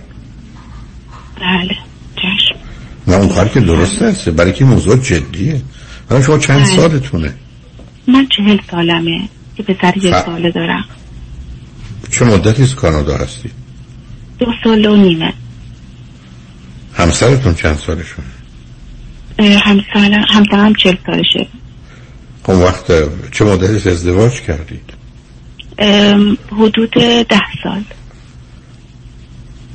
بله 1.40 1.76
چشم. 2.16 2.58
نه 3.06 3.14
اون 3.16 3.28
کار 3.28 3.48
که 3.48 3.60
درسته 3.60 4.06
هست 4.06 4.28
برای 4.28 4.52
که 4.52 4.64
موضوع 4.64 4.96
جدیه. 4.96 5.62
حالا 6.10 6.22
شما 6.22 6.38
چند 6.38 6.66
بله. 6.66 6.76
سالتونه؟ 6.76 7.34
من 8.08 8.26
چهل 8.36 8.58
سالمه. 8.70 9.28
که 9.56 9.62
پسر 9.62 9.96
یک 9.96 10.14
ف- 10.14 10.24
ساله 10.26 10.50
دارم. 10.50 10.84
چه 12.10 12.24
مدتی 12.24 12.62
از 12.62 12.74
کانادا 12.74 13.16
هستی؟ 13.16 13.50
دو 14.38 14.46
سال 14.64 14.86
و 14.86 14.96
نیمه. 14.96 15.32
همسرتون 16.94 17.54
چند 17.54 17.78
سالشون 17.78 18.24
اه، 18.24 18.41
همسرم 19.38 20.24
همسرم 20.28 20.74
چهل 20.74 20.96
سالشه. 21.06 21.46
اون 22.46 22.62
وقت 22.62 22.92
چه 23.32 23.44
مدتی 23.44 23.76
از 23.76 23.86
ازدواج 23.86 24.40
کردید؟ 24.40 24.92
حدود 26.52 26.90
ده 27.28 27.40
سال. 27.62 27.84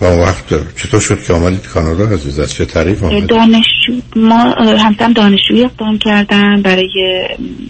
و 0.01 0.05
اون 0.05 0.19
وقت 0.19 0.75
چطور 0.75 0.99
شد 0.99 1.23
که 1.23 1.33
آمدید 1.33 1.67
کانادا 1.67 2.05
عزیز؟ 2.05 2.39
از 2.39 2.53
چه 2.53 2.65
طریق 2.65 3.03
آمدید؟ 3.03 3.27
دانشجو 3.27 3.93
ما 4.15 4.39
همسرم 4.79 5.13
دانشجویی 5.13 5.63
اقدام 5.63 5.97
کردن. 5.97 6.61
برای 6.61 7.27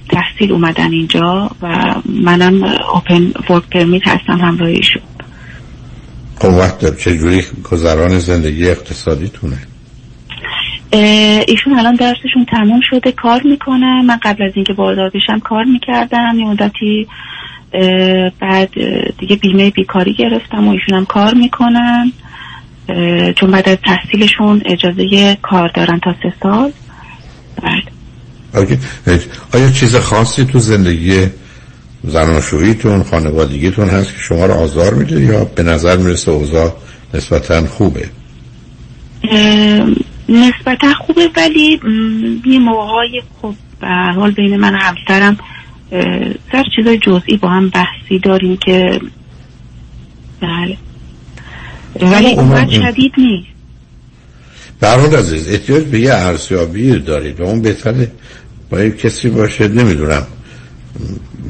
تحصیل 0.10 0.52
اومدن 0.52 0.92
اینجا 0.92 1.52
و 1.62 1.96
منم 2.06 2.64
اوپن 2.94 3.32
ورک 3.50 3.64
پرمیت 3.72 4.08
هستم 4.08 4.40
همراه 4.42 4.70
ایشون 4.70 5.02
اون 6.42 6.54
وقت 6.56 6.98
چجوری 6.98 7.44
گذران 7.72 8.20
زندگی 8.20 8.70
اقتصادیتونه؟ 8.70 9.56
اه، 9.56 9.77
ایشون 10.92 11.80
الان 11.80 11.96
درسشون 11.96 12.46
تموم 12.52 12.80
شده 12.90 13.12
کار 13.12 13.42
می‌کنن 13.46 14.06
من 14.06 14.20
قبل 14.24 14.44
از 14.44 14.52
اینکه 14.56 14.74
باردار 14.74 15.10
بشم 15.10 15.40
کار 15.40 15.64
می‌کردم. 15.64 16.40
یه 16.40 16.46
مدتی 16.46 17.08
بعد 18.40 18.70
دیگه 19.20 19.36
بیمه 19.36 19.70
بیکاری 19.70 20.14
گرفتم 20.14 20.68
و 20.68 20.72
ایشون 20.72 20.98
هم 20.98 21.06
کار 21.06 21.34
می‌کنن. 21.34 22.12
چون 23.36 23.52
بعد 23.52 23.70
از 23.70 23.78
تحصیلشون 23.86 24.62
اجازه 24.66 25.38
کار 25.42 25.72
دارن 25.76 26.00
تا 26.00 26.16
سه 26.24 26.34
سال. 26.44 26.72
بعد. 27.64 27.84
آیا 29.54 29.72
چیز 29.72 29.96
خاصی 29.96 30.46
تو 30.46 30.60
زندگی 30.60 31.28
زناشوییتون 32.04 33.04
خانوادگیتون 33.04 33.90
هست 33.90 34.14
که 34.14 34.20
شما 34.20 34.46
رو 34.46 34.54
آزار 34.54 34.94
میده 34.94 35.22
یا 35.22 35.46
به 35.46 35.64
نظر 35.64 35.98
می‌رسه 35.98 36.32
اوضاع 36.32 36.76
نسبتا 37.14 37.66
خوبه؟ 37.66 38.10
نسبتا 40.30 40.94
خوبه 40.94 41.30
ولی 41.36 41.80
یه 42.46 42.60
موقعهای 42.60 43.22
خب 43.42 43.54
به 43.82 43.88
حال 44.16 44.32
بین 44.32 44.58
من 44.58 44.76
و 44.76 44.78
همسرم 44.78 45.38
سر 46.52 46.64
چیزای 46.76 46.98
جزئی 46.98 47.38
با 47.38 47.50
هم 47.50 47.70
بحثی 47.70 48.20
داریم 48.20 48.58
که 48.58 49.00
بله. 50.42 50.78
ولی 52.02 52.34
اونقدر 52.34 52.72
شدید 52.72 53.14
نیست. 53.18 53.48
به 54.80 54.88
هر 54.88 55.00
حال 55.00 55.16
عزیز 55.16 55.50
احتیاج 55.50 55.84
به 55.84 56.00
یه 56.00 56.14
ارزیابی 56.14 57.00
دارید 57.00 57.40
و 57.40 57.44
اون 57.44 57.62
بهتره. 57.62 58.12
با 58.70 58.80
یه 58.80 58.92
کسی 58.92 59.30
باشه 59.30 59.68
نمی‌دونم. 59.68 60.28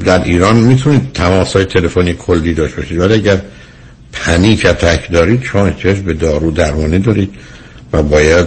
در 0.04 0.24
ایران 0.24 0.56
می‌تونید 0.56 1.12
تماس 1.12 1.56
های 1.56 1.64
تلفنی 1.64 2.14
کلی 2.14 2.54
داشته 2.54 2.76
باشید 2.76 2.98
ولی 2.98 3.14
اگر 3.14 3.42
پنیک 4.12 4.66
اتک 4.66 5.10
دارید 5.10 5.42
شما 5.42 5.66
احتیاج 5.66 5.98
به 5.98 6.14
دارو 6.14 6.50
درمانی 6.50 6.98
دارید. 6.98 7.34
و 7.92 8.02
باید 8.02 8.46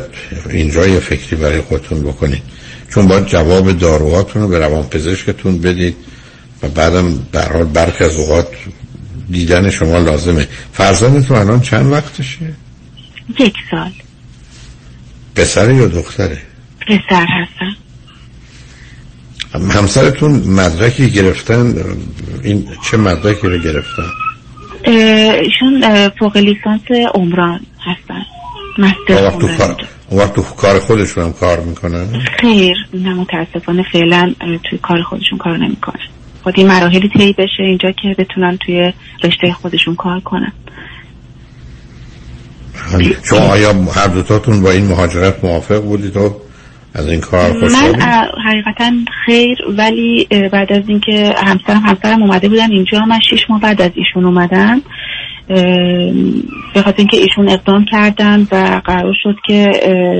اینجا 0.49 0.87
یه 0.87 0.99
فکری 0.99 1.35
برای 1.35 1.61
خودتون 1.61 2.03
بکنید. 2.03 2.41
چون 2.89 3.07
باید 3.07 3.25
جواب 3.25 3.71
داروهاتون 3.71 4.41
رو 4.41 4.47
به 4.47 4.59
روان 4.59 4.83
پزشکتون 4.83 5.57
بدید 5.57 5.95
و 6.63 6.67
بعدم 6.67 7.19
در 7.31 7.53
حال 7.53 7.63
برخی 7.63 8.03
از 8.03 8.15
اوقات 8.15 8.47
دیدن 9.29 9.69
شما 9.69 9.97
لازمه. 9.97 10.47
فرزندتون 10.73 11.37
الان 11.37 11.61
چند 11.61 11.91
وقتشه؟ 11.91 12.53
یک 13.39 13.55
سال. 13.71 13.91
پسر 15.35 15.71
یا 15.71 15.87
دختره؟ 15.87 16.37
پسر 16.87 17.25
هستم. 17.29 17.75
همسرتون 19.53 20.31
مدرکی 20.31 21.09
گرفتن؟ 21.09 21.75
این 22.43 22.67
چه 22.91 22.97
مدرکی 22.97 23.47
رو 23.47 23.57
گرفتن؟ 23.57 24.09
ایشون 24.85 26.09
فوق 26.19 26.37
لیسانس 26.37 26.81
عمران 27.13 27.59
هستن. 27.85 28.21
مستر 28.81 29.23
وقت 29.23 29.39
تو 29.39 29.47
کار 29.47 29.75
وقت 30.11 30.33
تو 30.33 30.41
کار 30.41 30.79
خودشون 30.79 31.23
هم 31.23 31.33
کار 31.33 31.59
می‌کنن؟ 31.59 32.07
خیر 32.39 32.77
نه 32.93 33.13
متاسفانه 33.13 33.83
فعلا 33.93 34.33
توی 34.69 34.79
کار 34.81 35.01
خودشون 35.01 35.37
کار 35.37 35.57
نمی‌کنن. 35.57 35.99
خود 36.43 36.53
این 36.57 36.67
مراحلی 36.67 37.09
طی 37.17 37.33
بشه 37.33 37.63
اینجا 37.63 37.91
که 37.91 38.15
بتونن 38.17 38.57
توی 38.57 38.93
رشته 39.23 39.53
خودشون 39.53 39.95
کار 39.95 40.19
کنن. 40.19 40.51
شما 43.23 43.39
آیا 43.39 43.73
هر 43.73 44.07
دوتاتون 44.07 44.61
با 44.61 44.71
این 44.71 44.85
مهاجرت 44.85 45.43
موافق 45.43 45.81
بودید 45.81 46.17
و 46.17 46.35
از 46.93 47.07
این 47.07 47.21
کار 47.21 47.51
من 47.51 47.59
خوشحال 47.59 47.95
اه، 48.01 48.27
حقیقتا 48.45 48.91
خیر 49.25 49.57
ولی 49.77 50.27
بعد 50.51 50.73
از 50.73 50.83
اینکه 50.87 51.35
همسرم 51.37 51.81
همسرم 51.85 52.23
اومده 52.23 52.49
بودن 52.49 52.71
اینجا 52.71 52.99
من 52.99 53.19
شش 53.19 53.49
ماه 53.49 53.61
بعد 53.61 53.81
از 53.81 53.91
ایشون 53.95 54.25
اومدم. 54.25 54.81
به 56.73 56.81
خاطر 56.83 56.97
اینکه 56.97 57.17
ایشون 57.17 57.49
اقدام 57.49 57.85
کردن 57.85 58.47
و 58.51 58.81
قرار 58.85 59.13
شد 59.23 59.35
که 59.45 59.71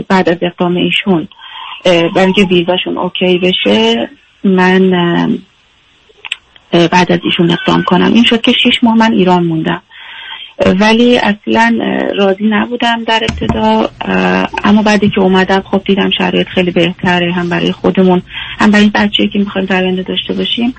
بعد 0.08 0.30
از 0.30 0.38
اقدام 0.42 0.76
ایشون 0.76 1.28
برای 1.86 2.10
اینکه 2.26 2.44
ویزاشون 2.44 2.98
اوکی 2.98 3.38
بشه 3.38 4.10
من 4.44 4.90
بعد 6.72 7.12
از 7.12 7.20
ایشون 7.24 7.52
اقدام 7.52 7.84
کنم. 7.84 8.14
این 8.14 8.24
شد 8.24 8.42
که 8.42 8.52
شش 8.52 8.84
ماه 8.84 8.98
من 8.98 9.14
ایران 9.14 9.44
موندم. 9.44 9.82
ولی 10.80 11.18
اصلا 11.18 11.78
راضی 12.18 12.44
نبودم 12.50 13.04
در 13.04 13.24
ابتدا 13.30 13.90
اما 14.64 14.82
بعدی 14.82 15.10
که 15.10 15.22
اومدم 15.22 15.62
خب 15.62 15.82
دیدم 15.86 16.10
شرایط 16.18 16.48
خیلی 16.48 16.72
بهتره 16.72 17.34
هم 17.34 17.50
برای 17.50 17.72
خودمون 17.72 18.22
هم 18.60 18.72
برای 18.72 18.92
بچه 18.94 19.28
که 19.28 19.40
می‌خوایم 19.40 19.68
در 19.68 19.92
داشته 19.92 20.34
باشیم. 20.34 20.74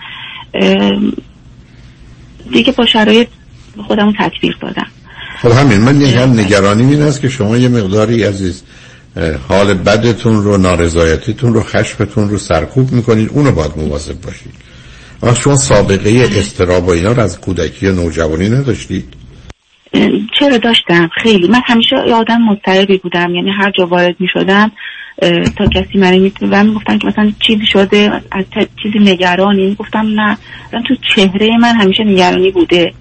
دیگه 2.53 2.73
با 2.73 2.87
شرایط 2.87 3.29
خودمون 3.87 4.15
تطبیق 4.19 4.59
دادم. 4.61 4.87
خب 5.43 5.51
همین 5.51 5.81
من 5.81 6.01
یه 6.01 6.27
نگرانی 6.27 6.95
این 6.95 7.03
است 7.03 7.21
که 7.21 7.29
شما 7.29 7.57
یه 7.57 7.69
مقداری 7.69 8.25
عزیز 8.25 8.63
حال 9.49 9.75
بدتون 9.75 10.45
رو 10.45 10.57
نارضایتیتون 10.57 11.55
رو 11.55 11.63
خشمتون 11.63 12.29
رو 12.29 12.39
سرکوب 12.39 12.93
می‌کنید 12.93 13.31
اونو 13.33 13.53
باید 13.53 13.73
مواظب 13.77 14.21
باشید 14.21 14.53
وقت 15.23 15.41
شما 15.41 15.57
سابقه 15.57 16.29
استراب 16.39 16.89
و 16.89 16.91
اینا 16.91 17.13
رو 17.13 17.23
از 17.23 17.41
کودکی 17.41 17.87
و 17.87 17.93
نوجوانی 17.93 18.49
نداشتید؟ 18.49 19.15
چرا 20.39 20.59
داشتم؟ 20.59 21.11
خیلی. 21.23 21.49
من 21.49 21.61
همیشه 21.67 21.97
یه 22.07 22.15
آدم 22.15 22.43
مضطربی 22.43 22.99
بودم 22.99 23.35
یعنی 23.35 23.51
هر 23.51 23.73
جا 23.79 23.87
وارد 23.87 24.17
می 24.19 24.29
شدم 24.33 24.73
تا 25.57 25.67
کسی 25.67 25.99
من 25.99 26.19
می 26.19 26.33
و 26.43 26.65
می‌گفتن 26.65 26.99
که 26.99 27.07
مثلا 27.07 27.33
چیزی 27.47 27.67
شده 27.67 28.11
از 28.33 28.45
چیزی 28.83 28.99
نگرانی. 28.99 29.75
گفتم 29.75 30.07
نه 30.21 30.39
تو 30.89 30.95
چهره 31.15 31.59
من 31.61 31.75
همیشه 31.75 32.05
نگرانی 32.05 32.51
بوده. 32.51 32.93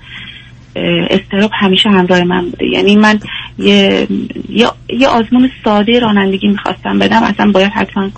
استراب 0.75 1.51
همیشه 1.53 1.89
همراه 1.89 2.23
من 2.23 2.49
بوده. 2.49 2.65
یعنی 2.65 2.95
من 2.95 3.19
یه 3.59 4.07
یه, 4.49 4.67
یه 4.89 5.07
آزمون 5.07 5.49
ساده 5.63 5.99
رانندگی 5.99 6.47
می‌خواستم 6.47 6.99
بدم. 6.99 7.23
اصلا 7.23 7.51
باید 7.51 7.71
حتما 7.71 8.09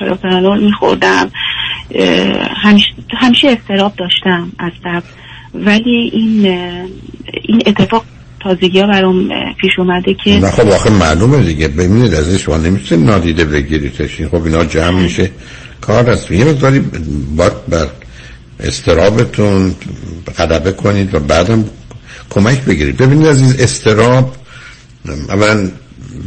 پروپرانول 0.00 0.64
میخوردم. 0.64 1.30
همیشه, 2.62 2.94
همیشه 3.18 3.48
استراب 3.48 3.92
داشتم 3.96 4.52
از 4.58 4.72
قبل. 4.84 5.06
ولی 5.54 6.10
این 6.12 6.46
این 7.42 7.62
اتفاق 7.66 8.04
تازگی 8.40 8.80
ها 8.80 8.86
برام 8.86 9.28
پیش 9.60 9.78
اومده 9.78 10.14
که 10.24 10.30
نه 10.30 10.50
خب 10.50 10.68
آخه 10.68 10.90
معلومه 10.90 11.42
دیگه. 11.42 11.68
ببینید 11.68 12.14
از 12.14 12.34
شما 12.34 12.56
نمیشه 12.56 12.96
نادیده 12.96 13.44
بگیریدش. 13.44 14.20
این 14.20 14.28
خب 14.28 14.44
اینا 14.44 14.64
جمع 14.64 15.00
میشه. 15.02 15.30
کار 15.80 16.10
است 16.10 16.30
یه 16.30 16.44
مقداری 16.44 16.80
باید 17.36 17.52
بر 17.68 17.86
استرابتون 18.64 19.74
غلبه 20.38 20.72
کنید 20.72 21.14
و 21.14 21.20
بعدم 21.20 21.64
کمک 22.30 22.64
بگیرید. 22.64 22.96
ببینید 22.96 23.26
عزیز 23.26 23.60
استراب 23.60 24.36
اولا 25.28 25.70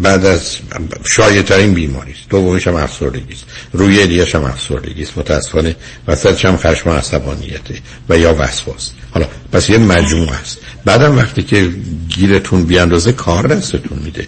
بعد 0.02 0.26
از 0.26 0.58
شایع 1.06 1.42
ترین 1.42 1.74
بیماری 1.74 2.12
است. 2.12 2.30
دومیش 2.30 2.68
هم 2.68 2.76
افسردگی 2.76 3.34
است. 3.34 3.46
روی 3.74 4.08
دیگه 4.08 4.26
هم 4.34 4.44
افسردگی 4.44 5.04
است. 5.04 5.18
متاسفانه 5.18 5.76
وسطش 6.08 6.46
هم 6.46 6.58
خشم 6.58 6.90
و 6.90 6.94
عصبانیته 6.94 7.76
و 8.10 8.18
یا 8.18 8.36
وسواس 8.40 8.92
حالا 9.12 9.26
پس 9.52 9.70
یه 9.70 9.78
مجموعه 9.78 10.40
است. 10.40 10.58
بعدم 10.86 11.18
وقتی 11.18 11.44
که 11.44 11.70
گیرتون 12.10 12.64
بیاندازه 12.64 13.12
کار 13.12 13.48
دستتون 13.48 14.00
میده. 14.04 14.28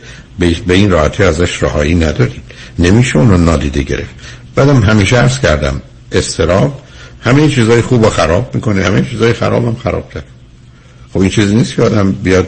به 0.68 0.74
این 0.74 0.92
راحتی 0.92 1.24
ازش 1.24 1.64
رهایی 1.64 1.96
ندارید. 1.96 2.44
نمیشه 2.80 3.18
اون 3.18 3.30
رو 3.30 3.38
نادیده 3.38 3.84
گرفت. 3.84 4.16
بعدم 4.56 4.84
همیشه 4.84 5.18
عرض 5.18 5.40
کردم 5.40 5.82
استراب 6.12 6.82
همه 7.22 7.48
چیزای 7.48 7.82
خوب 7.82 8.04
و 8.04 8.10
خراب 8.10 8.56
می‌کنه. 8.56 8.84
همه 8.84 9.02
چیزای 9.12 9.34
خراب 9.34 9.66
هم 9.66 9.76
خراب 9.76 10.14
کرد. 10.14 10.26
خب 11.14 11.20
این 11.20 11.30
چیزی 11.30 11.56
نیست 11.56 11.76
که 11.76 11.82
آدم 11.82 12.12
بیاد 12.12 12.48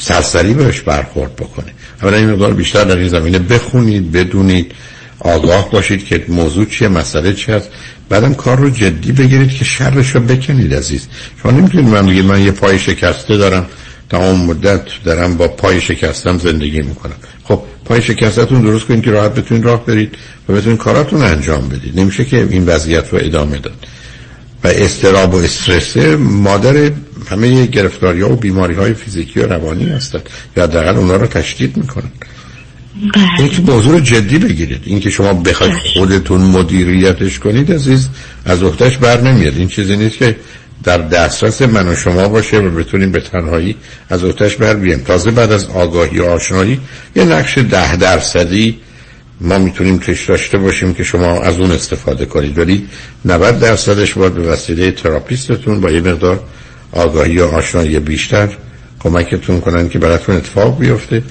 سرسری 0.00 0.54
بهش 0.54 0.80
برخورد 0.80 1.36
بکنه. 1.36 1.72
اولا 2.02 2.16
این 2.16 2.30
مقدار 2.30 2.54
بیشتر 2.54 2.84
در 2.84 2.96
این 2.96 3.08
زمینه 3.08 3.38
بخونید 3.38 4.12
بدونید 4.12 4.72
آگاه 5.20 5.70
باشید 5.70 6.04
که 6.04 6.24
موضوع 6.28 6.64
چیه 6.64 6.88
مسئله 6.88 7.32
چی 7.32 7.52
هست. 7.52 7.70
بعدم 8.08 8.34
کار 8.34 8.58
رو 8.58 8.70
جدی 8.70 9.12
بگیرید 9.12 9.50
که 9.50 9.64
شرش 9.64 10.10
رو 10.10 10.20
بکنید 10.20 10.74
عزیز. 10.74 11.06
شما 11.42 11.52
نمی‌تونید 11.52 11.88
من 11.88 12.06
بگید 12.06 12.24
من 12.24 12.42
یه 12.42 12.50
پای 12.50 12.78
شکسته 12.78 13.36
دارم 13.36 13.66
تمام 14.10 14.44
مدت 14.44 14.82
دارم 15.04 15.36
با 15.36 15.48
پای 15.48 15.80
شکستم 15.80 16.38
زندگی 16.38 16.82
می‌کنم. 16.82 17.16
خب 17.44 17.62
پای 17.84 18.02
شکستتون 18.02 18.62
درست 18.62 18.84
کنید 18.84 19.04
که 19.04 19.10
راحت 19.10 19.34
بتونید 19.34 19.64
راه 19.64 19.86
برید 19.86 20.14
و 20.48 20.52
بتونید 20.52 20.78
کاراتون 20.78 21.22
انجام 21.22 21.68
بدید. 21.68 22.00
نمیشه 22.00 22.24
که 22.24 22.48
این 22.50 22.66
وضعیت 22.66 23.12
رو 23.12 23.18
ادامه 23.22 23.58
داد. 23.58 23.86
و 24.64 24.68
استراب 24.68 25.34
و 25.34 25.36
استرس 25.36 25.96
مادر 26.18 26.90
همه 27.30 27.66
گرفتاری 27.66 28.20
ها 28.20 28.32
و 28.32 28.36
بیماری 28.36 28.74
های 28.74 28.94
فیزیکی 28.94 29.40
و 29.40 29.46
روانی 29.46 29.84
هستند. 29.84 30.28
یا 30.56 30.62
حداقل 30.62 30.96
اونا 30.96 31.16
رو 31.16 31.26
تشدید 31.26 31.76
می‌کنن. 31.76 32.12
این 33.38 33.48
که 33.48 33.62
موضوع 33.62 34.00
جدی 34.00 34.38
بگیرید. 34.38 34.82
اینکه 34.84 35.10
شما 35.10 35.34
بخواید 35.34 35.74
خودتون 35.94 36.40
مدیریتش 36.40 37.38
کنید 37.38 37.72
عزیز 37.72 38.08
از 38.44 38.62
اختش 38.62 38.96
بر 38.96 39.20
نمیاد. 39.20 39.56
این 39.56 39.68
چیزی 39.68 39.96
نیست 39.96 40.16
که 40.16 40.36
در 40.84 40.98
دسترس 40.98 41.62
من 41.62 41.88
و 41.88 41.94
شما 41.94 42.28
باشه 42.28 42.58
و 42.58 42.70
بتونیم 42.70 43.12
به 43.12 43.20
تنهایی 43.20 43.76
از 44.10 44.24
اختش 44.24 44.56
بر 44.56 44.74
بیم 44.74 44.98
تازه 44.98 45.30
بعد 45.30 45.52
از 45.52 45.66
آگاهی 45.66 46.18
و 46.18 46.24
آشنایی 46.24 46.80
یه 47.16 47.24
نقش 47.24 47.58
ده 47.58 47.96
درصدی 47.96 48.78
ما 49.40 49.58
می‌تونیم 49.58 49.98
توش 49.98 50.28
داشته 50.28 50.58
باشیم 50.58 50.94
که 50.94 51.02
شما 51.04 51.40
از 51.40 51.60
اون 51.60 51.70
استفاده 51.70 52.26
کنید 52.26 52.58
ولی 52.58 52.88
90 53.24 53.60
درصدش 53.60 54.14
باید 54.14 54.34
به 54.34 54.42
وسیله 54.42 54.90
تراپیستتون 54.90 55.80
با 55.80 55.90
یه 55.90 56.00
مقدار 56.00 56.40
آگاهی 56.92 57.38
و 57.38 57.44
آشنایی 57.44 57.98
بیشتر 57.98 58.48
کمکتون 59.00 59.60
کنن 59.60 59.88
که 59.88 59.98
براتون 59.98 60.36
اتفاق 60.36 60.78
بیفته. 60.78 61.22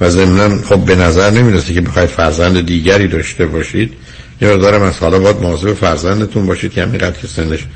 و 0.00 0.10
ضمنا 0.10 0.62
خب 0.62 0.84
به 0.84 0.96
نظر 0.96 1.30
نمی‌رسه 1.30 1.74
که 1.74 1.80
بخواید 1.80 2.08
فرزند 2.08 2.66
دیگری 2.66 3.08
داشته 3.08 3.46
باشید. 3.46 3.92
یه 4.40 4.48
مقدارم 4.48 4.82
از 4.82 4.98
حالا 4.98 5.18
باید 5.18 5.36
مواظب 5.36 5.72
فرزندتون 5.72 6.46
باشید 6.46 6.72
که 6.72 6.82
همینقدر 6.82 7.16
که 7.20 7.26
سنش 7.26 7.66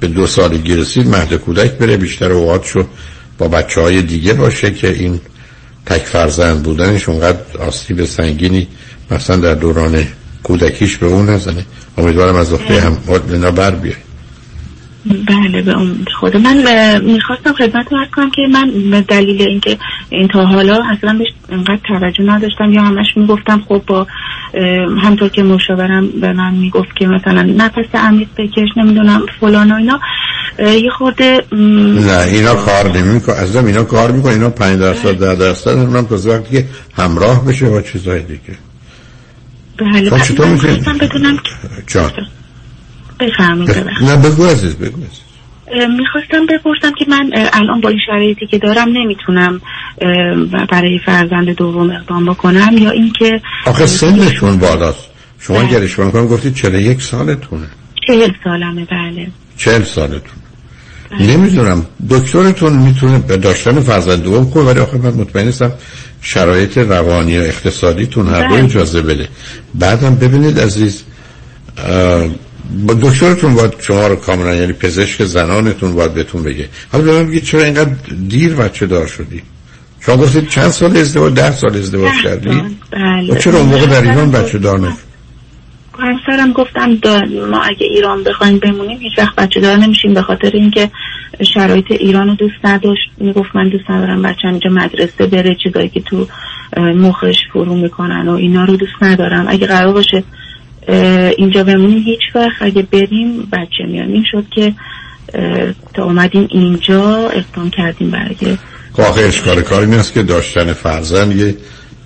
به 0.00 0.06
دو 0.06 0.26
سالگی 0.26 0.76
رسید 0.76 1.08
مهد 1.08 1.34
کودک 1.34 1.72
بره 1.72 1.96
بیشتر 1.96 2.32
اوقاتشو 2.32 2.86
با 3.38 3.48
بچه 3.48 3.80
های 3.80 4.02
دیگه 4.02 4.32
باشه 4.32 4.70
که 4.70 4.88
این 4.88 5.20
تک 5.86 6.02
فرزند 6.02 6.62
بودنش 6.62 7.08
اونقدر 7.08 7.38
آسیب 7.58 8.04
سنگینی 8.04 8.68
مثلا 9.10 9.36
در 9.36 9.54
دوران 9.54 10.04
کودکیش 10.42 10.96
به 10.96 11.06
اون 11.06 11.30
نزنه. 11.30 11.64
امیدوارم 11.98 12.36
از 12.36 12.52
اخته 12.52 12.80
هم 12.80 12.98
اینا 13.32 13.50
بر 13.50 13.70
بیای. 13.70 13.94
بله 15.06 15.62
به 15.62 15.72
اون 15.72 16.06
خود. 16.20 16.36
من 16.36 16.56
می‌خواستم 17.04 17.52
خدمت 17.52 17.92
رو 17.92 17.98
کنم 18.16 18.30
که 18.30 18.42
من 18.52 18.90
به 18.90 19.00
دلیل 19.00 19.42
اینکه 19.42 19.78
این 20.10 20.28
تا 20.28 20.46
حالا 20.46 20.82
اصلا 20.96 21.18
بهش 21.18 21.28
انقدر 21.48 21.80
توجه 21.88 22.24
نداشتم 22.24 22.72
یا 22.72 22.82
همش 22.82 23.06
می‌گفتم 23.16 23.62
خب 23.68 23.82
با 23.86 24.06
همطور 25.02 25.28
که 25.28 25.42
مشاورم 25.42 26.08
به 26.20 26.32
من 26.32 26.54
می‌گفت 26.54 26.96
که 26.96 27.06
مثلا 27.06 27.42
نفس 27.42 27.94
عمیق 27.94 28.28
بکش 28.38 28.68
نمی‌دونم 28.76 29.22
فلان 29.40 29.72
و 29.72 29.74
اینا 29.74 30.00
یه 30.58 30.90
خورده 30.98 31.42
نه 31.52 32.20
اینا 32.20 32.54
کار 32.54 32.98
نمی‌کنه 32.98 33.36
از 33.36 33.56
اینا 33.56 33.84
کار 33.84 34.10
می‌کنه 34.10 34.32
اینا 34.32 34.50
5 34.50 34.80
درصد 34.80 35.18
10 35.18 35.34
درصد 35.34 35.70
اونم 35.70 36.06
تا 36.06 36.14
وقتی 36.14 36.56
که 36.56 36.64
همراه 36.96 37.44
بشه 37.44 37.70
با 37.70 37.82
چیزای 37.82 38.22
دیگه. 38.22 38.58
بله 39.78 40.10
خب 40.10 40.18
چطور 40.18 40.46
می‌کنه 40.46 40.98
بدونم 41.00 41.38
جان. 41.86 42.10
بفرمایید 43.20 43.70
نه 44.00 44.16
بگو 44.16 44.46
عزیز 44.46 44.76
بگو 44.76 45.02
می‌خواستم 45.98 46.46
بپرسم 46.46 46.92
که 46.98 47.04
من 47.08 47.30
الان 47.52 47.80
با 47.80 47.88
این 47.88 47.98
شرایطی 48.06 48.46
که 48.46 48.58
دارم 48.58 48.88
نمی‌تونم 48.88 49.60
برای 50.70 51.00
فرزند 51.06 51.50
دوم 51.50 51.90
اقدام 51.90 52.26
بکنم 52.26 52.78
یا 52.78 52.90
اینکه 52.90 53.40
آخه 53.66 53.86
سنشون 53.86 54.58
بالاست. 54.58 55.06
شما 55.38 55.60
اگر 55.60 55.82
اشتباه 55.82 56.12
کنم 56.12 56.26
گفتید 56.26 56.54
41 56.54 57.02
سالتونه. 57.02 57.66
40 58.06 58.30
سالمه 58.44 58.84
بله. 58.84 59.28
40 59.56 59.82
سالتون 59.82 60.36
نمی‌دونم. 61.20 61.86
دکترتون 62.10 62.72
می‌تونه 62.72 63.18
به 63.18 63.36
داشتن 63.36 63.80
فرزند 63.80 64.22
دوم 64.22 64.44
خوبه 64.44 64.64
ولی 64.64 64.80
آخه 64.80 64.98
من 64.98 65.10
مطمئن 65.10 65.46
نیستم 65.46 65.72
شرایط 66.20 66.78
روانی 66.78 67.38
و 67.38 67.42
اقتصادیتون 67.42 68.28
هر 68.28 68.48
دو 68.48 68.54
اجازه 68.54 69.02
بده. 69.02 69.28
بعدم 69.74 70.14
ببینید 70.14 70.60
عزیز 70.60 71.02
با 72.86 72.94
دکترتون 72.94 73.54
باید 73.54 73.72
شما 73.80 74.06
رو 74.06 74.16
کاملا 74.16 74.54
یعنی 74.54 74.72
پزشک 74.72 75.24
زنانتون 75.24 75.94
باید 75.94 76.14
بهتون 76.14 76.42
بگه. 76.42 76.68
حالا 76.92 77.04
به 77.04 77.12
من 77.12 77.26
بگید 77.26 77.44
چرا 77.44 77.62
اینقدر 77.62 77.90
دیر 78.28 78.54
بچه 78.54 78.86
دار 78.86 79.06
شدی؟ 79.06 79.42
شما 80.00 80.16
گفتید 80.16 80.48
چند 80.48 80.70
سال 80.70 80.96
ازدواج 80.96 81.34
ده 81.34 81.52
سال 81.52 81.76
ازدواج 81.76 82.12
کردی؟ 82.24 82.62
بله. 82.92 83.32
و 83.32 83.34
چرا 83.34 83.58
اون 83.58 83.68
موقع 83.68 83.86
در 83.86 84.02
ایران 84.02 84.30
بچه 84.30 84.58
دار 84.58 84.78
نشد؟ 84.80 85.05
همسرم 85.98 86.52
گفتم 86.52 86.98
ما 87.50 87.62
اگه 87.62 87.86
ایران 87.86 88.24
بخوایم 88.24 88.58
بمونیم 88.58 88.98
هیچ 88.98 89.18
وقت 89.18 89.36
بچه 89.36 89.60
دار 89.60 89.76
نمیشیم 89.76 90.14
به 90.14 90.22
خاطر 90.22 90.50
اینکه 90.54 90.90
شرایط 91.54 91.90
ایران 91.90 92.28
رو 92.28 92.34
دوست 92.34 92.64
نداشت. 92.64 93.10
می‌گفت 93.18 93.56
من 93.56 93.68
دوست 93.68 93.90
ندارم 93.90 94.22
بچه 94.22 94.48
اینجا 94.48 94.70
مدرسه 94.70 95.26
بره 95.26 95.56
چیزایی 95.62 95.88
که 95.88 96.00
تو 96.00 96.26
مخش 96.76 97.36
فرو 97.52 97.74
می‌کنن 97.74 98.28
و 98.28 98.32
اینا 98.32 98.64
رو 98.64 98.76
دوست 98.76 99.02
ندارم. 99.02 99.46
اگه 99.48 99.66
قرار 99.66 99.92
باشه 99.92 100.24
اینجا 101.38 101.64
بمونیم 101.64 101.98
هیچ 101.98 102.20
وقت. 102.34 102.56
اگه 102.60 102.82
بریم 102.82 103.48
بچه 103.52 103.84
میان. 103.88 104.08
این 104.08 104.24
شد 104.30 104.44
که 104.50 104.72
تا 105.94 106.04
اومدیم 106.04 106.48
اینجا 106.50 107.28
اقدام 107.28 107.70
کردیم 107.70 108.10
برای 108.10 108.56
آخه 108.98 109.20
اشکال 109.20 109.62
کار 109.62 109.80
این 109.80 109.94
است 109.94 110.14
که 110.14 110.22
داشتن 110.22 110.72
فرزند 110.72 111.36
یه 111.36 111.54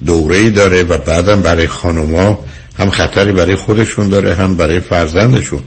دوره 0.07 0.51
داره 0.51 0.83
و 0.83 0.99
بعدم 0.99 1.43
برای 1.43 1.67
خانوما 1.67 2.39
هم 2.81 2.91
خطری 2.91 3.33
برای 3.33 3.55
خودشون 3.55 4.09
داره 4.09 4.35
هم 4.35 4.57
برای 4.57 4.81
فرزندشون. 4.81 5.61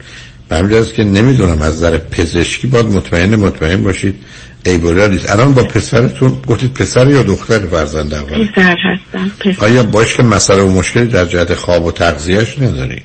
به 0.50 0.56
همین 0.56 0.86
که 0.96 1.04
نمی‌دونم 1.04 1.62
از 1.62 1.74
نظر 1.74 1.98
پزشکی 1.98 2.68
باید 2.68 2.86
مطمئن 2.86 3.36
مطمئن 3.36 3.84
باشید. 3.84 4.16
ایبولا 4.66 5.08
نیست. 5.08 5.32
الان 5.32 5.54
با 5.54 5.64
پسرتون 5.64 6.38
گفتید 6.48 6.74
پسر 6.74 7.10
یا 7.10 7.24
دختر 7.24 7.60
فرزند 7.60 8.14
اول؟ 8.14 8.48
پسر 8.48 8.78
هستم. 8.84 9.32
پسر. 9.40 9.66
آیا 9.66 9.84
باش 9.84 10.16
که 10.16 10.24
مسئله 10.24 10.62
و 10.62 10.72
مشکلی 10.72 11.06
در 11.06 11.26
جهت 11.26 11.54
خواب 11.54 11.86
و 11.86 11.92
تغذیهش 11.92 12.60
ندارید؟ 12.60 13.04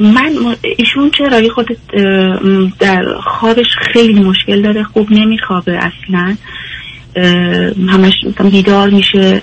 من 0.00 0.56
ایشون 0.78 1.10
چرا 1.18 1.42
خود 1.54 1.78
در 2.78 3.04
خوابش 3.24 3.66
خیلی 3.92 4.20
مشکل 4.20 4.62
داره 4.62 4.84
خوب 4.84 5.06
نمیخوابه 5.10 5.78
اصلا. 5.78 6.36
همش 7.88 8.12
بیدار 8.50 8.90
میشه. 8.90 9.42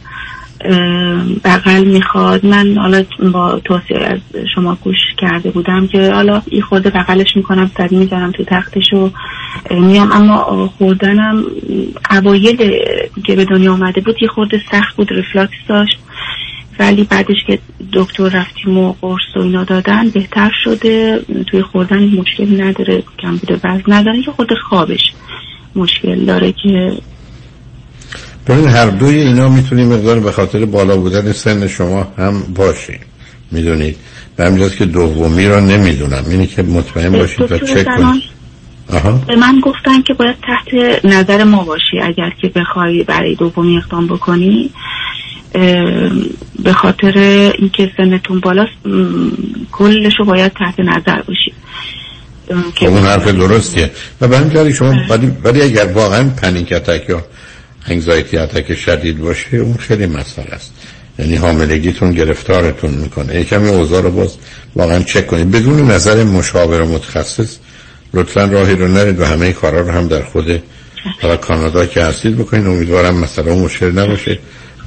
بغل 1.44 1.84
می‌خواد. 1.84 2.46
من 2.46 2.78
حالا 2.78 3.04
با 3.34 3.60
توصیه 3.60 3.98
از 3.98 4.20
شما 4.56 4.78
گوش 4.84 4.98
کرده 5.18 5.52
بودم 5.52 5.88
که 5.88 6.12
حالا 6.14 6.42
این 6.48 6.62
خورده 6.62 6.90
بغلش 6.90 7.36
می‌کنم 7.36 7.72
سری 7.78 7.96
می‌ذارم 7.96 8.32
تو 8.32 8.44
تختش 8.44 8.94
و 8.94 9.12
میام. 9.72 10.12
اما 10.12 10.68
خوردنم 10.78 11.44
اوایل 12.12 12.58
که 13.26 13.36
به 13.36 13.46
دنیا 13.46 13.74
آمده 13.74 14.02
بود 14.02 14.16
یه 14.22 14.28
خورده 14.28 14.62
سخت 14.72 14.96
بود 14.96 15.14
رفلاکس 15.14 15.58
داشت. 15.68 16.00
ولی 16.80 17.04
بعدش 17.04 17.38
که 17.48 17.60
دکتر 17.94 18.30
رفتیم 18.30 18.78
و 18.78 18.94
قرص 19.02 19.36
و 19.36 19.40
اینا 19.40 19.64
دادن 19.64 20.10
بهتر 20.10 20.52
شده. 20.64 21.20
توی 21.48 21.62
خوردن 21.62 22.04
مشکل 22.04 22.62
نداره 22.62 23.04
کم 23.20 23.38
بوده 23.38 23.60
وزن 23.64 23.84
نداره. 23.88 24.18
یه 24.18 24.34
خورده 24.36 24.56
خوابش 24.70 25.14
مشکل 25.76 26.26
داره 26.26 26.52
که 26.52 26.92
ببین 28.48 28.68
هر 28.68 28.86
دوی 28.86 29.20
اینا 29.20 29.50
می‌تونیم 29.50 29.88
مقدار 29.88 30.20
به 30.20 30.32
خاطر 30.32 30.66
بالا 30.66 30.98
بودن 30.98 31.32
سن 31.32 31.68
شما 31.68 32.14
هم 32.18 32.44
باشیم. 32.56 33.00
می‌دونید؟ 33.52 33.98
به 34.36 34.46
همینجاست 34.46 34.78
که 34.78 34.86
دومی 34.86 35.46
رو 35.46 35.60
نمی‌دونم. 35.60 36.24
اینی 36.30 36.48
که 36.48 36.64
مطمئن 36.64 37.12
باشید 37.12 37.52
و 37.52 37.58
چک 37.58 37.86
کنید. 37.86 38.24
به 39.28 39.36
من 39.36 39.60
گفتن 39.60 40.02
که 40.02 40.14
باید 40.14 40.36
تحت 40.48 41.06
نظر 41.06 41.44
ما 41.44 41.64
باشی 41.64 42.00
اگر 42.04 42.30
که 42.42 42.48
بخوای 42.48 43.04
برای 43.04 43.36
دومی 43.36 43.78
اقدام 43.78 44.08
بکنی. 44.08 44.70
به 46.64 46.74
خاطر 46.74 47.18
اینکه 47.60 47.92
سنتون 47.98 48.40
بالاست 48.40 48.72
کلشو 49.72 50.24
باید 50.26 50.52
تحت 50.54 50.80
نظر 50.80 51.22
باشی. 51.22 51.54
خب 52.76 52.86
اون 52.86 53.04
حرف 53.04 53.28
درستیه. 53.28 53.92
و 54.22 54.28
به 54.28 54.38
همین 54.38 54.74
شما 54.74 54.94
ولی 55.44 55.62
اگر 55.62 55.86
واقعا 55.86 56.30
پنیک 56.30 56.74
اتک 56.74 57.10
یا 57.10 57.24
انگزایتی 57.88 58.38
اتک 58.38 58.74
شدید 58.74 59.18
باشه 59.20 59.58
اون 59.58 59.78
خیلی 59.78 60.06
مسئله 60.06 60.52
است. 60.52 60.74
یعنی 61.20 61.36
حاملگیتون 61.36 62.12
گرفتارتون 62.12 62.92
می‌کنه. 62.92 63.36
یکمی 63.36 63.70
اوضاع 63.70 64.02
رو 64.02 64.12
باز 64.12 64.36
واقعا 64.76 65.04
چک 65.04 65.28
کنید. 65.28 65.52
بدون 65.52 65.92
نظر 65.92 66.24
مشاور 66.24 66.82
و 66.82 66.88
متخصص 66.88 67.58
لطفا 68.14 68.46
راهی 68.46 68.76
رو 68.76 68.88
نرید 68.88 69.20
و 69.20 69.26
همه 69.26 69.54
کارا 69.54 69.82
رو 69.82 69.92
هم 69.92 70.08
در 70.08 70.22
خود 70.22 70.64
حالا 71.22 71.38
کانادا 71.38 71.86
که 71.86 72.04
هستید 72.04 72.38
بکنید. 72.38 72.68
امیدوارم 72.68 73.16
مثلا 73.16 73.56
مشکل 73.56 73.92
نباشه. 73.92 74.40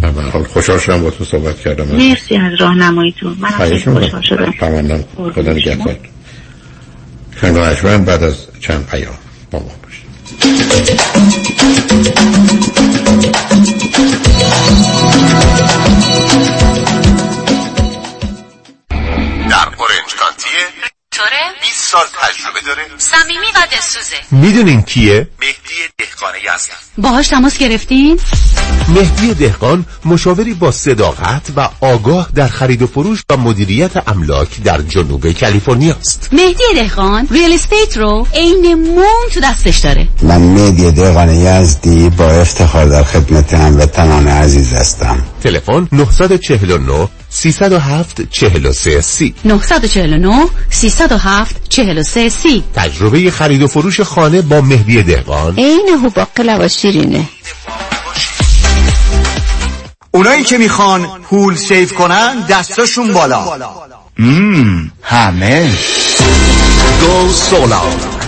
و 0.03 0.13
من 0.13 0.31
حال 0.31 0.45
خوشحال 0.45 0.79
شدم 0.79 1.03
با 1.03 1.11
تو 1.11 1.25
صحبت 1.25 1.61
کردم. 1.61 1.85
مرسی 1.85 2.37
از 2.37 2.61
راهنماییتون. 2.61 3.37
من 3.41 3.51
خیلی 3.51 3.79
خوشحال 3.79 4.23
شدم. 4.23 4.55
تمام 4.61 5.05
خدا 5.35 5.53
نگهدار. 5.53 5.99
خانم 7.83 8.05
بعد 8.05 8.23
از 8.23 8.37
چند 8.61 8.87
پیام. 8.87 9.15
با 9.51 9.59
ما. 9.59 9.78
در 19.51 19.69
اورنج 19.79 20.15
کانتیه 20.19 20.69
طوره 21.19 21.61
20 21.61 21.85
سال 21.85 22.07
تجربه 22.23 22.61
داره 22.67 22.83
صمیمی 22.99 23.47
و 23.55 23.67
دلسوزه 23.73 24.17
می‌دونین 24.31 24.83
کیه؟ 24.83 25.29
مهدی 25.41 25.75
دهقانی 25.99 26.39
هستم 26.55 26.75
باهاش 26.99 27.29
تماس 27.29 27.59
گرفتین؟ 27.59 28.21
مهدی 28.89 29.35
دهقان 29.35 29.87
مشاوری 30.05 30.55
با 30.55 30.71
صداقت 30.71 31.43
و 31.57 31.69
آگاه 31.81 32.29
در 32.35 32.49
خرید 32.49 32.83
و 32.83 32.87
فروش 32.87 33.23
و 33.31 33.37
مدیریت 33.37 34.09
املاک 34.09 34.63
در 34.63 34.83
جنوب 34.83 35.33
کالیفرنیا 35.33 35.95
است. 35.95 36.29
مهدی 36.33 36.65
دهقان 36.75 37.29
ریال 37.31 37.53
استیت 37.53 37.97
رو 37.97 38.27
عین 38.35 38.75
موم 38.75 39.29
تو 39.35 39.41
دستش 39.41 39.79
داره. 39.79 40.09
من 40.23 40.41
مهدی 40.41 40.91
دهقان 40.91 41.29
یزدی 41.29 42.11
با 42.11 42.31
افتخار 42.31 42.87
در 42.87 43.05
خدمت 43.05 43.55
هموطنان 43.55 44.29
عزیز 44.29 44.73
هستم. 44.73 45.25
تلفن 45.43 45.89
949 45.93 47.09
307 47.31 48.23
43 48.31 49.01
سی. 49.01 49.35
949 49.45 50.47
307 50.71 51.69
43 51.69 52.29
سی. 52.29 52.65
تجربه 52.75 53.31
خرید 53.31 53.63
و 53.63 53.67
فروش 53.67 54.01
خانه 54.01 54.43
با 54.43 54.61
مهدی 54.61 55.03
دهقان. 55.03 55.59
عین 55.59 55.89
هوباقلا 56.03 56.59
و 56.61 56.69
شیرینه. 56.69 57.25
اونایی 60.11 60.45
که 60.45 60.59
می‌خوان 60.59 61.07
پول 61.23 61.55
سیف 61.57 61.93
کنن 61.93 62.41
دستاشون 62.41 63.13
بالا. 63.13 63.59
مم. 64.19 64.91
همه. 65.03 65.71
Go 67.01 67.33
solar. 67.33 68.28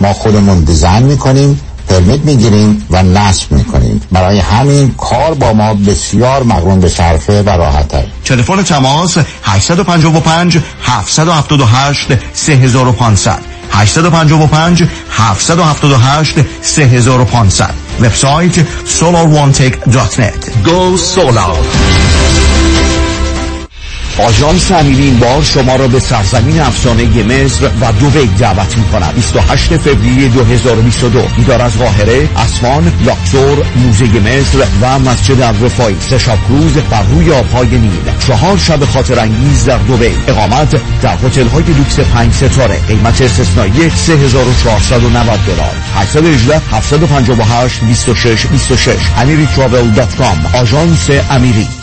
ما 0.00 0.12
خودمون 0.12 0.64
design 0.64 1.02
می‌کنیم 1.02 1.60
permit 1.88 2.20
می‌گیریم 2.20 2.86
و 2.90 3.02
نصب 3.02 3.52
می‌کنیم. 3.52 4.00
برای 4.12 4.38
همین 4.38 4.94
کار 4.94 5.34
با 5.34 5.52
ما 5.52 5.74
بسیار 5.74 6.42
مقرون 6.42 6.80
به 6.80 6.88
صرفه 6.88 7.42
و 7.42 7.48
راحت 7.48 8.04
تلفن 8.24 8.62
تماس 8.62 9.16
855 9.42 10.58
778 10.82 12.08
3500 12.34 13.38
855 13.72 14.84
778 15.10 16.36
3500 16.62 17.74
وبسایت 18.00 18.66
solarone.net 18.86 20.64
Go 20.64 20.96
Solar. 20.96 22.57
آژانس 24.18 24.72
امیری 24.72 25.02
این 25.02 25.18
بار 25.18 25.42
شما 25.42 25.76
را 25.76 25.88
به 25.88 26.00
سرزمین 26.00 26.60
افسانه 26.60 27.04
مصر 27.04 27.70
و 27.80 27.92
دوبی 27.92 28.26
دعوت 28.26 28.78
می 28.78 28.84
کند 28.84 29.14
28 29.14 29.76
فوریه 29.76 30.28
2022 30.28 31.22
دیدار 31.36 31.62
از 31.62 31.78
قاهره 31.78 32.28
اسوان 32.36 32.92
لاکسور 33.06 33.64
موزه 33.76 34.04
مصر 34.04 34.58
و 34.82 34.98
مسجد 34.98 35.40
الرفایی 35.40 35.96
سه 36.00 36.18
شب 36.18 36.38
کروز 36.48 36.72
بر 36.72 37.02
روی 37.02 37.32
آبهای 37.32 37.78
نیل. 37.78 38.00
چهار 38.26 38.58
شب 38.58 38.84
خاطر 38.84 39.18
انگیز 39.20 39.64
در 39.64 39.78
دوبی 39.78 40.10
اقامت 40.28 41.00
در 41.02 41.16
هتل 41.16 41.46
های 41.46 41.62
لوکس 41.62 42.00
5 42.00 42.32
ستاره. 42.32 42.80
قیمت 42.88 43.22
استثنایی 43.22 43.90
3490 43.90 45.38
دلار. 45.46 45.74
818 45.96 46.60
758 46.70 47.80
26 47.80 48.46
26 48.46 48.96
amiritravel.com 48.96 50.56
آژانس 50.56 51.10
امیری. 51.30 51.77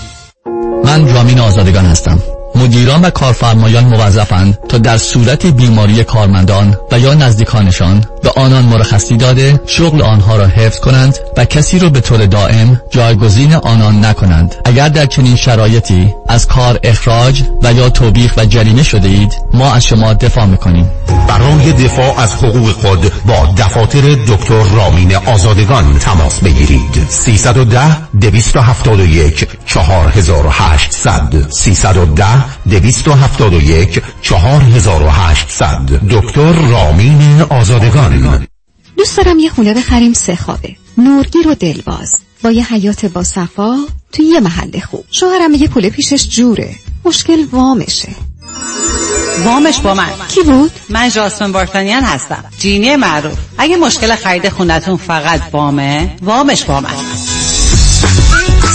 من 0.85 1.13
رامین 1.13 1.39
آزادگان 1.39 1.85
هستم. 1.85 2.19
مدیران 2.55 3.01
و 3.01 3.09
کارفرمایان 3.09 3.83
موظفند 3.83 4.57
تا 4.69 4.77
در 4.77 4.97
صورت 4.97 5.45
بیماری 5.45 6.03
کارمندان 6.03 6.77
و 6.91 6.99
یا 6.99 7.13
نزدیکانشان 7.13 8.05
به 8.23 8.31
آنان 8.35 8.65
مرخصی 8.65 9.17
داده 9.17 9.59
شغل 9.65 10.01
آنها 10.01 10.35
را 10.35 10.47
حفظ 10.47 10.79
کنند 10.79 11.17
و 11.37 11.45
کسی 11.45 11.79
را 11.79 11.89
به 11.89 12.01
طور 12.01 12.25
دائم 12.25 12.81
جایگزین 12.89 13.53
آنان 13.53 14.05
نکنند. 14.05 14.55
اگر 14.65 14.89
در 14.89 15.05
چنین 15.05 15.35
شرایطی 15.35 16.13
از 16.27 16.47
کار 16.47 16.80
اخراج 16.84 17.43
و 17.64 17.73
یا 17.73 17.89
توبیخ 17.89 18.34
و 18.38 18.45
جریمه 18.45 18.84
شده 18.84 19.07
اید 19.07 19.34
ما 19.53 19.73
از 19.73 19.85
شما 19.85 20.14
دفاع 20.14 20.45
می‌کنیم. 20.45 20.91
برای 21.27 21.73
دفاع 21.73 22.19
از 22.19 22.35
حقوق 22.35 22.72
خود 22.72 23.11
با 23.26 23.53
دفاتر 23.57 24.02
دکتر 24.27 24.64
رامین 24.64 25.15
آزادگان 25.15 25.99
تماس 25.99 26.39
بگیرید. 26.39 27.06
310 27.10 27.97
271 28.22 29.47
4800 29.65 31.47
310 31.49 32.26
271 32.69 34.02
4800 34.22 35.99
دکتر 36.10 36.52
رامین 36.52 37.41
آزادگان. 37.41 38.47
دوست 38.97 39.18
دارم 39.18 39.39
یه 39.39 39.49
خونه 39.49 39.73
بخریم 39.73 40.14
سه 40.14 40.35
خوابه. 40.35 40.84
نورگیر 40.97 41.47
و 41.47 41.55
دلباز 41.55 42.17
با 42.43 42.51
یه 42.51 42.73
حیات 42.73 43.05
با 43.05 43.23
صفا 43.23 43.77
توی 44.11 44.26
یه 44.26 44.39
محل 44.39 44.80
خوب. 44.80 45.05
شوهرم 45.11 45.53
یه 45.53 45.67
پول 45.67 45.89
پیشش 45.89 46.27
جوره. 46.27 46.76
مشکل 47.05 47.45
وامشه. 47.51 48.15
وامش 49.45 49.80
با 49.80 49.93
من. 49.93 50.09
کی 50.27 50.41
بود؟ 50.43 50.72
من 50.89 51.09
جاسمن 51.09 51.51
بارتانیان 51.51 52.03
هستم. 52.03 52.43
جینی 52.59 52.95
معروف. 52.95 53.38
اگه 53.57 53.77
مشکل 53.77 54.15
خرید 54.15 54.49
خونتون 54.49 54.97
فقط 54.97 55.41
وامه 55.51 56.15
وامش 56.22 56.63
با 56.63 56.81
من. 56.81 56.93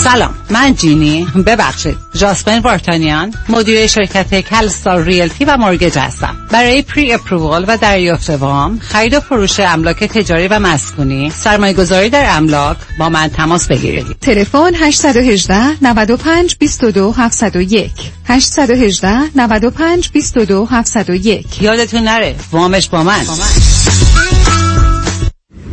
سلام 0.03 0.33
من 0.49 0.75
جینی. 0.75 1.27
ببخشید 1.45 1.97
جاسپن 2.13 2.59
وارتانیان 2.59 3.33
مدیر 3.49 3.87
شرکت 3.87 4.41
کلستار 4.41 5.03
ریلتی 5.03 5.45
و 5.45 5.57
مورگج 5.57 5.97
هستم. 5.97 6.35
برای 6.51 6.81
پری 6.81 7.13
اپرووال 7.13 7.65
و 7.67 7.77
دریافت 7.77 8.29
وام 8.29 8.79
خرید 8.79 9.13
و 9.13 9.19
فروش 9.19 9.59
املاک 9.59 10.03
تجاری 10.03 10.47
و 10.47 10.59
مسکونی 10.59 11.29
سرمایه 11.29 11.73
گذاری 11.73 12.09
در 12.09 12.37
املاک 12.37 12.77
با 12.99 13.09
من 13.09 13.27
تماس 13.27 13.67
بگیرید. 13.67 14.05
تلفن 14.21 14.75
818 14.75 15.83
95 15.85 16.55
22 16.59 17.11
701 17.11 17.91
818 18.25 19.09
95 19.35 20.09
22 20.13 20.67
701 20.71 21.61
یادتون 21.61 22.03
نره 22.03 22.35
وامش 22.51 22.89
با 22.89 23.03
من. 23.03 23.25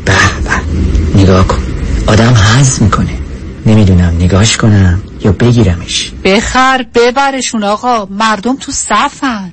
به 0.05 0.13
به 0.45 1.21
نگاه 1.21 1.47
کن. 1.47 1.63
آدم 2.07 2.35
حز 2.35 2.83
می‌کنه. 2.83 3.28
نمی‌دونم 3.67 4.17
نگاش 4.19 4.57
کنم 4.57 5.03
یا 5.25 5.33
بگیرمش. 5.33 6.13
بخر 6.25 6.85
ببرشون 6.95 7.65
آقا. 7.65 8.07
مردم 8.11 8.57
تو 8.57 8.73
صفن. 8.73 9.53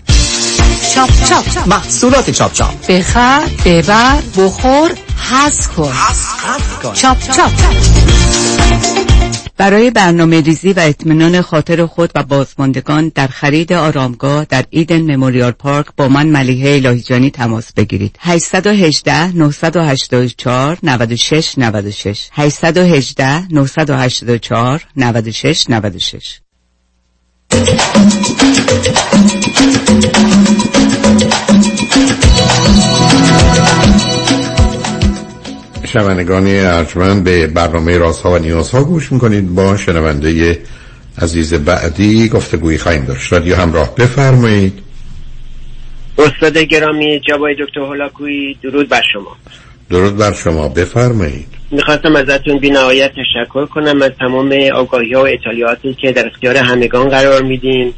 چاپ 0.94 1.10
چاپ 1.30 1.68
محصولات 1.68 2.30
چاپ 2.30 2.54
چاپ. 2.54 2.88
بخر 2.88 3.42
ببر 3.66 4.22
بخور 4.38 4.92
حز 5.32 5.68
کن. 5.68 5.94
چاپ 6.94 7.20
چاپ. 7.20 7.52
برای 9.58 9.92
برنامه 9.92 10.42
ریزی 10.42 10.74
و 10.74 10.80
اطمینان 10.80 11.42
خاطر 11.42 11.86
خود 11.86 12.12
و 12.16 12.24
بازماندگان 12.24 13.12
در 13.16 13.28
خرید 13.28 13.74
آرامگاه 13.74 14.46
در 14.46 14.66
ایدن 14.70 15.16
مموریال 15.16 15.52
پارک 15.52 15.86
با 15.98 16.08
من 16.08 16.28
ملیحه 16.28 16.76
الهیجانی 16.76 17.32
تماس 17.32 17.74
بگیرید. 17.74 18.16
818 18.20 19.38
984 19.38 20.78
96 20.84 21.58
96 21.58 22.30
818 22.32 23.54
984 23.54 24.84
96 24.96 25.66
96 25.70 26.40
شنوندگان 35.94 36.48
ارجمند 36.48 37.24
به 37.24 37.48
برنامه 37.48 37.98
رازها 37.98 38.32
و 38.32 38.38
نیازها 38.38 38.84
گوش 38.84 39.12
می‌کنید. 39.12 39.56
با 39.56 39.78
شنونده 39.78 40.60
عزیز 41.22 41.54
بعدی 41.54 42.30
گفتگویی 42.30 42.78
خواهیم 42.78 43.06
داشت. 43.06 43.34
رادیو 43.34 43.56
همراه 43.56 43.96
بفرمایید. 43.96 44.80
استاد 46.18 46.58
گرامی 46.58 47.22
جوای 47.30 47.56
دکتر 47.60 47.80
هولاکویی 47.80 48.58
درود 48.64 48.90
بر 48.90 49.02
شما. 49.14 49.36
درود 49.90 50.18
بر 50.18 50.34
شما 50.34 50.68
بفرمایید. 50.68 51.48
می‌خواستم 51.72 52.16
ازتون 52.16 52.60
بی 52.60 52.70
نهایت 52.70 53.12
تشکر 53.12 53.66
کنم 53.66 54.02
از 54.02 54.12
تمام 54.20 54.54
آگاهی 54.76 55.14
ها 55.14 55.24
و 55.24 55.28
اطلاعاتی 55.28 55.94
که 55.94 56.12
در 56.12 56.28
اختیار 56.28 56.58
همگان 56.58 57.10
قرار 57.10 57.42
میدین. 57.42 57.94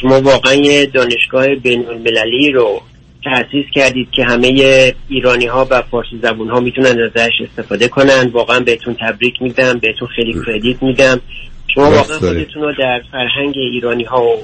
شما 0.00 0.20
واقعا 0.20 0.54
یه 0.54 0.86
دانشگاه 0.86 1.54
بین 1.62 1.86
المللی 1.88 2.52
رو 2.54 2.82
تأسیس 3.24 3.64
کردید 3.74 4.08
که 4.10 4.24
همه 4.24 4.48
ایرانی 5.08 5.46
ها 5.46 5.66
و 5.70 5.82
فارسی 5.82 6.18
زبون 6.22 6.50
ها 6.50 6.60
می‌تونن 6.60 6.96
ازش 7.00 7.32
استفاده 7.48 7.88
کنن. 7.88 8.30
واقعا 8.32 8.60
بهتون 8.60 8.96
تبریک 9.00 9.42
میدم 9.42 9.78
بهتون 9.78 10.08
خیلی 10.16 10.34
کردیت 10.46 10.82
میدم 10.82 11.20
شما 11.74 11.84
واقعا 11.84 12.18
خودتون 12.18 12.62
رو 12.62 12.72
در 12.78 13.02
فرهنگ 13.12 13.54
ایرانی 13.56 14.04
ها 14.04 14.22
و 14.22 14.36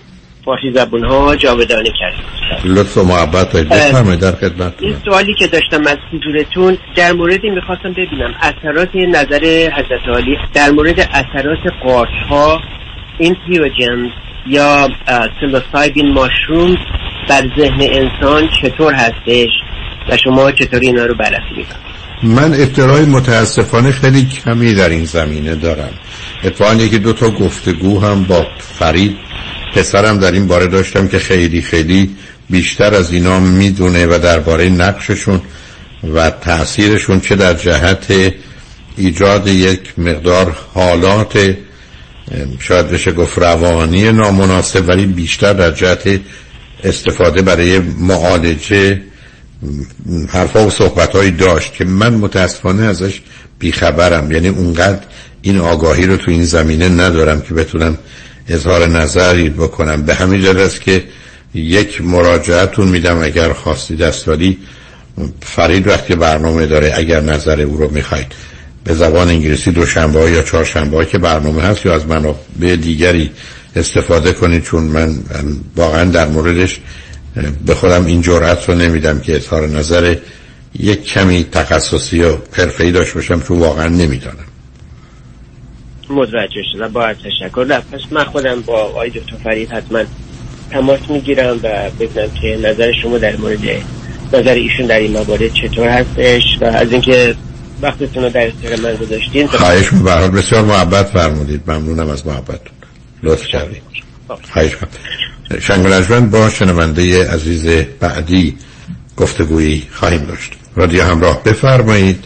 فارسی 0.44 0.72
زبون 0.72 1.04
ها 1.04 1.36
جاودانه 1.36 1.90
کردیم 2.00 2.24
لطف 2.64 2.96
و 2.96 3.04
محبت 3.04 3.52
دارید. 3.52 3.68
بفرمایید 3.68 4.20
در 4.20 4.32
خدمت. 4.32 4.72
این 4.80 4.96
سوالی 5.04 5.34
که 5.34 5.46
داشتم 5.46 5.86
از 5.86 5.98
حضورتون 6.12 6.78
در 6.96 7.12
مورد 7.12 7.40
این 7.44 7.54
می‌خواستم 7.54 7.92
ببینم 7.92 8.34
اثرات 8.40 8.96
نظر 8.96 9.70
حضرت 9.76 10.08
عالی 10.14 10.36
در 10.54 10.70
مورد 10.70 11.00
اثرات 11.00 11.72
قارچ 11.84 12.10
ها 12.28 12.60
اینتیوجنز 13.18 14.10
یا 14.46 14.88
سیلوسایبین 15.40 16.12
ماشروم 16.12 16.76
بر 17.28 17.42
ذهن 17.58 17.80
انسان 17.80 18.48
چطور 18.62 18.94
هستش 18.94 19.48
و 20.10 20.16
شما 20.16 20.52
چطور 20.52 20.80
اینا 20.80 21.06
رو 21.06 21.14
بررسی 21.14 21.54
می‌کنید؟ 21.56 21.88
من 22.22 22.54
اطلاع 22.54 23.00
متاسفانه 23.00 23.92
خیلی 23.92 24.24
کمی 24.24 24.74
در 24.74 24.88
این 24.88 25.04
زمینه 25.04 25.54
دارم. 25.54 25.90
اتفاقا 26.44 26.74
یکی 26.74 26.98
دو 26.98 27.12
تا 27.12 27.30
گفتگو 27.30 28.00
هم 28.00 28.24
با 28.24 28.46
فرید 28.58 29.16
پسرم 29.74 30.18
در 30.18 30.32
این 30.32 30.46
باره 30.46 30.66
داشتم 30.66 31.08
که 31.08 31.18
خیلی 31.18 31.62
خیلی 31.62 32.10
بیشتر 32.50 32.94
از 32.94 33.12
اینا 33.12 33.40
می‌دونه 33.40 34.06
و 34.06 34.18
درباره 34.18 34.68
نقششون 34.68 35.40
و 36.14 36.30
تاثیرشون 36.30 37.20
چه 37.20 37.36
در 37.36 37.54
جهت 37.54 38.34
ایجاد 38.96 39.46
یک 39.48 39.98
مقدار 39.98 40.56
حالات 40.74 41.56
شاید 42.60 42.88
بشه 42.88 43.12
گفت 43.12 43.38
روانی 43.38 44.12
نامناسب 44.12 44.88
ولی 44.88 45.06
بیشتر 45.06 45.52
در 45.52 45.70
جهت 45.70 46.20
استفاده 46.84 47.42
برای 47.42 47.78
معالجه 47.78 49.00
حرفا 50.28 50.66
و 50.66 50.70
صحبت 50.70 51.36
داشت 51.36 51.72
که 51.72 51.84
من 51.84 52.14
متاسفانه 52.14 52.82
ازش 52.82 53.20
بیخبرم. 53.58 54.32
یعنی 54.32 54.48
اونقدر 54.48 55.00
این 55.42 55.58
آگاهی 55.58 56.06
رو 56.06 56.16
تو 56.16 56.30
این 56.30 56.44
زمینه 56.44 56.88
ندارم 56.88 57.40
که 57.40 57.54
بتونم 57.54 57.98
اظهار 58.48 58.86
نظری 58.86 59.48
بکنم. 59.48 60.02
به 60.02 60.14
همین 60.14 60.42
جد 60.42 60.56
است 60.56 60.80
که 60.80 61.04
یک 61.54 62.02
مراجعتون 62.02 62.88
میدم 62.88 63.22
اگر 63.22 63.52
خواستی 63.52 63.96
دستالی 63.96 64.58
فرید 65.40 65.86
وقتی 65.86 66.14
برنامه 66.14 66.66
داره 66.66 66.92
اگر 66.94 67.20
نظر 67.20 67.60
او 67.60 67.76
رو 67.76 67.90
می‌خواید. 67.90 68.32
به 68.84 68.94
زبان 68.94 69.28
انگلیسی 69.28 69.70
دوشنبه 69.70 70.30
یا 70.30 70.42
چهارشنبه 70.42 71.04
که 71.04 71.18
برنامه 71.18 71.62
هست 71.62 71.86
یا 71.86 71.94
از 71.94 72.06
منابع 72.06 72.76
دیگری. 72.76 73.30
استفاده 73.78 74.32
کنید 74.32 74.62
چون 74.62 74.82
من 74.82 75.16
واقعا 75.76 76.04
در 76.04 76.26
موردش 76.26 76.80
به 77.66 77.74
خودم 77.74 78.06
این 78.06 78.22
جرأت 78.22 78.68
رو 78.68 78.74
نمیدم 78.74 79.20
که 79.20 79.36
اظهار 79.36 79.68
نظر 79.68 80.16
یک 80.74 81.04
کمی 81.04 81.44
تخصصی 81.52 82.22
و 82.22 82.36
حرفه‌ای 82.52 82.92
داشته 82.92 83.14
باشم 83.14 83.40
چون 83.40 83.58
واقعا 83.58 83.88
نمی‌دانم. 83.88 84.36
متوجه 86.10 86.62
شدم. 86.72 86.88
با 86.88 87.14
تشکر. 87.14 87.64
نه 87.68 87.78
پس 87.78 88.00
من 88.10 88.24
خودم 88.24 88.60
با 88.60 88.74
آقای 88.74 89.10
دکتر 89.10 89.36
فرید 89.44 89.70
حتما 89.70 90.02
تماس 90.70 91.00
می‌گیرم 91.08 91.60
و 91.62 91.90
ببینم 92.00 92.28
که 92.42 92.58
نظر 92.62 92.92
شما 93.02 93.18
در 93.18 93.36
مورد 93.36 93.58
نظر 94.32 94.54
ایشون 94.54 94.86
در 94.86 94.98
این 94.98 95.12
موارد 95.12 95.52
چطور 95.52 95.88
هستش 95.88 96.42
و 96.60 96.64
از 96.64 96.92
اینکه 96.92 97.34
وقتتون 97.82 98.22
رو 98.22 98.30
در 98.30 98.46
اختیار 98.46 98.76
من 98.80 98.96
گذاشتین. 98.96 99.46
خواهش 99.46 99.88
به 99.88 100.28
بسیار 100.28 100.64
محبت 100.64 101.06
فرمودید. 101.06 101.62
ممنونم 101.66 102.10
از 102.10 102.26
محبتتون. 102.26 102.77
لطف 103.22 103.46
کردید 103.46 103.82
خواهش 104.52 104.76
شنگل 105.60 106.20
با 106.20 106.50
شنونده 106.50 107.30
عزیز 107.30 107.86
بعدی 108.00 108.56
گفتگویی 109.16 109.88
خواهیم 109.92 110.24
داشت. 110.24 110.52
رادیو 110.76 111.04
همراه 111.04 111.42
بفرمایید. 111.42 112.24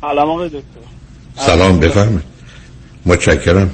سلام 0.00 0.30
آقای 0.30 0.48
دکتر. 0.48 0.60
سلام 1.36 1.80
بفرمایید. 1.80 2.24
متشکرم. 3.06 3.70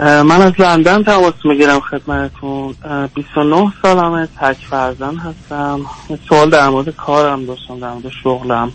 من 0.00 0.42
از 0.42 0.52
لندن 0.58 1.02
تماس 1.02 1.34
می‌گیرم 1.44 1.80
خدمتتون. 1.80 2.74
29 3.14 3.72
سالمه 3.82 4.28
تک 4.40 4.56
فرزن 4.70 5.16
هستم. 5.16 5.80
سوال 6.28 6.50
در 6.50 6.68
مورد 6.68 6.88
کارم 6.96 7.46
داشتم 7.46 7.80
در 7.80 7.92
مورد 7.92 8.12
شغلم. 8.24 8.72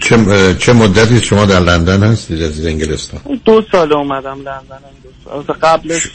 چه, 0.00 0.54
چه 0.58 0.72
مدتی 0.72 1.20
شما 1.20 1.44
در 1.44 1.60
لندن 1.60 2.02
هستید 2.02 2.42
از 2.42 2.66
انگلستان؟ 2.66 3.20
دو 3.44 3.62
سال 3.72 3.92
اومدم 3.92 4.38
لندن 4.38 4.80
دو 5.02 5.10
سال 5.24 5.42
قبلش 5.42 6.08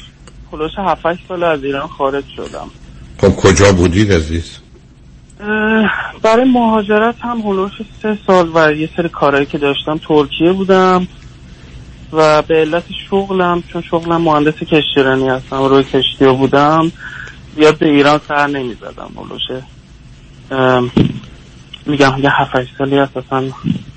خلاص 0.52 0.72
7 0.78 1.28
سال 1.28 1.44
از 1.44 1.64
ایران 1.64 1.88
خارج 1.88 2.24
شدم. 2.36 2.70
خب 3.18 3.36
کجا 3.36 3.72
بودید 3.72 4.12
عزیز؟ 4.14 4.58
برای 6.22 6.46
مهاجرت 6.54 7.16
هم 7.20 7.42
هلوش 7.42 7.72
سه 8.02 8.18
سال 8.28 8.52
و 8.56 8.74
یه 8.74 8.90
سری 8.98 9.10
کارهایی 9.10 9.46
که 9.46 9.58
داشتم 9.58 10.00
ترکیه 10.08 10.52
بودم 10.52 11.08
و 12.14 12.42
به 12.42 12.56
علت 12.56 12.84
شغلم 13.10 13.64
چون 13.74 13.82
شغلم 13.82 14.22
مهندس 14.22 14.54
کشتیرانی 14.54 15.30
هستم 15.30 15.64
روی 15.64 15.84
کشتی 15.84 16.26
بودم 16.26 16.92
زیاد 17.56 17.78
به 17.78 17.90
ایران 17.90 18.20
سر 18.28 18.48
نمی 18.48 18.74
زدم 18.74 19.12
میگم 21.86 22.14
یه 22.18 22.30
هفت 22.34 22.78
سالی 22.78 23.00
اصلا 23.00 23.44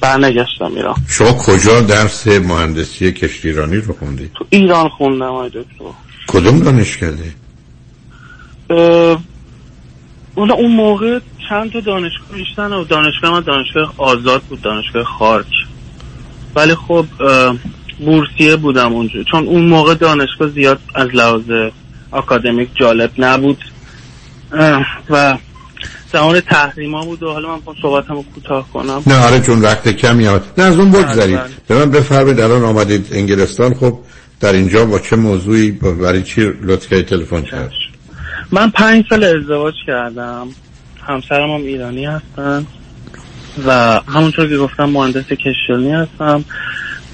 برنگشتم 0.01 0.74
ایران. 0.77 0.94
شما 1.09 1.32
کجا 1.32 1.81
درس 1.81 2.27
مهندسی 2.27 3.12
کشتیرانی 3.12 3.77
رو 3.77 3.94
خوندید؟ 3.98 4.31
تو 4.35 4.44
ایران 4.51 4.89
خوندم 4.89 5.32
های 5.32 5.48
دکتر. 5.48 5.85
کدوم 6.28 6.61
دانشکده؟ 6.61 7.35
اولا 10.35 10.55
اون 10.55 10.73
موقع 10.73 11.19
چند 11.48 11.73
تا 11.73 11.81
دانشگاه 11.81 12.28
بیشتن 12.32 12.73
و 12.73 12.85
دانشگاه 12.85 13.31
من 13.31 13.40
دانشگاه 13.40 13.94
آزاد 13.97 14.43
بود 14.43 14.62
دانشگاه 14.62 15.05
خارج. 15.05 15.47
ولی 16.55 16.74
خب 16.74 17.06
بورسیه 17.98 18.56
بودم 18.56 18.93
اونجا. 18.93 19.23
چون 19.23 19.47
اون 19.47 19.65
موقع 19.65 19.94
دانشگاه 19.94 20.48
زیاد 20.48 20.81
از 20.94 21.09
لحاظ 21.09 21.70
اکادمیک 22.12 22.69
جالب 22.74 23.11
نبود. 23.19 23.65
و 25.11 25.39
زمان 26.15 26.41
تحریما 26.41 27.05
بود 27.05 27.23
و 27.23 27.32
حالا 27.32 27.49
من 27.49 27.61
با 27.65 27.74
صحبتمو 27.82 28.23
کوتاه 28.35 28.69
کنم. 28.73 29.03
نه 29.07 29.24
آره 29.27 29.41
چون 29.41 29.61
وقت 29.61 29.89
کمی 29.89 30.27
آمد. 30.27 30.43
نه 30.59 30.65
از 30.65 30.78
اون 30.78 30.91
بگذارید 30.91 31.36
بله، 31.36 31.45
بله. 31.45 31.55
به 31.69 31.74
من 31.74 31.91
بفرمایید 31.91 32.41
الان 32.41 32.65
آمدید 32.65 33.07
انگلستان. 33.12 33.74
خب 33.74 33.99
در 34.41 34.53
اینجا 34.53 34.85
با 34.85 34.99
چه 34.99 35.16
موضوعی 35.16 35.70
برای 35.70 36.23
چی 36.23 36.53
لطفی 36.62 37.03
تلفن 37.03 37.43
کرد؟ 37.43 37.70
من 38.53 38.70
پنج 38.70 39.05
سال 39.11 39.24
ازدواج 39.24 39.74
کردم. 39.86 40.49
همسرم 41.07 41.51
هم 41.51 41.61
ایرانی 41.61 42.07
هستن 42.07 42.66
و 43.66 44.01
همونطور 44.09 44.49
که 44.49 44.57
گفتم 44.57 44.85
مهندس 44.85 45.27
کشتیرانی 45.27 45.93
هستم. 45.93 46.45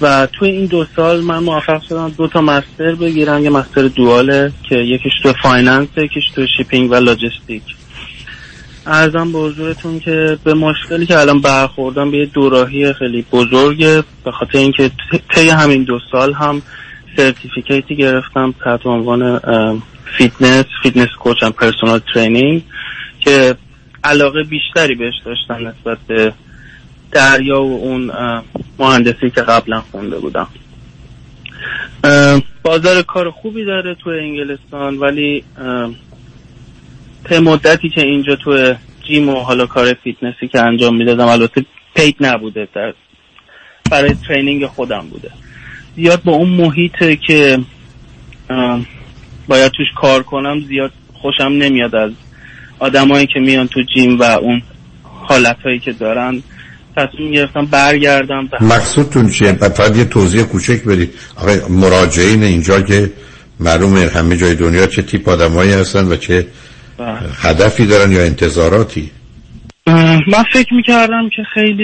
و 0.01 0.27
توی 0.39 0.49
این 0.49 0.65
دو 0.65 0.85
سال 0.95 1.21
من 1.21 1.39
موفق 1.39 1.81
شدم 1.89 2.09
دو 2.17 2.27
تا 2.27 2.41
master 2.41 2.95
بگیرم. 2.95 3.43
یه 3.43 3.49
master 3.49 3.81
دوبله 3.81 4.51
که 4.69 4.75
یکیش 4.75 5.13
تو 5.23 5.33
finance 5.43 5.87
یکیش 5.97 6.23
تو 6.35 6.45
shipping 6.57 6.91
و 6.91 6.95
لاجستیک. 6.95 7.63
عرضم 8.85 9.31
به 9.31 9.39
حضورتون 9.39 9.99
که 9.99 10.37
به 10.43 10.53
مشکلی 10.53 11.05
که 11.05 11.19
الان 11.19 11.41
برخوردم 11.41 12.11
به 12.11 12.17
یه 12.17 12.25
دوراهی 12.25 12.93
خیلی 12.93 13.25
بزرگه. 13.31 14.03
به 14.25 14.31
خاطر 14.31 14.57
اینکه 14.57 14.91
طی 15.35 15.49
همین 15.49 15.83
دو 15.83 15.99
سال 16.11 16.33
هم 16.33 16.61
certificate 17.17 17.89
ی 17.89 17.95
گرفتم 17.95 18.53
تحت 18.63 18.85
عنوان 18.85 19.39
fitness 20.17 20.65
fitness 20.83 21.09
coach 21.19 21.43
و 21.43 21.51
personal 21.51 21.99
training 22.13 22.61
که 23.19 23.55
علاقه 24.03 24.43
بیشتری 24.43 24.95
بهش 24.95 25.13
داشتم 25.25 25.67
نسبت 25.67 25.97
به 26.07 26.33
دریا 27.11 27.61
و 27.63 27.79
اون 27.79 28.11
مهندسی 28.79 29.29
که 29.29 29.41
قبلا 29.41 29.81
خونده 29.91 30.19
بودم. 30.19 30.47
بازار 32.63 33.01
کار 33.01 33.31
خوبی 33.31 33.65
داره 33.65 33.95
تو 33.95 34.09
انگلستان 34.09 34.97
ولی 34.97 35.43
طی 37.25 37.39
مدتی 37.39 37.89
که 37.89 38.01
اینجا 38.01 38.35
تو 38.35 38.75
gym 39.07 39.29
و 39.29 39.35
حالا 39.35 39.65
کار 39.65 39.93
فیتنسی 39.93 40.47
که 40.51 40.61
انجام 40.61 40.97
می‌دادم 40.97 41.27
البته 41.27 41.65
paid 41.95 42.15
نبوده 42.21 42.67
در 42.75 42.93
برای 43.91 44.15
training 44.27 44.65
خودم 44.65 45.07
بوده 45.09 45.31
زیاد 45.95 46.23
با 46.23 46.31
اون 46.31 46.49
محیطه 46.49 47.15
که 47.15 47.59
باید 49.47 49.71
توش 49.71 49.87
کار 50.01 50.23
کنم 50.23 50.59
زیاد 50.67 50.91
خوشم 51.13 51.43
نمیاد 51.43 51.95
از 51.95 52.11
آدمایی 52.79 53.27
که 53.27 53.39
میان 53.39 53.67
تو 53.67 53.81
جیم 53.95 54.19
و 54.19 54.23
اون 54.23 54.61
حالتهایی 55.03 55.79
که 55.79 55.91
دارن 55.91 56.43
تصمیم 56.97 57.31
گرفتم 57.31 57.65
برگردم 57.65 58.49
مقصودتون 58.61 59.29
چیه؟ 59.29 59.53
فقط 59.53 59.97
یه 59.97 60.05
توضیح 60.05 60.43
کوچک 60.43 60.83
بدید 60.83 61.13
آقای 61.35 61.59
مراجعین 61.69 62.43
اینجا 62.43 62.81
که 62.81 63.11
معلومه 63.59 64.07
همه 64.07 64.37
جای 64.37 64.55
دنیا 64.55 64.87
چه 64.87 65.01
تیپ 65.01 65.29
آدمایی 65.29 65.71
هستن 65.71 66.07
و 66.07 66.15
چه. 66.15 66.47
هدفی 67.41 67.85
دارن 67.85 68.11
یا 68.11 68.23
انتظاراتی؟ 68.23 69.11
من 70.27 70.43
فکر 70.53 70.73
می‌کردم 70.73 71.29
که 71.29 71.43
خیلی 71.53 71.83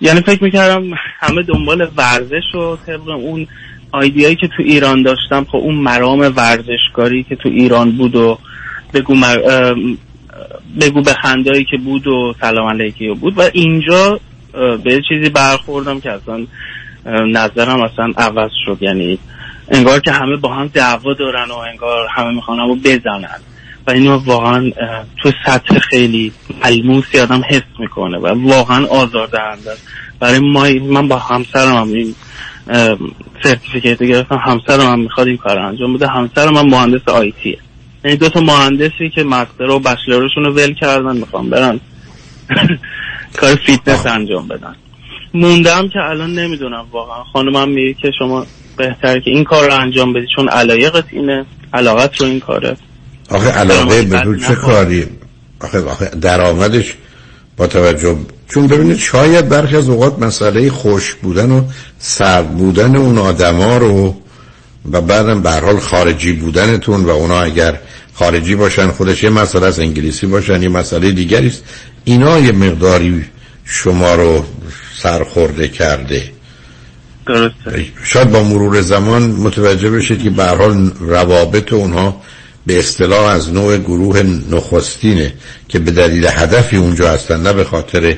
یعنی 0.00 0.20
فکر 0.20 0.44
می‌کردم 0.44 0.90
همه 1.20 1.42
دنبال 1.42 1.88
ورزش 1.96 2.54
و 2.54 2.76
طبق 2.86 3.08
اون 3.08 3.46
آیدیایی 3.92 4.36
که 4.36 4.48
تو 4.56 4.62
ایران 4.62 5.02
داشتم 5.02 5.44
خب 5.44 5.56
اون 5.56 5.74
مرام 5.74 6.32
ورزشکاری 6.36 7.22
که 7.22 7.36
تو 7.36 7.48
ایران 7.48 7.92
بود 7.92 8.16
و 8.16 8.38
بگو, 8.94 9.14
مر... 9.14 9.36
بگو 10.80 11.02
به 11.02 11.12
خندایی 11.12 11.64
که 11.64 11.76
بود 11.76 12.06
و 12.06 12.34
سلام 12.40 12.68
علیکی 12.68 13.08
بود. 13.08 13.38
و 13.38 13.42
اینجا 13.52 14.20
به 14.84 15.00
چیزی 15.08 15.30
برخوردم 15.30 16.00
که 16.00 16.10
اصلا 16.10 16.46
نظرم 17.06 17.82
اصلا 17.82 18.12
عوض 18.16 18.50
شد. 18.64 18.78
یعنی 18.80 19.18
انگار 19.72 20.00
که 20.00 20.12
همه 20.12 20.36
با 20.36 20.54
هم 20.54 20.66
دعوا 20.66 21.14
دارن 21.14 21.50
و 21.50 21.56
انگار 21.56 22.08
همه 22.10 22.34
می‌خوان 22.34 22.58
رو 22.58 22.76
بزنن. 22.76 23.40
و 23.86 23.90
اینو 23.90 24.16
واقعا 24.16 24.70
تو 25.22 25.32
سطح 25.46 25.78
خیلی 25.78 26.32
ملموسی 26.64 27.20
آدم 27.20 27.42
حس 27.50 27.62
می‌کنه 27.78 28.18
و 28.18 28.48
واقعا 28.48 28.86
آزار 28.86 29.26
دهنده 29.26 29.70
برای 30.20 30.38
ما 30.38 30.92
من 30.92 31.08
با 31.08 31.18
همسرم 31.18 31.76
هم 31.76 31.92
این 31.92 32.14
certificate 33.42 34.02
گرفتم. 34.02 34.36
همسرم 34.36 34.92
هم 34.92 35.00
می‌خواد 35.00 35.26
این 35.26 35.36
کار 35.36 35.58
انجام 35.58 35.94
بده. 35.94 36.06
همسرم 36.06 36.54
من 36.54 36.66
مهندس 36.66 37.08
IT 37.08 37.33
یه 37.33 37.58
یعنی 38.04 38.16
دو 38.16 38.28
تا 38.28 38.40
مهندسی 38.40 39.10
که 39.14 39.24
master 39.24 39.70
و 39.70 39.78
bachelor 39.78 40.22
شون 40.22 40.44
رو 40.44 40.52
ول 40.52 40.74
کردن 40.74 41.16
می‌خوام 41.16 41.50
برن 41.50 41.80
کار 43.40 43.54
فیتنس 43.54 44.06
انجام 44.06 44.48
بدن. 44.48 44.76
موندم 45.34 45.88
که 45.88 45.98
الان 45.98 46.34
نمی‌دونم 46.34 46.86
واقعا. 46.92 47.24
خانمم 47.24 47.68
میگه 47.68 47.94
که 47.94 48.10
شما 48.18 48.46
بهتره 48.76 49.20
که 49.20 49.30
این 49.30 49.44
کار 49.44 49.66
رو 49.66 49.80
انجام 49.80 50.12
بدی 50.12 50.26
چون 50.36 50.48
علایقت 50.48 51.04
اینه 51.10 51.46
علاقت 51.74 52.20
رو 52.20 52.26
این 52.26 52.40
کاره. 52.40 52.76
آخه 53.30 53.48
علاقه 53.48 54.02
به 54.02 54.38
چه 54.48 54.54
کاری؟ 54.54 55.06
آخه, 55.60 55.80
آخه 55.80 56.10
درآمدش 56.20 56.94
با 57.56 57.66
توجه 57.66 58.16
چون 58.48 58.66
ببینید 58.66 58.96
شاید 58.96 59.48
برخی 59.48 59.76
از 59.76 59.88
اوقات 59.88 60.18
مسئله 60.18 60.70
خوش 60.70 61.14
بودن 61.14 61.50
و 61.50 61.62
سرد 61.98 62.50
بودن 62.50 62.96
اون 62.96 63.18
آدما 63.18 63.76
رو 63.76 64.16
و 64.92 65.00
بعدم 65.00 65.42
به 65.42 65.50
حال 65.50 65.78
خارجی 65.78 66.32
بودنتون 66.32 67.04
و 67.04 67.10
اونا 67.10 67.42
اگر 67.42 67.78
خارجی 68.14 68.54
باشن 68.54 68.88
خودش 68.88 69.22
یه 69.22 69.30
مسئله 69.30 69.66
از 69.66 69.80
انگلیسی 69.80 70.26
باشن 70.26 70.62
یه 70.62 70.68
مسئله 70.68 71.12
دیگری 71.12 71.46
است 71.46 71.64
اینا 72.04 72.38
یه 72.38 72.52
مقداری 72.52 73.24
شما 73.64 74.14
رو 74.14 74.44
سرخورده 74.98 75.68
کرده. 75.68 76.22
درسته. 77.26 77.86
شاید 78.04 78.30
با 78.30 78.42
مرور 78.42 78.80
زمان 78.80 79.22
متوجه 79.22 79.90
بشید 79.90 80.22
که 80.22 80.30
به 80.30 80.44
حال 80.44 80.90
روابط 81.00 81.72
اونها 81.72 82.22
به 82.66 82.78
اصطلاح 82.78 83.24
از 83.24 83.52
نوع 83.52 83.78
گروه 83.78 84.22
نخستینه 84.50 85.32
که 85.68 85.78
به 85.78 85.90
دلیل 85.90 86.26
هدفی 86.26 86.76
اونجا 86.76 87.10
هستن 87.12 87.42
نه 87.42 87.52
به 87.52 87.64
خاطر 87.64 88.16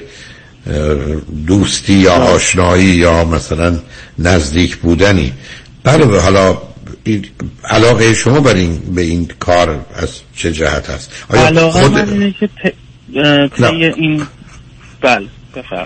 دوستی 1.46 1.92
یا 1.92 2.12
آشنایی 2.12 2.84
یا 2.84 3.24
مثلا 3.24 3.78
نزدیک 4.18 4.76
بودنی. 4.76 5.32
بله 5.84 6.20
حالا 6.20 6.58
علاقه 7.64 8.14
شما 8.14 8.40
بر 8.40 8.54
این 8.54 8.78
به 8.94 9.02
این 9.02 9.30
کار 9.40 9.84
از 9.94 10.10
چه 10.36 10.52
جهت 10.52 10.90
هست؟ 10.90 11.10
آیا 11.28 11.70
خود... 11.70 11.92
من 11.92 12.12
اینه 12.12 12.34
که 12.40 12.46
ت... 12.46 13.62
این 13.96 14.26
بله. 15.00 15.26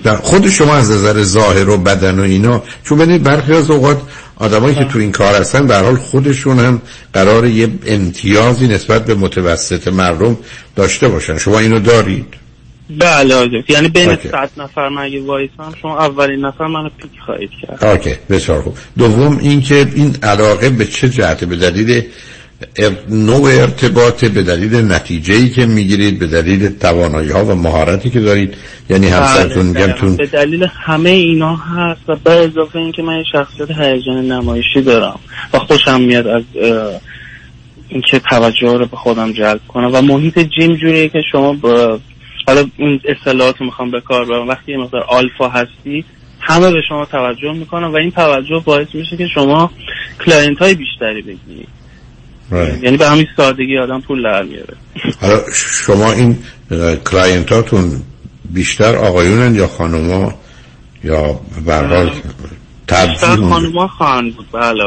در 0.05 0.17
خود 0.17 0.49
شما 0.49 0.75
از 0.75 0.91
نظر 0.91 1.23
ظاهر 1.23 1.69
و 1.69 1.77
بدن 1.77 2.19
و 2.19 2.23
اینا 2.23 2.63
چون 2.85 2.99
ببینید 2.99 3.23
برخی 3.23 3.53
از 3.53 3.71
اوقات 3.71 4.01
آدمایی 4.37 4.75
که 4.75 4.85
تو 4.85 4.99
این 4.99 5.13
کار 5.13 5.35
هستن 5.35 5.67
به 5.67 5.77
حال 5.77 5.97
خودشون 5.97 6.59
هم 6.59 6.83
قرار 7.13 7.47
یه 7.47 7.69
امتیازی 7.87 8.69
نسبت 8.69 9.05
به 9.05 9.15
متوسط 9.15 9.89
مردم 9.89 10.37
داشته 10.77 11.09
باشن. 11.09 11.39
شما 11.39 11.59
اینو 11.59 11.81
دارید؟ 11.81 12.35
بله 12.91 13.65
یعنی 13.69 13.89
بین 13.89 14.17
صد 14.17 14.51
نفر 14.57 14.89
من 14.89 15.03
اگه 15.03 15.23
وایسم 15.23 15.75
شما 15.83 15.99
اولین 15.99 16.45
نفر 16.45 16.67
منو 16.67 16.89
پیک 16.89 17.11
خواهید 17.27 17.51
کرد. 17.63 17.85
اوکی 17.85 18.15
بسیار 18.31 18.63
خوب. 18.63 18.79
دوم 18.99 19.39
اینکه 19.39 19.89
این 19.95 20.17
علاقه 20.23 20.71
به 20.71 20.85
چه 20.85 21.09
جهته؟ 21.09 21.47
به 21.47 21.57
دلیل 21.57 22.03
نوع 23.09 23.51
ارتباط 23.51 24.25
به 24.25 24.43
دلیل 24.43 24.93
نتیجه 24.93 25.35
ای 25.35 25.49
که 25.49 25.67
می‌گیرید 25.67 26.19
به 26.19 26.27
دلیل 26.27 26.69
توانایی 26.69 27.31
ها 27.31 27.45
و 27.45 27.55
مهارتی 27.55 28.11
که 28.11 28.21
دارید. 28.21 28.55
یعنی 28.91 29.07
بله، 29.07 29.17
همسرتون 29.17 29.67
میگم 29.67 29.93
تون 29.93 30.17
به 30.17 30.27
دلیل 30.27 30.67
همه 30.87 31.11
اینا 31.11 31.57
هست 31.57 32.01
و 32.09 32.17
به 32.17 32.31
اضافه 32.31 32.79
اینکه 32.79 33.03
من 33.03 33.25
شخصیت 33.33 33.71
هیجان 33.71 34.33
نمایشی 34.33 34.83
دارم 34.83 35.19
و 35.55 35.59
خوشم 35.59 36.01
میاد 36.01 36.27
از 36.27 36.43
اینکه 37.89 38.19
توجه 38.19 38.79
رو 38.79 38.87
به 38.87 38.97
خودم 38.97 39.33
جلب 39.33 39.61
کنم 39.69 39.91
و 39.93 40.03
محیط 40.03 40.39
gym 40.39 40.77
جوریه 40.77 41.09
که 41.09 41.23
شما 41.33 41.53
با 41.53 42.01
حالا 42.47 42.65
این 42.77 43.01
اصطلاحات 43.05 43.61
می‌خوام 43.61 43.91
به 43.91 44.01
کار 44.01 44.25
برم 44.25 44.49
وقتی 44.49 44.73
یه 44.73 44.79
مقدار 44.79 45.05
آلفا 45.09 45.49
هستی 45.49 46.05
همه 46.41 46.71
به 46.71 46.83
شما 46.89 47.05
توجه 47.05 47.53
می‌کنن 47.53 47.87
و 47.87 47.97
این 47.97 48.11
توجه 48.11 48.63
باعث 48.65 48.87
میشه 48.95 49.17
که 49.17 49.27
شما 49.35 49.71
client 50.27 50.59
های 50.59 50.75
بیشتری 50.75 51.23
بگیرید. 51.23 51.78
یعنی 52.83 52.97
به 52.97 53.09
همین 53.09 53.27
سادگی 53.37 53.79
آدم 53.79 54.01
پول 54.01 54.23
در 54.23 54.43
میاره. 54.43 54.75
حالا 55.21 55.41
شما 55.87 56.13
این 56.13 56.39
client 57.11 57.72
اتون 57.72 58.03
بیشتر 58.51 58.97
آقایونن 58.97 59.55
یا 59.55 59.67
خانوما 59.67 60.35
یا 61.05 61.41
برحال 61.67 62.11
بیشتر 62.89 63.37
خانوما 63.37 63.89
خواهند 63.89 64.37
بود. 64.37 64.47
بله 64.53 64.83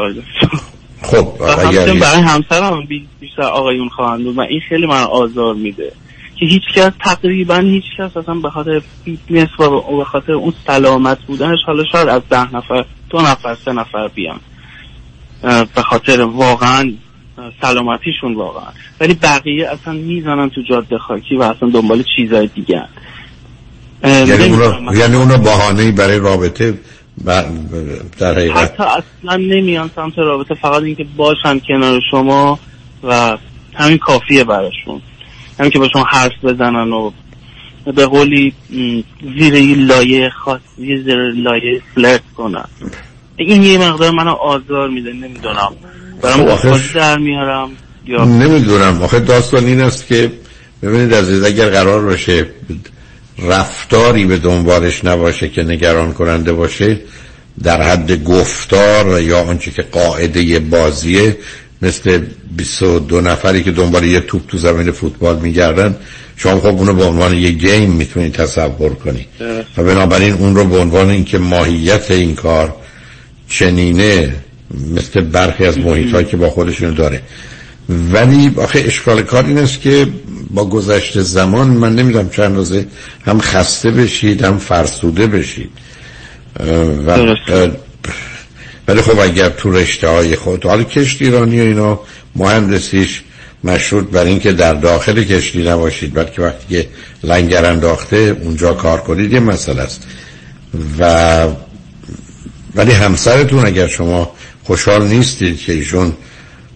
خب 1.02 1.42
اگر 1.42 1.94
برای 1.94 2.22
همسرم 2.22 2.88
بیشتر 3.20 3.42
آقایون 3.42 3.90
خواهند 3.90 4.24
بود. 4.24 4.38
و 4.38 4.42
این 4.42 4.62
خیلی 4.70 4.86
من 4.88 5.04
آزار 5.04 5.56
میده 5.56 5.92
که 6.36 6.46
هیچ 6.46 6.64
کس 6.76 6.92
تقریبا 7.00 7.56
هیچ 7.56 7.84
کس 7.98 8.18
اصلا 8.18 8.34
به 8.34 8.50
خاطر 8.50 8.82
فیتنس 9.06 9.50
و 9.60 9.98
به 9.98 10.06
خاطر 10.06 10.32
اون 10.32 10.54
سلامت 10.68 11.18
بودنش 11.28 11.60
حالا 11.66 11.84
شاید 11.92 12.08
از 12.08 12.22
ده 12.30 12.56
نفر 12.56 12.86
دو 13.10 13.22
نفر 13.22 13.58
سه 13.66 13.72
نفر 13.72 14.08
بیان. 14.08 14.40
به 15.76 15.82
خاطر 15.82 16.22
واقعا 16.22 16.94
سلامتیشون 17.62 18.36
واقعا. 18.36 18.72
ولی 19.00 19.14
بقیه 19.14 19.68
اصلا 19.68 19.94
می‌زنن 19.94 20.50
تو 20.50 20.62
جاده 20.70 20.98
خاکی 20.98 21.36
و 21.36 21.42
اصلا 21.42 21.70
دنبال 21.70 22.04
چیزای 22.16 22.48
دیگه 22.48 22.84
یعنی 24.04 24.44
اونو 24.44 24.96
یعنی 24.96 25.16
اونو 25.16 25.38
بهانه 25.38 25.92
برای 25.92 26.20
رابطه 26.20 26.74
در 27.26 28.34
حقیقت 28.34 28.58
حتی 28.58 28.84
اصلا 28.84 29.36
نمیان 29.36 29.92
سمت 29.96 30.18
رابطه 30.18 30.56
فقط 30.56 30.84
اینکه 30.84 31.06
باشن 31.18 31.60
کنار 31.60 32.02
شما 32.12 32.60
و 33.04 33.38
همین 33.74 33.98
کافیه 33.98 34.44
براشون. 34.44 35.02
همین 35.60 35.72
که 35.72 35.80
با 35.80 35.90
شما 35.94 36.04
حرف 36.04 36.44
بزنن 36.44 36.92
و 36.92 37.12
به 37.96 38.06
قولی 38.06 38.54
زیر 39.40 39.54
یه 39.54 39.76
لایه 39.78 40.30
خاص 40.30 40.62
زیر 40.78 41.32
لایه 41.32 41.82
فلرت 41.96 42.22
کنن. 42.38 42.66
این 43.36 43.64
یه 43.64 43.78
مقدار 43.78 44.12
منو 44.12 44.32
آزار 44.32 44.90
میده 44.90 45.14
نمی‌دونم. 45.14 45.74
برام 46.22 46.56
خب 46.56 46.78
در 46.96 47.18
میارم 47.18 47.70
یا 48.06 48.26
نمی‌دونم. 48.26 49.04
آخه 49.04 49.20
داستان 49.20 49.66
این 49.66 49.82
است 49.82 50.08
که 50.08 50.32
ببینید 50.84 51.14
عزیز 51.14 51.44
اگر 51.44 51.70
قرار 51.70 52.06
باشه 52.06 52.46
رفتاری 53.40 54.26
به 54.26 54.38
دنبالش 54.38 55.06
نباشه 55.06 55.50
که 55.50 55.64
نگران 55.64 56.14
کننده 56.14 56.54
باشه 56.54 57.00
در 57.64 57.82
حد 57.82 58.24
گفتار 58.24 59.22
یا 59.22 59.40
آنچه 59.44 59.72
که 59.72 59.82
قاعده 59.82 60.60
بازیه 60.60 61.38
مثل 61.82 62.22
22 62.58 63.22
نفری 63.22 63.64
که 63.64 63.72
دنبال 63.72 64.04
یه 64.04 64.20
توپ 64.20 64.42
تو 64.48 64.58
زمین 64.58 64.92
فوتبال 64.92 65.40
میگردن 65.40 65.96
شما 66.36 66.60
خب 66.60 66.66
اونو 66.66 66.94
به 66.94 67.04
عنوان 67.04 67.34
یه 67.34 67.50
گیم 67.50 67.92
می‌تونید 67.92 68.34
تصور 68.34 68.94
کنید 68.94 69.28
و 69.78 69.84
بنابراین 69.84 70.34
اون 70.34 70.56
رو 70.56 70.66
به 70.66 70.78
عنوان 70.78 71.10
اینکه 71.10 71.38
ماهیت 71.38 72.12
این 72.12 72.36
کار 72.36 72.76
چنینه 73.50 74.36
مثل 74.96 75.22
برخی 75.22 75.66
از 75.66 75.78
محیط 75.78 76.28
که 76.28 76.38
با 76.38 76.50
خودشون 76.50 76.94
داره. 76.94 77.22
ولی 77.90 78.52
آخه 78.58 78.80
اشکال 78.80 79.22
کار 79.22 79.46
این 79.46 79.58
است 79.58 79.82
که 79.82 80.08
با 80.50 80.66
گذشت 80.66 81.22
زمان 81.22 81.68
من 81.68 81.96
نمی‌دونم 81.96 82.30
چند 82.30 82.56
روزه 82.56 82.86
هم 83.26 83.40
خسته 83.42 83.92
بشید 83.92 84.44
هم 84.44 84.58
فرسوده 84.58 85.28
بشید. 85.28 85.70
و 87.08 87.36
ولی 88.88 89.02
خب 89.02 89.20
اگر 89.20 89.50
تو 89.50 89.72
رشته 89.72 90.08
های 90.08 90.36
خود 90.36 90.66
حالا 90.66 90.84
کشتی 90.84 91.26
ایرانی 91.26 91.60
و 91.60 91.64
اینا 91.64 92.00
مهندسیش 92.36 93.22
مشروط 93.64 94.10
بر 94.10 94.26
اینکه 94.26 94.52
در 94.52 94.74
داخل 94.74 95.24
کشتی 95.24 95.64
نباشید 95.64 96.14
بلکه 96.14 96.42
وقتی 96.42 96.76
که 96.76 96.88
لنگر 97.24 97.66
انداخته 97.66 98.38
اونجا 98.42 98.74
کار 98.74 99.02
کنید 99.02 99.34
یه 99.34 99.40
مسئله 99.40 99.82
است. 99.82 100.04
و 101.00 101.48
ولی 102.76 102.92
همسرتون 102.92 103.66
اگر 103.66 103.88
شما 103.88 104.32
خوشحال 104.72 105.08
نیستید 105.08 105.60
که 105.60 105.74
ایشون 105.74 106.14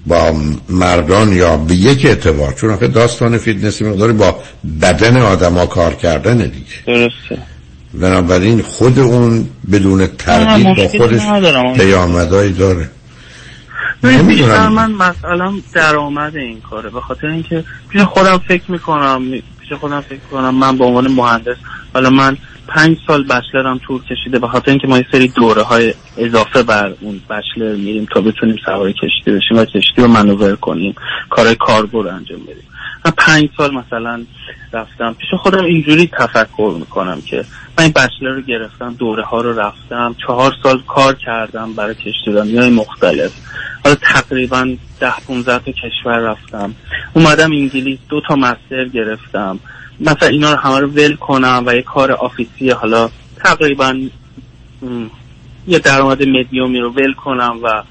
با 0.05 0.33
مردان 0.69 1.33
یا 1.33 1.57
به 1.57 1.75
یک 1.75 2.05
اعتبار 2.05 2.53
چون 2.53 2.69
آخه 2.69 2.87
داستان 2.87 3.37
فیتنسی 3.37 3.83
مقداری 3.83 4.13
با 4.13 4.39
بدن 4.81 5.17
آدما 5.17 5.65
کار 5.65 5.93
کردن 5.93 6.37
دیگه. 6.37 6.65
درسته. 6.87 7.37
بنابراین 7.93 8.61
خود 8.61 8.99
اون 8.99 9.49
بدون 9.71 10.07
تردید 10.07 10.77
با 10.77 10.87
خودش 10.87 11.21
پیامدهایی 11.75 12.53
داره. 12.53 12.89
نمی‌دونم. 14.03 14.73
من 14.73 14.91
مثلا 14.91 15.53
درآمد 15.73 16.35
این 16.35 16.61
کاره. 16.61 16.89
به 16.89 17.01
خاطر 17.01 17.27
اینکه 17.27 17.63
پیش 17.89 18.01
خودم 18.01 18.37
فکر 18.47 18.71
می‌کنم 18.71 19.21
پیش 19.69 19.77
خودم 19.77 20.01
فکر 20.01 20.19
کنم 20.31 20.55
من 20.55 20.77
به 20.77 20.85
عنوان 20.85 21.07
مهندس 21.07 21.57
حالا 21.93 22.09
من 22.09 22.37
پنج 22.67 22.97
سال 23.07 23.23
بچلرم 23.23 23.77
طول 23.77 24.01
کشیده 24.03 24.39
به 24.39 24.47
خاطر 24.47 24.71
اینکه 24.71 24.87
ما 24.87 24.97
یه 24.97 25.05
سری 25.11 25.27
دوره 25.27 25.61
های 25.61 25.93
اضافه 26.17 26.63
بر 26.63 26.93
اون 27.01 27.21
بچلر 27.29 27.75
میریم 27.75 28.07
تا 28.13 28.21
بتونیم 28.21 28.55
سوار 28.65 28.91
کشتی 28.91 29.31
بشیم 29.31 29.57
و 29.57 29.65
کشتی 29.65 30.01
رو 30.01 30.07
منوور 30.07 30.55
کنیم 30.55 30.95
کارهای 31.29 31.55
کاربر 31.55 32.07
انجام 32.07 32.39
بدیم. 32.39 32.63
من 33.05 33.11
پنج 33.11 33.49
سال 33.57 33.73
مثلا 33.73 34.25
رفتم. 34.73 35.13
پیش 35.13 35.29
خودم 35.39 35.63
اینجوری 35.63 36.07
تفکر 36.07 36.75
می‌کنم 36.79 37.21
که 37.21 37.45
من 37.77 37.83
این 37.83 37.93
بچلر 37.93 38.29
رو 38.29 38.41
گرفتم 38.41 38.93
دوره 38.93 39.23
ها 39.23 39.41
رو 39.41 39.59
رفتم 39.59 40.15
چهار 40.27 40.53
سال 40.63 40.81
کار 40.87 41.15
کردم 41.15 41.73
برای 41.73 41.95
کشتیرانی 41.95 42.57
های 42.57 42.69
مختلف. 42.69 43.31
حالا 43.83 43.95
تقریبا 43.95 44.75
ده 44.99 45.13
15 45.27 45.59
تا 45.59 45.71
کشور 45.71 46.19
رفتم. 46.19 46.75
اومدم 47.13 47.51
انگلیس 47.51 47.99
دو 48.09 48.21
تا 48.27 48.35
master 48.35 48.85
گرفتم. 48.93 49.59
مثلا 49.99 50.29
اینا 50.29 50.51
رو 50.53 50.59
همه 50.59 50.79
رو 50.79 50.87
ول 50.87 51.15
کنم 51.15 51.63
و 51.65 51.75
یه 51.75 51.81
کار 51.81 52.11
office 52.11 52.61
ی 52.61 52.69
حالا 52.69 53.09
تقریبا 53.43 53.95
یه 55.67 55.79
درآمد 55.79 56.23
مدیومی 56.27 56.79
رو 56.79 56.89
ول 56.91 57.13
کنم 57.13 57.59
و 57.63 57.83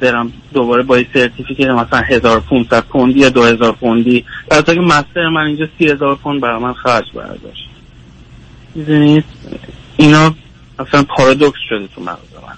برم 0.00 0.32
دوباره 0.52 0.82
با 0.82 0.98
یه 0.98 1.06
certificate 1.14 1.60
مثلا 1.60 2.00
1500 2.00 2.84
پوندی 2.84 3.18
یا 3.18 3.28
2000 3.28 3.72
پوندی. 3.72 4.24
در 4.50 4.62
حالی 4.66 4.74
که 4.74 4.80
master 4.80 5.28
من 5.28 5.46
اینجا 5.46 5.68
30000 5.78 6.14
پوند 6.14 6.40
برای 6.40 6.62
من 6.62 6.72
خرج 6.72 7.04
برداشت. 7.14 7.68
می‌دونید؟ 8.74 9.24
اینا 9.96 10.34
اصلا 10.78 11.02
پارادوکس 11.16 11.58
شده 11.68 11.88
تو 11.94 12.00
مغز 12.00 12.34
من. 12.46 12.54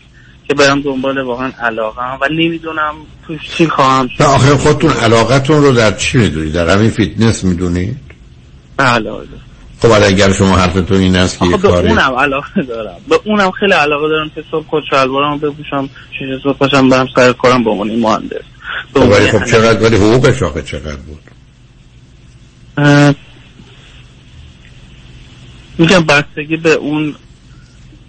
که 0.49 0.55
برم 0.55 0.81
دنبال 0.81 1.19
واقعا 1.19 1.53
علاقه 1.61 2.03
و 2.21 2.29
نمی‌دونم 2.31 2.95
توش 3.27 3.51
چی 3.57 3.67
خواهم 3.67 4.09
شد. 4.09 4.23
آخه 4.23 4.57
خودتون 4.57 4.91
علاقتون 4.91 5.63
رو 5.63 5.73
در 5.73 5.93
چی 5.93 6.19
می‌دونید؟ 6.19 6.53
در 6.53 6.69
همین 6.69 6.91
فیتنس 6.91 7.45
می‌دونید؟ 7.45 7.97
بله 8.77 9.11
آره. 9.11 9.29
خب 9.81 9.91
اگر 9.91 10.33
شما 10.33 10.57
حرفتون 10.57 11.01
این 11.01 11.17
است 11.17 11.39
که 11.39 11.45
به 11.45 11.59
کاری 11.59 11.89
اونم 11.89 12.15
علاقه 12.15 12.63
دارم. 12.63 12.97
به 13.09 13.21
اونم 13.25 13.51
خیلی 13.51 13.73
علاقه 13.73 14.09
دارم 14.09 14.31
که 14.35 14.45
صبح 14.51 14.67
کت 14.69 14.85
شلوارمو 14.91 15.39
بپوشم 15.39 15.89
شیش 16.19 16.43
صبح 16.43 16.59
پاشم 16.59 16.89
برم 16.89 17.07
سر 17.17 17.33
کارم 17.33 17.65
به 17.65 17.71
عنوان 17.71 17.97
مهندس. 17.97 18.43
خب 18.95 19.01
ولی 19.01 19.31
خب 19.31 19.45
چقدر 19.45 19.83
ولی 19.83 19.97
حقوقش 19.97 20.43
آخه 20.43 20.63
چقدر 20.63 20.97
بود؟ 20.97 21.21
اه، 22.79 23.15
میگم 25.79 26.05
بستگی 26.05 26.57
به 26.57 26.73
اون 26.73 27.15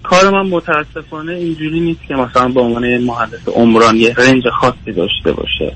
کار 0.04 0.30
من 0.30 0.50
متاسفانه 0.50 1.34
اینجوری 1.34 1.80
نیست 1.80 2.00
که 2.08 2.16
مثلا 2.16 2.48
به 2.48 2.62
عنوان 2.62 2.98
مهندس 2.98 3.40
عمران 3.48 3.96
یه 3.96 4.14
range 4.18 4.44
خاصی 4.50 4.92
داشته 4.96 5.32
باشه. 5.32 5.76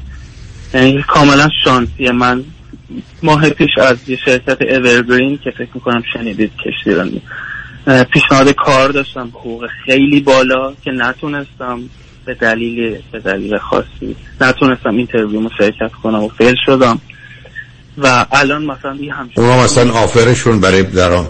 یعنی 0.73 1.03
کاملا 1.07 1.49
شانسی 1.63 2.09
من 2.09 2.43
ماه 3.23 3.49
پیش 3.49 3.69
از 3.77 4.09
یه 4.09 4.17
شرکت 4.25 4.61
Evergreen 4.61 5.37
که 5.43 5.51
فکر 5.51 5.69
می‌کنم 5.73 6.03
شنیدید 6.13 6.51
کشتیرانی 6.65 7.21
اه، 7.87 8.03
پیشنهاد 8.03 8.49
کار 8.49 8.89
داشتم 8.89 9.29
به 9.29 9.39
حقوق 9.39 9.67
خیلی 9.85 10.19
بالا 10.19 10.73
که 10.83 10.91
نتونستم 10.91 11.79
به 12.25 12.33
دلیل 12.33 12.97
به 13.11 13.19
دلیل 13.19 13.57
خاصی 13.57 14.15
نتونستم 14.41 14.95
interview 14.95 15.49
شرکت 15.57 15.91
کنم 16.03 16.23
و 16.23 16.29
fail 16.29 16.55
شدم. 16.65 17.01
و 17.97 18.25
الان 18.31 18.65
مثلا 18.65 18.95
یه 18.95 19.13
همچین 19.13 19.43
اونا 19.43 19.63
مثلا 19.63 19.93
آفرشون 19.93 20.61
برای 20.61 20.83
در 20.83 21.23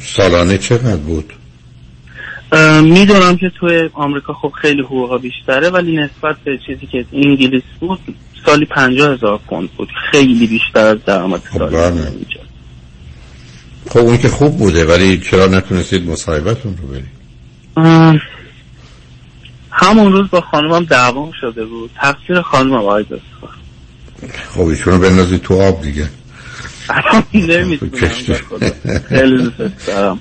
سالانه 0.00 0.58
چقدر 0.58 0.96
بود؟ 0.96 1.32
می‌دونم 2.82 3.36
که 3.36 3.50
توی 3.60 3.90
آمریکا 3.92 4.34
خب 4.34 4.52
خیلی 4.62 4.82
حقوقا 4.82 5.18
بیشتره 5.18 5.70
ولی 5.70 5.96
نسبت 5.96 6.36
به 6.44 6.58
چیزی 6.66 6.86
که 6.86 7.06
انگلیس 7.12 7.62
بود 7.80 8.00
سالی 8.46 8.64
پنجاه 8.64 9.14
هزار 9.14 9.40
پوند 9.48 9.70
بود. 9.70 9.88
خیلی 10.10 10.46
بیشتر 10.46 10.86
از 10.86 10.98
درآمد 11.06 11.42
سالی 11.58 11.76
بله. 11.76 12.12
خب 13.90 13.98
اون 13.98 14.18
که 14.18 14.28
خوب 14.28 14.58
بوده 14.58 14.84
ولی 14.84 15.18
چرا 15.18 15.46
نتونستید 15.46 16.08
مصاحبتون 16.08 16.76
رو 16.76 16.88
برید؟ 16.88 17.16
همون 19.70 20.12
روز 20.12 20.30
با 20.30 20.40
خانمم 20.40 20.84
دعوام 20.84 21.32
شده 21.40 21.64
بود. 21.64 21.90
تقصیر 21.94 22.40
خانمم 22.40 22.74
آقای 22.74 23.02
دستخواه 23.02 23.56
خب 24.54 24.60
ایشون 24.60 24.92
رو 24.92 24.98
بندازید 24.98 25.42
تو 25.42 25.62
آب 25.62 25.82
دیگه. 25.82 26.08
نمی‌تونم. 27.34 28.08
خیلی 29.08 29.36
دوست 29.36 29.86
دارم. 29.86 30.20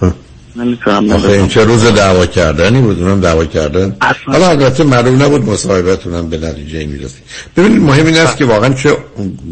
نمی‌تونم 0.56 1.48
چه 1.48 1.64
روز 1.64 1.84
دعوا 1.84 2.26
کردنی 2.26 2.80
بود 2.80 3.02
اونم 3.02 3.20
دعوا 3.20 3.44
کردن. 3.44 3.96
حالا 4.26 4.48
البته 4.48 4.84
معلوم 4.84 5.22
نبود 5.22 5.48
مصاحبتون 5.48 6.14
هم 6.14 6.30
به 6.30 6.38
نتیجه 6.38 6.86
می‌رسید 6.86 7.22
ببینید 7.56 7.82
مهم 7.82 8.06
این 8.06 8.16
است 8.16 8.36
که 8.36 8.44
واقعا 8.44 8.74
چه 8.74 8.96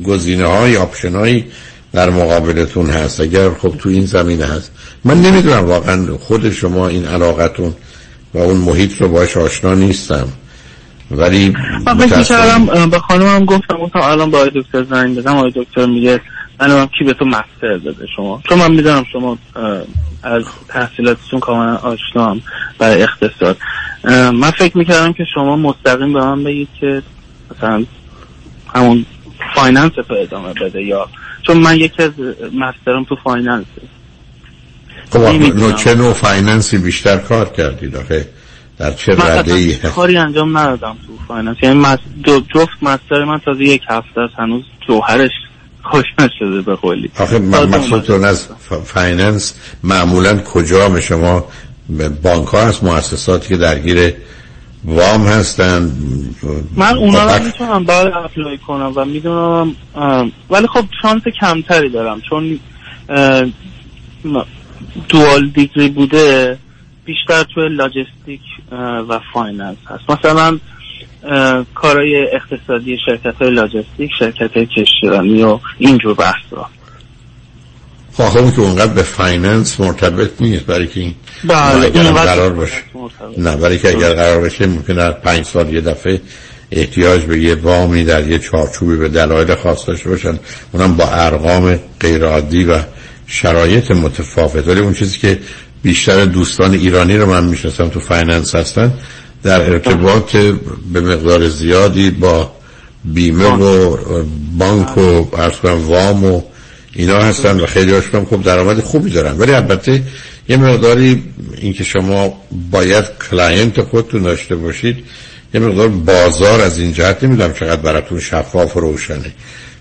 گزینه 0.04 0.46
های 0.46 0.76
آپشن 0.76 1.14
هایی 1.14 1.44
در 1.92 2.10
مقابلتون 2.10 2.90
هست. 2.90 3.20
اگر 3.20 3.50
خب 3.50 3.74
تو 3.78 3.88
این 3.88 4.06
زمینه 4.06 4.44
هست. 4.44 4.70
من 5.04 5.22
نمی‌دونم 5.22 5.64
واقعا 5.64 6.06
خود 6.20 6.50
شما 6.50 6.88
این 6.88 7.04
علاقتون 7.04 7.74
و 8.34 8.38
اون 8.38 8.56
محیط 8.56 9.00
رو 9.00 9.08
باش 9.08 9.36
آشنا 9.36 9.74
نیستم. 9.74 10.28
ولی 11.10 11.54
من 11.86 11.98
فکر 11.98 12.22
کردم 12.22 12.90
به 12.90 12.98
خانمم 12.98 13.44
گفتم 13.44 13.76
گفتم 13.76 14.00
الان 14.00 14.30
با 14.30 14.44
دکتر 14.44 14.84
زنگ 14.90 15.18
بزنم 15.18 15.36
آقای 15.36 15.52
دکتر 15.56 15.86
میگه 15.86 16.20
من 16.70 16.86
کی 16.86 17.04
به 17.04 17.14
تو 17.14 17.24
master 17.24 17.76
داده 17.84 18.06
شما؟ 18.16 18.42
چون 18.48 18.58
من 18.58 18.70
می‌دونم 18.70 19.04
شما 19.12 19.38
از 20.22 20.42
تحصیلاتتون 20.68 21.40
کاملا 21.40 21.76
آشنام 21.76 22.42
برای 22.78 23.02
اقتصاد. 23.02 23.58
من 24.34 24.50
فکر 24.50 24.78
می‌کردم 24.78 25.12
که 25.12 25.24
شما 25.34 25.56
مستقیم 25.56 26.12
به 26.12 26.20
من 26.20 26.44
بگید 26.44 26.68
که 26.80 27.02
مثلا 27.50 27.84
همون 28.74 29.06
finance 29.54 29.92
تو 30.08 30.14
ادامه 30.14 30.52
بده 30.60 30.82
یا 30.82 31.08
چون 31.46 31.56
من 31.56 31.76
یکی 31.76 32.02
از 32.02 32.10
master 32.54 32.97
م 32.97 33.04
تو 33.04 33.16
finance 33.24 33.69
ه. 33.69 33.82
خب 35.10 35.76
چه 35.76 35.94
نوع 35.94 36.12
finance 36.12 36.70
ی 36.70 36.78
بیشتر 36.78 37.16
کار 37.16 37.48
کردید 37.48 37.96
آخه 37.96 38.28
در 38.78 38.92
چه 38.92 39.12
رده 39.12 39.54
ای 39.54 39.74
کاری 39.74 40.16
انجام 40.16 40.58
ندادم 40.58 40.96
تو 41.06 41.18
finance. 41.28 41.56
یعنی. 41.62 41.84
دو 42.24 42.40
جفت 42.54 42.82
master 42.82 43.24
من 43.24 43.38
تازه 43.38 43.64
یک 43.64 43.82
هفته 43.88 44.20
هنوز 44.38 44.62
جوهرش 44.88 45.30
خشک 45.82 46.04
نشده 46.18 46.62
به 46.62 46.74
قولی. 46.74 47.10
آخه 47.18 47.38
مقصودتون 47.38 48.24
از 48.24 48.48
finance 48.84 49.54
معمولا 49.82 50.38
کجا 50.38 50.88
به 50.88 51.00
شما 51.00 51.44
بانک 52.22 52.48
ها 52.48 52.60
هست 52.60 52.84
مؤسساتی 52.84 53.48
که 53.48 53.56
درگیر 53.56 54.14
وام 54.84 55.26
هستن 55.26 55.92
من 56.76 56.96
اونا 56.96 57.36
رو 57.36 57.44
می‌تونم 57.44 57.84
بعد 57.84 58.06
apply 58.06 58.58
کنم 58.58 58.92
و 58.96 59.04
می‌دونم 59.04 59.76
ولی 60.50 60.66
خب 60.66 60.84
شانس 61.02 61.22
کمتری 61.40 61.88
دارم. 61.88 62.20
چون 62.30 62.58
دوال 65.08 65.48
دیگری 65.48 65.88
بوده 65.88 66.58
بیشتر 67.04 67.42
توی 67.54 67.68
لاجستیک 67.68 68.40
و 69.08 69.20
فایننس 69.32 69.76
هست. 69.86 70.10
مثلا 70.10 70.58
اه، 71.24 71.66
کارهای 71.74 72.26
اقتصادی 72.32 72.98
شرکت 73.06 73.34
های 73.40 73.50
لاجستیک 73.50 74.10
شرکت 74.18 74.56
های 74.56 74.66
کشتیرانی 74.66 75.42
و 75.42 75.58
اینجور 75.78 76.14
بحث 76.14 76.44
را 76.50 76.68
اون 78.18 78.52
که 78.52 78.60
اونقدر 78.60 78.92
به 78.92 79.02
فایننس 79.02 79.80
مرتبط 79.80 80.30
نیست 80.40 80.66
برای 80.66 80.86
که 80.86 81.00
این 81.00 81.14
بله، 81.44 81.90
قرار 82.12 82.52
باشه. 82.52 82.76
نه 83.38 83.56
برای 83.56 83.78
که 83.78 83.88
اگر 83.88 84.12
قرار 84.12 84.40
باشه 84.40 84.66
ممکن 84.66 84.98
هر 84.98 85.12
پنج 85.12 85.44
سال 85.44 85.72
یه 85.72 85.80
دفعه 85.80 86.20
احتیاج 86.70 87.22
به 87.22 87.38
یه 87.38 87.54
وامی 87.54 88.04
در 88.04 88.28
یه 88.28 88.38
چارچوبی 88.38 88.96
به 88.96 89.08
دلایل 89.08 89.54
خاص 89.54 89.88
داشته 89.88 90.10
باشن. 90.10 90.38
اونم 90.72 90.96
با 90.96 91.04
ارقام 91.04 91.78
غیرعادی 92.00 92.64
و 92.64 92.78
شرایط 93.26 93.90
متفاوت. 93.90 94.68
ولی 94.68 94.80
اون 94.80 94.94
چیزی 94.94 95.18
که 95.18 95.38
بیشتر 95.82 96.24
دوستان 96.24 96.74
ایرانی 96.74 97.16
رو 97.16 97.26
من 97.26 97.44
می‌شناسم 97.44 97.88
تو 97.88 98.00
finance 98.00 98.54
هستن 98.54 98.92
در 99.42 99.60
ارتباط 99.60 100.36
به 100.92 101.00
مقدار 101.00 101.48
زیادی 101.48 102.10
با 102.10 102.52
بیمه 103.04 103.44
و 103.44 103.96
بانک 104.58 104.98
و 104.98 105.24
کنم 105.62 105.88
وام 105.88 106.24
و 106.24 106.42
اینا 106.92 107.18
هستن 107.18 107.60
و 107.60 107.66
خیلی 107.66 107.92
هاشون 107.92 108.24
خب 108.24 108.42
درآمد 108.42 108.80
خوبی 108.80 109.10
دارن. 109.10 109.38
ولی 109.38 109.52
البته 109.52 110.02
یه 110.48 110.56
مقداری 110.56 111.22
اینکه 111.56 111.84
شما 111.84 112.34
باید 112.70 113.04
client 113.30 113.80
خودتون 113.80 114.22
داشته 114.22 114.56
باشید 114.56 115.04
یه 115.54 115.60
مقدار 115.60 115.88
بازار 115.88 116.60
از 116.60 116.78
این 116.78 116.92
جهت 116.92 117.24
نمی‌دونم 117.24 117.52
چقدر 117.52 117.82
براتون 117.82 118.20
شفاف 118.20 118.76
و 118.76 118.80
روشنه. 118.80 119.32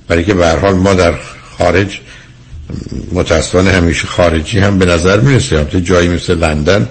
برای 0.08 0.24
که 0.24 0.34
به 0.34 0.50
حال 0.50 0.74
ما 0.74 0.94
در 0.94 1.14
خارج 1.58 2.00
متاسفانه 3.12 3.72
همیشه 3.72 4.08
خارجی 4.08 4.60
هم 4.60 4.80
به 4.80 4.86
نظر 4.86 5.20
می‌رسه. 5.20 5.58
البته 5.58 5.82
جایی 5.82 6.10
مثل 6.10 6.38
لندن 6.38 6.90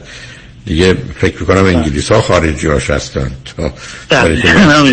دیگه 0.66 0.96
فکر 1.20 1.40
می‌کنم 1.40 1.64
انگلیس 1.64 2.12
ها 2.12 2.22
خارجی 2.22 2.66
هاش 2.66 2.90
هستن 2.90 3.30
تا 3.56 3.62
ما 4.12 4.84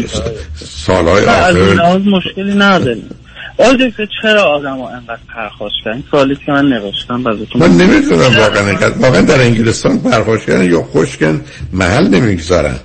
سالهای 0.85 1.25
از 1.25 1.55
این 1.55 1.65
آخر 1.65 1.73
لحاظ 1.73 2.01
مشکلی 2.01 2.55
نداریم. 2.55 3.09
آقای 3.57 3.89
دکتر 3.89 4.07
چرا 4.21 4.43
آدم 4.43 4.77
ها 4.77 4.89
انقدر 4.89 5.19
پرخاش 5.35 5.71
کردن؟ 5.85 6.03
سوالی 6.11 6.35
که 6.35 6.51
من 6.51 6.65
نوشتم 6.65 7.23
براتون. 7.23 7.61
من 7.61 7.77
نمی‌دونم 7.77 8.37
واقعا. 8.37 8.67
اینقدر 8.67 8.97
واقعا 8.97 9.21
در 9.21 9.41
انگلستان 9.41 9.99
پرخوش 9.99 10.45
کردن 10.45 10.71
یا 10.71 10.81
خوشکن 10.81 11.41
محل 11.73 12.07
نمی‌گذارن. 12.07 12.79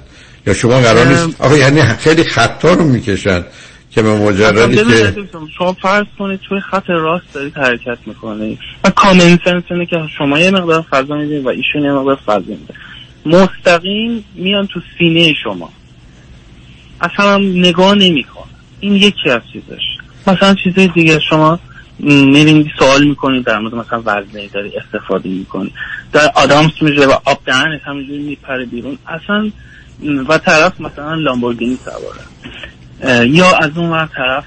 یا 0.47 0.55
شما 0.55 0.81
قرار 0.81 1.07
نیست. 1.07 1.29
آخه 1.39 1.59
یعنی 1.59 1.83
خیلی 1.83 2.25
خطا 2.25 2.75
رو 2.75 2.85
می‌کشن. 2.85 3.45
که 3.94 4.02
به 4.02 4.19
مجردی 4.19 4.77
که 4.77 5.14
شما 5.59 5.73
فرض 5.73 6.06
کنید 6.19 6.40
توی 6.40 6.60
خط 6.60 6.90
راست 6.90 7.35
دارید 7.35 7.56
حرکت 7.56 7.98
می‌کنید 8.06 8.59
و 8.85 8.90
کامن 8.90 9.39
سنس 9.44 9.62
اینه 9.70 9.86
که 9.86 9.97
شما 10.19 10.39
یه 10.39 10.51
مقدار 10.51 10.82
فضا 10.90 11.16
می‌دید 11.16 11.44
و 11.44 11.48
ایشون 11.48 11.82
یه 11.85 11.93
مقدار 11.93 12.16
فضا 12.27 12.39
میده 12.39 12.74
مستقیم 13.27 14.24
میان 14.35 14.66
تو 14.66 14.81
سینه 14.98 15.35
شما. 15.44 15.73
اصلا 17.01 17.35
هم 17.35 17.43
نگاه 17.43 17.94
نمی‌کنن 17.94 18.44
این 18.81 18.97
یکی 18.97 19.31
از 19.31 19.40
چیزش. 19.52 19.82
مثلا 20.27 20.55
چیزای 20.55 20.89
دیگه 20.89 21.20
شما 21.31 21.59
میرین 21.98 22.70
سوال 22.78 23.05
می‌کنید 23.05 23.44
در 23.44 23.59
مورد 23.59 23.74
مثلا 23.74 24.01
وزنه 24.01 24.48
داری 24.48 24.73
استفاده 24.77 25.28
می‌کنی. 25.28 25.73
در 26.12 26.31
آدامس 26.35 26.82
میشه 26.82 27.06
و 27.06 27.12
آب 27.24 27.40
دهنت 27.47 27.81
همینجوری 27.85 28.23
میپره 28.23 28.64
بیرون. 28.64 28.98
اصلا 29.06 29.51
و 30.28 30.39
طرف 30.39 30.81
مثلا 30.81 31.14
لامبورگینی 31.14 31.78
سواره. 31.85 32.20
یا 33.27 33.57
از 33.57 33.70
اون 33.77 33.91
ور 33.91 34.09
طرف 34.16 34.45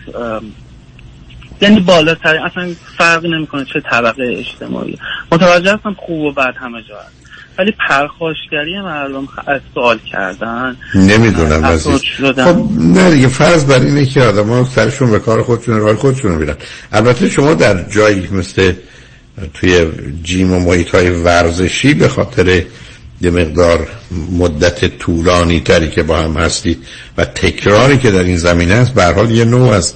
یعنی 1.62 1.80
بالاتر 1.80 2.38
اصلا 2.46 2.74
فرق 2.98 3.26
نمی‌کنه 3.26 3.66
چه 3.74 3.82
طبقه 3.92 4.24
اجتماعی. 4.38 4.98
متوجه 5.32 5.74
هستم 5.74 5.96
خوب 6.06 6.20
و 6.20 6.32
بد 6.32 6.54
همه 6.60 6.84
جا 6.90 7.00
هست. 7.00 7.16
ولی 7.60 7.74
پرخاشگری 7.90 8.82
مردم 8.82 9.28
از 9.48 9.62
سوال 9.74 10.00
کردن 10.12 10.76
نمی‌دونم 10.96 11.66
عزیز. 11.66 12.02
خب 12.20 12.68
نه 12.78 13.12
دیگه 13.12 13.28
فرض 13.28 13.66
بر 13.66 13.80
اینه 13.80 14.06
که 14.06 14.22
آدم 14.22 14.50
ها 14.50 14.64
سرشون 14.64 15.12
به 15.12 15.20
کار 15.20 15.44
خودشون 15.44 15.80
راه 15.80 15.96
خودشون 15.96 16.32
میرن. 16.32 16.56
البته 16.92 17.30
شما 17.30 17.54
در 17.54 17.90
جایی 17.90 18.28
مثل 18.32 18.74
توی 19.54 19.92
جیم 20.24 20.54
و 20.54 20.60
محیط 20.60 20.90
های 20.90 21.10
ورزشی 21.10 21.94
به 21.94 22.08
خاطر 22.08 22.64
یه 23.26 23.32
مقدار 23.32 23.88
مدت 24.32 24.98
طولانی 24.98 25.60
تری 25.60 25.90
که 25.90 26.04
با 26.04 26.18
هم 26.18 26.38
هستید 26.38 26.78
و 27.18 27.26
تکراری 27.26 27.98
که 27.98 28.12
در 28.12 28.24
این 28.24 28.38
زمینه 28.38 28.74
است 28.74 28.94
به 28.94 29.06
حال 29.06 29.32
یه 29.32 29.46
نوع 29.46 29.70
از 29.70 29.94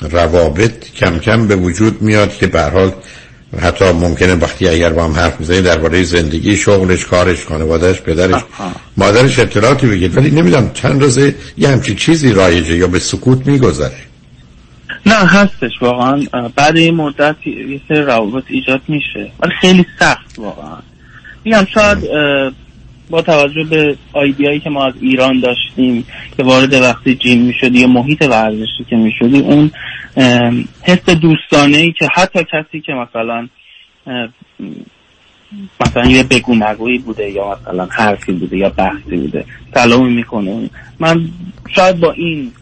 روابط 0.00 0.90
کم 0.96 1.18
کم 1.18 1.48
به 1.48 1.56
وجود 1.56 2.02
میاد 2.02 2.36
که 2.36 2.46
به 2.46 2.62
حال 2.62 2.92
حتی 3.62 3.84
ممکنه 3.84 4.34
وقتی 4.34 4.68
اگر 4.68 4.90
با 4.90 5.04
هم 5.04 5.12
حرف 5.12 5.40
می‌زنید 5.40 5.64
درباره 5.64 6.02
زندگی 6.02 6.56
شغلش 6.56 7.04
کارش 7.04 7.44
خانوادهش 7.44 8.00
پدرش 8.00 8.42
مادرش 8.96 9.38
اطلاعاتی 9.38 9.86
بگید. 9.86 10.16
ولی 10.16 10.30
نمی‌دونم 10.30 10.70
چند 10.74 11.02
روزه 11.02 11.34
یه 11.58 11.68
همچی 11.68 11.94
چیزی 11.94 12.32
رایجه 12.32 12.76
یا 12.76 12.86
به 12.86 12.98
سکوت 12.98 13.46
میگذره؟ 13.46 13.96
نه 15.06 15.14
هستش 15.14 15.72
واقعا. 15.80 16.22
بعد 16.56 16.76
این 16.76 16.94
مدت 16.94 17.36
یه 17.46 17.80
سری 17.88 18.02
روابط 18.02 18.44
ایجاد 18.48 18.80
میشه. 18.88 19.32
ولی 19.40 19.52
خیلی 19.60 19.86
سخت 19.98 20.38
واقعا. 20.38 20.78
میگم 21.44 21.66
شاید 21.74 21.98
با 23.12 23.22
توجه 23.22 23.64
به 23.70 23.96
آیدیایی 24.12 24.60
که 24.60 24.70
ما 24.70 24.86
از 24.86 24.94
ایران 25.00 25.40
داشتیم 25.40 26.04
که 26.36 26.42
وارد 26.42 26.74
وقتی 26.74 27.14
جیم 27.14 27.42
می‌شدی 27.42 27.78
یا 27.80 27.86
محیط 27.86 28.22
ورزشی 28.22 28.84
که 28.90 28.96
می‌شدی 28.96 29.38
اون 29.38 29.70
حس 30.82 31.04
دوستانه 31.04 31.76
ای 31.76 31.92
که 31.98 32.08
حتی 32.14 32.38
کسی 32.38 32.80
که 32.80 32.92
مثلا 32.92 33.48
مثلا 35.80 36.10
یه 36.10 36.22
بگو 36.22 36.54
نگویی 36.54 36.98
بوده 36.98 37.30
یا 37.30 37.58
مثلا 37.60 37.88
حرفی 37.90 38.32
بوده 38.32 38.56
یا 38.56 38.68
بحثی 38.68 39.16
بوده 39.16 39.44
سلامی 39.74 40.14
می‌کنه. 40.14 40.70
من 41.00 41.28
شاید 41.74 42.00
با 42.00 42.12
این 42.12 42.52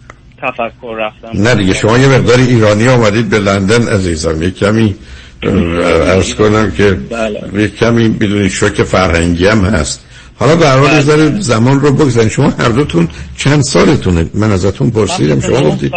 تفکر 0.43 0.97
رفتم. 0.99 1.43
نه 1.43 1.55
دیگه 1.55 1.75
شما 1.75 1.99
یه 1.99 2.09
مقدار 2.09 2.39
ایرانی 2.39 2.89
آمدید 2.89 3.31
به 3.31 3.39
لندن 3.39 3.89
عزیزم. 3.89 4.43
یه 4.43 4.51
کمی 4.51 4.95
ارز 5.43 6.35
کنم 6.35 6.73
که 6.77 6.91
بله. 6.91 7.63
یه 7.63 7.69
کمی 7.69 8.09
بدون 8.09 8.49
شوک 8.49 8.83
فرهنگی 8.83 9.47
هم 9.47 9.65
هست. 9.65 10.07
حالا 10.41 10.57
به 10.57 10.69
هر 10.69 10.79
حال 10.79 11.41
زمان 11.41 11.81
رو 11.81 11.93
بگذارین. 11.93 12.29
شما 12.29 12.51
هر 12.51 12.69
دوتون 12.69 13.09
چند 13.37 13.63
سالتونه؟ 13.63 14.27
من 14.35 14.53
ازتون 14.53 14.91
پرسیدم. 14.91 15.41
شما 15.41 15.71
گفتید 15.71 15.93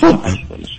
خب. 0.00 0.18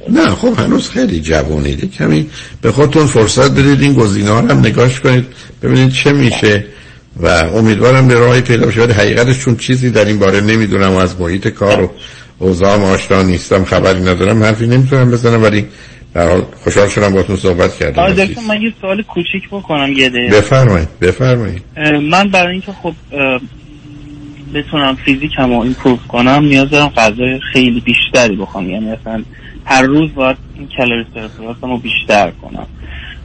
نه 0.10 0.30
خب 0.30 0.60
هنوز 0.60 0.90
خیلی 0.90 1.20
جوانید 1.20 1.92
کمی 1.92 2.28
به 2.62 2.72
خودتون 2.72 3.06
فرصت 3.06 3.52
بدید 3.52 3.82
این 3.82 3.94
گزینه 3.94 4.30
ها 4.30 4.38
هم 4.38 4.60
نگاش 4.60 5.00
کنید. 5.00 5.26
ببینید 5.64 5.92
چه 5.92 6.12
میشه. 6.12 6.66
و 7.22 7.28
امیدوارم 7.28 8.08
به 8.08 8.14
راهی 8.14 8.42
پیدا 8.42 8.68
بشه. 8.68 8.82
ولی 8.82 8.94
حقیقتش 8.94 9.40
چون 9.40 9.56
چیزی 9.56 9.90
در 9.90 10.06
این 10.06 10.20
باره 10.20 10.42
نمی‌دونم. 10.42 10.92
و 10.92 10.98
از 10.98 11.22
محیط 11.22 11.48
کار 11.48 11.82
و 11.82 11.92
اوضاع 12.40 12.82
آشنا 12.82 13.24
نیستم. 13.24 13.66
خبری 13.66 14.00
ندارم. 14.00 14.44
حرفی 14.44 14.68
نمی‌تونم 14.68 15.12
بزنم. 15.12 15.44
ولی 15.44 15.68
در 16.14 16.30
حال 16.30 16.42
خوشحال 16.64 16.88
شدم 16.88 17.14
باتون 17.14 17.36
صحبت 17.36 17.76
کردم. 17.76 18.02
آقای 18.04 18.26
دکتر 18.26 18.42
من 18.48 18.62
یه 18.62 18.74
سوال 18.82 19.02
کوچیک 19.02 19.50
بکنم 19.52 19.94
یه 19.94 20.10
دقیقه. 20.10 20.38
بفرمایید 20.38 21.00
بفرمایید. 21.02 21.64
من 22.12 22.30
برای 22.30 22.52
اینکه 22.52 22.72
خب 22.72 22.94
بتونم 24.54 24.96
فیزیکم 24.96 25.50
رو 25.50 25.60
ایمپروو 25.60 25.98
کنم 26.08 26.44
نیاز 26.44 26.70
دارم 26.70 26.90
غذای 26.90 27.40
خیلی 27.54 27.80
بیشتری 27.80 28.36
بخوام. 28.36 28.70
یعنی 28.70 28.86
مثلا 28.86 29.24
هر 29.66 29.82
روز 29.82 30.14
باید 30.16 30.38
این 30.56 30.70
کالری 30.78 31.06
رو 31.62 31.78
بیشتر 31.78 32.32
کنم. 32.42 32.68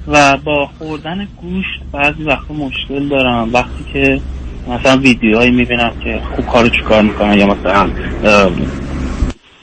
و 0.09 0.37
با 0.37 0.69
خوردن 0.79 1.29
گوشت 1.43 1.81
بعضی 1.93 2.23
وقتا 2.23 2.55
مشکل 2.55 3.09
دارم. 3.09 3.53
وقتی 3.53 3.85
که 3.93 4.21
مثلا 4.69 4.97
ویدیوهایی 4.97 5.51
می‌بینم 5.51 5.93
که 6.05 6.21
خوب 6.37 6.47
کارو 6.47 6.69
چیکار 6.69 7.03
می‌کنن 7.03 7.39
یا 7.39 7.47
مثلا 7.47 7.91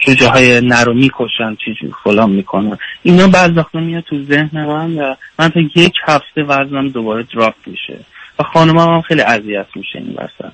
چه 0.05 0.15
جاهای 0.15 0.61
نرو 0.61 0.93
می‌کشن 0.93 1.55
چه 1.65 1.87
فلان 2.03 2.29
می‌کنن. 2.29 2.77
اینا 3.03 3.27
بعض 3.27 3.51
وقتا 3.55 3.79
میاد 3.79 4.03
تو 4.09 4.23
ذهن 4.23 4.65
من 4.65 4.97
و 4.97 5.15
من 5.39 5.49
تا 5.49 5.59
یک 5.75 5.93
هفته 6.07 6.43
وزنم 6.47 6.89
دوباره 6.89 7.25
دراپ 7.35 7.55
میشه. 7.65 7.99
و 8.39 8.43
خانم 8.43 8.77
هم 8.77 9.01
خیلی 9.01 9.21
اذیت 9.21 9.67
میشه 9.75 9.99
این 9.99 10.11
وسط. 10.11 10.53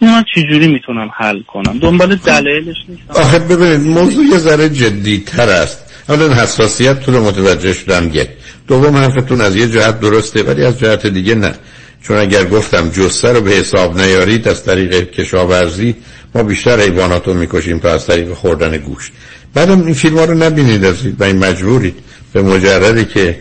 اینو 0.00 0.14
من 0.14 0.24
چجوری 0.34 0.66
می‌تونم 0.66 1.10
حل 1.16 1.42
کنم؟ 1.42 1.78
دنبال 1.78 2.14
دلایلش 2.14 2.76
نیستم. 2.88 3.14
آخه 3.20 3.38
ببینید 3.38 3.80
موضوع 3.80 4.24
یه 4.24 4.38
ذره 4.38 4.68
جدی 4.68 5.18
تر 5.18 5.48
است. 5.48 5.92
اولا 6.08 6.34
حساسیت 6.34 7.00
تو 7.00 7.12
رو 7.12 7.24
متوجه 7.24 7.72
شدم 7.72 8.10
یک. 8.12 8.28
دوم 8.68 8.96
حرفتون 8.96 9.40
از 9.40 9.56
یه 9.56 9.68
جهت 9.68 10.00
درسته 10.00 10.42
ولی 10.42 10.64
از 10.64 10.78
جهت 10.78 11.06
دیگه 11.06 11.34
نه. 11.34 11.54
چون 12.02 12.16
اگر 12.16 12.44
گفتم 12.44 12.88
جسه 12.88 13.32
رو 13.32 13.40
به 13.40 13.50
حساب 13.50 14.00
نیارید 14.00 14.48
از 14.48 14.64
طریق 14.64 15.10
کشاورزی 15.10 15.94
ما 16.34 16.42
بیشتر 16.42 16.80
حیوانات 16.80 17.28
رو 17.28 17.34
می‌کشیم 17.34 17.78
تا 17.78 17.92
از 17.92 18.06
طریق 18.06 18.32
خوردن 18.32 18.76
گوشت. 18.76 19.12
بعدم 19.54 19.82
این 19.82 19.94
فیلم 19.94 20.18
ها 20.18 20.24
رو 20.24 20.34
نبینید 20.34 20.84
و 21.18 21.24
این 21.24 21.38
مجبورید. 21.38 21.94
به 22.32 22.42
مجردی 22.42 23.04
که 23.04 23.40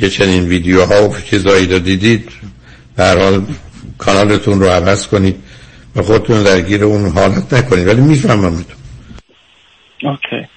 یه 0.00 0.08
چنین 0.08 0.44
ویدیوها 0.44 1.08
و 1.08 1.16
چیزایی 1.30 1.66
رو 1.66 1.78
دیدید 1.78 2.28
به 2.96 3.04
حال 3.04 3.46
کانالتون 3.98 4.60
رو 4.60 4.66
عوض 4.66 5.06
کنید 5.06 5.36
و 5.96 6.02
خودتون 6.02 6.42
درگیر 6.42 6.84
اون 6.84 7.10
حالت 7.10 7.54
نکنید. 7.54 7.86
ولی 7.86 8.00
می‌فهمم 8.00 8.64
اوکی. 10.02 10.48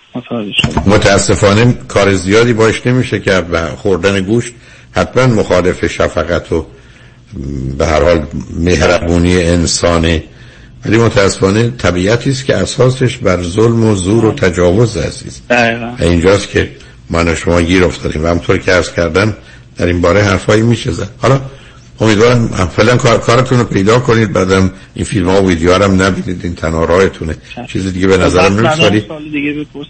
متاسفانه 0.85 1.73
کار 1.88 2.14
زیادی 2.14 2.53
باش 2.53 2.88
نمیشه 2.88 3.43
و 3.52 3.76
خوردن 3.76 4.22
گوشت 4.22 4.53
حتما 4.91 5.27
مخالف 5.27 5.88
شفقت 5.88 6.52
و 6.52 6.65
به 7.77 7.85
هر 7.85 8.03
حال 8.03 8.26
مهربونی 8.60 9.43
انسانه 9.43 10.23
ولی 10.85 10.97
متاسفانه 10.97 11.69
طبیعتی 11.69 12.29
است 12.29 12.45
که 12.45 12.55
اساسش 12.55 13.17
بر 13.17 13.43
ظلم 13.43 13.83
و 13.83 13.95
زور 13.95 14.25
و 14.25 14.31
تجاوز 14.31 14.97
عزیز. 14.97 15.41
اینجاست 15.99 16.49
که 16.49 16.71
من 17.09 17.27
و 17.27 17.35
شما 17.35 17.61
گیر 17.61 17.83
افتادیم 17.83 18.23
و 18.23 18.27
همطور 18.27 18.57
که 18.57 18.71
عرض 18.71 18.91
کردم 18.91 19.33
در 19.77 19.85
این 19.85 20.01
باره 20.01 20.23
حرفایی 20.23 20.61
میشه 20.61 20.91
زد 20.91 21.09
حالا 21.17 21.41
امیدوارم 21.99 22.47
فعلا 22.47 22.97
کار 22.97 23.17
کارتون 23.17 23.57
رو 23.57 23.63
پیدا 23.63 23.99
کنید 23.99 24.33
بعدم 24.33 24.71
این 24.93 25.05
فیلم 25.05 25.29
ها 25.29 25.43
و 25.43 25.47
ویدیو 25.47 25.83
هم 25.83 26.01
نبینید 26.01 26.39
این 26.43 26.55
تنها 26.55 27.09
چیز 27.67 27.93
دیگه 27.93 28.07
به 28.07 28.17
نظرم 28.17 28.53
نمیاد 28.53 28.79
ولی 28.79 29.05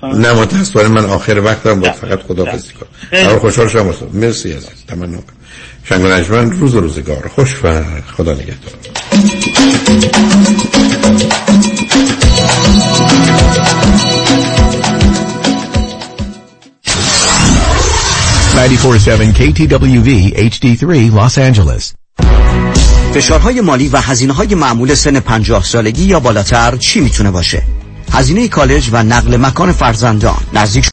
نه 0.04 0.34
متاسفانه 0.34 0.88
من 0.88 1.06
آخر 1.06 1.40
وقتم 1.40 1.80
با 1.80 1.92
فقط 1.92 2.22
خدا 2.22 2.46
کنم. 2.46 3.40
خوشحال 3.40 3.68
شدم 3.68 3.94
مرسی 4.14 4.52
عزیز. 4.52 4.86
تمنا. 4.88 5.20
شنگ 6.24 6.60
روز 6.60 6.76
روزگار. 6.76 7.28
خوش 7.36 7.56
و 7.64 7.84
خدا 8.18 8.34
نگهدار. 8.34 9.05
94.7 18.66 19.34
KTWV 19.40 20.10
HD3 20.52 20.84
Los 21.12 21.38
Angeles 21.38 21.94
فشارهای 23.14 23.62
مالی 23.62 23.88
و 23.88 23.98
هزینه 23.98 24.34
های 24.34 24.56
معمول 24.56 24.94
سن 24.94 25.20
50 25.20 25.64
سالگی 25.64 26.04
یا 26.04 26.20
بالاتر 26.20 26.76
چی 26.78 27.00
می‌تونه 27.00 27.32
باشه؟ 27.32 27.64
هزینه 28.12 28.48
کالج 28.48 28.90
و 28.92 29.04
نقل 29.04 29.38
مکان 29.38 29.72
فرزندان 29.72 30.38
نزدیک 30.54 30.84